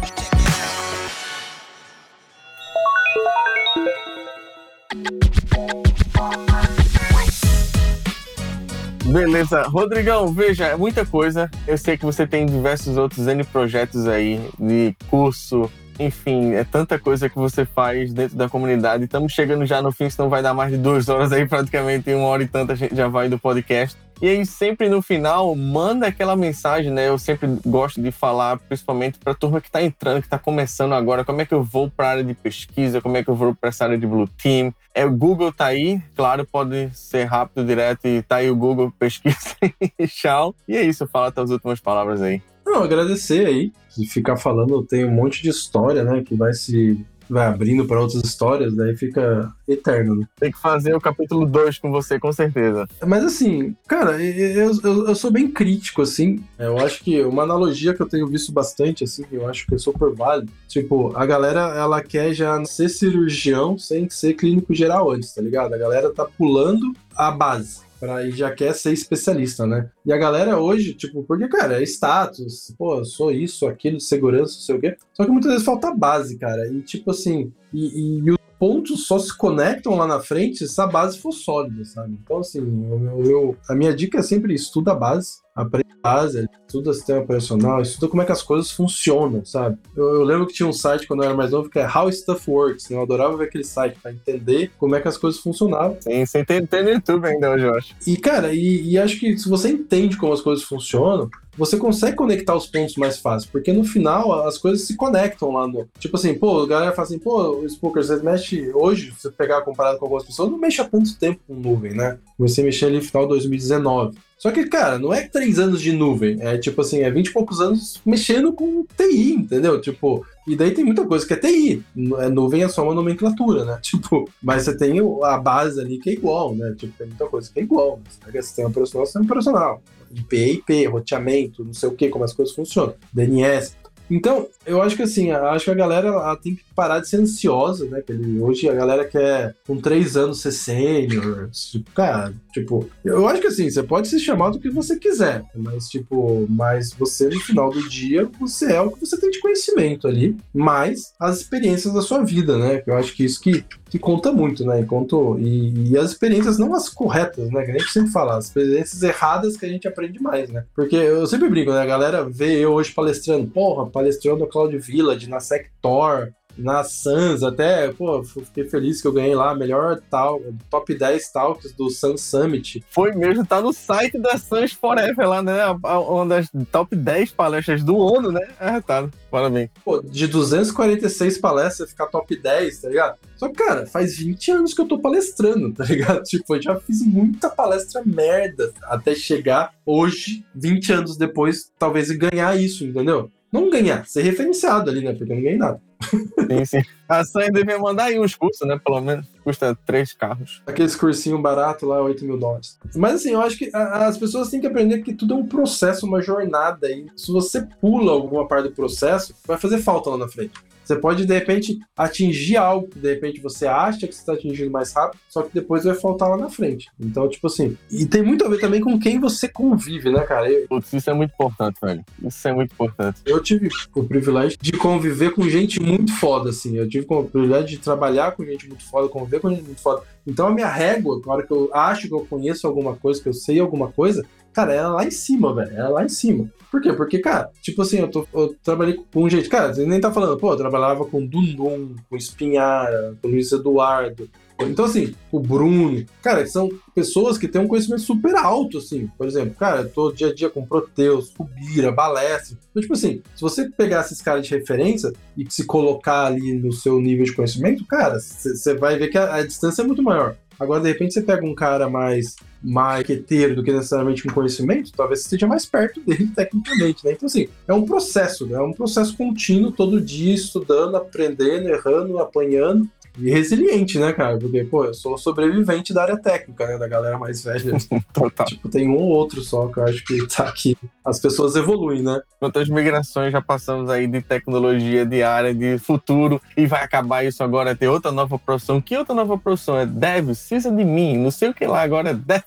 Beleza. 9.06 9.62
Rodrigão, 9.64 10.34
veja, 10.34 10.66
é 10.66 10.76
muita 10.76 11.06
coisa. 11.06 11.50
Eu 11.66 11.78
sei 11.78 11.98
que 11.98 12.06
você 12.06 12.28
tem 12.28 12.46
diversos 12.46 12.98
outros 12.98 13.26
N 13.28 13.46
projetos 13.46 14.08
aí 14.08 14.42
de 14.60 14.94
curso. 15.10 15.72
Enfim, 16.00 16.54
é 16.54 16.64
tanta 16.64 17.00
coisa 17.00 17.30
que 17.30 17.36
você 17.36 17.66
faz 17.66 18.14
dentro 18.14 18.36
da 18.36 18.50
comunidade. 18.50 19.06
Estamos 19.06 19.32
chegando 19.32 19.66
já 19.66 19.82
no 19.82 19.92
fim, 19.92 20.10
senão 20.10 20.30
vai 20.30 20.42
dar 20.42 20.54
mais 20.54 20.72
de 20.72 20.78
duas 20.78 21.08
horas 21.08 21.32
aí, 21.32 21.48
praticamente 21.48 22.14
uma 22.14 22.28
hora 22.28 22.44
e 22.44 22.48
tanta 22.48 22.74
a 22.74 22.76
gente 22.76 22.96
já 22.96 23.08
vai 23.08 23.30
do 23.30 23.40
podcast. 23.40 23.98
E 24.22 24.30
aí, 24.30 24.46
sempre 24.46 24.88
no 24.88 25.02
final, 25.02 25.54
manda 25.56 26.08
aquela 26.08 26.38
mensagem, 26.38 26.90
né? 26.90 27.10
Eu 27.10 27.18
sempre 27.18 27.50
gosto 27.66 28.02
de 28.02 28.12
falar, 28.12 28.58
principalmente 28.58 29.20
para 29.20 29.34
a 29.34 29.36
turma 29.36 29.60
que 29.60 29.68
está 29.68 29.82
entrando, 29.82 30.22
que 30.22 30.28
está 30.28 30.40
começando 30.40 30.94
agora, 30.94 31.26
como 31.26 31.42
é 31.42 31.46
que 31.46 31.54
eu 31.54 31.62
vou 31.62 31.90
para 31.90 32.08
a 32.08 32.12
área 32.12 32.24
de 32.24 32.34
pesquisa, 32.34 33.02
como 33.02 33.18
é 33.18 33.24
que 33.24 33.30
eu 33.30 33.36
vou 33.36 33.54
para 33.54 33.70
essa 33.70 33.84
área 33.84 33.98
de 33.98 34.08
Blue 34.08 34.28
Team. 34.42 34.74
É, 34.94 35.06
o 35.06 35.12
Google 35.12 35.52
tá 35.52 35.66
aí, 35.66 36.02
claro, 36.16 36.46
pode 36.46 36.90
ser 36.94 37.26
rápido, 37.26 37.66
direto, 37.66 38.08
e 38.08 38.22
tá 38.22 38.38
aí 38.38 38.50
o 38.50 38.56
Google, 38.56 38.92
pesquisa 38.98 39.56
e 40.00 40.08
tchau. 40.08 40.56
E 40.66 40.78
é 40.78 40.82
isso, 40.82 41.06
fala 41.08 41.32
tuas 41.32 41.52
últimas 41.52 41.82
palavras 41.82 42.22
aí. 42.22 42.42
Não, 42.66 42.84
agradecer 42.84 43.46
aí. 43.46 43.72
Se 43.90 44.06
ficar 44.08 44.36
falando, 44.36 44.84
tem 44.84 45.06
um 45.06 45.12
monte 45.12 45.42
de 45.42 45.50
história, 45.50 46.04
né? 46.04 46.24
Que 46.24 46.36
vai 46.36 46.54
se. 46.54 47.06
Vai 47.28 47.48
abrindo 47.48 47.86
para 47.86 48.00
outras 48.00 48.24
histórias, 48.24 48.76
daí 48.76 48.96
fica 48.96 49.52
eterno, 49.68 50.14
né? 50.16 50.28
Tem 50.40 50.52
que 50.52 50.62
fazer 50.62 50.94
o 50.96 51.02
capítulo 51.02 51.44
2 51.48 51.80
com 51.80 51.90
você, 51.90 52.20
com 52.20 52.32
certeza. 52.32 52.88
Mas 53.04 53.24
assim, 53.24 53.76
cara, 53.88 54.22
eu, 54.22 54.80
eu, 54.84 55.08
eu 55.08 55.16
sou 55.16 55.32
bem 55.32 55.50
crítico, 55.50 56.04
assim. 56.04 56.44
Eu 56.60 56.78
acho 56.78 57.04
que 57.04 57.24
uma 57.24 57.42
analogia 57.42 57.96
que 57.96 58.02
eu 58.02 58.08
tenho 58.08 58.28
visto 58.28 58.52
bastante, 58.52 59.04
assim, 59.04 59.26
eu 59.32 59.50
acho 59.50 59.66
que 59.66 59.74
é 59.74 59.78
super 59.80 60.14
válido. 60.14 60.52
Tipo, 60.68 61.18
a 61.18 61.26
galera, 61.26 61.62
ela 61.76 62.00
quer 62.00 62.32
já 62.32 62.64
ser 62.64 62.90
cirurgião 62.90 63.76
sem 63.76 64.08
ser 64.08 64.36
clínico 64.36 64.72
geral 64.76 65.10
antes, 65.10 65.34
tá 65.34 65.42
ligado? 65.42 65.74
A 65.74 65.80
galera 65.80 66.14
tá 66.14 66.26
pulando 66.26 66.94
a 67.16 67.32
base. 67.32 67.85
Pra, 68.06 68.24
e 68.24 68.32
já 68.32 68.52
quer 68.54 68.74
ser 68.76 68.94
especialista, 68.94 69.66
né? 69.66 69.90
E 70.06 70.14
a 70.14 70.18
galera 70.18 70.60
hoje, 70.60 70.94
tipo, 70.94 71.24
porque, 71.24 71.48
cara, 71.48 71.80
é 71.82 71.84
status, 71.84 72.74
pô, 72.78 73.04
sou 73.04 73.32
isso, 73.32 73.66
aquilo, 73.68 74.00
segurança, 74.00 74.54
não 74.54 74.62
sei 74.62 74.76
o 74.76 74.80
quê. 74.80 74.96
Só 75.14 75.26
que 75.26 75.32
muitas 75.32 75.50
vezes 75.52 75.66
falta 75.66 75.92
base, 75.94 76.38
cara. 76.38 76.68
E, 76.68 76.82
tipo 76.82 77.10
assim, 77.12 77.52
e, 77.74 78.20
e 78.24 78.32
os 78.32 78.38
pontos 78.60 79.08
só 79.08 79.18
se 79.18 79.36
conectam 79.36 79.96
lá 79.96 80.06
na 80.06 80.20
frente 80.20 80.68
se 80.68 80.80
a 80.82 80.86
base 80.88 81.18
for 81.18 81.32
sólida, 81.32 81.84
sabe? 81.86 82.18
Então, 82.24 82.38
assim, 82.38 82.60
eu, 82.90 83.26
eu- 83.26 83.58
a 83.68 83.74
minha 83.76 83.94
dica 83.94 84.20
é 84.20 84.22
sempre 84.22 84.54
estuda 84.54 84.92
a 84.92 84.96
base, 84.96 85.38
aprende 85.56 85.88
a 86.04 86.10
base, 86.10 86.48
estuda 86.68 86.94
sistema 86.94 87.22
operacional, 87.22 87.82
estuda 87.82 88.10
como 88.10 88.22
é 88.22 88.26
que 88.26 88.32
as 88.32 88.44
coisas 88.44 88.70
funcionam, 88.72 89.46
sabe? 89.46 89.78
Eu, 89.96 90.16
eu 90.16 90.24
lembro 90.24 90.46
que 90.46 90.54
tinha 90.54 90.68
um 90.68 90.74
site 90.74 91.08
quando 91.08 91.24
eu 91.24 91.30
era 91.30 91.38
mais 91.38 91.52
novo 91.52 91.70
que 91.70 91.80
é 91.80 91.88
How 91.88 92.12
Stuff 92.12 92.50
Works, 92.50 92.90
né? 92.90 92.98
Eu 92.98 93.04
adorava 93.04 93.38
ver 93.38 93.46
aquele 93.46 93.64
site 93.64 93.98
pra 94.02 94.12
entender 94.12 94.72
como 94.78 94.96
é 94.96 95.02
que 95.02 95.08
as 95.08 95.18
coisas 95.18 95.40
funcionavam. 95.40 95.98
Sim, 96.02 96.26
sem 96.26 96.44
ter, 96.44 96.68
ter 96.68 96.84
no 96.84 96.92
YouTube 96.92 97.26
ainda 97.26 97.52
hoje, 97.52 97.66
eu 97.66 97.76
acho. 97.76 97.96
E, 98.06 98.18
cara, 98.18 98.54
e, 98.54 98.92
e 98.92 98.98
acho 98.98 99.18
que 99.20 99.38
se 99.38 99.48
você 99.48 99.70
entende 99.70 100.18
como 100.18 100.34
as 100.34 100.42
coisas 100.42 100.64
funcionam, 100.64 101.30
você 101.58 101.78
consegue 101.78 102.18
conectar 102.18 102.56
os 102.56 102.68
pontos 102.68 102.96
mais 102.98 103.18
fácil, 103.18 103.50
porque 103.52 103.72
no 103.72 103.84
final 103.84 104.46
as 104.46 104.58
coisas 104.58 104.86
se 104.86 104.96
conectam 104.96 105.52
lá 105.52 105.68
no. 105.68 105.88
Tipo 106.00 106.18
assim, 106.18 106.34
pô, 106.34 106.62
a 106.62 106.68
galera 106.68 106.92
fala 106.92 107.08
assim, 107.08 107.20
pô, 107.20 107.66
Spooker, 107.68 108.04
você 108.04 108.18
mexe 108.18 108.72
hoje, 108.74 109.14
se 109.14 109.22
você 109.22 109.32
pegar 109.32 109.62
comparado 109.62 109.98
com 109.98 110.06
algumas 110.06 110.26
pessoas, 110.26 110.52
não 110.52 110.58
mexe 110.58 110.82
há 110.82 110.86
tanto 110.86 111.16
tempo 111.18 111.40
com 111.48 111.56
nuvem, 111.56 111.94
né? 111.94 112.18
Você 112.38 112.62
mexer 112.62 112.88
ali 112.88 112.98
no 112.98 113.02
final 113.02 113.24
de 113.24 113.30
2019. 113.30 114.18
Só 114.46 114.52
que, 114.52 114.64
cara, 114.68 115.00
não 115.00 115.12
é 115.12 115.28
três 115.28 115.58
anos 115.58 115.82
de 115.82 115.92
nuvem, 115.92 116.38
é 116.40 116.56
tipo 116.56 116.80
assim, 116.80 117.00
é 117.00 117.10
20 117.10 117.26
e 117.26 117.34
poucos 117.34 117.60
anos 117.60 118.00
mexendo 118.06 118.54
com 118.54 118.86
TI, 118.96 119.34
entendeu? 119.34 119.82
Tipo, 119.82 120.24
e 120.48 120.56
daí 120.56 120.70
tem 120.70 120.86
muita 120.86 121.04
coisa 121.04 121.26
que 121.26 121.34
é 121.34 121.38
TI. 121.38 121.84
É, 122.20 122.30
nuvem 122.30 122.62
é 122.62 122.68
só 122.68 122.84
uma 122.84 122.94
nomenclatura, 122.94 123.66
né? 123.66 123.80
Tipo, 123.82 124.30
mas 124.44 124.62
você 124.62 124.78
tem 124.78 125.00
a 125.24 125.38
base 125.40 125.82
ali 125.82 125.98
que 125.98 126.12
é 126.12 126.14
igual, 126.14 126.54
né? 126.54 126.76
Tipo, 126.78 126.96
tem 126.96 127.08
muita 127.08 127.26
coisa 127.26 127.50
que 127.52 127.60
é 127.60 127.64
igual. 127.64 128.00
Você 128.08 128.20
pega 128.24 128.44
sistema 128.44 128.70
operacional, 128.70 129.06
sistema 129.08 129.26
operacional. 129.26 129.82
IP 130.12 130.38
IP, 130.38 130.86
roteamento, 130.86 131.66
não 131.66 131.74
sei 131.74 131.90
o 131.90 131.94
que, 131.94 132.10
como 132.10 132.24
as 132.24 132.34
coisas 132.34 132.54
funcionam. 132.54 132.94
DNS. 133.12 133.76
Então, 134.12 134.48
eu 134.66 134.82
acho 134.82 134.96
que 134.96 135.02
assim, 135.02 135.32
acho 135.32 135.66
que 135.66 135.72
a 135.72 135.76
galera 135.76 136.36
tem 136.36 136.56
que 136.56 136.64
parar 136.76 137.00
de 137.00 137.10
ser 137.10 137.18
ansiosa, 137.18 137.86
né? 137.86 138.04
Hoje 138.40 138.70
a 138.70 138.74
galera 138.74 139.06
quer 139.06 139.56
com 139.66 139.78
três 139.78 140.16
anos 140.16 140.42
ser 140.42 140.52
sênior. 140.52 141.50
Tipo, 141.50 141.92
cara, 141.92 142.32
Tipo, 142.56 142.90
eu 143.04 143.28
acho 143.28 143.42
que 143.42 143.48
assim, 143.48 143.70
você 143.70 143.84
pode 143.84 144.08
se 144.08 144.18
chamar 144.18 144.50
do 144.50 144.62
que 144.62 144.70
você 144.70 144.96
quiser, 144.98 145.44
mas 145.54 145.90
tipo, 145.90 146.48
mas 146.50 146.94
você 146.94 147.28
no 147.28 147.38
final 147.42 147.70
do 147.70 147.90
dia, 147.90 148.30
você 148.40 148.72
é 148.72 148.80
o 148.80 148.92
que 148.92 149.02
você 149.02 149.20
tem 149.20 149.30
de 149.30 149.42
conhecimento 149.42 150.08
ali, 150.08 150.38
mais 150.54 151.14
as 151.20 151.42
experiências 151.42 151.94
da 151.94 152.02
sua 152.02 152.24
vida, 152.24 152.58
né? 152.58 152.82
Eu 152.88 152.96
acho 152.96 153.14
que 153.14 153.26
isso 153.26 153.42
que, 153.42 153.66
que 153.90 154.00
conta 154.00 154.32
muito, 154.32 154.64
né? 154.66 154.80
E, 154.80 155.44
e, 155.44 155.90
e 155.90 155.98
as 155.98 156.12
experiências 156.12 156.58
não 156.58 156.74
as 156.74 156.88
corretas, 156.88 157.52
né? 157.52 157.66
Que 157.66 157.72
a 157.72 157.78
gente 157.78 157.92
sempre 157.92 158.12
fala, 158.14 158.38
as 158.38 158.46
experiências 158.46 159.04
erradas 159.04 159.58
que 159.58 159.66
a 159.66 159.70
gente 159.70 159.86
aprende 159.86 160.22
mais, 160.22 160.50
né? 160.50 160.64
Porque 160.74 160.96
eu 160.96 161.28
sempre 161.28 161.50
brinco, 161.50 161.74
né? 161.74 161.82
A 161.82 161.86
galera 161.86 162.24
vê 162.24 162.64
eu 162.64 162.72
hoje 162.72 162.94
palestrando, 162.94 163.48
porra, 163.48 163.86
palestrando 163.86 164.40
no 164.40 164.48
Cloud 164.48 164.78
Village, 164.78 165.30
na 165.30 165.42
Sector, 165.42 166.32
na 166.58 166.84
Sans, 166.84 167.44
até, 167.44 167.92
pô, 167.92 168.24
fiquei 168.24 168.66
feliz 168.66 169.02
que 169.02 169.08
eu 169.08 169.12
ganhei 169.12 169.36
lá, 169.36 169.56
melhor 169.56 170.00
tal, 170.10 170.42
top 170.70 170.94
10 170.94 171.32
talks 171.32 171.72
do 171.74 171.90
Sans 171.90 172.22
Summit. 172.22 172.84
Foi 172.90 173.14
mesmo, 173.14 173.46
tá 173.46 173.62
no 173.62 173.74
site 173.74 174.18
da 174.18 174.38
Sans 174.38 174.74
Forever 174.74 175.28
lá, 175.28 175.42
né? 175.42 175.66
Uma 175.68 176.26
das 176.26 176.50
top 176.72 176.96
10 176.96 177.32
palestras 177.32 177.84
do 177.84 177.98
ONU, 177.98 178.32
né? 178.32 178.48
É, 178.60 178.80
tá. 178.82 179.10
Parabéns. 179.30 179.70
Pô, 179.84 180.02
de 180.02 180.28
246 180.28 181.38
palestras, 181.40 181.90
ficar 181.90 182.08
top 182.08 182.36
10, 182.36 182.80
tá 182.80 182.90
ligado? 182.90 183.18
Só 183.36 183.50
que, 183.50 183.56
cara, 183.56 183.86
faz 183.86 184.18
20 184.18 184.52
anos 184.52 184.74
que 184.74 184.80
eu 184.80 184.88
tô 184.88 185.00
palestrando, 185.00 185.74
tá 185.74 185.84
ligado? 185.84 186.24
Tipo, 186.36 186.56
eu 186.56 186.62
já 186.62 186.80
fiz 186.80 187.06
muita 187.06 187.50
palestra 187.50 188.02
merda 188.06 188.72
até 188.84 189.14
chegar 189.14 189.74
hoje, 189.86 190.44
20 190.56 190.94
anos 190.94 191.18
depois, 191.18 191.72
talvez 191.78 192.10
ganhar 192.12 192.60
isso, 192.60 192.86
entendeu? 192.86 193.30
Não 193.52 193.70
ganhar, 193.70 194.06
ser 194.06 194.22
referenciado 194.22 194.90
ali, 194.90 195.02
né? 195.02 195.14
Porque 195.14 195.32
eu 195.32 195.36
não 195.36 195.44
ganhei 195.44 195.58
nada. 195.58 195.82
Sim, 196.10 196.66
sim. 196.66 196.82
A 197.08 197.24
Sans 197.24 197.52
devia 197.52 197.78
mandar 197.80 198.06
aí 198.06 198.20
uns 198.20 198.36
cursos, 198.36 198.68
né? 198.68 198.80
Pelo 198.84 199.02
menos. 199.02 199.35
Custa 199.46 199.78
três 199.86 200.12
carros. 200.12 200.62
Aqueles 200.68 200.96
cursinho 200.96 201.42
barato 201.42 201.86
lá, 201.86 202.02
8 202.02 202.26
mil 202.26 202.38
dólares. 202.38 202.78
Mas 202.96 203.14
assim, 203.16 203.32
eu 203.32 203.42
acho 203.42 203.58
que 203.58 203.70
a- 203.74 204.08
as 204.08 204.18
pessoas 204.18 204.50
têm 204.50 204.60
que 204.60 204.68
aprender 204.68 205.04
que 205.04 205.14
tudo 205.14 205.36
é 205.36 205.38
um 205.38 205.46
processo, 205.46 206.06
uma 206.06 206.22
jornada. 206.22 206.90
E 206.92 207.06
se 207.16 207.32
você 207.32 207.62
pula 207.80 208.12
alguma 208.12 208.48
parte 208.48 208.70
do 208.70 208.76
processo, 208.76 209.34
vai 209.48 209.58
fazer 209.58 209.78
falta 209.78 210.10
lá 210.10 210.18
na 210.18 210.28
frente. 210.28 210.52
Você 210.84 210.96
pode, 210.98 211.26
de 211.26 211.34
repente, 211.34 211.80
atingir 211.98 212.58
algo 212.58 212.88
que 212.88 213.00
de 213.00 213.10
repente 213.12 213.42
você 213.42 213.66
acha 213.66 214.06
que 214.06 214.14
você 214.14 214.20
está 214.20 214.34
atingindo 214.34 214.70
mais 214.70 214.94
rápido, 214.94 215.20
só 215.28 215.42
que 215.42 215.50
depois 215.52 215.84
vai 215.84 215.96
faltar 215.96 216.30
lá 216.30 216.38
na 216.38 216.48
frente. 216.48 216.92
Então, 217.00 217.28
tipo 217.28 217.48
assim. 217.48 217.76
E 217.90 218.06
tem 218.06 218.22
muito 218.22 218.46
a 218.46 218.50
ver 218.50 218.60
também 218.60 218.80
com 218.82 219.00
quem 219.00 219.20
você 219.20 219.48
convive, 219.50 220.12
né, 220.12 220.22
cara? 220.22 220.48
Eu, 220.48 220.68
Putz, 220.68 220.94
isso 220.94 221.10
é 221.10 221.14
muito 221.16 221.32
importante, 221.34 221.80
velho. 221.82 222.06
Isso 222.24 222.48
é 222.48 222.54
muito 222.54 222.72
importante. 222.72 223.20
eu 223.26 223.42
tive 223.42 223.68
o 223.96 224.04
privilégio 224.04 224.60
de 224.62 224.74
conviver 224.74 225.32
com 225.34 225.50
gente 225.50 225.82
muito 225.82 226.14
foda, 226.14 226.52
assim. 226.52 226.78
Eu 226.78 226.88
tive 226.88 227.08
o 227.10 227.24
privilégio 227.24 227.68
de 227.70 227.78
trabalhar 227.80 228.34
com 228.34 228.46
gente 228.46 228.68
muito 228.68 228.84
foda, 228.88 229.08
conviver 229.10 229.35
com 229.40 229.50
gente 229.50 229.64
muito 229.64 229.82
foda. 229.82 230.04
Então 230.26 230.48
a 230.48 230.52
minha 230.52 230.68
régua, 230.68 231.22
na 231.26 231.34
hora 231.34 231.46
que 231.46 231.52
eu 231.52 231.70
acho 231.74 232.08
que 232.08 232.14
eu 232.14 232.26
conheço 232.26 232.66
alguma 232.68 232.96
coisa, 232.96 233.22
que 233.22 233.30
eu 233.30 233.34
sei 233.34 233.60
alguma 233.60 233.92
coisa, 233.92 234.26
cara, 234.54 234.74
ela 234.74 234.88
é 234.88 234.94
lá 234.94 235.06
em 235.06 235.12
cima, 235.12 235.54
velho. 235.54 235.72
Ela 235.72 235.90
é 235.90 235.92
lá 235.92 236.06
em 236.06 236.10
cima. 236.10 236.50
Por 236.72 236.82
quê? 236.82 236.94
Porque, 236.94 237.20
cara, 237.20 237.50
tipo 237.62 237.82
assim, 237.82 238.00
eu, 238.00 238.10
tô, 238.10 238.28
eu 238.34 238.56
trabalhei 238.64 239.00
com 239.14 239.30
gente. 239.30 239.50
Cara, 239.50 239.74
você 239.74 239.86
nem 239.86 240.00
tá 240.00 240.12
falando, 240.12 240.38
pô, 240.38 240.52
eu 240.52 240.58
trabalhava 240.58 241.06
com 241.06 241.26
Dundum, 241.26 241.96
com 242.10 242.16
Espinhara, 242.16 243.16
com 243.22 243.28
Luiz 243.28 243.52
Eduardo. 243.52 244.30
Então, 244.60 244.86
assim, 244.86 245.14
o 245.32 245.40
Bruno, 245.40 246.06
cara, 246.22 246.46
são 246.48 246.70
pessoas 246.94 247.38
que 247.38 247.48
têm 247.48 247.62
um 247.62 247.68
conhecimento 247.68 248.02
super 248.02 248.36
alto, 248.36 248.78
assim. 248.78 249.08
Por 249.18 249.28
exemplo, 249.28 249.56
cara, 249.56 249.82
eu 249.82 249.90
tô 249.90 250.12
dia 250.12 250.30
a 250.30 250.34
dia 250.34 250.50
com 250.50 250.66
Proteus, 250.66 251.30
Cubira, 251.30 251.92
Balestre. 251.92 252.58
Então, 252.72 252.82
tipo 252.82 252.94
assim, 252.94 253.22
se 253.36 253.42
você 253.42 253.70
pegar 253.70 254.02
esses 254.02 254.22
caras 254.22 254.48
de 254.48 254.56
referência 254.56 255.12
e 255.38 255.46
se 255.50 255.66
colocar 255.66 256.26
ali 256.26 256.54
no 256.54 256.72
seu 256.72 257.00
nível 257.02 257.26
de 257.26 257.34
conhecimento, 257.34 257.86
cara, 257.86 258.20
você 258.20 258.74
vai 258.76 258.98
ver 258.98 259.10
que 259.10 259.18
a, 259.18 259.36
a 259.36 259.46
distância 259.46 259.82
é 259.82 259.86
muito 259.86 260.02
maior. 260.02 260.38
Agora, 260.60 260.82
de 260.82 260.88
repente, 260.88 261.14
você 261.14 261.22
pega 261.22 261.46
um 261.46 261.54
cara 261.54 261.90
mais 261.90 262.38
marqueteiro 262.62 263.56
do 263.56 263.64
que 263.64 263.72
necessariamente 263.72 264.24
com 264.24 264.34
conhecimento, 264.34 264.92
talvez 264.92 265.20
você 265.20 265.26
esteja 265.26 265.48
mais 265.48 265.66
perto 265.66 266.02
dele 266.02 266.32
tecnicamente, 266.36 267.06
né? 267.06 267.12
Então, 267.14 267.28
assim, 267.28 267.48
é 267.68 267.74
um 267.74 267.86
processo, 267.86 268.46
né? 268.46 268.58
É 268.58 268.62
um 268.62 268.74
processo 268.74 269.16
contínuo, 269.16 269.72
todo 269.72 270.02
dia 270.02 270.34
estudando, 270.34 270.96
aprendendo, 270.96 271.70
errando, 271.70 272.20
apanhando. 272.20 272.90
E 273.18 273.30
resiliente, 273.30 273.98
né, 273.98 274.12
cara? 274.12 274.38
Porque, 274.38 274.64
pô, 274.66 274.86
eu 274.86 274.94
sou 274.94 275.18
sobrevivente 275.18 275.94
da 275.94 276.04
área 276.04 276.18
técnica, 276.18 276.68
né? 276.68 276.78
Da 276.78 276.88
galera 276.88 277.18
mais 277.18 277.44
velha. 277.44 277.78
Total. 278.14 278.46
tipo, 278.46 278.68
tem 278.68 278.90
um 278.90 278.96
ou 278.96 279.08
outro 279.08 279.42
só 279.42 279.68
que 279.68 279.80
eu 279.80 279.84
acho 279.86 280.04
que 280.04 280.28
tá 280.28 280.48
aqui. 280.48 280.78
As 281.04 281.20
pessoas 281.20 281.56
evoluem, 281.56 282.02
né? 282.02 282.20
Quantas 282.40 282.68
migrações 282.68 283.32
já 283.32 283.42
passamos 283.42 283.90
aí 283.90 284.08
de 284.08 284.22
tecnologia, 284.22 285.06
de 285.06 285.24
área, 285.24 285.54
de 285.54 285.78
futuro, 285.78 286.42
e 286.58 286.66
vai 286.66 286.84
acabar 286.84 287.24
isso 287.24 287.44
agora, 287.44 287.76
ter 287.76 287.88
outra 287.88 288.12
nova 288.12 288.38
profissão. 288.38 288.82
Que 288.82 288.98
outra 288.98 289.16
nova 289.16 289.38
profissão? 289.38 289.78
É 289.78 289.86
dev, 289.86 290.26
precisa 290.26 290.70
de 290.70 290.84
mim, 290.84 291.18
não 291.18 291.32
sei 291.32 291.50
o 291.50 291.54
que 291.54 291.66
lá, 291.66 291.82
agora 291.82 292.10
é 292.10 292.14
dev. 292.14 292.44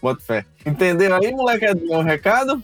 Bota 0.00 0.22
fé. 0.22 0.44
Entendeu 0.64 1.14
aí, 1.14 1.32
molecadinho, 1.32 1.98
o 1.98 2.02
recado? 2.02 2.62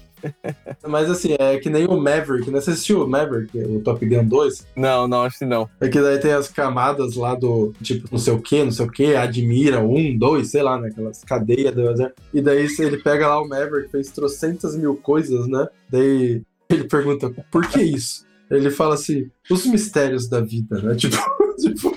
Mas 0.87 1.11
assim, 1.11 1.35
é 1.39 1.59
que 1.59 1.69
nem 1.69 1.87
o 1.87 2.01
Maverick, 2.01 2.51
né? 2.51 2.61
Você 2.61 2.71
assistiu 2.71 3.05
o 3.05 3.09
Maverick, 3.09 3.57
o 3.59 3.81
Top 3.81 4.05
Gun 4.05 4.25
2? 4.25 4.67
Não, 4.77 5.07
não, 5.07 5.23
acho 5.23 5.39
que 5.39 5.45
não. 5.45 5.69
É 5.81 5.89
que 5.89 6.01
daí 6.01 6.19
tem 6.19 6.33
as 6.33 6.49
camadas 6.49 7.15
lá 7.17 7.35
do, 7.35 7.75
tipo, 7.83 8.09
não 8.11 8.19
sei 8.19 8.33
o 8.33 8.41
que, 8.41 8.63
não 8.63 8.71
sei 8.71 8.87
o 8.87 8.91
que, 8.91 9.15
admira, 9.15 9.81
um, 9.81 10.17
dois, 10.17 10.51
sei 10.51 10.63
lá, 10.63 10.79
né? 10.79 10.89
Aquelas 10.89 11.23
cadeias. 11.25 11.75
E 12.33 12.41
daí 12.41 12.67
ele 12.79 12.99
pega 12.99 13.29
lá 13.29 13.41
o 13.41 13.49
Maverick, 13.49 13.91
fez 13.91 14.11
trocentas 14.11 14.77
mil 14.77 14.97
coisas, 14.97 15.47
né? 15.47 15.67
Daí 15.91 16.43
ele 16.71 16.85
pergunta, 16.85 17.31
por 17.51 17.67
que 17.67 17.83
isso? 17.83 18.25
Ele 18.51 18.71
fala 18.71 18.95
assim, 18.95 19.31
os 19.51 19.67
mistérios 19.67 20.29
da 20.29 20.41
vida, 20.41 20.81
né? 20.81 20.95
Tipo, 20.95 21.17
tipo 21.57 21.95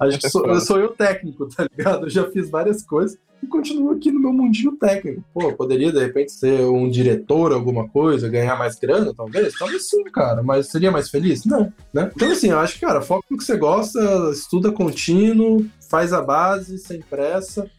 acho 0.00 0.18
que 0.18 0.28
sou, 0.28 0.46
eu 0.46 0.60
sou 0.60 0.78
eu 0.78 0.88
técnico, 0.88 1.46
tá 1.48 1.66
ligado? 1.76 2.06
Eu 2.06 2.10
já 2.10 2.30
fiz 2.30 2.50
várias 2.50 2.82
coisas 2.84 3.18
e 3.42 3.46
continuo 3.46 3.92
aqui 3.92 4.10
no 4.10 4.20
meu 4.20 4.32
mundinho 4.32 4.72
técnico. 4.76 5.22
Pô, 5.32 5.52
poderia 5.52 5.92
de 5.92 5.98
repente 5.98 6.32
ser 6.32 6.62
um 6.62 6.88
diretor, 6.88 7.52
alguma 7.52 7.88
coisa, 7.88 8.28
ganhar 8.28 8.56
mais 8.56 8.76
grana, 8.76 9.12
talvez? 9.14 9.54
Talvez 9.58 9.88
sim, 9.88 10.04
cara, 10.04 10.42
mas 10.42 10.68
seria 10.68 10.90
mais 10.90 11.10
feliz? 11.10 11.44
Não, 11.44 11.72
né? 11.92 12.10
Então, 12.14 12.30
assim, 12.30 12.50
eu 12.50 12.58
acho 12.58 12.74
que, 12.74 12.80
cara, 12.80 13.00
foca 13.00 13.26
no 13.30 13.36
que 13.36 13.44
você 13.44 13.56
gosta, 13.56 14.00
estuda 14.32 14.72
contínuo, 14.72 15.66
faz 15.90 16.12
a 16.12 16.22
base, 16.22 16.78
sem 16.78 17.00
pressa, 17.00 17.70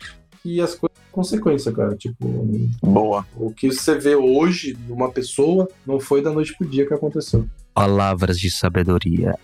e 0.45 0.61
as 0.61 0.75
coisas 0.75 0.97
consequência, 1.17 1.71
cara. 1.71 1.95
Tipo, 1.95 2.28
Boa. 2.84 3.25
o 3.36 3.51
que 3.51 3.71
você 3.71 3.97
vê 3.97 4.15
hoje 4.15 4.78
numa 4.88 5.09
pessoa 5.09 5.67
não 5.84 5.99
foi 5.99 6.21
da 6.21 6.32
noite 6.32 6.55
pro 6.55 6.67
dia 6.67 6.86
que 6.86 6.93
aconteceu. 6.93 7.47
Palavras 7.78 8.39
de 8.39 8.49
sabedoria. 8.49 9.36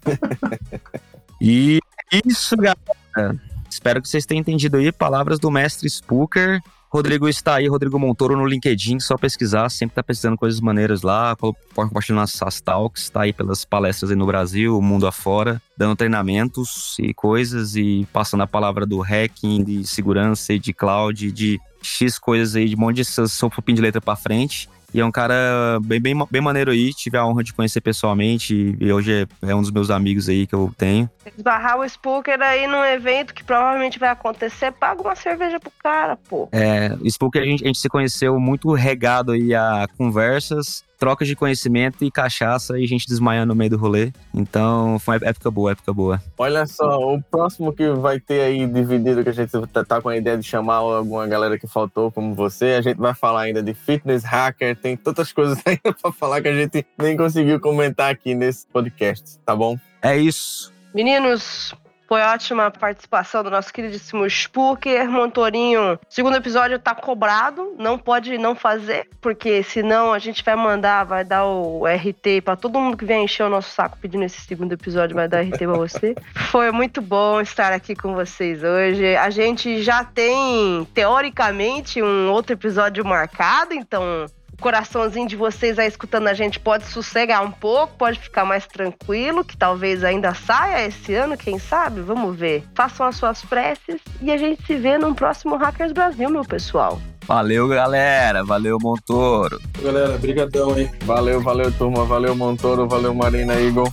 e 1.38 1.78
isso, 2.24 2.56
galera. 2.56 3.38
Espero 3.70 4.00
que 4.00 4.08
vocês 4.08 4.24
tenham 4.24 4.40
entendido 4.40 4.78
aí. 4.78 4.90
Palavras 4.90 5.38
do 5.38 5.50
mestre 5.50 5.86
Spooker. 5.86 6.62
Rodrigo 6.90 7.28
está 7.28 7.56
aí, 7.56 7.68
Rodrigo 7.68 7.98
Montoro 7.98 8.34
no 8.34 8.46
LinkedIn, 8.46 9.00
só 9.00 9.18
pesquisar, 9.18 9.68
sempre 9.68 9.96
tá 9.96 10.02
pesquisando 10.02 10.38
coisas 10.38 10.58
maneiras 10.58 11.02
lá, 11.02 11.36
compartilhando 11.74 12.22
as, 12.22 12.40
as 12.40 12.62
talks, 12.62 13.10
tá 13.10 13.24
aí 13.24 13.32
pelas 13.34 13.66
palestras 13.66 14.10
aí 14.10 14.16
no 14.16 14.24
Brasil, 14.24 14.80
mundo 14.80 15.06
afora, 15.06 15.60
dando 15.76 15.94
treinamentos 15.94 16.96
e 16.98 17.12
coisas 17.12 17.76
e 17.76 18.08
passando 18.10 18.44
a 18.44 18.46
palavra 18.46 18.86
do 18.86 19.02
hacking, 19.02 19.62
de 19.62 19.86
segurança 19.86 20.54
e 20.54 20.58
de 20.58 20.72
cloud, 20.72 21.30
de 21.30 21.60
X 21.82 22.18
coisas 22.18 22.56
aí, 22.56 22.70
de 22.70 22.74
um 22.74 22.78
monte 22.78 22.96
de 22.96 23.04
sofopim 23.04 23.74
de 23.74 23.82
letra 23.82 24.00
pra 24.00 24.16
frente. 24.16 24.66
E 24.92 25.00
é 25.00 25.04
um 25.04 25.10
cara 25.10 25.78
bem, 25.82 26.00
bem, 26.00 26.14
bem 26.30 26.40
maneiro 26.40 26.70
aí, 26.70 26.94
tive 26.94 27.18
a 27.18 27.26
honra 27.26 27.44
de 27.44 27.52
conhecer 27.52 27.80
pessoalmente 27.80 28.76
e 28.80 28.92
hoje 28.92 29.26
é, 29.42 29.50
é 29.50 29.54
um 29.54 29.60
dos 29.60 29.70
meus 29.70 29.90
amigos 29.90 30.28
aí 30.28 30.46
que 30.46 30.54
eu 30.54 30.72
tenho. 30.78 31.10
Esbarrar 31.26 31.78
o 31.78 31.88
Spooker 31.88 32.40
aí 32.40 32.66
num 32.66 32.84
evento 32.84 33.34
que 33.34 33.44
provavelmente 33.44 33.98
vai 33.98 34.08
acontecer, 34.08 34.72
paga 34.72 35.02
uma 35.02 35.14
cerveja 35.14 35.60
pro 35.60 35.70
cara, 35.82 36.16
pô. 36.16 36.48
É, 36.52 36.96
o 37.00 37.10
Spooker 37.10 37.42
a 37.42 37.44
gente, 37.44 37.64
a 37.64 37.66
gente 37.66 37.78
se 37.78 37.88
conheceu 37.88 38.40
muito 38.40 38.72
regado 38.72 39.32
aí 39.32 39.54
a 39.54 39.86
conversas, 39.98 40.82
trocas 40.98 41.28
de 41.28 41.36
conhecimento 41.36 42.04
e 42.04 42.10
cachaça 42.10 42.78
e 42.78 42.86
gente 42.86 43.06
desmaiando 43.06 43.48
no 43.48 43.54
meio 43.54 43.70
do 43.70 43.78
rolê. 43.78 44.12
Então 44.34 44.98
foi 44.98 45.18
uma 45.18 45.28
época 45.28 45.50
boa, 45.50 45.72
época 45.72 45.92
boa. 45.92 46.22
Olha 46.36 46.66
só, 46.66 47.14
o 47.14 47.22
próximo 47.22 47.72
que 47.72 47.88
vai 47.90 48.18
ter 48.18 48.40
aí 48.42 48.66
dividido, 48.66 49.22
que 49.22 49.30
a 49.30 49.32
gente 49.32 49.50
tá, 49.68 49.84
tá 49.84 50.02
com 50.02 50.08
a 50.08 50.16
ideia 50.16 50.36
de 50.36 50.42
chamar 50.42 50.76
alguma 50.76 51.26
galera 51.26 51.58
que 51.58 51.66
faltou, 51.66 52.10
como 52.10 52.34
você, 52.34 52.74
a 52.78 52.80
gente 52.80 52.98
vai 52.98 53.14
falar 53.14 53.42
ainda 53.42 53.62
de 53.62 53.72
fitness 53.72 54.24
hacker, 54.24 54.76
tem 54.76 54.96
tantas 54.96 55.32
coisas 55.32 55.58
ainda 55.64 55.96
pra 56.00 56.12
falar 56.12 56.42
que 56.42 56.48
a 56.48 56.54
gente 56.54 56.84
nem 56.98 57.16
conseguiu 57.16 57.60
comentar 57.60 58.10
aqui 58.10 58.34
nesse 58.34 58.66
podcast, 58.66 59.38
tá 59.44 59.54
bom? 59.54 59.78
É 60.02 60.16
isso. 60.16 60.72
Meninos, 60.94 61.74
foi 62.08 62.22
ótima 62.22 62.66
a 62.66 62.70
participação 62.70 63.44
do 63.44 63.50
nosso 63.50 63.70
queridíssimo 63.70 64.24
Spooker. 64.28 65.08
Montorinho, 65.10 66.00
segundo 66.08 66.36
episódio 66.36 66.78
tá 66.78 66.94
cobrado, 66.94 67.74
não 67.78 67.98
pode 67.98 68.38
não 68.38 68.54
fazer, 68.54 69.06
porque 69.20 69.62
senão 69.62 70.14
a 70.14 70.18
gente 70.18 70.42
vai 70.42 70.56
mandar, 70.56 71.04
vai 71.04 71.22
dar 71.22 71.44
o 71.44 71.86
RT 71.86 72.40
pra 72.42 72.56
todo 72.56 72.80
mundo 72.80 72.96
que 72.96 73.04
vem 73.04 73.24
encher 73.24 73.42
o 73.42 73.50
nosso 73.50 73.70
saco 73.70 73.98
pedindo 74.00 74.24
esse 74.24 74.40
segundo 74.40 74.72
episódio, 74.72 75.14
vai 75.14 75.28
dar 75.28 75.42
RT 75.42 75.58
pra 75.58 75.76
você. 75.76 76.14
Foi 76.50 76.72
muito 76.72 77.02
bom 77.02 77.42
estar 77.42 77.72
aqui 77.72 77.94
com 77.94 78.14
vocês 78.14 78.62
hoje. 78.62 79.14
A 79.14 79.28
gente 79.28 79.82
já 79.82 80.02
tem, 80.02 80.88
teoricamente, 80.94 82.02
um 82.02 82.30
outro 82.30 82.54
episódio 82.54 83.04
marcado, 83.04 83.74
então 83.74 84.26
coraçãozinho 84.60 85.28
de 85.28 85.36
vocês 85.36 85.78
aí 85.78 85.88
escutando 85.88 86.28
a 86.28 86.34
gente 86.34 86.58
pode 86.58 86.84
sossegar 86.86 87.42
um 87.42 87.50
pouco, 87.50 87.94
pode 87.96 88.18
ficar 88.18 88.44
mais 88.44 88.66
tranquilo, 88.66 89.44
que 89.44 89.56
talvez 89.56 90.04
ainda 90.04 90.34
saia 90.34 90.86
esse 90.86 91.14
ano, 91.14 91.36
quem 91.36 91.58
sabe? 91.58 92.00
Vamos 92.00 92.36
ver. 92.36 92.64
Façam 92.74 93.06
as 93.06 93.16
suas 93.16 93.42
preces 93.42 94.00
e 94.20 94.30
a 94.30 94.36
gente 94.36 94.64
se 94.66 94.76
vê 94.76 94.98
no 94.98 95.14
próximo 95.14 95.56
Hackers 95.56 95.92
Brasil, 95.92 96.28
meu 96.28 96.44
pessoal. 96.44 97.00
Valeu, 97.26 97.68
galera. 97.68 98.42
Valeu, 98.42 98.78
Montoro. 98.80 99.60
Galera, 99.82 100.16
brigadão 100.16 100.72
aí. 100.72 100.90
Valeu, 101.04 101.42
valeu, 101.42 101.70
turma. 101.70 102.04
Valeu, 102.04 102.34
Montoro. 102.34 102.88
Valeu, 102.88 103.14
Marina 103.14 103.52
Eagle. 103.54 103.92